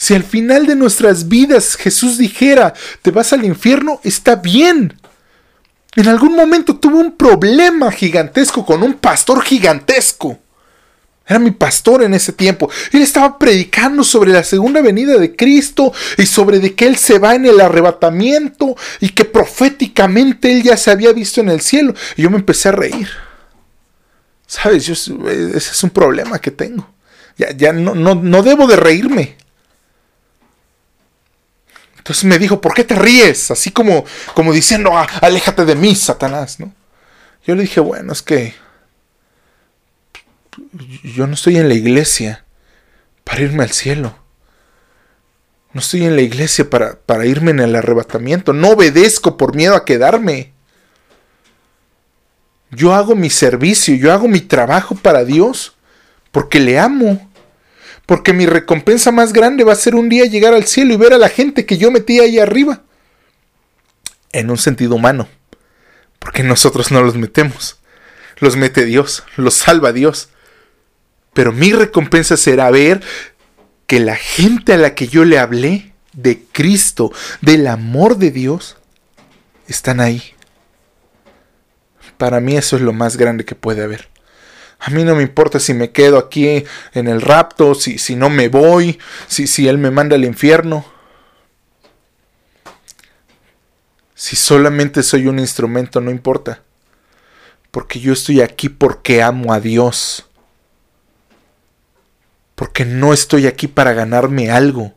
Si 0.00 0.14
al 0.14 0.24
final 0.24 0.64
de 0.64 0.76
nuestras 0.76 1.28
vidas 1.28 1.76
Jesús 1.76 2.16
dijera, 2.16 2.72
te 3.02 3.10
vas 3.10 3.34
al 3.34 3.44
infierno, 3.44 4.00
está 4.02 4.34
bien. 4.34 4.98
En 5.94 6.08
algún 6.08 6.34
momento 6.34 6.76
tuve 6.76 6.94
un 6.94 7.18
problema 7.18 7.92
gigantesco 7.92 8.64
con 8.64 8.82
un 8.82 8.94
pastor 8.94 9.42
gigantesco. 9.42 10.38
Era 11.26 11.38
mi 11.38 11.50
pastor 11.50 12.02
en 12.02 12.14
ese 12.14 12.32
tiempo. 12.32 12.70
Él 12.92 13.02
estaba 13.02 13.38
predicando 13.38 14.02
sobre 14.02 14.32
la 14.32 14.42
segunda 14.42 14.80
venida 14.80 15.18
de 15.18 15.36
Cristo 15.36 15.92
y 16.16 16.24
sobre 16.24 16.60
de 16.60 16.74
que 16.74 16.86
Él 16.86 16.96
se 16.96 17.18
va 17.18 17.34
en 17.34 17.44
el 17.44 17.60
arrebatamiento 17.60 18.76
y 19.00 19.10
que 19.10 19.26
proféticamente 19.26 20.50
Él 20.50 20.62
ya 20.62 20.78
se 20.78 20.90
había 20.90 21.12
visto 21.12 21.42
en 21.42 21.50
el 21.50 21.60
cielo. 21.60 21.94
Y 22.16 22.22
yo 22.22 22.30
me 22.30 22.38
empecé 22.38 22.70
a 22.70 22.72
reír. 22.72 23.08
¿Sabes? 24.46 24.88
ese 24.88 25.12
es 25.56 25.84
un 25.84 25.90
problema 25.90 26.38
que 26.38 26.52
tengo. 26.52 26.90
Ya, 27.36 27.50
ya 27.54 27.74
no, 27.74 27.94
no, 27.94 28.14
no 28.14 28.42
debo 28.42 28.66
de 28.66 28.76
reírme. 28.76 29.36
Entonces 32.10 32.24
me 32.24 32.40
dijo, 32.40 32.60
¿por 32.60 32.74
qué 32.74 32.82
te 32.82 32.96
ríes? 32.96 33.52
Así 33.52 33.70
como, 33.70 34.04
como 34.34 34.52
diciendo, 34.52 34.98
ah, 34.98 35.06
aléjate 35.22 35.64
de 35.64 35.76
mí, 35.76 35.94
Satanás, 35.94 36.58
¿no? 36.58 36.74
Yo 37.46 37.54
le 37.54 37.62
dije, 37.62 37.78
bueno, 37.78 38.12
es 38.12 38.20
que 38.20 38.52
yo 41.04 41.28
no 41.28 41.34
estoy 41.34 41.58
en 41.58 41.68
la 41.68 41.74
iglesia 41.74 42.44
para 43.22 43.42
irme 43.42 43.62
al 43.62 43.70
cielo. 43.70 44.16
No 45.72 45.80
estoy 45.80 46.04
en 46.04 46.16
la 46.16 46.22
iglesia 46.22 46.68
para, 46.68 46.98
para 46.98 47.26
irme 47.26 47.52
en 47.52 47.60
el 47.60 47.76
arrebatamiento. 47.76 48.52
No 48.52 48.70
obedezco 48.70 49.36
por 49.36 49.54
miedo 49.54 49.76
a 49.76 49.84
quedarme. 49.84 50.52
Yo 52.72 52.92
hago 52.92 53.14
mi 53.14 53.30
servicio, 53.30 53.94
yo 53.94 54.12
hago 54.12 54.26
mi 54.26 54.40
trabajo 54.40 54.96
para 54.96 55.24
Dios 55.24 55.76
porque 56.32 56.58
le 56.58 56.80
amo 56.80 57.29
porque 58.10 58.32
mi 58.32 58.44
recompensa 58.44 59.12
más 59.12 59.32
grande 59.32 59.62
va 59.62 59.72
a 59.72 59.76
ser 59.76 59.94
un 59.94 60.08
día 60.08 60.24
llegar 60.24 60.52
al 60.52 60.66
cielo 60.66 60.92
y 60.92 60.96
ver 60.96 61.12
a 61.12 61.18
la 61.18 61.28
gente 61.28 61.64
que 61.64 61.78
yo 61.78 61.92
metí 61.92 62.18
ahí 62.18 62.40
arriba. 62.40 62.82
En 64.32 64.50
un 64.50 64.58
sentido 64.58 64.96
humano, 64.96 65.28
porque 66.18 66.42
nosotros 66.42 66.90
no 66.90 67.02
los 67.02 67.14
metemos, 67.14 67.78
los 68.40 68.56
mete 68.56 68.84
Dios, 68.84 69.22
los 69.36 69.54
salva 69.54 69.92
Dios. 69.92 70.28
Pero 71.34 71.52
mi 71.52 71.70
recompensa 71.72 72.36
será 72.36 72.68
ver 72.72 73.00
que 73.86 74.00
la 74.00 74.16
gente 74.16 74.72
a 74.72 74.76
la 74.76 74.96
que 74.96 75.06
yo 75.06 75.24
le 75.24 75.38
hablé 75.38 75.92
de 76.12 76.42
Cristo, 76.50 77.12
del 77.42 77.68
amor 77.68 78.16
de 78.16 78.32
Dios, 78.32 78.76
están 79.68 80.00
ahí. 80.00 80.34
Para 82.18 82.40
mí 82.40 82.56
eso 82.56 82.74
es 82.74 82.82
lo 82.82 82.92
más 82.92 83.16
grande 83.16 83.44
que 83.44 83.54
puede 83.54 83.84
haber. 83.84 84.09
A 84.80 84.90
mí 84.90 85.04
no 85.04 85.14
me 85.14 85.22
importa 85.22 85.60
si 85.60 85.74
me 85.74 85.90
quedo 85.90 86.18
aquí 86.18 86.64
en 86.94 87.08
el 87.08 87.20
rapto, 87.20 87.74
si, 87.74 87.98
si 87.98 88.16
no 88.16 88.30
me 88.30 88.48
voy, 88.48 88.98
si, 89.28 89.46
si 89.46 89.68
Él 89.68 89.76
me 89.76 89.90
manda 89.90 90.16
al 90.16 90.24
infierno. 90.24 90.84
Si 94.14 94.36
solamente 94.36 95.02
soy 95.02 95.26
un 95.26 95.38
instrumento, 95.38 96.00
no 96.00 96.10
importa. 96.10 96.62
Porque 97.70 98.00
yo 98.00 98.12
estoy 98.12 98.40
aquí 98.40 98.68
porque 98.68 99.22
amo 99.22 99.52
a 99.52 99.60
Dios. 99.60 100.26
Porque 102.54 102.84
no 102.84 103.12
estoy 103.12 103.46
aquí 103.46 103.66
para 103.68 103.92
ganarme 103.92 104.50
algo. 104.50 104.94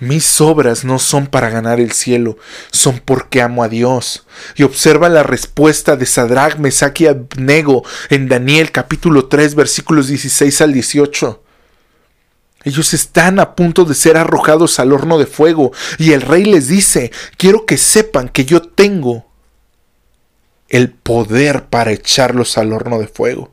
Mis 0.00 0.40
obras 0.40 0.84
no 0.84 0.98
son 0.98 1.26
para 1.26 1.50
ganar 1.50 1.78
el 1.78 1.92
cielo, 1.92 2.36
son 2.72 3.00
porque 3.04 3.40
amo 3.40 3.62
a 3.62 3.68
Dios. 3.68 4.26
Y 4.56 4.64
observa 4.64 5.08
la 5.08 5.22
respuesta 5.22 5.96
de 5.96 6.06
Sadrach, 6.06 6.58
Mesach 6.58 7.00
y 7.00 7.06
Abnego 7.06 7.84
en 8.10 8.28
Daniel 8.28 8.72
capítulo 8.72 9.26
3 9.26 9.54
versículos 9.54 10.08
16 10.08 10.60
al 10.62 10.72
18. 10.72 11.42
Ellos 12.64 12.94
están 12.94 13.38
a 13.38 13.54
punto 13.54 13.84
de 13.84 13.94
ser 13.94 14.16
arrojados 14.16 14.78
al 14.80 14.92
horno 14.92 15.18
de 15.18 15.26
fuego 15.26 15.72
y 15.98 16.12
el 16.12 16.22
rey 16.22 16.44
les 16.44 16.66
dice, 16.66 17.12
quiero 17.36 17.66
que 17.66 17.76
sepan 17.76 18.28
que 18.28 18.44
yo 18.44 18.62
tengo 18.62 19.26
el 20.68 20.90
poder 20.90 21.66
para 21.66 21.92
echarlos 21.92 22.58
al 22.58 22.72
horno 22.72 22.98
de 22.98 23.06
fuego. 23.06 23.52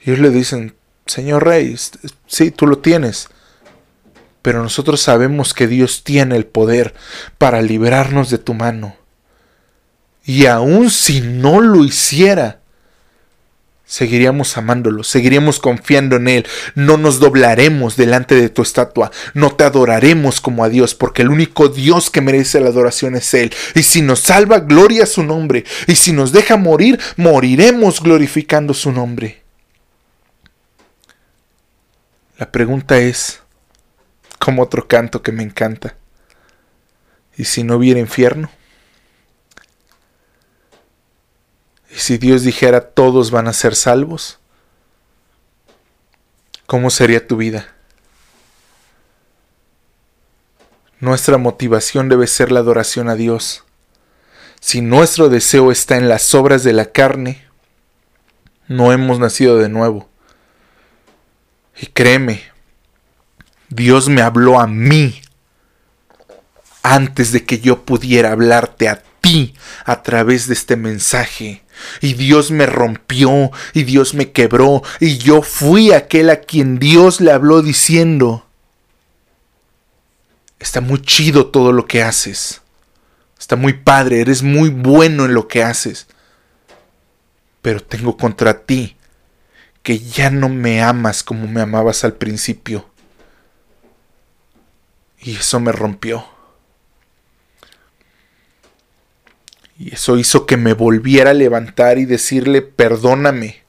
Y 0.00 0.10
ellos 0.10 0.20
le 0.20 0.30
dicen, 0.30 0.76
Señor 1.04 1.44
rey, 1.44 1.76
sí, 2.26 2.50
tú 2.52 2.66
lo 2.66 2.78
tienes 2.78 3.28
pero 4.46 4.62
nosotros 4.62 5.00
sabemos 5.00 5.54
que 5.54 5.66
Dios 5.66 6.04
tiene 6.04 6.36
el 6.36 6.46
poder 6.46 6.94
para 7.36 7.62
librarnos 7.62 8.30
de 8.30 8.38
tu 8.38 8.54
mano. 8.54 8.94
Y 10.24 10.46
aun 10.46 10.88
si 10.88 11.20
no 11.20 11.60
lo 11.60 11.84
hiciera, 11.84 12.60
seguiríamos 13.84 14.56
amándolo, 14.56 15.02
seguiríamos 15.02 15.58
confiando 15.58 16.14
en 16.14 16.28
Él, 16.28 16.46
no 16.76 16.96
nos 16.96 17.18
doblaremos 17.18 17.96
delante 17.96 18.36
de 18.36 18.48
tu 18.48 18.62
estatua, 18.62 19.10
no 19.34 19.50
te 19.50 19.64
adoraremos 19.64 20.40
como 20.40 20.62
a 20.62 20.68
Dios, 20.68 20.94
porque 20.94 21.22
el 21.22 21.30
único 21.30 21.68
Dios 21.68 22.08
que 22.08 22.20
merece 22.20 22.60
la 22.60 22.68
adoración 22.68 23.16
es 23.16 23.34
Él. 23.34 23.52
Y 23.74 23.82
si 23.82 24.00
nos 24.00 24.20
salva, 24.20 24.60
gloria 24.60 25.02
a 25.02 25.06
su 25.06 25.24
nombre, 25.24 25.64
y 25.88 25.96
si 25.96 26.12
nos 26.12 26.30
deja 26.30 26.56
morir, 26.56 27.00
moriremos 27.16 28.00
glorificando 28.00 28.74
su 28.74 28.92
nombre. 28.92 29.42
La 32.38 32.52
pregunta 32.52 33.00
es, 33.00 33.40
como 34.46 34.62
otro 34.62 34.86
canto 34.86 35.24
que 35.24 35.32
me 35.32 35.42
encanta. 35.42 35.96
¿Y 37.36 37.46
si 37.46 37.64
no 37.64 37.78
hubiera 37.78 37.98
infierno? 37.98 38.48
si 41.96 42.16
Dios 42.16 42.44
dijera 42.44 42.90
todos 42.90 43.32
van 43.32 43.48
a 43.48 43.52
ser 43.52 43.74
salvos? 43.74 44.38
¿Cómo 46.66 46.90
sería 46.90 47.26
tu 47.26 47.36
vida? 47.36 47.74
Nuestra 51.00 51.38
motivación 51.38 52.08
debe 52.08 52.28
ser 52.28 52.52
la 52.52 52.60
adoración 52.60 53.08
a 53.08 53.16
Dios. 53.16 53.64
Si 54.60 54.80
nuestro 54.80 55.28
deseo 55.28 55.72
está 55.72 55.96
en 55.96 56.08
las 56.08 56.32
obras 56.36 56.62
de 56.62 56.72
la 56.72 56.92
carne, 56.92 57.44
no 58.68 58.92
hemos 58.92 59.18
nacido 59.18 59.58
de 59.58 59.68
nuevo. 59.68 60.08
Y 61.80 61.86
créeme, 61.86 62.54
Dios 63.68 64.08
me 64.08 64.22
habló 64.22 64.60
a 64.60 64.66
mí 64.66 65.20
antes 66.82 67.32
de 67.32 67.44
que 67.44 67.58
yo 67.58 67.84
pudiera 67.84 68.32
hablarte 68.32 68.88
a 68.88 69.02
ti 69.20 69.54
a 69.84 70.02
través 70.02 70.46
de 70.46 70.54
este 70.54 70.76
mensaje. 70.76 71.62
Y 72.00 72.14
Dios 72.14 72.50
me 72.50 72.64
rompió 72.64 73.50
y 73.74 73.84
Dios 73.84 74.14
me 74.14 74.30
quebró 74.30 74.82
y 75.00 75.18
yo 75.18 75.42
fui 75.42 75.92
aquel 75.92 76.30
a 76.30 76.40
quien 76.40 76.78
Dios 76.78 77.20
le 77.20 77.32
habló 77.32 77.60
diciendo, 77.60 78.46
está 80.58 80.80
muy 80.80 81.02
chido 81.02 81.48
todo 81.48 81.72
lo 81.72 81.86
que 81.86 82.02
haces, 82.02 82.62
está 83.38 83.56
muy 83.56 83.74
padre, 83.74 84.20
eres 84.20 84.42
muy 84.42 84.70
bueno 84.70 85.26
en 85.26 85.34
lo 85.34 85.48
que 85.48 85.62
haces, 85.62 86.06
pero 87.60 87.80
tengo 87.80 88.16
contra 88.16 88.64
ti 88.64 88.96
que 89.82 89.98
ya 89.98 90.30
no 90.30 90.48
me 90.48 90.82
amas 90.82 91.22
como 91.22 91.46
me 91.46 91.60
amabas 91.60 92.04
al 92.04 92.14
principio. 92.14 92.88
Y 95.26 95.34
eso 95.34 95.58
me 95.58 95.72
rompió. 95.72 96.24
Y 99.76 99.92
eso 99.92 100.16
hizo 100.18 100.46
que 100.46 100.56
me 100.56 100.72
volviera 100.72 101.32
a 101.32 101.34
levantar 101.34 101.98
y 101.98 102.04
decirle 102.04 102.62
perdóname. 102.62 103.64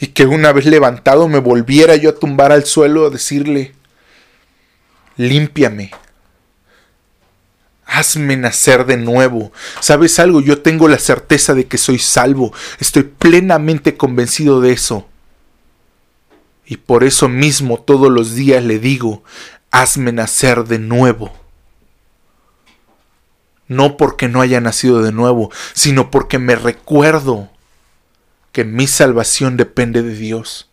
Y 0.00 0.08
que 0.08 0.26
una 0.26 0.52
vez 0.52 0.66
levantado 0.66 1.28
me 1.28 1.38
volviera 1.38 1.94
yo 1.94 2.10
a 2.10 2.16
tumbar 2.16 2.50
al 2.50 2.64
suelo 2.64 3.06
a 3.06 3.10
decirle, 3.10 3.72
límpiame. 5.16 5.92
Hazme 7.86 8.36
nacer 8.36 8.84
de 8.84 8.96
nuevo. 8.96 9.52
¿Sabes 9.78 10.18
algo? 10.18 10.40
Yo 10.40 10.60
tengo 10.60 10.88
la 10.88 10.98
certeza 10.98 11.54
de 11.54 11.68
que 11.68 11.78
soy 11.78 12.00
salvo. 12.00 12.52
Estoy 12.80 13.04
plenamente 13.04 13.96
convencido 13.96 14.60
de 14.60 14.72
eso. 14.72 15.06
Y 16.66 16.78
por 16.78 17.04
eso 17.04 17.28
mismo 17.28 17.80
todos 17.80 18.10
los 18.10 18.34
días 18.34 18.64
le 18.64 18.80
digo, 18.80 19.22
hazme 19.70 20.12
nacer 20.12 20.64
de 20.64 20.78
nuevo 20.78 21.32
no 23.70 23.96
porque 23.96 24.26
no 24.26 24.40
haya 24.40 24.60
nacido 24.60 25.00
de 25.00 25.12
nuevo, 25.12 25.52
sino 25.74 26.10
porque 26.10 26.40
me 26.40 26.56
recuerdo 26.56 27.48
que 28.50 28.64
mi 28.64 28.88
salvación 28.88 29.56
depende 29.56 30.02
de 30.02 30.12
Dios. 30.12 30.68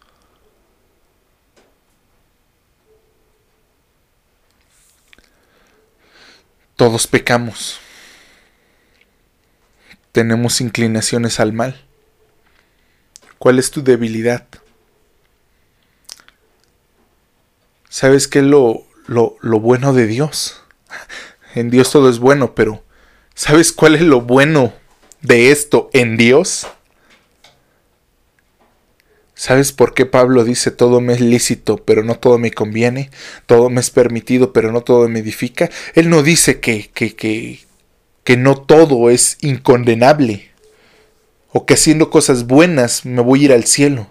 Todos 6.76 7.06
pecamos. 7.06 7.80
Tenemos 10.11 10.60
inclinaciones 10.60 11.40
al 11.40 11.53
mal. 11.53 11.86
¿Cuál 13.38 13.60
es 13.60 13.69
tu 13.69 13.84
debilidad? 13.84 14.48
¿Sabes 17.90 18.28
qué 18.28 18.40
es 18.40 18.45
lo, 18.45 18.87
lo, 19.08 19.38
lo 19.42 19.60
bueno 19.60 19.94
de 19.94 20.08
Dios? 20.08 20.62
En 21.56 21.72
Dios 21.72 21.92
todo 21.92 22.10
es 22.10 22.20
bueno, 22.20 22.54
pero 22.54 22.84
¿Sabes 23.38 23.72
cuál 23.72 23.94
es 23.94 24.02
lo 24.02 24.22
bueno 24.22 24.74
de 25.22 25.52
esto 25.52 25.92
en 25.94 26.18
Dios? 26.18 26.66
¿Sabes 29.36 29.74
por 29.74 29.94
qué 29.94 30.08
Pablo 30.08 30.44
dice 30.44 30.72
todo 30.72 31.02
me 31.02 31.14
es 31.14 31.22
lícito, 31.22 31.78
pero 31.78 32.04
no 32.04 32.18
todo 32.18 32.40
me 32.40 32.50
conviene? 32.50 33.12
Todo 33.46 33.70
me 33.70 33.80
es 33.80 33.92
permitido, 33.92 34.54
pero 34.54 34.72
no 34.72 34.82
todo 34.82 35.08
me 35.08 35.20
edifica. 35.20 35.70
Él 35.94 36.10
no 36.10 36.24
dice 36.24 36.60
que, 36.60 36.90
que, 36.90 37.16
que, 37.16 37.60
que 38.24 38.38
no 38.38 38.60
todo 38.60 39.12
es 39.12 39.38
incondenable. 39.42 40.50
O 41.50 41.68
que 41.68 41.76
haciendo 41.76 42.10
cosas 42.10 42.48
buenas 42.48 43.06
me 43.06 43.22
voy 43.22 43.42
a 43.42 43.46
ir 43.46 43.54
al 43.54 43.66
cielo. 43.66 44.10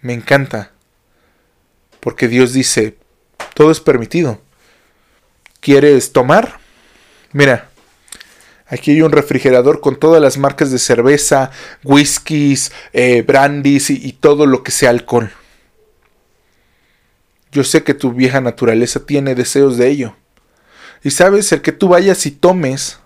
Me 0.00 0.12
encanta. 0.12 0.72
Porque 2.00 2.28
Dios 2.28 2.52
dice, 2.52 2.96
todo 3.54 3.70
es 3.70 3.80
permitido. 3.80 4.40
¿Quieres 5.60 6.12
tomar? 6.12 6.58
Mira, 7.32 7.70
aquí 8.66 8.92
hay 8.92 9.02
un 9.02 9.12
refrigerador 9.12 9.80
con 9.80 9.98
todas 9.98 10.22
las 10.22 10.38
marcas 10.38 10.70
de 10.70 10.78
cerveza, 10.78 11.50
whiskies, 11.84 12.72
eh, 12.92 13.22
brandies 13.22 13.90
y, 13.90 14.06
y 14.06 14.12
todo 14.12 14.46
lo 14.46 14.62
que 14.62 14.70
sea 14.70 14.90
alcohol. 14.90 15.30
Yo 17.52 17.64
sé 17.64 17.82
que 17.82 17.94
tu 17.94 18.12
vieja 18.12 18.40
naturaleza 18.40 19.04
tiene 19.04 19.34
deseos 19.34 19.76
de 19.76 19.88
ello. 19.88 20.16
Y 21.02 21.10
sabes, 21.10 21.50
el 21.52 21.62
que 21.62 21.72
tú 21.72 21.88
vayas 21.88 22.24
y 22.26 22.30
tomes 22.30 22.98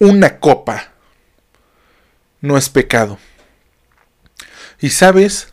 una 0.00 0.38
copa 0.38 0.92
no 2.40 2.56
es 2.56 2.68
pecado. 2.68 3.18
Y 4.80 4.90
sabes, 4.90 5.52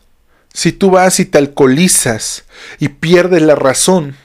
si 0.56 0.72
tú 0.72 0.90
vas 0.90 1.20
y 1.20 1.26
te 1.26 1.36
alcoholizas 1.36 2.46
y 2.78 2.88
pierdes 2.88 3.42
la 3.42 3.56
razón, 3.56 4.16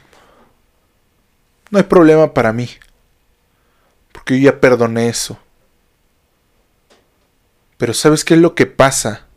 no 1.70 1.78
hay 1.78 1.84
problema 1.84 2.34
para 2.34 2.54
mí, 2.54 2.70
porque 4.14 4.40
yo 4.40 4.50
ya 4.50 4.62
perdoné 4.62 5.10
eso. 5.10 5.38
Pero 7.78 7.94
¿sabes 7.94 8.24
qué 8.24 8.36
es 8.36 8.40
lo 8.40 8.56
que 8.56 8.66
pasa 8.66 9.28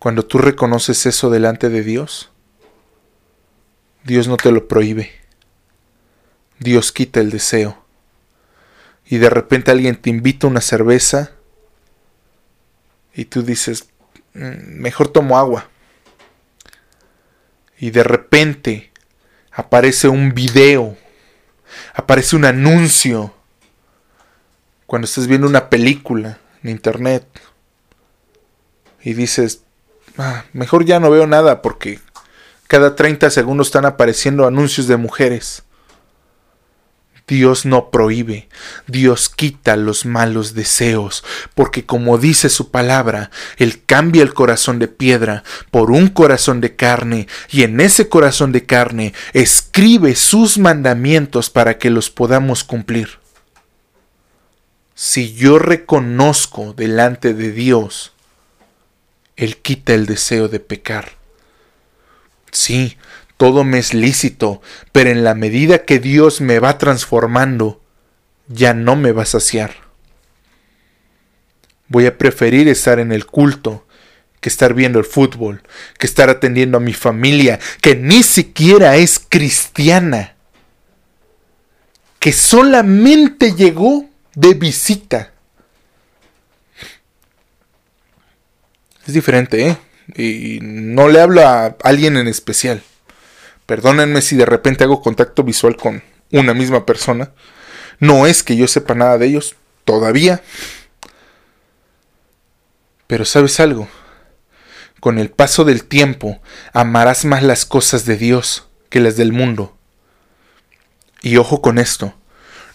cuando 0.00 0.24
tú 0.24 0.38
reconoces 0.38 1.06
eso 1.06 1.30
delante 1.30 1.68
de 1.68 1.84
Dios? 1.84 2.32
Dios 4.02 4.26
no 4.26 4.38
te 4.38 4.50
lo 4.50 4.66
prohíbe. 4.66 5.12
Dios 6.58 6.90
quita 6.90 7.20
el 7.20 7.30
deseo. 7.30 7.80
Y 9.04 9.18
de 9.18 9.30
repente 9.30 9.70
alguien 9.70 9.94
te 9.94 10.10
invita 10.10 10.48
a 10.48 10.50
una 10.50 10.60
cerveza 10.62 11.30
y 13.14 13.26
tú 13.26 13.44
dices, 13.44 13.86
mm, 14.34 14.80
mejor 14.80 15.06
tomo 15.06 15.38
agua. 15.38 15.70
Y 17.78 17.90
de 17.90 18.02
repente 18.02 18.92
aparece 19.52 20.08
un 20.08 20.34
video 20.34 20.96
aparece 21.94 22.36
un 22.36 22.44
anuncio 22.44 23.34
cuando 24.86 25.06
estás 25.06 25.26
viendo 25.26 25.46
una 25.46 25.68
película 25.68 26.38
en 26.62 26.70
internet 26.70 27.26
y 29.02 29.14
dices, 29.14 29.62
ah, 30.18 30.44
mejor 30.52 30.84
ya 30.84 31.00
no 31.00 31.10
veo 31.10 31.26
nada 31.26 31.62
porque 31.62 32.00
cada 32.66 32.96
30 32.96 33.30
segundos 33.30 33.68
están 33.68 33.84
apareciendo 33.84 34.46
anuncios 34.46 34.86
de 34.86 34.96
mujeres. 34.96 35.62
Dios 37.28 37.66
no 37.66 37.90
prohíbe, 37.90 38.48
Dios 38.86 39.28
quita 39.28 39.74
los 39.74 40.06
malos 40.06 40.54
deseos, 40.54 41.24
porque 41.56 41.84
como 41.84 42.18
dice 42.18 42.48
su 42.48 42.70
palabra, 42.70 43.32
Él 43.56 43.82
cambia 43.84 44.22
el 44.22 44.32
corazón 44.32 44.78
de 44.78 44.86
piedra 44.86 45.42
por 45.72 45.90
un 45.90 46.06
corazón 46.06 46.60
de 46.60 46.76
carne, 46.76 47.26
y 47.50 47.64
en 47.64 47.80
ese 47.80 48.08
corazón 48.08 48.52
de 48.52 48.64
carne 48.64 49.12
escribe 49.32 50.14
sus 50.14 50.56
mandamientos 50.58 51.50
para 51.50 51.78
que 51.78 51.90
los 51.90 52.10
podamos 52.10 52.62
cumplir. 52.62 53.18
Si 54.94 55.34
yo 55.34 55.58
reconozco 55.58 56.74
delante 56.74 57.34
de 57.34 57.50
Dios, 57.50 58.12
Él 59.34 59.56
quita 59.56 59.94
el 59.94 60.06
deseo 60.06 60.46
de 60.46 60.60
pecar. 60.60 61.16
Sí, 62.52 62.96
todo 63.36 63.64
me 63.64 63.78
es 63.78 63.94
lícito, 63.94 64.62
pero 64.92 65.10
en 65.10 65.24
la 65.24 65.34
medida 65.34 65.84
que 65.84 65.98
Dios 65.98 66.40
me 66.40 66.58
va 66.58 66.78
transformando, 66.78 67.82
ya 68.48 68.74
no 68.74 68.96
me 68.96 69.12
va 69.12 69.22
a 69.22 69.26
saciar. 69.26 69.74
Voy 71.88 72.06
a 72.06 72.18
preferir 72.18 72.68
estar 72.68 72.98
en 72.98 73.12
el 73.12 73.26
culto 73.26 73.86
que 74.40 74.48
estar 74.48 74.74
viendo 74.74 74.98
el 74.98 75.04
fútbol, 75.04 75.62
que 75.98 76.06
estar 76.06 76.30
atendiendo 76.30 76.78
a 76.78 76.80
mi 76.80 76.92
familia, 76.92 77.58
que 77.80 77.96
ni 77.96 78.22
siquiera 78.22 78.96
es 78.96 79.18
cristiana, 79.18 80.36
que 82.18 82.32
solamente 82.32 83.54
llegó 83.54 84.08
de 84.34 84.54
visita. 84.54 85.32
Es 89.06 89.14
diferente, 89.14 89.68
¿eh? 89.68 89.78
Y 90.16 90.58
no 90.60 91.08
le 91.08 91.20
hablo 91.20 91.46
a 91.46 91.76
alguien 91.82 92.16
en 92.16 92.28
especial. 92.28 92.82
Perdónenme 93.66 94.22
si 94.22 94.36
de 94.36 94.46
repente 94.46 94.84
hago 94.84 95.02
contacto 95.02 95.42
visual 95.42 95.76
con 95.76 96.02
una 96.32 96.54
misma 96.54 96.86
persona. 96.86 97.32
No 97.98 98.26
es 98.26 98.42
que 98.42 98.56
yo 98.56 98.68
sepa 98.68 98.94
nada 98.94 99.18
de 99.18 99.26
ellos, 99.26 99.56
todavía. 99.84 100.42
Pero 103.06 103.24
sabes 103.24 103.60
algo, 103.60 103.88
con 105.00 105.18
el 105.18 105.30
paso 105.30 105.64
del 105.64 105.84
tiempo 105.84 106.40
amarás 106.72 107.24
más 107.24 107.42
las 107.42 107.64
cosas 107.64 108.04
de 108.06 108.16
Dios 108.16 108.68
que 108.88 109.00
las 109.00 109.16
del 109.16 109.32
mundo. 109.32 109.76
Y 111.22 111.36
ojo 111.36 111.62
con 111.62 111.78
esto, 111.78 112.14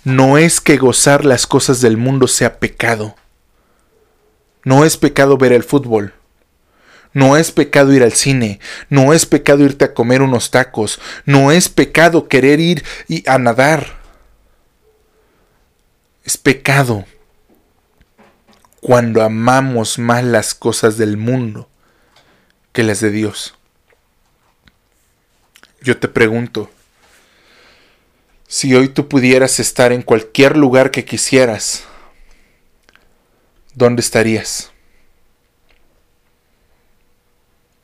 no 0.04 0.38
es 0.38 0.62
que 0.62 0.78
gozar 0.78 1.26
las 1.26 1.48
cosas 1.48 1.82
del 1.82 1.98
mundo 1.98 2.28
sea 2.28 2.60
pecado. 2.60 3.16
No 4.64 4.86
es 4.86 4.98
pecado 4.98 5.38
ver 5.38 5.54
el 5.54 5.64
fútbol. 5.64 6.14
No 7.14 7.36
es 7.38 7.52
pecado 7.52 7.94
ir 7.94 8.04
al 8.04 8.14
cine, 8.14 8.60
no 8.90 9.14
es 9.14 9.26
pecado 9.26 9.64
irte 9.64 9.86
a 9.86 9.94
comer 9.94 10.22
unos 10.22 10.50
tacos, 10.50 11.00
no 11.26 11.52
es 11.52 11.68
pecado 11.68 12.28
querer 12.28 12.60
ir 12.60 12.84
a 13.28 13.38
nadar. 13.38 14.00
Es 16.24 16.38
pecado 16.38 17.06
cuando 18.80 19.22
amamos 19.22 20.00
más 20.00 20.24
las 20.24 20.56
cosas 20.56 20.98
del 20.98 21.18
mundo 21.18 21.70
que 22.72 22.84
las 22.84 23.02
de 23.02 23.12
Dios. 23.12 23.56
Yo 25.82 25.98
te 25.98 26.08
pregunto, 26.08 26.70
si 28.48 28.76
hoy 28.76 28.90
tú 28.90 29.08
pudieras 29.08 29.60
estar 29.60 29.92
en 29.92 30.02
cualquier 30.02 30.58
lugar 30.58 30.92
que 30.92 31.06
quisieras, 31.06 31.84
¿dónde 33.74 34.02
estarías? 34.02 34.72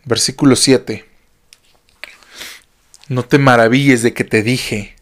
Versículo 0.07 0.55
7. 0.55 1.05
No 3.09 3.25
te 3.25 3.37
maravilles 3.37 4.03
de 4.03 4.13
que 4.13 4.23
te 4.23 4.41
dije, 4.41 4.95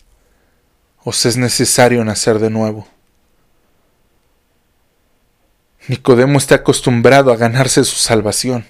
os 1.03 1.27
es 1.27 1.38
necesario 1.38 2.03
nacer 2.03 2.40
de 2.40 2.49
nuevo. 2.49 2.88
Nicodemo 5.88 6.40
está 6.40 6.56
acostumbrado 6.56 7.32
a 7.32 7.36
ganarse 7.36 7.84
su 7.84 7.98
salvación, 7.98 8.65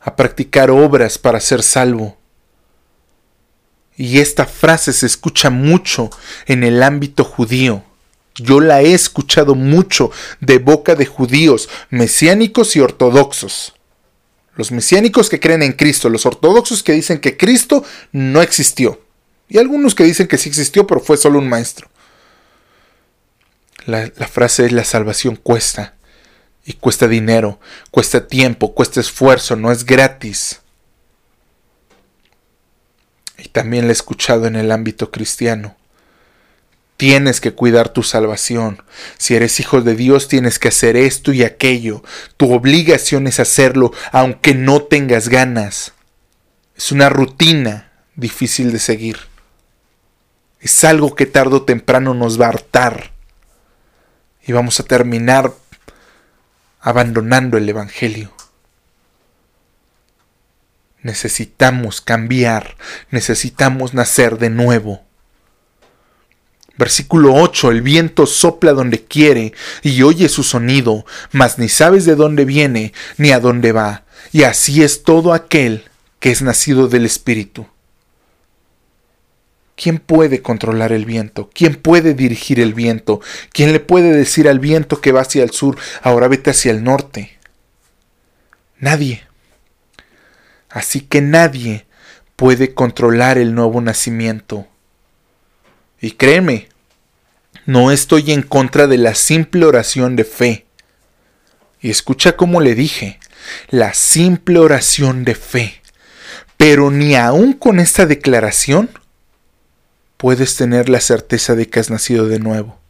a 0.00 0.16
practicar 0.16 0.70
obras 0.70 1.18
para 1.18 1.40
ser 1.40 1.62
salvo. 1.62 2.16
Y 3.98 4.20
esta 4.20 4.46
frase 4.46 4.94
se 4.94 5.04
escucha 5.04 5.50
mucho 5.50 6.08
en 6.46 6.64
el 6.64 6.82
ámbito 6.82 7.22
judío. 7.22 7.84
Yo 8.34 8.60
la 8.60 8.80
he 8.80 8.94
escuchado 8.94 9.54
mucho 9.54 10.10
de 10.40 10.56
boca 10.56 10.94
de 10.94 11.04
judíos, 11.04 11.68
mesiánicos 11.90 12.76
y 12.76 12.80
ortodoxos. 12.80 13.77
Los 14.58 14.72
mesiánicos 14.72 15.28
que 15.28 15.38
creen 15.38 15.62
en 15.62 15.72
Cristo, 15.72 16.08
los 16.08 16.26
ortodoxos 16.26 16.82
que 16.82 16.92
dicen 16.92 17.20
que 17.20 17.36
Cristo 17.36 17.84
no 18.10 18.42
existió. 18.42 19.00
Y 19.48 19.58
algunos 19.58 19.94
que 19.94 20.02
dicen 20.02 20.26
que 20.26 20.36
sí 20.36 20.48
existió, 20.48 20.84
pero 20.84 21.00
fue 21.00 21.16
solo 21.16 21.38
un 21.38 21.48
maestro. 21.48 21.88
La, 23.86 24.10
frase 24.26 24.66
es 24.66 24.72
la 24.72 24.82
salvación 24.82 25.36
cuesta. 25.36 25.94
Y 26.64 26.72
cuesta 26.72 27.06
dinero, 27.06 27.60
cuesta 27.92 28.26
tiempo, 28.26 28.74
cuesta 28.74 28.98
esfuerzo, 28.98 29.54
no 29.54 29.70
es 29.70 29.86
gratis. 29.86 30.60
Y 33.38 33.48
también 33.50 33.84
la 33.84 33.90
he 33.90 33.92
escuchado 33.92 34.46
en 34.46 34.56
el 34.56 34.72
ámbito 34.72 35.12
cristiano. 35.12 35.76
Tienes 36.98 37.40
que 37.40 37.54
cuidar 37.54 37.90
tu 37.90 38.02
salvación. 38.02 38.82
Si 39.18 39.36
eres 39.36 39.60
hijo 39.60 39.82
de 39.82 39.94
Dios, 39.94 40.26
tienes 40.26 40.58
que 40.58 40.66
hacer 40.66 40.96
esto 40.96 41.32
y 41.32 41.44
aquello. 41.44 42.02
Tu 42.36 42.52
obligación 42.52 43.28
es 43.28 43.38
hacerlo 43.38 43.92
aunque 44.10 44.52
no 44.52 44.82
tengas 44.82 45.28
ganas. 45.28 45.94
Es 46.76 46.90
una 46.90 47.08
rutina 47.08 47.92
difícil 48.16 48.72
de 48.72 48.80
seguir. 48.80 49.18
Es 50.60 50.82
algo 50.82 51.14
que 51.14 51.26
tarde 51.26 51.54
o 51.54 51.62
temprano 51.62 52.14
nos 52.14 52.40
va 52.40 52.46
a 52.46 52.48
hartar. 52.48 53.12
Y 54.44 54.50
vamos 54.50 54.80
a 54.80 54.82
terminar 54.82 55.52
abandonando 56.80 57.58
el 57.58 57.68
Evangelio. 57.68 58.32
Necesitamos 61.00 62.00
cambiar, 62.00 62.76
necesitamos 63.12 63.94
nacer 63.94 64.38
de 64.38 64.50
nuevo. 64.50 65.07
Versículo 66.78 67.34
8. 67.34 67.72
El 67.72 67.82
viento 67.82 68.26
sopla 68.26 68.72
donde 68.72 69.04
quiere 69.04 69.52
y 69.82 70.02
oye 70.02 70.28
su 70.28 70.42
sonido, 70.42 71.04
mas 71.32 71.58
ni 71.58 71.68
sabes 71.68 72.04
de 72.04 72.14
dónde 72.14 72.44
viene 72.44 72.92
ni 73.16 73.32
a 73.32 73.40
dónde 73.40 73.72
va. 73.72 74.04
Y 74.32 74.44
así 74.44 74.82
es 74.82 75.02
todo 75.02 75.34
aquel 75.34 75.84
que 76.20 76.30
es 76.30 76.40
nacido 76.40 76.88
del 76.88 77.04
Espíritu. 77.04 77.66
¿Quién 79.76 79.98
puede 79.98 80.42
controlar 80.42 80.90
el 80.90 81.04
viento? 81.04 81.50
¿Quién 81.54 81.76
puede 81.76 82.14
dirigir 82.14 82.58
el 82.58 82.74
viento? 82.74 83.20
¿Quién 83.52 83.72
le 83.72 83.78
puede 83.78 84.12
decir 84.12 84.48
al 84.48 84.58
viento 84.58 85.00
que 85.00 85.12
va 85.12 85.20
hacia 85.20 85.44
el 85.44 85.50
sur, 85.50 85.78
ahora 86.02 86.26
vete 86.26 86.50
hacia 86.50 86.72
el 86.72 86.82
norte? 86.82 87.38
Nadie. 88.80 89.22
Así 90.68 91.00
que 91.00 91.20
nadie 91.20 91.86
puede 92.34 92.74
controlar 92.74 93.38
el 93.38 93.54
nuevo 93.54 93.80
nacimiento. 93.80 94.66
Y 96.00 96.12
créeme, 96.12 96.67
no 97.68 97.90
estoy 97.90 98.32
en 98.32 98.40
contra 98.40 98.86
de 98.86 98.96
la 98.96 99.14
simple 99.14 99.66
oración 99.66 100.16
de 100.16 100.24
fe. 100.24 100.64
Y 101.82 101.90
escucha 101.90 102.34
cómo 102.34 102.62
le 102.62 102.74
dije, 102.74 103.20
la 103.68 103.92
simple 103.92 104.58
oración 104.58 105.22
de 105.26 105.34
fe. 105.34 105.82
Pero 106.56 106.90
ni 106.90 107.14
aún 107.14 107.52
con 107.52 107.78
esta 107.78 108.06
declaración 108.06 108.88
puedes 110.16 110.56
tener 110.56 110.88
la 110.88 111.02
certeza 111.02 111.54
de 111.56 111.68
que 111.68 111.78
has 111.78 111.90
nacido 111.90 112.26
de 112.26 112.38
nuevo. 112.38 112.80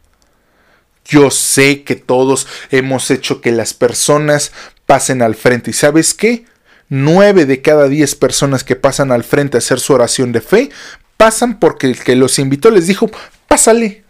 Yo 1.03 1.29
sé 1.29 1.83
que 1.83 1.97
todos 1.97 2.47
hemos 2.71 3.11
hecho 3.11 3.41
que 3.41 3.51
las 3.51 3.73
personas 3.73 4.53
pasen 4.85 5.21
al 5.21 5.35
frente. 5.35 5.71
¿Y 5.71 5.73
sabes 5.73 6.13
qué? 6.13 6.45
Nueve 6.87 7.45
de 7.45 7.61
cada 7.61 7.89
diez 7.89 8.15
personas 8.15 8.63
que 8.63 8.77
pasan 8.77 9.11
al 9.11 9.25
frente 9.25 9.57
a 9.57 9.59
hacer 9.59 9.81
su 9.81 9.91
oración 9.91 10.31
de 10.31 10.39
fe 10.39 10.69
pasan 11.17 11.59
porque 11.59 11.85
el 11.85 12.01
que 12.01 12.15
los 12.15 12.39
invitó 12.39 12.71
les 12.71 12.87
dijo, 12.87 13.11
pásale. 13.49 14.05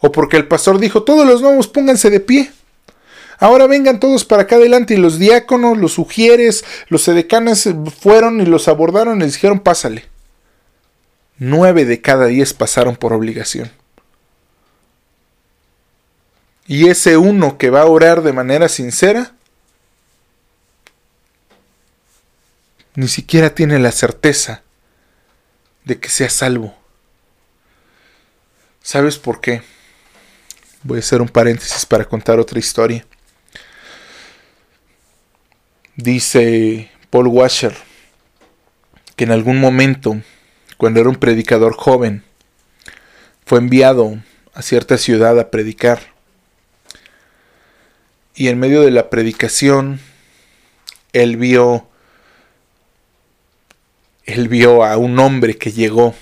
O 0.00 0.12
porque 0.12 0.36
el 0.36 0.48
pastor 0.48 0.78
dijo, 0.78 1.02
todos 1.02 1.26
los 1.26 1.40
nuevos 1.40 1.68
pónganse 1.68 2.10
de 2.10 2.20
pie. 2.20 2.52
Ahora 3.38 3.66
vengan 3.66 4.00
todos 4.00 4.24
para 4.24 4.42
acá 4.42 4.56
adelante 4.56 4.94
y 4.94 4.96
los 4.96 5.18
diáconos, 5.18 5.76
los 5.76 5.92
sugieres, 5.92 6.64
los 6.88 7.06
edecanes 7.08 7.68
fueron 8.00 8.40
y 8.40 8.46
los 8.46 8.68
abordaron 8.68 9.18
y 9.18 9.24
les 9.24 9.34
dijeron, 9.34 9.60
pásale. 9.60 10.06
Nueve 11.38 11.84
de 11.84 12.00
cada 12.00 12.26
diez 12.26 12.54
pasaron 12.54 12.96
por 12.96 13.12
obligación. 13.12 13.72
Y 16.66 16.88
ese 16.88 17.16
uno 17.16 17.58
que 17.58 17.70
va 17.70 17.82
a 17.82 17.86
orar 17.86 18.22
de 18.22 18.32
manera 18.32 18.68
sincera, 18.68 19.34
ni 22.94 23.08
siquiera 23.08 23.54
tiene 23.54 23.78
la 23.78 23.92
certeza 23.92 24.62
de 25.84 25.98
que 25.98 26.08
sea 26.08 26.30
salvo. 26.30 26.74
¿Sabes 28.82 29.18
por 29.18 29.40
qué? 29.40 29.62
Voy 30.86 30.98
a 30.98 31.00
hacer 31.00 31.22
un 31.22 31.28
paréntesis 31.28 31.86
para 31.86 32.04
contar 32.04 32.38
otra 32.38 32.58
historia. 32.58 33.06
Dice 35.96 36.90
Paul 37.08 37.28
Washer 37.28 37.74
que 39.16 39.24
en 39.24 39.30
algún 39.30 39.58
momento, 39.60 40.20
cuando 40.76 41.00
era 41.00 41.08
un 41.08 41.16
predicador 41.16 41.74
joven, 41.74 42.22
fue 43.46 43.60
enviado 43.60 44.18
a 44.52 44.60
cierta 44.60 44.98
ciudad 44.98 45.40
a 45.40 45.50
predicar. 45.50 46.00
Y 48.34 48.48
en 48.48 48.58
medio 48.58 48.82
de 48.82 48.90
la 48.90 49.08
predicación, 49.08 50.00
él 51.14 51.38
vio 51.38 51.88
él 54.26 54.48
vio 54.48 54.84
a 54.84 54.98
un 54.98 55.18
hombre 55.18 55.56
que 55.56 55.72
llegó. 55.72 56.14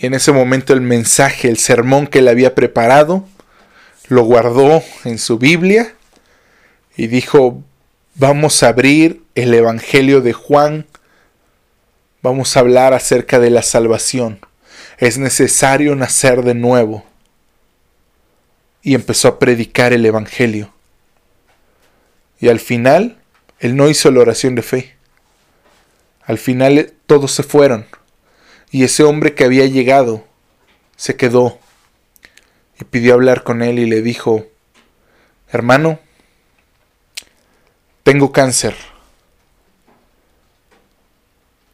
Y 0.00 0.06
en 0.06 0.14
ese 0.14 0.30
momento 0.30 0.72
el 0.72 0.80
mensaje, 0.80 1.48
el 1.48 1.58
sermón 1.58 2.06
que 2.06 2.20
él 2.20 2.28
había 2.28 2.54
preparado, 2.54 3.26
lo 4.06 4.22
guardó 4.22 4.82
en 5.04 5.18
su 5.18 5.38
Biblia 5.38 5.92
y 6.96 7.08
dijo, 7.08 7.64
vamos 8.14 8.62
a 8.62 8.68
abrir 8.68 9.22
el 9.34 9.52
Evangelio 9.52 10.20
de 10.20 10.32
Juan, 10.32 10.86
vamos 12.22 12.56
a 12.56 12.60
hablar 12.60 12.94
acerca 12.94 13.40
de 13.40 13.50
la 13.50 13.62
salvación. 13.62 14.38
Es 14.98 15.18
necesario 15.18 15.96
nacer 15.96 16.42
de 16.42 16.54
nuevo. 16.54 17.04
Y 18.82 18.94
empezó 18.94 19.28
a 19.28 19.38
predicar 19.40 19.92
el 19.92 20.06
Evangelio. 20.06 20.72
Y 22.38 22.48
al 22.48 22.60
final, 22.60 23.18
él 23.58 23.74
no 23.74 23.88
hizo 23.88 24.12
la 24.12 24.20
oración 24.20 24.54
de 24.54 24.62
fe. 24.62 24.96
Al 26.22 26.38
final 26.38 26.92
todos 27.06 27.32
se 27.32 27.42
fueron 27.42 27.86
y 28.70 28.84
ese 28.84 29.02
hombre 29.04 29.34
que 29.34 29.44
había 29.44 29.66
llegado 29.66 30.24
se 30.96 31.16
quedó 31.16 31.58
y 32.80 32.84
pidió 32.84 33.14
hablar 33.14 33.42
con 33.42 33.62
él 33.62 33.78
y 33.78 33.86
le 33.86 34.02
dijo, 34.02 34.46
hermano, 35.48 35.98
tengo 38.02 38.32
cáncer, 38.32 38.74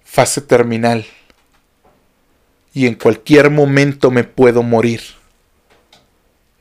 fase 0.04 0.40
terminal, 0.40 1.06
y 2.72 2.86
en 2.86 2.94
cualquier 2.94 3.50
momento 3.50 4.10
me 4.10 4.24
puedo 4.24 4.62
morir, 4.62 5.02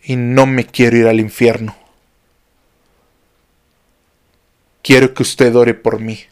y 0.03 0.15
no 0.15 0.45
me 0.45 0.65
quiero 0.65 0.97
ir 0.97 1.07
al 1.07 1.19
infierno. 1.19 1.75
Quiero 4.81 5.13
que 5.13 5.23
usted 5.23 5.55
ore 5.55 5.73
por 5.73 6.01
mí. 6.01 6.25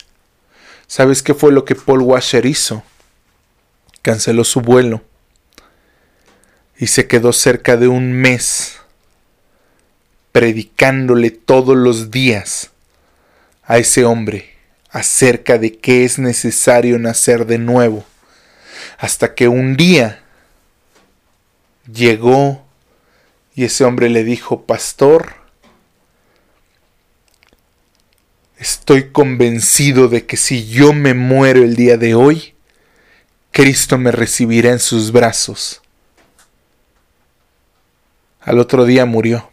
¿Sabes 0.86 1.24
qué 1.24 1.34
fue 1.34 1.54
lo 1.54 1.64
que 1.64 1.74
Paul 1.74 2.02
Washer 2.02 2.46
hizo? 2.46 2.84
Canceló 4.02 4.44
su 4.44 4.62
vuelo 4.62 5.04
y 6.78 6.88
se 6.88 7.08
quedó 7.08 7.34
cerca 7.34 7.78
de 7.78 7.88
un 7.88 8.12
mes 8.12 8.80
predicándole 10.32 11.30
todos 11.30 11.78
los 11.78 12.10
días 12.10 12.72
a 13.64 13.78
ese 13.78 14.06
hombre 14.06 14.56
acerca 14.90 15.58
de 15.58 15.78
que 15.78 16.04
es 16.04 16.20
necesario 16.20 17.00
nacer 17.00 17.46
de 17.46 17.58
nuevo, 17.58 18.04
hasta 18.98 19.36
que 19.36 19.48
un 19.48 19.78
día 19.78 20.24
llegó 21.92 22.66
y 23.56 23.66
ese 23.66 23.86
hombre 23.86 24.10
le 24.10 24.24
dijo, 24.24 24.64
pastor, 24.64 25.36
estoy 28.58 29.12
convencido 29.12 30.08
de 30.08 30.26
que 30.26 30.38
si 30.38 30.68
yo 30.68 30.94
me 30.94 31.14
muero 31.14 31.64
el 31.64 31.76
día 31.76 31.98
de 31.98 32.16
hoy, 32.16 32.51
Cristo 33.52 33.98
me 33.98 34.12
recibirá 34.12 34.72
en 34.72 34.80
sus 34.80 35.12
brazos. 35.12 35.82
Al 38.40 38.60
otro 38.60 38.86
día 38.86 39.06
murió. 39.06 39.50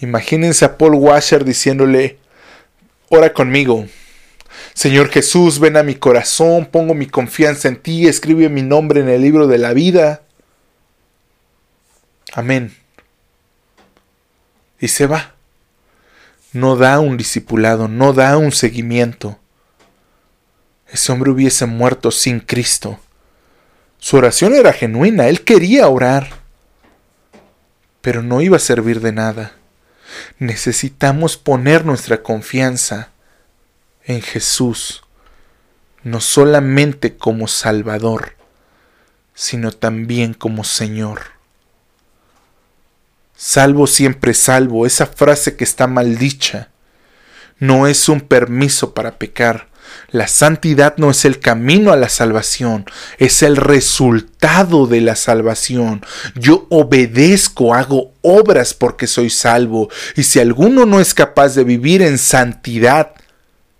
Imagínense 0.00 0.64
a 0.64 0.76
Paul 0.78 0.94
Washer 0.94 1.44
diciéndole, 1.44 2.18
ora 3.08 3.32
conmigo. 3.32 3.86
Señor 4.74 5.10
Jesús, 5.10 5.58
ven 5.58 5.76
a 5.76 5.82
mi 5.82 5.94
corazón, 5.94 6.66
pongo 6.66 6.94
mi 6.94 7.06
confianza 7.06 7.68
en 7.68 7.76
ti, 7.76 8.08
escribe 8.08 8.48
mi 8.48 8.62
nombre 8.62 9.00
en 9.00 9.08
el 9.08 9.22
libro 9.22 9.46
de 9.46 9.58
la 9.58 9.72
vida. 9.72 10.22
Amén. 12.32 12.74
Y 14.80 14.88
se 14.88 15.06
va. 15.06 15.34
No 16.52 16.76
da 16.76 17.00
un 17.00 17.16
discipulado, 17.16 17.86
no 17.86 18.12
da 18.12 18.36
un 18.38 18.52
seguimiento. 18.52 19.38
Ese 20.96 21.12
hombre 21.12 21.30
hubiese 21.30 21.66
muerto 21.66 22.10
sin 22.10 22.40
Cristo. 22.40 22.98
Su 23.98 24.16
oración 24.16 24.54
era 24.54 24.72
genuina, 24.72 25.28
él 25.28 25.44
quería 25.44 25.88
orar, 25.88 26.26
pero 28.00 28.22
no 28.22 28.40
iba 28.40 28.56
a 28.56 28.60
servir 28.60 29.00
de 29.02 29.12
nada. 29.12 29.52
Necesitamos 30.38 31.36
poner 31.36 31.84
nuestra 31.84 32.22
confianza 32.22 33.10
en 34.06 34.22
Jesús, 34.22 35.04
no 36.02 36.22
solamente 36.22 37.18
como 37.18 37.46
Salvador, 37.46 38.32
sino 39.34 39.72
también 39.72 40.32
como 40.32 40.64
Señor. 40.64 41.24
Salvo 43.36 43.86
siempre 43.86 44.32
salvo, 44.32 44.86
esa 44.86 45.04
frase 45.04 45.56
que 45.56 45.64
está 45.64 45.86
mal 45.86 46.16
dicha, 46.16 46.70
no 47.58 47.86
es 47.86 48.08
un 48.08 48.22
permiso 48.22 48.94
para 48.94 49.18
pecar, 49.18 49.68
la 50.10 50.28
santidad 50.28 50.94
no 50.96 51.10
es 51.10 51.24
el 51.24 51.40
camino 51.40 51.92
a 51.92 51.96
la 51.96 52.08
salvación, 52.08 52.86
es 53.18 53.42
el 53.42 53.56
resultado 53.56 54.86
de 54.86 55.00
la 55.00 55.16
salvación. 55.16 56.04
Yo 56.34 56.66
obedezco, 56.70 57.74
hago 57.74 58.12
obras 58.22 58.74
porque 58.74 59.06
soy 59.06 59.30
salvo. 59.30 59.88
Y 60.16 60.24
si 60.24 60.40
alguno 60.40 60.86
no 60.86 61.00
es 61.00 61.14
capaz 61.14 61.54
de 61.54 61.64
vivir 61.64 62.02
en 62.02 62.18
santidad, 62.18 63.12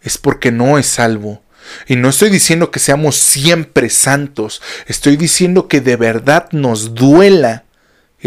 es 0.03 0.19
porque 0.19 0.53
no 0.53 0.79
es 0.79 0.87
salvo. 0.87 1.43
Y 1.87 1.97
no 1.97 2.09
estoy 2.09 2.31
diciendo 2.31 2.71
que 2.71 2.79
seamos 2.79 3.17
siempre 3.17 3.91
santos, 3.91 4.63
estoy 4.87 5.17
diciendo 5.17 5.69
que 5.69 5.81
de 5.81 5.97
verdad 5.97 6.49
nos 6.53 6.95
duela 6.95 7.66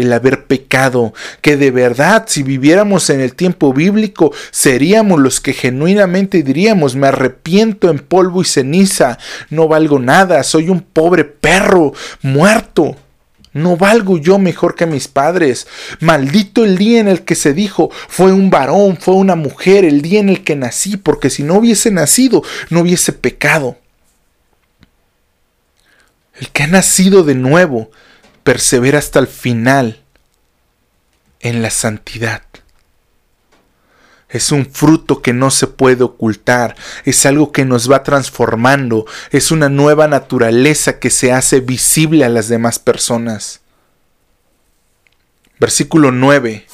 el 0.00 0.12
haber 0.12 0.46
pecado, 0.46 1.14
que 1.40 1.56
de 1.56 1.70
verdad 1.70 2.24
si 2.26 2.42
viviéramos 2.42 3.10
en 3.10 3.20
el 3.20 3.34
tiempo 3.34 3.72
bíblico 3.72 4.32
seríamos 4.50 5.20
los 5.20 5.40
que 5.40 5.52
genuinamente 5.52 6.42
diríamos 6.42 6.96
me 6.96 7.08
arrepiento 7.08 7.90
en 7.90 7.98
polvo 7.98 8.42
y 8.42 8.44
ceniza, 8.44 9.18
no 9.50 9.68
valgo 9.68 9.98
nada, 9.98 10.42
soy 10.42 10.68
un 10.68 10.80
pobre 10.80 11.24
perro 11.24 11.92
muerto. 12.22 12.96
No 13.52 13.76
valgo 13.76 14.16
yo 14.16 14.38
mejor 14.38 14.76
que 14.76 14.86
mis 14.86 15.08
padres. 15.08 15.66
Maldito 15.98 16.64
el 16.64 16.78
día 16.78 17.00
en 17.00 17.08
el 17.08 17.22
que 17.22 17.34
se 17.34 17.52
dijo, 17.52 17.90
fue 18.08 18.32
un 18.32 18.48
varón, 18.48 18.96
fue 18.96 19.14
una 19.14 19.34
mujer, 19.34 19.84
el 19.84 20.02
día 20.02 20.20
en 20.20 20.28
el 20.28 20.44
que 20.44 20.54
nací, 20.54 20.96
porque 20.96 21.30
si 21.30 21.42
no 21.42 21.54
hubiese 21.54 21.90
nacido, 21.90 22.44
no 22.68 22.80
hubiese 22.80 23.12
pecado. 23.12 23.76
El 26.34 26.48
que 26.50 26.62
ha 26.62 26.68
nacido 26.68 27.24
de 27.24 27.34
nuevo, 27.34 27.90
persevera 28.42 28.98
hasta 28.98 29.18
el 29.18 29.26
final 29.26 30.00
en 31.40 31.62
la 31.62 31.70
santidad. 31.70 32.42
Es 34.28 34.52
un 34.52 34.66
fruto 34.66 35.22
que 35.22 35.32
no 35.32 35.50
se 35.50 35.66
puede 35.66 36.04
ocultar, 36.04 36.76
es 37.04 37.26
algo 37.26 37.50
que 37.50 37.64
nos 37.64 37.90
va 37.90 38.04
transformando, 38.04 39.04
es 39.32 39.50
una 39.50 39.68
nueva 39.68 40.06
naturaleza 40.06 41.00
que 41.00 41.10
se 41.10 41.32
hace 41.32 41.60
visible 41.60 42.24
a 42.24 42.28
las 42.28 42.48
demás 42.48 42.78
personas. 42.78 43.60
Versículo 45.58 46.12
9. 46.12 46.64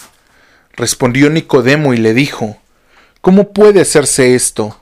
Respondió 0.74 1.30
Nicodemo 1.30 1.94
y 1.94 1.96
le 1.96 2.12
dijo, 2.12 2.58
¿Cómo 3.22 3.52
puede 3.52 3.80
hacerse 3.80 4.34
esto? 4.34 4.78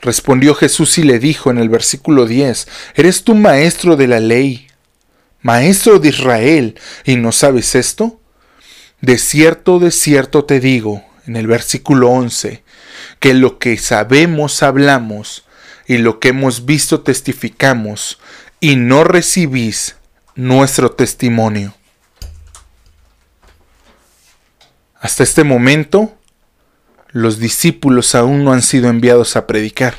Respondió 0.00 0.56
Jesús 0.56 0.98
y 0.98 1.04
le 1.04 1.20
dijo 1.20 1.52
en 1.52 1.58
el 1.58 1.68
versículo 1.68 2.26
10, 2.26 2.66
¿Eres 2.96 3.22
tú 3.22 3.36
maestro 3.36 3.94
de 3.94 4.08
la 4.08 4.18
ley? 4.18 4.71
Maestro 5.42 5.98
de 5.98 6.08
Israel, 6.08 6.78
¿y 7.04 7.16
no 7.16 7.32
sabes 7.32 7.74
esto? 7.74 8.20
De 9.00 9.18
cierto, 9.18 9.78
de 9.78 9.90
cierto 9.90 10.44
te 10.44 10.60
digo, 10.60 11.04
en 11.26 11.36
el 11.36 11.46
versículo 11.46 12.08
11, 12.10 12.62
que 13.18 13.34
lo 13.34 13.58
que 13.58 13.76
sabemos 13.76 14.62
hablamos, 14.62 15.44
y 15.86 15.98
lo 15.98 16.20
que 16.20 16.28
hemos 16.28 16.64
visto 16.64 17.00
testificamos, 17.00 18.20
y 18.60 18.76
no 18.76 19.04
recibís 19.04 19.96
nuestro 20.34 20.92
testimonio. 20.92 21.74
Hasta 25.00 25.24
este 25.24 25.42
momento, 25.42 26.16
los 27.10 27.38
discípulos 27.40 28.14
aún 28.14 28.44
no 28.44 28.52
han 28.52 28.62
sido 28.62 28.88
enviados 28.88 29.34
a 29.34 29.48
predicar. 29.48 29.94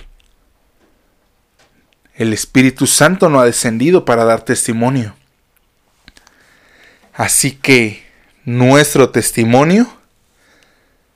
El 2.15 2.31
Espíritu 2.31 2.87
Santo 2.87 3.27
no 3.27 3.41
ha 3.41 3.45
descendido 3.45 4.05
para 4.05 4.23
dar 4.23 4.45
testimonio. 4.45 5.15
Así 7.13 7.51
que 7.51 8.03
nuestro 8.43 9.11
testimonio 9.11 9.87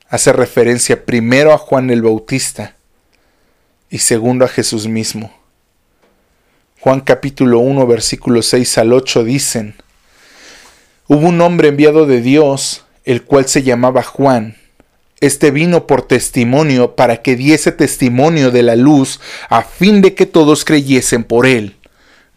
hace 0.10 0.32
referencia 0.32 1.06
primero 1.06 1.54
a 1.54 1.58
Juan 1.58 1.90
el 1.90 2.04
Bautista 2.04 2.76
y 3.90 3.98
segundo 3.98 4.46
a 4.46 4.48
Jesús 4.48 4.88
mismo. 4.88 5.34
Juan 6.82 7.02
capítulo 7.02 7.60
1 7.60 7.88
versículos 7.88 8.46
6 8.46 8.78
al 8.78 8.94
8 8.94 9.24
dicen, 9.24 9.76
Hubo 11.08 11.30
un 11.30 11.42
hombre 11.42 11.70
enviado 11.70 12.06
de 12.06 12.22
Dios, 12.22 12.86
el 13.04 13.24
cual 13.24 13.48
se 13.48 13.64
llamaba 13.64 14.04
Juan. 14.04 14.56
Este 15.20 15.50
vino 15.50 15.88
por 15.88 16.04
testimonio 16.04 16.96
para 16.96 17.24
que 17.24 17.36
diese 17.36 17.72
testimonio 17.72 18.52
de 18.52 18.62
la 18.62 18.76
luz, 18.76 19.20
a 19.50 19.64
fin 19.64 20.04
de 20.04 20.14
que 20.14 20.28
todos 20.28 20.64
creyesen 20.64 21.24
por 21.24 21.48
él. 21.48 21.76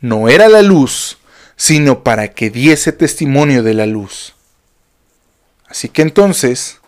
No 0.01 0.31
era 0.31 0.49
la 0.49 0.63
luz, 0.63 1.19
sino 1.61 2.03
para 2.03 2.29
que 2.29 2.49
diese 2.49 2.91
testimonio 2.91 3.63
de 3.63 3.75
la 3.75 3.85
luz. 3.85 4.35
Así 5.69 5.91
que 5.91 6.01
entonces, 6.01 6.81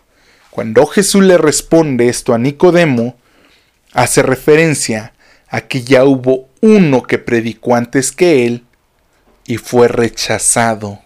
cuando 0.49 0.87
Jesús 0.87 1.23
le 1.25 1.37
responde 1.37 2.09
esto 2.09 2.33
a 2.33 2.39
Nicodemo, 2.39 3.15
hace 3.93 4.23
referencia 4.23 5.13
a 5.49 5.61
que 5.61 5.83
ya 5.83 6.07
hubo 6.07 6.49
uno 6.63 7.03
que 7.03 7.19
predicó 7.19 7.75
antes 7.75 8.13
que 8.13 8.47
él 8.47 8.65
y 9.45 9.59
fue 9.59 9.89
rechazado. 9.89 11.01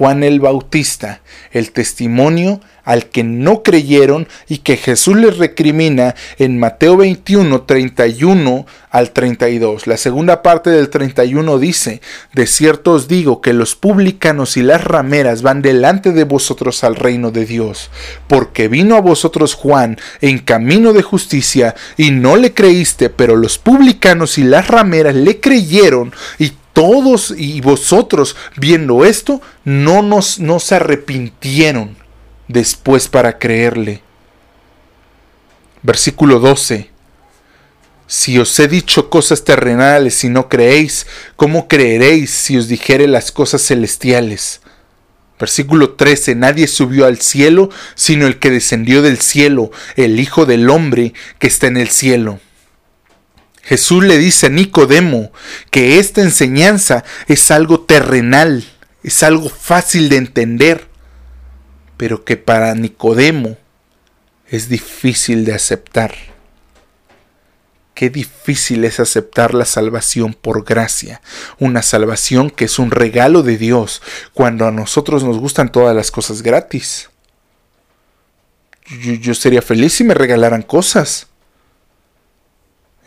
Juan 0.00 0.22
el 0.22 0.40
Bautista, 0.40 1.20
el 1.52 1.72
testimonio 1.72 2.62
al 2.84 3.10
que 3.10 3.22
no 3.22 3.62
creyeron 3.62 4.28
y 4.48 4.58
que 4.58 4.78
Jesús 4.78 5.14
les 5.14 5.36
recrimina 5.36 6.14
en 6.38 6.58
Mateo 6.58 6.96
21, 6.96 7.60
31 7.64 8.66
al 8.90 9.10
32. 9.10 9.86
La 9.86 9.98
segunda 9.98 10.40
parte 10.40 10.70
del 10.70 10.88
31 10.88 11.58
dice, 11.58 12.00
De 12.32 12.46
cierto 12.46 12.92
os 12.92 13.08
digo 13.08 13.42
que 13.42 13.52
los 13.52 13.76
publicanos 13.76 14.56
y 14.56 14.62
las 14.62 14.82
rameras 14.82 15.42
van 15.42 15.60
delante 15.60 16.12
de 16.12 16.24
vosotros 16.24 16.82
al 16.82 16.96
reino 16.96 17.30
de 17.30 17.44
Dios, 17.44 17.90
porque 18.26 18.68
vino 18.68 18.96
a 18.96 19.02
vosotros 19.02 19.52
Juan 19.52 19.98
en 20.22 20.38
camino 20.38 20.94
de 20.94 21.02
justicia 21.02 21.74
y 21.98 22.10
no 22.10 22.36
le 22.36 22.54
creíste, 22.54 23.10
pero 23.10 23.36
los 23.36 23.58
publicanos 23.58 24.38
y 24.38 24.44
las 24.44 24.66
rameras 24.66 25.14
le 25.14 25.40
creyeron 25.40 26.14
y 26.38 26.52
todos 26.72 27.34
y 27.36 27.60
vosotros 27.60 28.36
viendo 28.56 29.04
esto 29.04 29.40
no 29.64 30.02
nos 30.02 30.38
no 30.38 30.60
se 30.60 30.76
arrepintieron 30.76 31.96
después 32.48 33.08
para 33.08 33.38
creerle. 33.38 34.02
Versículo 35.82 36.40
12. 36.40 36.90
Si 38.06 38.38
os 38.38 38.58
he 38.58 38.66
dicho 38.66 39.08
cosas 39.08 39.44
terrenales 39.44 40.24
y 40.24 40.28
no 40.28 40.48
creéis, 40.48 41.06
¿cómo 41.36 41.68
creeréis 41.68 42.30
si 42.30 42.58
os 42.58 42.66
dijere 42.66 43.06
las 43.06 43.30
cosas 43.30 43.62
celestiales? 43.62 44.60
Versículo 45.38 45.94
13. 45.94 46.34
Nadie 46.34 46.66
subió 46.66 47.06
al 47.06 47.20
cielo, 47.20 47.70
sino 47.94 48.26
el 48.26 48.38
que 48.38 48.50
descendió 48.50 49.00
del 49.00 49.20
cielo, 49.20 49.70
el 49.96 50.18
Hijo 50.18 50.44
del 50.44 50.68
Hombre 50.68 51.14
que 51.38 51.46
está 51.46 51.68
en 51.68 51.76
el 51.76 51.88
cielo. 51.88 52.40
Jesús 53.62 54.04
le 54.04 54.18
dice 54.18 54.46
a 54.46 54.50
Nicodemo 54.50 55.32
que 55.70 55.98
esta 55.98 56.22
enseñanza 56.22 57.04
es 57.28 57.50
algo 57.50 57.80
terrenal, 57.80 58.64
es 59.02 59.22
algo 59.22 59.48
fácil 59.48 60.08
de 60.08 60.16
entender, 60.16 60.88
pero 61.96 62.24
que 62.24 62.36
para 62.36 62.74
Nicodemo 62.74 63.56
es 64.48 64.68
difícil 64.68 65.44
de 65.44 65.54
aceptar. 65.54 66.14
Qué 67.94 68.08
difícil 68.08 68.84
es 68.84 68.98
aceptar 68.98 69.52
la 69.52 69.66
salvación 69.66 70.32
por 70.32 70.64
gracia, 70.64 71.20
una 71.58 71.82
salvación 71.82 72.50
que 72.50 72.64
es 72.64 72.78
un 72.78 72.90
regalo 72.90 73.42
de 73.42 73.58
Dios, 73.58 74.00
cuando 74.32 74.66
a 74.66 74.70
nosotros 74.70 75.22
nos 75.22 75.38
gustan 75.38 75.70
todas 75.70 75.94
las 75.94 76.10
cosas 76.10 76.42
gratis. 76.42 77.10
Yo, 79.20 79.34
sería 79.34 79.62
feliz 79.62 79.92
si 79.92 80.04
me 80.04 80.14
regalaran 80.14 80.62
cosas. 80.62 81.28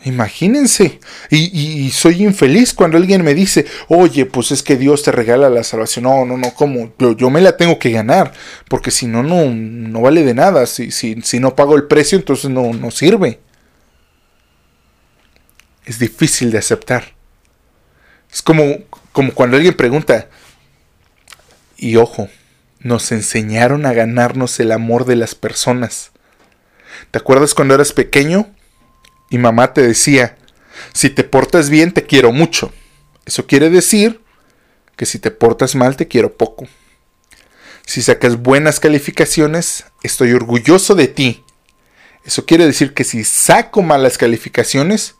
Imagínense. 0.04 1.00
Y, 1.30 1.90
soy 1.90 2.22
infeliz 2.22 2.74
cuando 2.74 2.98
alguien 2.98 3.24
me 3.24 3.34
dice, 3.34 3.66
oye, 3.88 4.26
pues 4.26 4.52
es 4.52 4.62
que 4.62 4.76
Dios 4.76 5.02
te 5.02 5.12
regala 5.12 5.48
la 5.48 5.64
salvación. 5.64 6.04
No, 6.04 6.24
no, 6.24 6.36
no, 6.36 6.52
¿cómo? 6.54 6.92
Yo, 7.16 7.30
me 7.30 7.40
la 7.40 7.56
tengo 7.56 7.78
que 7.78 7.90
ganar, 7.90 8.32
porque 8.68 8.90
si 8.90 9.06
no, 9.06 9.22
no, 9.22 9.46
no 9.46 10.00
vale 10.00 10.22
de 10.24 10.34
nada. 10.34 10.66
Si, 10.66 10.90
si, 10.90 11.20
si 11.22 11.40
no 11.40 11.56
pago 11.56 11.76
el 11.76 11.84
precio, 11.84 12.18
entonces 12.18 12.50
no, 12.50 12.72
no 12.72 12.90
sirve 12.90 13.40
es 15.84 15.98
difícil 15.98 16.50
de 16.50 16.58
aceptar. 16.58 17.14
Es 18.32 18.42
como, 18.42 18.78
como 19.12 19.32
cuando 19.32 19.56
alguien 19.56 19.74
pregunta, 19.74 20.28
y 21.76 21.96
ojo, 21.96 22.28
nos 22.80 23.12
enseñaron 23.12 23.86
a 23.86 23.92
ganarnos 23.92 24.58
el 24.60 24.72
amor 24.72 25.04
de 25.04 25.16
las 25.16 25.34
personas. 25.34 26.12
¿Te 27.10 27.18
acuerdas 27.18 27.54
cuando 27.54 27.74
eras 27.74 27.92
pequeño? 27.92 28.50
Y 29.34 29.38
mamá 29.38 29.72
te 29.72 29.82
decía, 29.82 30.36
si 30.92 31.10
te 31.10 31.24
portas 31.24 31.68
bien 31.68 31.90
te 31.90 32.04
quiero 32.04 32.30
mucho. 32.30 32.72
Eso 33.26 33.48
quiere 33.48 33.68
decir 33.68 34.20
que 34.94 35.06
si 35.06 35.18
te 35.18 35.32
portas 35.32 35.74
mal 35.74 35.96
te 35.96 36.06
quiero 36.06 36.36
poco. 36.36 36.68
Si 37.84 38.00
sacas 38.00 38.36
buenas 38.36 38.78
calificaciones, 38.78 39.86
estoy 40.04 40.34
orgulloso 40.34 40.94
de 40.94 41.08
ti. 41.08 41.42
Eso 42.24 42.46
quiere 42.46 42.64
decir 42.64 42.94
que 42.94 43.02
si 43.02 43.24
saco 43.24 43.82
malas 43.82 44.18
calificaciones, 44.18 45.16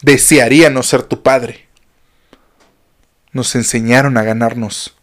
desearía 0.00 0.70
no 0.70 0.82
ser 0.82 1.02
tu 1.02 1.22
padre. 1.22 1.68
Nos 3.30 3.54
enseñaron 3.56 4.16
a 4.16 4.22
ganarnos 4.22 4.96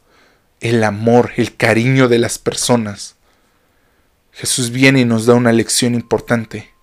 el 0.62 0.84
amor, 0.84 1.34
el 1.38 1.56
cariño 1.56 2.08
de 2.08 2.18
las 2.18 2.40
personas. 2.40 3.18
Jesús 4.32 4.72
viene 4.72 5.02
y 5.02 5.06
nos 5.06 5.28
da 5.28 5.36
una 5.36 5.54
lección 5.54 5.94
importante. 5.94 6.76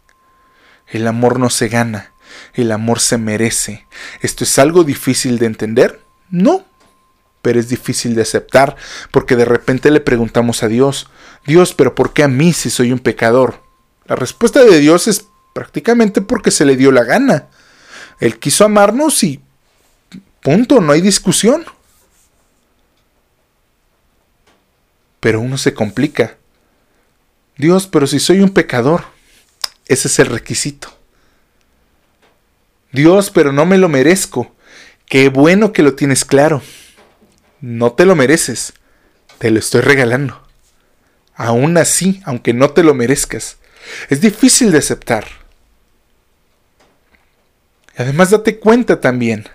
El 0.88 1.06
amor 1.06 1.38
no 1.38 1.50
se 1.50 1.68
gana, 1.68 2.12
el 2.54 2.72
amor 2.72 3.00
se 3.00 3.18
merece. 3.18 3.86
¿Esto 4.20 4.44
es 4.44 4.58
algo 4.58 4.84
difícil 4.84 5.38
de 5.38 5.46
entender? 5.46 6.00
No, 6.30 6.64
pero 7.42 7.60
es 7.60 7.68
difícil 7.68 8.14
de 8.14 8.22
aceptar 8.22 8.76
porque 9.10 9.36
de 9.36 9.44
repente 9.44 9.90
le 9.90 10.00
preguntamos 10.00 10.62
a 10.62 10.68
Dios, 10.68 11.08
Dios, 11.46 11.74
pero 11.74 11.94
¿por 11.94 12.12
qué 12.12 12.22
a 12.22 12.28
mí 12.28 12.52
si 12.52 12.70
soy 12.70 12.92
un 12.92 12.98
pecador? 12.98 13.62
La 14.06 14.16
respuesta 14.16 14.64
de 14.64 14.78
Dios 14.80 15.08
es 15.08 15.26
prácticamente 15.52 16.20
porque 16.20 16.50
se 16.50 16.64
le 16.64 16.76
dio 16.76 16.90
la 16.90 17.04
gana. 17.04 17.46
Él 18.20 18.38
quiso 18.38 18.64
amarnos 18.64 19.22
y 19.22 19.42
punto, 20.42 20.80
no 20.80 20.92
hay 20.92 21.00
discusión. 21.00 21.64
Pero 25.20 25.40
uno 25.40 25.56
se 25.58 25.74
complica. 25.74 26.36
Dios, 27.56 27.86
pero 27.86 28.06
si 28.06 28.18
soy 28.18 28.40
un 28.40 28.50
pecador, 28.50 29.04
ese 29.86 30.08
es 30.08 30.18
el 30.18 30.26
requisito. 30.26 30.88
Dios, 32.92 33.30
pero 33.30 33.52
no 33.52 33.66
me 33.66 33.78
lo 33.78 33.88
merezco. 33.88 34.54
Qué 35.06 35.28
bueno 35.28 35.72
que 35.72 35.82
lo 35.82 35.94
tienes 35.94 36.24
claro. 36.24 36.62
No 37.60 37.92
te 37.92 38.04
lo 38.04 38.14
mereces, 38.14 38.74
te 39.38 39.50
lo 39.50 39.58
estoy 39.58 39.80
regalando. 39.80 40.46
Aún 41.34 41.76
así, 41.76 42.22
aunque 42.24 42.52
no 42.52 42.70
te 42.70 42.84
lo 42.84 42.94
merezcas, 42.94 43.56
es 44.08 44.20
difícil 44.20 44.70
de 44.70 44.78
aceptar. 44.78 45.26
Además 47.96 48.30
date 48.30 48.58
cuenta 48.58 49.00
también, 49.00 49.48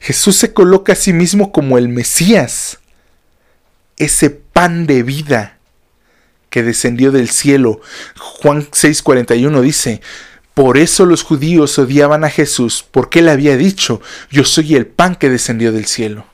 Jesús 0.00 0.36
se 0.36 0.52
coloca 0.52 0.92
a 0.92 0.96
sí 0.96 1.12
mismo 1.12 1.52
como 1.52 1.78
el 1.78 1.88
Mesías, 1.88 2.78
ese 3.96 4.30
pan 4.30 4.86
de 4.86 5.02
vida 5.02 5.59
que 6.50 6.62
descendió 6.62 7.12
del 7.12 7.30
cielo. 7.30 7.80
Juan 8.18 8.66
6:41 8.70 9.60
dice, 9.62 10.02
por 10.54 10.76
eso 10.76 11.06
los 11.06 11.22
judíos 11.22 11.78
odiaban 11.78 12.24
a 12.24 12.30
Jesús, 12.30 12.84
porque 12.90 13.20
él 13.20 13.28
había 13.28 13.56
dicho, 13.56 14.02
yo 14.30 14.44
soy 14.44 14.74
el 14.74 14.86
pan 14.86 15.16
que 15.16 15.30
descendió 15.30 15.72
del 15.72 15.86
cielo. 15.86 16.26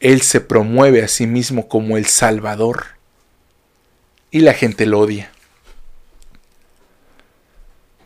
Él 0.00 0.22
se 0.22 0.40
promueve 0.40 1.04
a 1.04 1.08
sí 1.08 1.28
mismo 1.28 1.68
como 1.68 1.96
el 1.96 2.06
Salvador. 2.06 2.86
Y 4.32 4.40
la 4.40 4.54
gente 4.54 4.86
lo 4.86 4.98
odia 4.98 5.30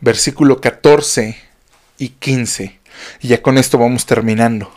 versículo 0.01 0.61
14 0.61 1.37
y 1.97 2.09
15. 2.09 2.79
Y 3.21 3.27
ya 3.27 3.41
con 3.41 3.57
esto 3.57 3.77
vamos 3.77 4.05
terminando. 4.05 4.71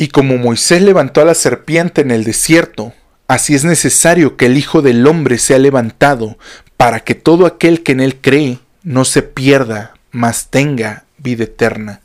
Y 0.00 0.08
como 0.08 0.38
Moisés 0.38 0.80
levantó 0.80 1.20
a 1.20 1.26
la 1.26 1.34
serpiente 1.34 2.00
en 2.00 2.10
el 2.10 2.24
desierto, 2.24 2.94
así 3.28 3.54
es 3.54 3.66
necesario 3.66 4.38
que 4.38 4.46
el 4.46 4.56
Hijo 4.56 4.80
del 4.80 5.06
Hombre 5.06 5.36
sea 5.36 5.58
levantado, 5.58 6.38
para 6.78 7.00
que 7.00 7.14
todo 7.14 7.44
aquel 7.44 7.82
que 7.82 7.92
en 7.92 8.00
él 8.00 8.16
cree 8.18 8.60
no 8.82 9.04
se 9.04 9.20
pierda, 9.20 9.92
mas 10.10 10.48
tenga 10.48 11.04
vida 11.18 11.44
eterna. 11.44 12.00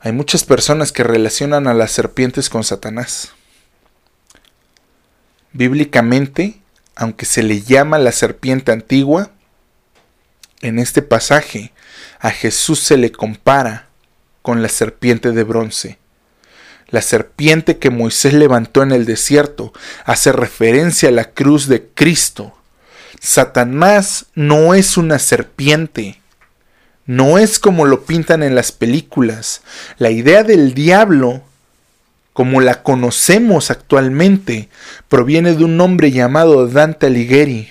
Hay 0.00 0.10
muchas 0.10 0.42
personas 0.42 0.90
que 0.90 1.04
relacionan 1.04 1.68
a 1.68 1.74
las 1.74 1.92
serpientes 1.92 2.50
con 2.50 2.64
Satanás. 2.64 3.30
Bíblicamente, 5.52 6.58
aunque 6.96 7.26
se 7.26 7.44
le 7.44 7.62
llama 7.62 7.96
la 7.98 8.10
serpiente 8.10 8.72
antigua, 8.72 9.30
en 10.62 10.80
este 10.80 11.00
pasaje 11.00 11.72
a 12.18 12.30
Jesús 12.32 12.80
se 12.80 12.96
le 12.96 13.12
compara 13.12 13.86
con 14.42 14.62
la 14.62 14.68
serpiente 14.68 15.30
de 15.30 15.44
bronce. 15.44 15.98
La 16.94 17.02
serpiente 17.02 17.78
que 17.78 17.90
Moisés 17.90 18.34
levantó 18.34 18.84
en 18.84 18.92
el 18.92 19.04
desierto 19.04 19.72
hace 20.04 20.30
referencia 20.30 21.08
a 21.08 21.12
la 21.12 21.24
cruz 21.24 21.66
de 21.66 21.88
Cristo. 21.92 22.54
Satanás 23.20 24.26
no 24.36 24.74
es 24.74 24.96
una 24.96 25.18
serpiente. 25.18 26.20
No 27.04 27.38
es 27.38 27.58
como 27.58 27.84
lo 27.84 28.04
pintan 28.04 28.44
en 28.44 28.54
las 28.54 28.70
películas. 28.70 29.62
La 29.98 30.12
idea 30.12 30.44
del 30.44 30.72
diablo, 30.72 31.42
como 32.32 32.60
la 32.60 32.84
conocemos 32.84 33.72
actualmente, 33.72 34.68
proviene 35.08 35.54
de 35.54 35.64
un 35.64 35.80
hombre 35.80 36.12
llamado 36.12 36.68
Dante 36.68 37.06
Alighieri. 37.06 37.70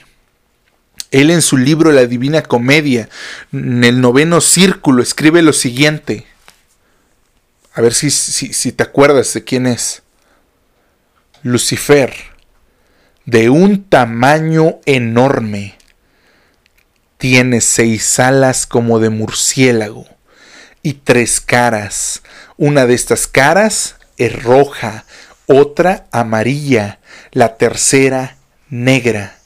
Él 1.11 1.29
en 1.29 1.41
su 1.41 1.55
libro 1.55 1.93
La 1.93 2.07
Divina 2.07 2.41
Comedia, 2.43 3.07
en 3.53 3.85
el 3.85 4.01
noveno 4.01 4.41
círculo, 4.41 5.01
escribe 5.01 5.41
lo 5.41 5.53
siguiente. 5.53 6.27
A 7.73 7.81
ver 7.81 7.93
si, 7.93 8.11
si, 8.11 8.71
te 8.71 8.83
acuerdas 8.83 9.33
de 9.33 9.43
quién 9.43 9.65
es. 9.65 10.03
Lucifer, 11.41 12.13
de 13.25 13.49
un 13.49 13.83
tamaño 13.89 14.79
enorme, 14.85 15.75
tiene 17.17 17.61
seis 17.61 18.19
alas 18.19 18.67
como 18.67 18.99
de 18.99 19.09
murciélago 19.09 20.05
y 20.83 20.93
tres 20.93 21.41
caras. 21.41 22.21
Una 22.57 22.85
de 22.85 22.93
estas 22.93 23.27
caras 23.27 23.95
es 24.17 24.43
roja, 24.43 25.05
otra 25.47 26.05
amarilla, 26.11 26.99
la 27.31 27.57
tercera 27.57 28.37
negra 28.69 29.42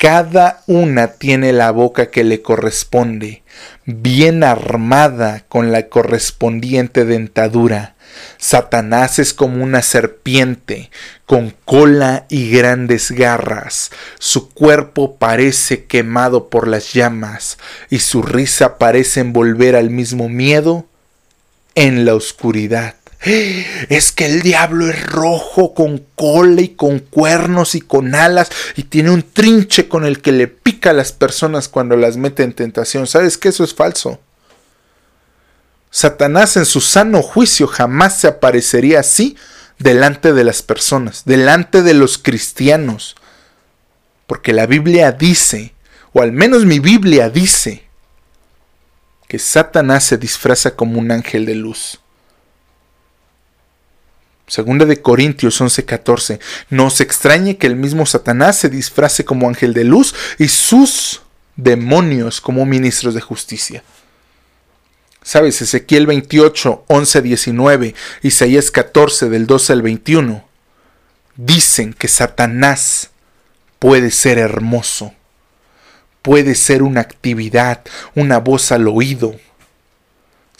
cada 0.00 0.62
una 0.66 1.08
tiene 1.08 1.52
la 1.52 1.72
boca 1.72 2.10
que 2.10 2.24
le 2.24 2.40
corresponde, 2.40 3.42
bien 3.84 4.42
armada 4.42 5.44
con 5.46 5.72
la 5.72 5.90
correspondiente 5.90 7.04
dentadura. 7.04 7.96
Satanás 8.38 9.18
es 9.18 9.34
como 9.34 9.62
una 9.62 9.82
serpiente, 9.82 10.90
con 11.26 11.54
cola 11.66 12.24
y 12.30 12.50
grandes 12.50 13.10
garras. 13.10 13.90
Su 14.18 14.48
cuerpo 14.48 15.16
parece 15.16 15.84
quemado 15.84 16.48
por 16.48 16.66
las 16.66 16.94
llamas, 16.94 17.58
y 17.90 17.98
su 17.98 18.22
risa 18.22 18.78
parece 18.78 19.20
envolver 19.20 19.76
al 19.76 19.90
mismo 19.90 20.30
miedo 20.30 20.86
en 21.74 22.06
la 22.06 22.14
oscuridad. 22.14 22.94
Es 23.22 24.12
que 24.12 24.26
el 24.26 24.40
diablo 24.40 24.88
es 24.88 25.02
rojo 25.02 25.74
con 25.74 25.98
cola 26.14 26.62
y 26.62 26.70
con 26.70 27.00
cuernos 27.00 27.74
y 27.74 27.82
con 27.82 28.14
alas 28.14 28.50
y 28.76 28.84
tiene 28.84 29.10
un 29.10 29.22
trinche 29.22 29.88
con 29.88 30.06
el 30.06 30.22
que 30.22 30.32
le 30.32 30.48
pica 30.48 30.90
a 30.90 30.94
las 30.94 31.12
personas 31.12 31.68
cuando 31.68 31.96
las 31.96 32.16
mete 32.16 32.44
en 32.44 32.54
tentación. 32.54 33.06
¿Sabes 33.06 33.36
que 33.36 33.50
eso 33.50 33.62
es 33.62 33.74
falso? 33.74 34.20
Satanás 35.90 36.56
en 36.56 36.64
su 36.64 36.80
sano 36.80 37.20
juicio 37.20 37.66
jamás 37.66 38.20
se 38.20 38.28
aparecería 38.28 39.00
así 39.00 39.36
delante 39.78 40.32
de 40.32 40.44
las 40.44 40.62
personas, 40.62 41.24
delante 41.26 41.82
de 41.82 41.94
los 41.94 42.16
cristianos. 42.16 43.16
Porque 44.26 44.52
la 44.52 44.66
Biblia 44.66 45.12
dice, 45.12 45.74
o 46.12 46.22
al 46.22 46.32
menos 46.32 46.64
mi 46.64 46.78
Biblia 46.78 47.28
dice, 47.28 47.84
que 49.26 49.38
Satanás 49.38 50.04
se 50.04 50.16
disfraza 50.16 50.74
como 50.74 50.98
un 50.98 51.10
ángel 51.10 51.44
de 51.44 51.54
luz. 51.54 52.00
Segunda 54.50 54.84
de 54.84 55.00
Corintios 55.00 55.60
11:14. 55.60 56.40
No 56.70 56.90
se 56.90 57.04
extrañe 57.04 57.56
que 57.56 57.68
el 57.68 57.76
mismo 57.76 58.04
Satanás 58.04 58.58
se 58.58 58.68
disfrace 58.68 59.24
como 59.24 59.46
ángel 59.46 59.74
de 59.74 59.84
luz 59.84 60.12
y 60.38 60.48
sus 60.48 61.22
demonios 61.54 62.40
como 62.40 62.66
ministros 62.66 63.14
de 63.14 63.20
justicia. 63.20 63.84
¿Sabes? 65.22 65.62
Ezequiel 65.62 66.08
28, 66.08 66.84
11, 66.88 67.22
19, 67.22 67.94
Isaías 68.22 68.72
14 68.72 69.28
del 69.28 69.46
12 69.46 69.72
al 69.72 69.82
21 69.82 70.44
dicen 71.36 71.92
que 71.92 72.08
Satanás 72.08 73.10
puede 73.78 74.10
ser 74.10 74.38
hermoso, 74.38 75.14
puede 76.22 76.56
ser 76.56 76.82
una 76.82 77.02
actividad, 77.02 77.84
una 78.16 78.38
voz 78.38 78.72
al 78.72 78.88
oído. 78.88 79.36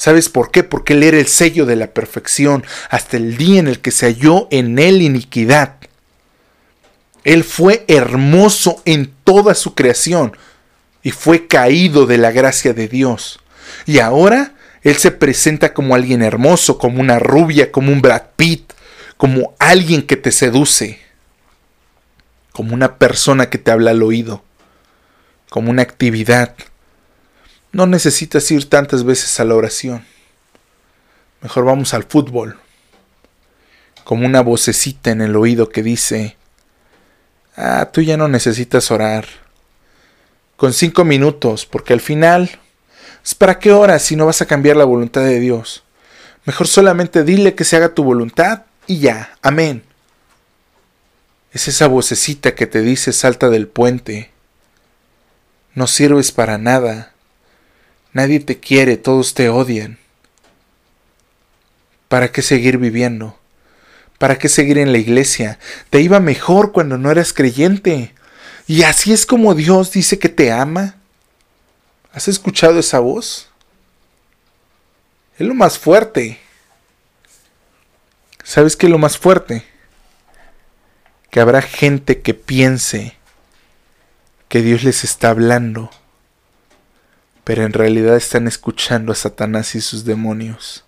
¿Sabes 0.00 0.30
por 0.30 0.50
qué? 0.50 0.64
Porque 0.64 0.94
él 0.94 1.02
era 1.02 1.18
el 1.18 1.26
sello 1.26 1.66
de 1.66 1.76
la 1.76 1.88
perfección 1.88 2.64
hasta 2.88 3.18
el 3.18 3.36
día 3.36 3.60
en 3.60 3.68
el 3.68 3.80
que 3.80 3.90
se 3.90 4.06
halló 4.06 4.48
en 4.50 4.78
él 4.78 5.02
iniquidad. 5.02 5.74
Él 7.22 7.44
fue 7.44 7.84
hermoso 7.86 8.80
en 8.86 9.12
toda 9.24 9.54
su 9.54 9.74
creación 9.74 10.34
y 11.02 11.10
fue 11.10 11.46
caído 11.46 12.06
de 12.06 12.16
la 12.16 12.30
gracia 12.30 12.72
de 12.72 12.88
Dios. 12.88 13.40
Y 13.84 13.98
ahora 13.98 14.54
él 14.80 14.96
se 14.96 15.10
presenta 15.10 15.74
como 15.74 15.94
alguien 15.94 16.22
hermoso, 16.22 16.78
como 16.78 16.98
una 17.02 17.18
rubia, 17.18 17.70
como 17.70 17.92
un 17.92 18.00
Brad 18.00 18.22
Pitt, 18.36 18.72
como 19.18 19.54
alguien 19.58 20.06
que 20.06 20.16
te 20.16 20.32
seduce, 20.32 20.98
como 22.52 22.72
una 22.72 22.96
persona 22.96 23.50
que 23.50 23.58
te 23.58 23.70
habla 23.70 23.90
al 23.90 24.02
oído, 24.02 24.42
como 25.50 25.70
una 25.70 25.82
actividad. 25.82 26.54
No 27.72 27.86
necesitas 27.86 28.50
ir 28.50 28.68
tantas 28.68 29.04
veces 29.04 29.38
a 29.38 29.44
la 29.44 29.54
oración. 29.54 30.04
Mejor 31.40 31.64
vamos 31.64 31.94
al 31.94 32.04
fútbol. 32.04 32.58
Como 34.04 34.26
una 34.26 34.40
vocecita 34.40 35.10
en 35.10 35.20
el 35.20 35.36
oído 35.36 35.68
que 35.68 35.82
dice, 35.82 36.36
ah, 37.56 37.90
tú 37.92 38.02
ya 38.02 38.16
no 38.16 38.28
necesitas 38.28 38.90
orar. 38.90 39.26
Con 40.56 40.72
cinco 40.72 41.04
minutos, 41.04 41.64
porque 41.64 41.92
al 41.92 42.00
final, 42.00 42.50
¿para 43.38 43.58
qué 43.58 43.72
oras 43.72 44.02
si 44.02 44.16
no 44.16 44.26
vas 44.26 44.42
a 44.42 44.46
cambiar 44.46 44.76
la 44.76 44.84
voluntad 44.84 45.22
de 45.22 45.38
Dios? 45.38 45.84
Mejor 46.44 46.66
solamente 46.66 47.22
dile 47.22 47.54
que 47.54 47.64
se 47.64 47.76
haga 47.76 47.94
tu 47.94 48.02
voluntad 48.02 48.64
y 48.86 48.98
ya, 48.98 49.36
amén. 49.42 49.84
Es 51.52 51.68
esa 51.68 51.86
vocecita 51.86 52.54
que 52.54 52.66
te 52.66 52.80
dice 52.80 53.12
salta 53.12 53.48
del 53.48 53.68
puente. 53.68 54.30
No 55.74 55.86
sirves 55.86 56.32
para 56.32 56.58
nada. 56.58 57.12
Nadie 58.12 58.40
te 58.40 58.58
quiere, 58.58 58.96
todos 58.96 59.34
te 59.34 59.48
odian. 59.48 59.98
¿Para 62.08 62.32
qué 62.32 62.42
seguir 62.42 62.78
viviendo? 62.78 63.38
¿Para 64.18 64.36
qué 64.36 64.48
seguir 64.48 64.78
en 64.78 64.92
la 64.92 64.98
iglesia? 64.98 65.58
Te 65.90 66.00
iba 66.00 66.20
mejor 66.20 66.72
cuando 66.72 66.98
no 66.98 67.10
eras 67.10 67.32
creyente. 67.32 68.14
Y 68.66 68.82
así 68.82 69.12
es 69.12 69.26
como 69.26 69.54
Dios 69.54 69.92
dice 69.92 70.18
que 70.18 70.28
te 70.28 70.52
ama. 70.52 70.96
¿Has 72.12 72.28
escuchado 72.28 72.78
esa 72.78 72.98
voz? 72.98 73.48
Es 75.38 75.46
lo 75.46 75.54
más 75.54 75.78
fuerte. 75.78 76.38
¿Sabes 78.44 78.76
qué 78.76 78.86
es 78.86 78.92
lo 78.92 78.98
más 78.98 79.16
fuerte? 79.16 79.64
Que 81.30 81.40
habrá 81.40 81.62
gente 81.62 82.20
que 82.20 82.34
piense 82.34 83.16
que 84.48 84.62
Dios 84.62 84.82
les 84.82 85.04
está 85.04 85.30
hablando, 85.30 85.90
pero 87.50 87.64
en 87.64 87.72
realidad 87.72 88.14
están 88.14 88.46
escuchando 88.46 89.10
a 89.10 89.16
Satanás 89.16 89.74
y 89.74 89.80
sus 89.80 90.04
demonios. 90.04 90.84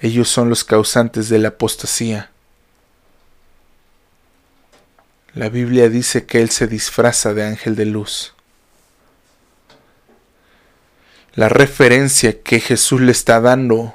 Ellos 0.00 0.28
son 0.28 0.48
los 0.48 0.62
causantes 0.62 1.28
de 1.28 1.40
la 1.40 1.48
apostasía. 1.48 2.30
La 5.34 5.48
Biblia 5.48 5.88
dice 5.88 6.26
que 6.26 6.40
Él 6.40 6.50
se 6.50 6.68
disfraza 6.68 7.34
de 7.34 7.44
ángel 7.44 7.74
de 7.74 7.86
luz. 7.86 8.34
La 11.34 11.48
referencia 11.48 12.40
que 12.40 12.60
Jesús 12.60 13.00
le 13.00 13.10
está 13.10 13.40
dando 13.40 13.92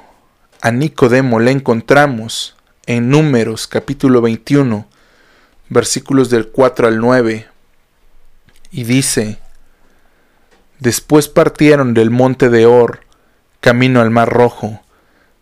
a 0.60 0.70
Nicodemo 0.70 1.40
la 1.40 1.50
encontramos 1.50 2.56
en 2.84 3.08
Números 3.08 3.66
capítulo 3.66 4.20
21, 4.20 4.86
versículos 5.70 6.28
del 6.28 6.48
4 6.48 6.88
al 6.88 6.98
9, 6.98 7.48
y 8.70 8.84
dice, 8.84 9.38
Después 10.78 11.28
partieron 11.28 11.94
del 11.94 12.10
monte 12.10 12.48
de 12.48 12.66
Or, 12.66 13.00
camino 13.60 14.00
al 14.00 14.10
mar 14.10 14.28
rojo, 14.28 14.80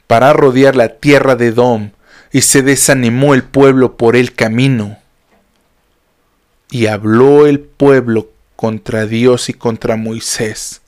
para 0.06 0.32
rodear 0.32 0.76
la 0.76 0.88
tierra 0.88 1.36
de 1.36 1.52
Dom, 1.52 1.90
y 2.32 2.42
se 2.42 2.62
desanimó 2.62 3.34
el 3.34 3.42
pueblo 3.44 3.96
por 3.96 4.16
el 4.16 4.34
camino. 4.34 4.98
Y 6.70 6.86
habló 6.86 7.46
el 7.46 7.60
pueblo 7.60 8.30
contra 8.56 9.06
Dios 9.06 9.48
y 9.48 9.54
contra 9.54 9.96
Moisés 9.96 10.80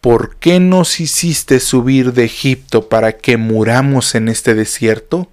¿por 0.00 0.36
qué 0.36 0.60
nos 0.60 1.00
hiciste 1.00 1.60
subir 1.60 2.12
de 2.12 2.24
Egipto 2.24 2.88
para 2.88 3.18
que 3.18 3.36
muramos 3.36 4.14
en 4.14 4.28
este 4.28 4.54
desierto? 4.54 5.28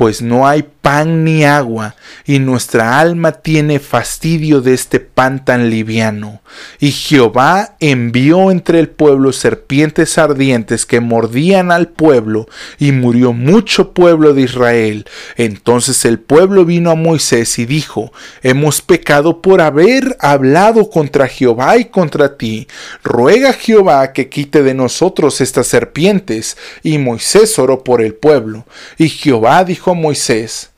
pues 0.00 0.22
no 0.22 0.48
hay 0.48 0.62
pan 0.82 1.24
ni 1.24 1.44
agua, 1.44 1.94
y 2.24 2.38
nuestra 2.38 3.00
alma 3.00 3.32
tiene 3.32 3.78
fastidio 3.78 4.60
de 4.60 4.74
este 4.74 5.00
pan 5.00 5.44
tan 5.44 5.70
liviano. 5.70 6.40
Y 6.78 6.90
Jehová 6.92 7.76
envió 7.80 8.50
entre 8.50 8.80
el 8.80 8.88
pueblo 8.88 9.32
serpientes 9.32 10.18
ardientes 10.18 10.86
que 10.86 11.00
mordían 11.00 11.70
al 11.70 11.88
pueblo, 11.88 12.48
y 12.78 12.92
murió 12.92 13.32
mucho 13.32 13.92
pueblo 13.92 14.34
de 14.34 14.42
Israel. 14.42 15.06
Entonces 15.36 16.04
el 16.04 16.18
pueblo 16.18 16.64
vino 16.64 16.90
a 16.90 16.94
Moisés 16.94 17.58
y 17.58 17.66
dijo, 17.66 18.12
Hemos 18.42 18.82
pecado 18.82 19.42
por 19.42 19.60
haber 19.60 20.16
hablado 20.20 20.90
contra 20.90 21.28
Jehová 21.28 21.78
y 21.78 21.86
contra 21.86 22.36
ti. 22.36 22.66
Ruega 23.02 23.52
Jehová 23.52 24.12
que 24.12 24.28
quite 24.28 24.62
de 24.62 24.74
nosotros 24.74 25.40
estas 25.40 25.66
serpientes. 25.66 26.56
Y 26.82 26.98
Moisés 26.98 27.58
oró 27.58 27.84
por 27.84 28.02
el 28.02 28.14
pueblo. 28.14 28.66
Y 28.98 29.08
Jehová 29.08 29.64
dijo 29.64 29.94
Moisés, 29.94 30.69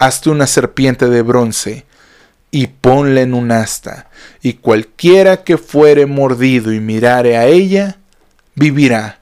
hazte 0.00 0.30
una 0.30 0.46
serpiente 0.46 1.08
de 1.08 1.20
bronce 1.20 1.84
y 2.50 2.66
ponla 2.68 3.20
en 3.20 3.34
un 3.34 3.52
asta, 3.52 4.08
y 4.42 4.54
cualquiera 4.54 5.44
que 5.44 5.58
fuere 5.58 6.06
mordido 6.06 6.72
y 6.72 6.80
mirare 6.80 7.36
a 7.36 7.46
ella, 7.46 7.98
vivirá. 8.54 9.20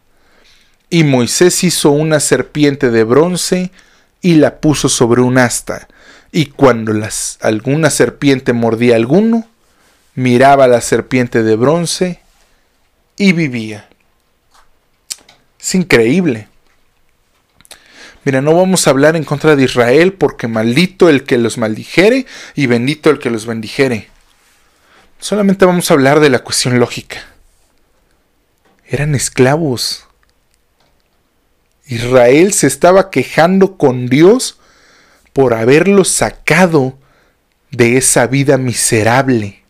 Y 0.88 1.02
Moisés 1.02 1.62
hizo 1.64 1.90
una 1.90 2.20
serpiente 2.20 2.90
de 2.90 3.04
bronce 3.04 3.70
y 4.22 4.36
la 4.36 4.60
puso 4.60 4.88
sobre 4.88 5.20
un 5.20 5.36
asta, 5.36 5.88
y 6.30 6.46
cuando 6.46 6.92
las, 6.92 7.38
alguna 7.42 7.90
serpiente 7.90 8.52
mordía 8.52 8.94
a 8.94 8.98
alguno, 8.98 9.48
miraba 10.14 10.68
la 10.68 10.80
serpiente 10.80 11.42
de 11.42 11.56
bronce 11.56 12.20
y 13.16 13.32
vivía. 13.32 13.88
Es 15.60 15.74
increíble. 15.74 16.48
Mira, 18.24 18.40
no 18.42 18.54
vamos 18.54 18.86
a 18.86 18.90
hablar 18.90 19.16
en 19.16 19.24
contra 19.24 19.56
de 19.56 19.64
Israel 19.64 20.12
porque 20.12 20.48
maldito 20.48 21.08
el 21.08 21.24
que 21.24 21.38
los 21.38 21.58
maldijere 21.58 22.26
y 22.54 22.66
bendito 22.66 23.10
el 23.10 23.18
que 23.18 23.30
los 23.30 23.46
bendijere. 23.46 24.08
Solamente 25.20 25.64
vamos 25.64 25.90
a 25.90 25.94
hablar 25.94 26.20
de 26.20 26.30
la 26.30 26.40
cuestión 26.40 26.78
lógica. 26.78 27.18
Eran 28.86 29.14
esclavos. 29.14 30.06
Israel 31.86 32.52
se 32.52 32.66
estaba 32.66 33.10
quejando 33.10 33.76
con 33.76 34.08
Dios 34.08 34.58
por 35.32 35.54
haberlos 35.54 36.08
sacado 36.08 36.98
de 37.70 37.96
esa 37.96 38.26
vida 38.26 38.58
miserable. 38.58 39.62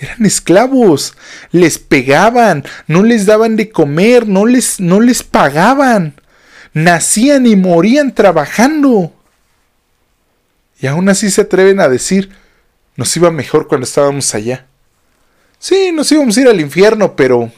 Eran 0.00 0.24
esclavos, 0.24 1.14
les 1.52 1.78
pegaban, 1.78 2.64
no 2.86 3.02
les 3.02 3.26
daban 3.26 3.56
de 3.56 3.70
comer, 3.70 4.26
no 4.26 4.46
les, 4.46 4.80
no 4.80 4.98
les 4.98 5.22
pagaban. 5.22 6.14
Nacían 6.72 7.46
y 7.46 7.54
morían 7.54 8.14
trabajando. 8.14 9.12
Y 10.80 10.86
aún 10.86 11.10
así 11.10 11.30
se 11.30 11.42
atreven 11.42 11.80
a 11.80 11.88
decir, 11.88 12.30
nos 12.96 13.14
iba 13.14 13.30
mejor 13.30 13.68
cuando 13.68 13.84
estábamos 13.84 14.34
allá. 14.34 14.66
Sí, 15.58 15.92
nos 15.92 16.10
íbamos 16.10 16.34
a 16.36 16.40
ir 16.40 16.48
al 16.48 16.60
infierno, 16.60 17.14
pero 17.14 17.52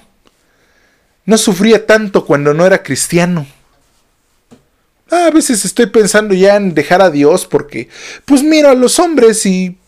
no 1.25 1.39
sufría 1.39 1.87
tanto 1.87 2.27
cuando 2.27 2.53
no 2.53 2.67
era 2.67 2.83
cristiano. 2.83 3.47
A 5.09 5.31
veces 5.31 5.65
estoy 5.65 5.87
pensando 5.87 6.35
ya 6.35 6.57
en 6.57 6.75
dejar 6.75 7.03
a 7.03 7.11
Dios 7.11 7.47
porque, 7.47 7.89
pues 8.25 8.43
mira, 8.43 8.75
los 8.75 8.99
hombres 8.99 9.47
y 9.47 9.79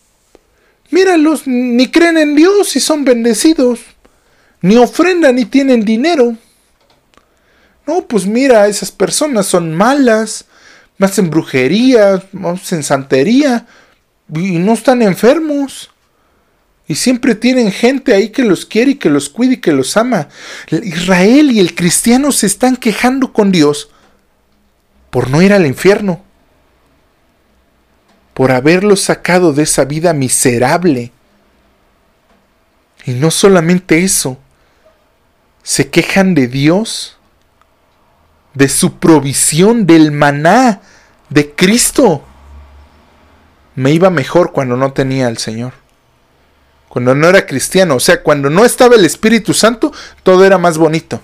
Míralos, 0.95 1.43
ni 1.47 1.91
creen 1.91 2.19
en 2.19 2.37
Dios 2.37 2.77
y 2.77 2.81
son 2.81 3.05
bendecidos, 3.05 3.81
ni 4.61 4.77
ofrendan 4.77 5.35
ni 5.35 5.45
tienen 5.45 5.85
dinero. 5.85 6.37
No, 7.85 8.07
pues 8.07 8.27
mira, 8.27 8.69
esas 8.69 8.93
personas 8.93 9.47
son 9.47 9.75
malas, 9.75 10.45
hacen 11.01 11.31
brujería, 11.31 12.23
hacen 12.45 12.85
santería, 12.85 13.67
y 14.33 14.59
no 14.59 14.75
están 14.75 15.03
enfermos. 15.03 15.91
Y 16.87 16.95
siempre 16.95 17.35
tienen 17.35 17.73
gente 17.73 18.15
ahí 18.15 18.29
que 18.29 18.45
los 18.45 18.65
quiere 18.65 18.93
y 18.93 18.95
que 18.95 19.11
los 19.11 19.29
cuida 19.29 19.55
y 19.55 19.57
que 19.57 19.73
los 19.73 19.97
ama. 19.97 20.29
Israel 20.71 21.51
y 21.51 21.59
el 21.59 21.75
cristiano 21.75 22.31
se 22.31 22.47
están 22.47 22.77
quejando 22.77 23.33
con 23.33 23.51
Dios 23.51 23.91
por 25.11 25.29
no 25.29 25.43
ir 25.43 25.53
al 25.53 25.67
infierno. 25.67 26.23
Por 28.35 28.53
haberlos 28.53 29.01
sacado 29.01 29.53
de 29.53 29.63
esa 29.63 29.85
vida 29.85 30.13
miserable. 30.13 31.13
Y 33.07 33.13
no 33.13 33.31
solamente 33.31 34.05
eso. 34.05 34.39
Se 35.63 35.89
quejan 35.89 36.35
de 36.35 36.49
Dios. 36.49 37.17
De 38.53 38.69
su 38.69 38.99
provisión, 38.99 39.87
del 39.87 40.13
maná, 40.13 40.83
de 41.31 41.53
Cristo. 41.53 42.25
Me 43.75 43.93
iba 43.93 44.11
mejor 44.11 44.53
cuando 44.53 44.77
no 44.77 44.93
tenía 44.93 45.27
al 45.27 45.39
Señor 45.39 45.73
cuando 46.95 47.13
no 47.13 47.29
era 47.29 47.45
cristiano. 47.45 47.97
O 47.97 48.01
sea, 48.01 48.23
cuando 48.23 48.51
no 48.51 48.65
estaba 48.65 48.95
el 48.95 49.05
Espíritu 49.05 49.53
Santo, 49.53 49.93
todo 50.23 50.45
era 50.45 50.59
más 50.59 50.79
bonito. 50.79 51.21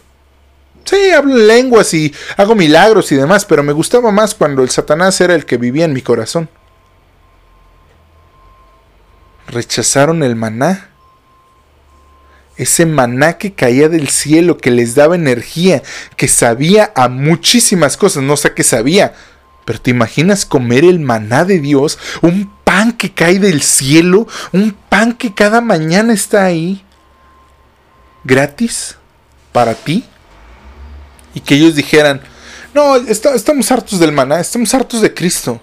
Sí, 0.82 1.12
hablo 1.12 1.37
lenguas 1.37 1.95
y 1.95 2.12
hago 2.37 2.57
milagros 2.57 3.12
y 3.12 3.15
demás, 3.15 3.45
pero 3.45 3.62
me 3.62 3.73
gustaba 3.73 4.11
más 4.11 4.35
cuando 4.35 4.65
el 4.65 4.70
Satanás 4.70 5.20
era 5.20 5.32
el 5.32 5.47
que 5.47 5.59
vivía 5.59 5.85
en 5.85 5.93
mi 5.93 6.03
corazón. 6.03 6.49
Rechazaron 9.51 10.22
el 10.22 10.36
maná. 10.36 10.90
Ese 12.56 12.86
maná 12.86 13.36
que 13.36 13.52
caía 13.52 13.89
del 13.89 14.09
cielo, 14.09 14.59
que 14.59 14.70
les 14.70 14.94
daba 14.94 15.16
energía, 15.16 15.82
que 16.16 16.28
sabía 16.28 16.93
a 16.94 17.09
muchísimas 17.09 17.97
cosas, 17.97 18.22
no 18.22 18.36
sé 18.36 18.55
qué 18.55 18.62
sabía, 18.62 19.14
pero 19.64 19.81
te 19.81 19.90
imaginas 19.90 20.44
comer 20.44 20.85
el 20.85 21.01
maná 21.01 21.44
de 21.44 21.59
Dios, 21.59 21.98
un 22.22 22.52
pan 22.64 22.93
que 22.93 23.12
cae 23.12 23.39
del 23.39 23.62
cielo, 23.62 24.28
un 24.52 24.77
pan 24.89 25.14
que 25.14 25.35
cada 25.35 25.60
mañana 25.60 26.12
está 26.12 26.44
ahí, 26.44 26.85
gratis, 28.24 28.97
para 29.52 29.74
ti. 29.74 30.05
Y 31.35 31.40
que 31.40 31.56
ellos 31.56 31.74
dijeran, 31.74 32.20
no, 32.72 32.97
estamos 32.97 33.72
hartos 33.72 33.98
del 33.98 34.12
maná, 34.12 34.39
estamos 34.39 34.72
hartos 34.74 35.01
de 35.01 35.12
Cristo. 35.12 35.60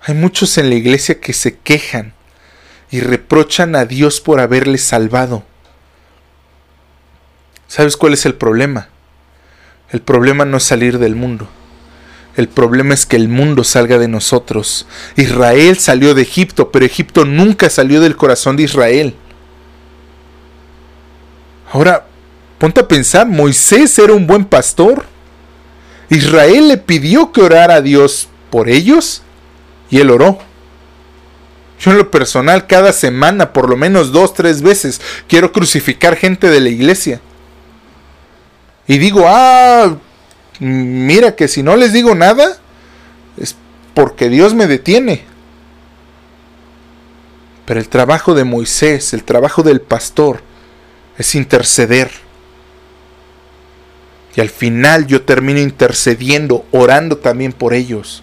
Hay 0.00 0.14
muchos 0.14 0.56
en 0.58 0.70
la 0.70 0.76
iglesia 0.76 1.20
que 1.20 1.32
se 1.32 1.58
quejan 1.58 2.15
y 2.90 3.00
reprochan 3.00 3.74
a 3.74 3.84
Dios 3.84 4.20
por 4.20 4.40
haberles 4.40 4.82
salvado. 4.82 5.44
¿Sabes 7.68 7.96
cuál 7.96 8.14
es 8.14 8.26
el 8.26 8.34
problema? 8.34 8.88
El 9.90 10.00
problema 10.00 10.44
no 10.44 10.56
es 10.56 10.64
salir 10.64 10.98
del 10.98 11.16
mundo. 11.16 11.48
El 12.36 12.48
problema 12.48 12.92
es 12.92 13.06
que 13.06 13.16
el 13.16 13.28
mundo 13.28 13.64
salga 13.64 13.98
de 13.98 14.08
nosotros. 14.08 14.86
Israel 15.16 15.78
salió 15.78 16.14
de 16.14 16.22
Egipto, 16.22 16.70
pero 16.70 16.84
Egipto 16.84 17.24
nunca 17.24 17.70
salió 17.70 18.00
del 18.00 18.16
corazón 18.16 18.56
de 18.56 18.64
Israel. 18.64 19.14
Ahora, 21.72 22.06
ponte 22.58 22.80
a 22.80 22.88
pensar, 22.88 23.26
Moisés 23.26 23.98
era 23.98 24.12
un 24.12 24.26
buen 24.26 24.44
pastor. 24.44 25.06
Israel 26.10 26.68
le 26.68 26.76
pidió 26.76 27.32
que 27.32 27.42
orara 27.42 27.76
a 27.76 27.82
Dios 27.82 28.28
por 28.50 28.68
ellos 28.68 29.22
y 29.90 29.98
él 29.98 30.10
oró. 30.10 30.38
Yo 31.78 31.90
en 31.90 31.98
lo 31.98 32.10
personal 32.10 32.66
cada 32.66 32.92
semana, 32.92 33.52
por 33.52 33.68
lo 33.68 33.76
menos 33.76 34.12
dos, 34.12 34.34
tres 34.34 34.62
veces, 34.62 35.00
quiero 35.28 35.52
crucificar 35.52 36.16
gente 36.16 36.48
de 36.48 36.60
la 36.60 36.70
iglesia. 36.70 37.20
Y 38.86 38.98
digo, 38.98 39.24
ah, 39.26 39.96
mira 40.58 41.36
que 41.36 41.48
si 41.48 41.62
no 41.62 41.76
les 41.76 41.92
digo 41.92 42.14
nada, 42.14 42.56
es 43.36 43.56
porque 43.94 44.28
Dios 44.28 44.54
me 44.54 44.66
detiene. 44.66 45.24
Pero 47.66 47.80
el 47.80 47.88
trabajo 47.88 48.34
de 48.34 48.44
Moisés, 48.44 49.12
el 49.12 49.24
trabajo 49.24 49.62
del 49.62 49.80
pastor, 49.80 50.40
es 51.18 51.34
interceder. 51.34 52.10
Y 54.36 54.40
al 54.40 54.50
final 54.50 55.06
yo 55.06 55.22
termino 55.22 55.58
intercediendo, 55.60 56.64
orando 56.70 57.18
también 57.18 57.52
por 57.52 57.74
ellos. 57.74 58.22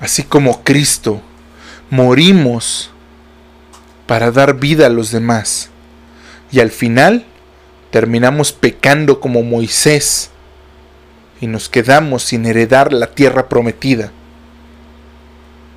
Así 0.00 0.22
como 0.22 0.62
Cristo, 0.62 1.22
morimos 1.90 2.90
para 4.06 4.30
dar 4.30 4.54
vida 4.54 4.86
a 4.86 4.90
los 4.90 5.10
demás. 5.10 5.70
Y 6.52 6.60
al 6.60 6.70
final 6.70 7.24
terminamos 7.90 8.52
pecando 8.52 9.20
como 9.20 9.42
Moisés 9.42 10.30
y 11.40 11.46
nos 11.46 11.68
quedamos 11.68 12.24
sin 12.24 12.46
heredar 12.46 12.92
la 12.92 13.08
tierra 13.08 13.48
prometida. 13.48 14.12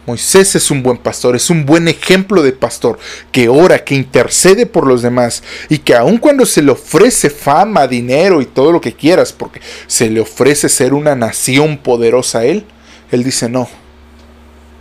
Moisés 0.05 0.55
es 0.55 0.71
un 0.71 0.81
buen 0.81 0.97
pastor, 0.97 1.35
es 1.35 1.51
un 1.51 1.65
buen 1.65 1.87
ejemplo 1.87 2.41
de 2.41 2.51
pastor, 2.51 2.97
que 3.31 3.47
ora, 3.47 3.83
que 3.83 3.93
intercede 3.93 4.65
por 4.65 4.87
los 4.87 5.03
demás 5.03 5.43
y 5.69 5.77
que 5.77 5.95
aun 5.95 6.17
cuando 6.17 6.47
se 6.47 6.63
le 6.63 6.71
ofrece 6.71 7.29
fama, 7.29 7.85
dinero 7.87 8.41
y 8.41 8.45
todo 8.45 8.71
lo 8.71 8.81
que 8.81 8.93
quieras, 8.93 9.31
porque 9.31 9.61
se 9.85 10.09
le 10.09 10.21
ofrece 10.21 10.67
ser 10.67 10.93
una 10.93 11.15
nación 11.15 11.77
poderosa 11.77 12.39
a 12.39 12.45
él, 12.45 12.65
él 13.11 13.23
dice 13.23 13.49
no. 13.49 13.69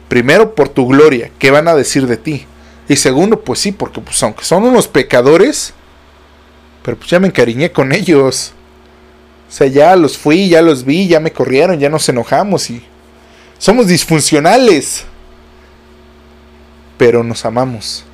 Primero 0.08 0.54
por 0.54 0.68
tu 0.70 0.86
gloria, 0.86 1.30
¿qué 1.38 1.50
van 1.50 1.68
a 1.68 1.74
decir 1.74 2.06
de 2.06 2.16
ti? 2.16 2.46
Y 2.88 2.96
segundo, 2.96 3.40
pues 3.40 3.58
sí, 3.60 3.72
porque 3.72 4.00
pues 4.00 4.22
aunque 4.22 4.44
son 4.44 4.64
unos 4.64 4.88
pecadores, 4.88 5.74
pero 6.82 6.96
pues 6.96 7.10
ya 7.10 7.20
me 7.20 7.28
encariñé 7.28 7.70
con 7.70 7.92
ellos. 7.92 8.52
O 9.48 9.52
sea, 9.52 9.66
ya 9.66 9.94
los 9.96 10.16
fui, 10.16 10.48
ya 10.48 10.62
los 10.62 10.84
vi, 10.84 11.06
ya 11.06 11.20
me 11.20 11.32
corrieron, 11.32 11.78
ya 11.78 11.90
nos 11.90 12.08
enojamos 12.08 12.70
y 12.70 12.82
somos 13.58 13.86
disfuncionales. 13.86 15.04
Pero 16.96 17.22
nos 17.22 17.44
amamos. 17.44 18.04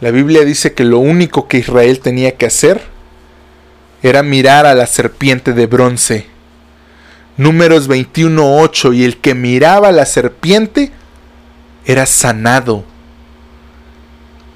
La 0.00 0.10
Biblia 0.10 0.44
dice 0.44 0.72
que 0.72 0.84
lo 0.84 0.98
único 0.98 1.46
que 1.46 1.58
Israel 1.58 2.00
tenía 2.00 2.36
que 2.36 2.46
hacer 2.46 2.82
era 4.02 4.22
mirar 4.22 4.66
a 4.66 4.74
la 4.74 4.86
serpiente 4.86 5.52
de 5.52 5.66
bronce. 5.66 6.31
Números 7.36 7.88
21.8 7.88 8.94
y 8.94 9.04
el 9.04 9.16
que 9.18 9.34
miraba 9.34 9.88
a 9.88 9.92
la 9.92 10.06
serpiente 10.06 10.92
era 11.84 12.06
sanado. 12.06 12.84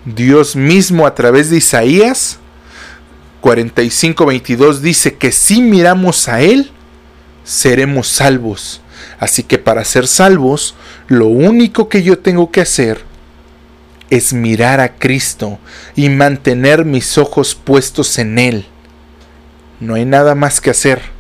Dios 0.05 0.55
mismo 0.55 1.07
a 1.07 1.15
través 1.15 1.51
de 1.51 1.57
Isaías 1.57 2.39
45:22 3.43 4.81
dice 4.81 5.17
que 5.17 5.33
si 5.33 5.61
miramos 5.63 6.29
a 6.29 6.41
Él, 6.43 6.71
seremos 7.45 8.09
salvos. 8.09 8.81
Así 9.19 9.43
que 9.43 9.59
para 9.59 9.85
ser 9.85 10.07
salvos, 10.07 10.75
lo 11.07 11.27
único 11.29 11.89
que 11.89 12.03
yo 12.03 12.19
tengo 12.19 12.51
que 12.51 12.61
hacer 12.61 13.05
es 14.11 14.33
mirar 14.33 14.81
a 14.81 14.95
Cristo 14.95 15.59
y 15.95 16.09
mantener 16.09 16.85
mis 16.85 17.19
ojos 17.19 17.55
puestos 17.55 18.19
en 18.19 18.39
Él. 18.39 18.67
No 19.81 19.95
hay 19.95 20.05
nada 20.05 20.35
más 20.35 20.61
que 20.61 20.71
hacer. 20.71 21.16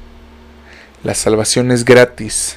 La 1.06 1.14
salvación 1.14 1.70
es 1.70 1.84
gratis. 1.84 2.56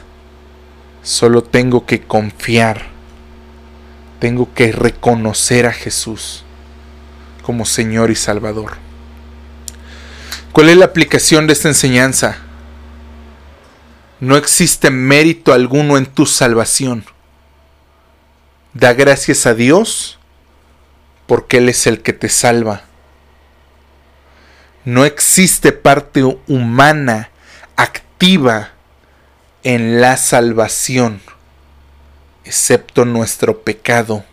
Solo 1.03 1.43
tengo 1.43 1.85
que 1.85 2.01
confiar 2.01 2.87
tengo 4.19 4.53
que 4.53 4.71
reconocer 4.71 5.67
a 5.67 5.71
Jesús 5.71 6.43
como 7.43 7.65
Señor 7.65 8.09
y 8.09 8.15
Salvador. 8.15 8.77
¿Cuál 10.51 10.69
es 10.69 10.77
la 10.77 10.85
aplicación 10.85 11.45
de 11.45 11.53
esta 11.53 11.67
enseñanza? 11.67 12.37
No 14.19 14.35
existe 14.35 14.89
mérito 14.89 15.53
alguno 15.53 15.95
en 15.95 16.07
tu 16.07 16.25
salvación. 16.25 17.05
Da 18.73 18.93
gracias 18.93 19.45
a 19.45 19.53
Dios 19.53 20.19
porque 21.27 21.57
Él 21.57 21.69
es 21.69 21.85
el 21.87 22.01
que 22.01 22.13
te 22.13 22.29
salva. 22.29 22.81
No 24.85 25.05
existe 25.05 25.71
parte 25.71 26.23
humana 26.47 27.29
en 29.63 30.01
la 30.01 30.17
salvación 30.17 31.21
excepto 32.43 33.05
nuestro 33.05 33.61
pecado. 33.61 34.25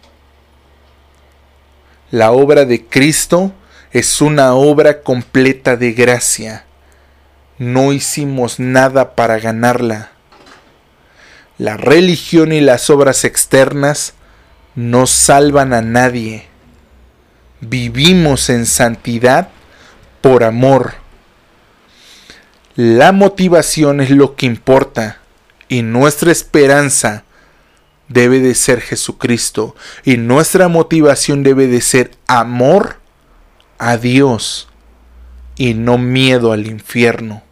La 2.10 2.32
obra 2.32 2.64
de 2.64 2.84
Cristo 2.84 3.52
es 3.92 4.20
una 4.20 4.54
obra 4.54 5.02
completa 5.02 5.76
de 5.76 5.92
gracia. 5.92 6.64
No 7.58 7.92
hicimos 7.92 8.58
nada 8.58 9.14
para 9.14 9.38
ganarla. 9.38 10.10
La 11.56 11.76
religión 11.76 12.52
y 12.52 12.60
las 12.60 12.90
obras 12.90 13.24
externas 13.24 14.14
no 14.74 15.06
salvan 15.06 15.72
a 15.72 15.80
nadie. 15.80 16.46
Vivimos 17.60 18.50
en 18.50 18.66
santidad 18.66 19.48
por 20.22 20.42
amor. 20.42 21.05
La 22.76 23.12
motivación 23.12 24.02
es 24.02 24.10
lo 24.10 24.36
que 24.36 24.44
importa 24.44 25.22
y 25.66 25.80
nuestra 25.80 26.30
esperanza 26.30 27.24
debe 28.08 28.40
de 28.40 28.54
ser 28.54 28.82
Jesucristo 28.82 29.74
y 30.04 30.18
nuestra 30.18 30.68
motivación 30.68 31.42
debe 31.42 31.68
de 31.68 31.80
ser 31.80 32.10
amor 32.26 32.98
a 33.78 33.96
Dios 33.96 34.68
y 35.56 35.72
no 35.72 35.96
miedo 35.96 36.52
al 36.52 36.66
infierno. 36.66 37.42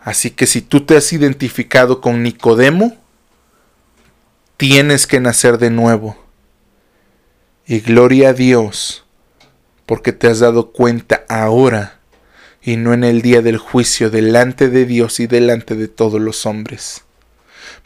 Así 0.00 0.30
que 0.30 0.46
si 0.46 0.62
tú 0.62 0.86
te 0.86 0.96
has 0.96 1.12
identificado 1.12 2.00
con 2.00 2.22
Nicodemo, 2.22 2.96
tienes 4.56 5.08
que 5.08 5.18
nacer 5.18 5.58
de 5.58 5.70
nuevo. 5.70 6.16
Y 7.66 7.80
gloria 7.80 8.28
a 8.28 8.32
Dios, 8.32 9.04
porque 9.86 10.12
te 10.12 10.28
has 10.28 10.38
dado 10.38 10.70
cuenta 10.70 11.24
ahora 11.28 11.95
y 12.66 12.76
no 12.76 12.92
en 12.92 13.04
el 13.04 13.22
día 13.22 13.42
del 13.42 13.58
juicio 13.58 14.10
delante 14.10 14.68
de 14.68 14.86
Dios 14.86 15.20
y 15.20 15.28
delante 15.28 15.76
de 15.76 15.86
todos 15.86 16.20
los 16.20 16.46
hombres. 16.46 17.04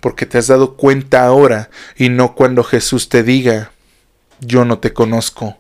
Porque 0.01 0.25
te 0.25 0.39
has 0.39 0.47
dado 0.47 0.79
cuenta 0.79 1.27
ahora 1.27 1.69
y 1.97 2.09
no 2.09 2.35
cuando 2.35 2.65
Jesús 2.65 3.11
te 3.11 3.23
diga, 3.23 3.73
yo 4.41 4.65
no 4.65 4.79
te 4.79 4.95
conozco. 4.95 5.59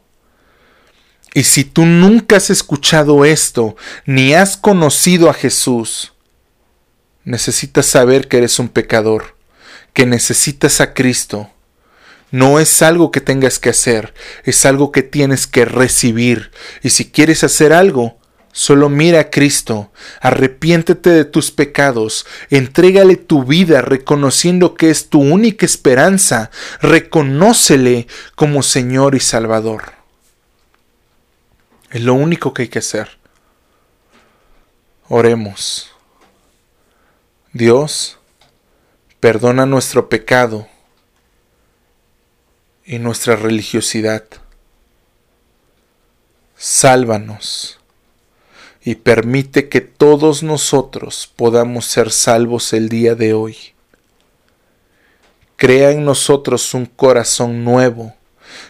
Y 1.34 1.44
si 1.44 1.64
tú 1.64 1.84
nunca 1.84 2.38
has 2.38 2.48
escuchado 2.48 3.26
esto, 3.26 3.76
ni 4.06 4.32
has 4.32 4.56
conocido 4.56 5.28
a 5.28 5.34
Jesús, 5.34 6.14
necesitas 7.22 7.84
saber 7.84 8.26
que 8.26 8.38
eres 8.38 8.58
un 8.58 8.70
pecador, 8.70 9.36
que 9.92 10.06
necesitas 10.06 10.80
a 10.80 10.94
Cristo. 10.94 11.50
No 12.30 12.58
es 12.58 12.80
algo 12.80 13.10
que 13.10 13.20
tengas 13.20 13.58
que 13.58 13.68
hacer, 13.68 14.14
es 14.44 14.64
algo 14.64 14.92
que 14.92 15.02
tienes 15.02 15.46
que 15.46 15.66
recibir. 15.66 16.52
Y 16.82 16.88
si 16.88 17.10
quieres 17.10 17.44
hacer 17.44 17.74
algo, 17.74 18.19
solo 18.52 18.88
mira 18.88 19.20
a 19.20 19.30
Cristo, 19.30 19.92
arrepiéntete 20.20 21.10
de 21.10 21.24
tus 21.24 21.50
pecados, 21.50 22.26
entrégale 22.50 23.16
tu 23.16 23.44
vida 23.44 23.82
reconociendo 23.82 24.74
que 24.74 24.90
es 24.90 25.08
tu 25.08 25.20
única 25.20 25.64
esperanza, 25.64 26.50
reconócele 26.80 28.06
como 28.34 28.62
Señor 28.62 29.14
y 29.14 29.20
Salvador. 29.20 29.92
Es 31.90 32.02
lo 32.02 32.14
único 32.14 32.54
que 32.54 32.62
hay 32.62 32.68
que 32.68 32.78
hacer. 32.80 33.18
Oremos. 35.08 35.90
Dios, 37.52 38.18
perdona 39.18 39.66
nuestro 39.66 40.08
pecado 40.08 40.68
y 42.84 43.00
nuestra 43.00 43.34
religiosidad. 43.34 44.24
Sálvanos 46.56 47.79
y 48.82 48.94
permite 48.96 49.68
que 49.68 49.80
todos 49.80 50.42
nosotros 50.42 51.30
podamos 51.36 51.84
ser 51.84 52.10
salvos 52.10 52.72
el 52.72 52.88
día 52.88 53.14
de 53.14 53.34
hoy. 53.34 53.56
Crea 55.56 55.90
en 55.90 56.04
nosotros 56.04 56.72
un 56.72 56.86
corazón 56.86 57.64
nuevo 57.64 58.14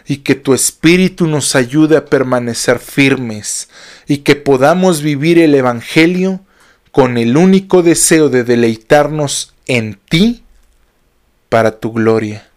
y 0.06 0.18
que 0.18 0.34
tu 0.34 0.54
Espíritu 0.54 1.26
nos 1.26 1.54
ayude 1.54 1.96
a 1.96 2.06
permanecer 2.06 2.80
firmes 2.80 3.68
y 4.08 4.18
que 4.18 4.34
podamos 4.34 5.00
vivir 5.00 5.38
el 5.38 5.54
Evangelio 5.54 6.40
con 6.90 7.16
el 7.16 7.36
único 7.36 7.82
deseo 7.82 8.28
de 8.28 8.42
deleitarnos 8.42 9.54
en 9.66 10.00
ti 10.08 10.42
para 11.48 11.78
tu 11.78 11.92
gloria. 11.92 12.49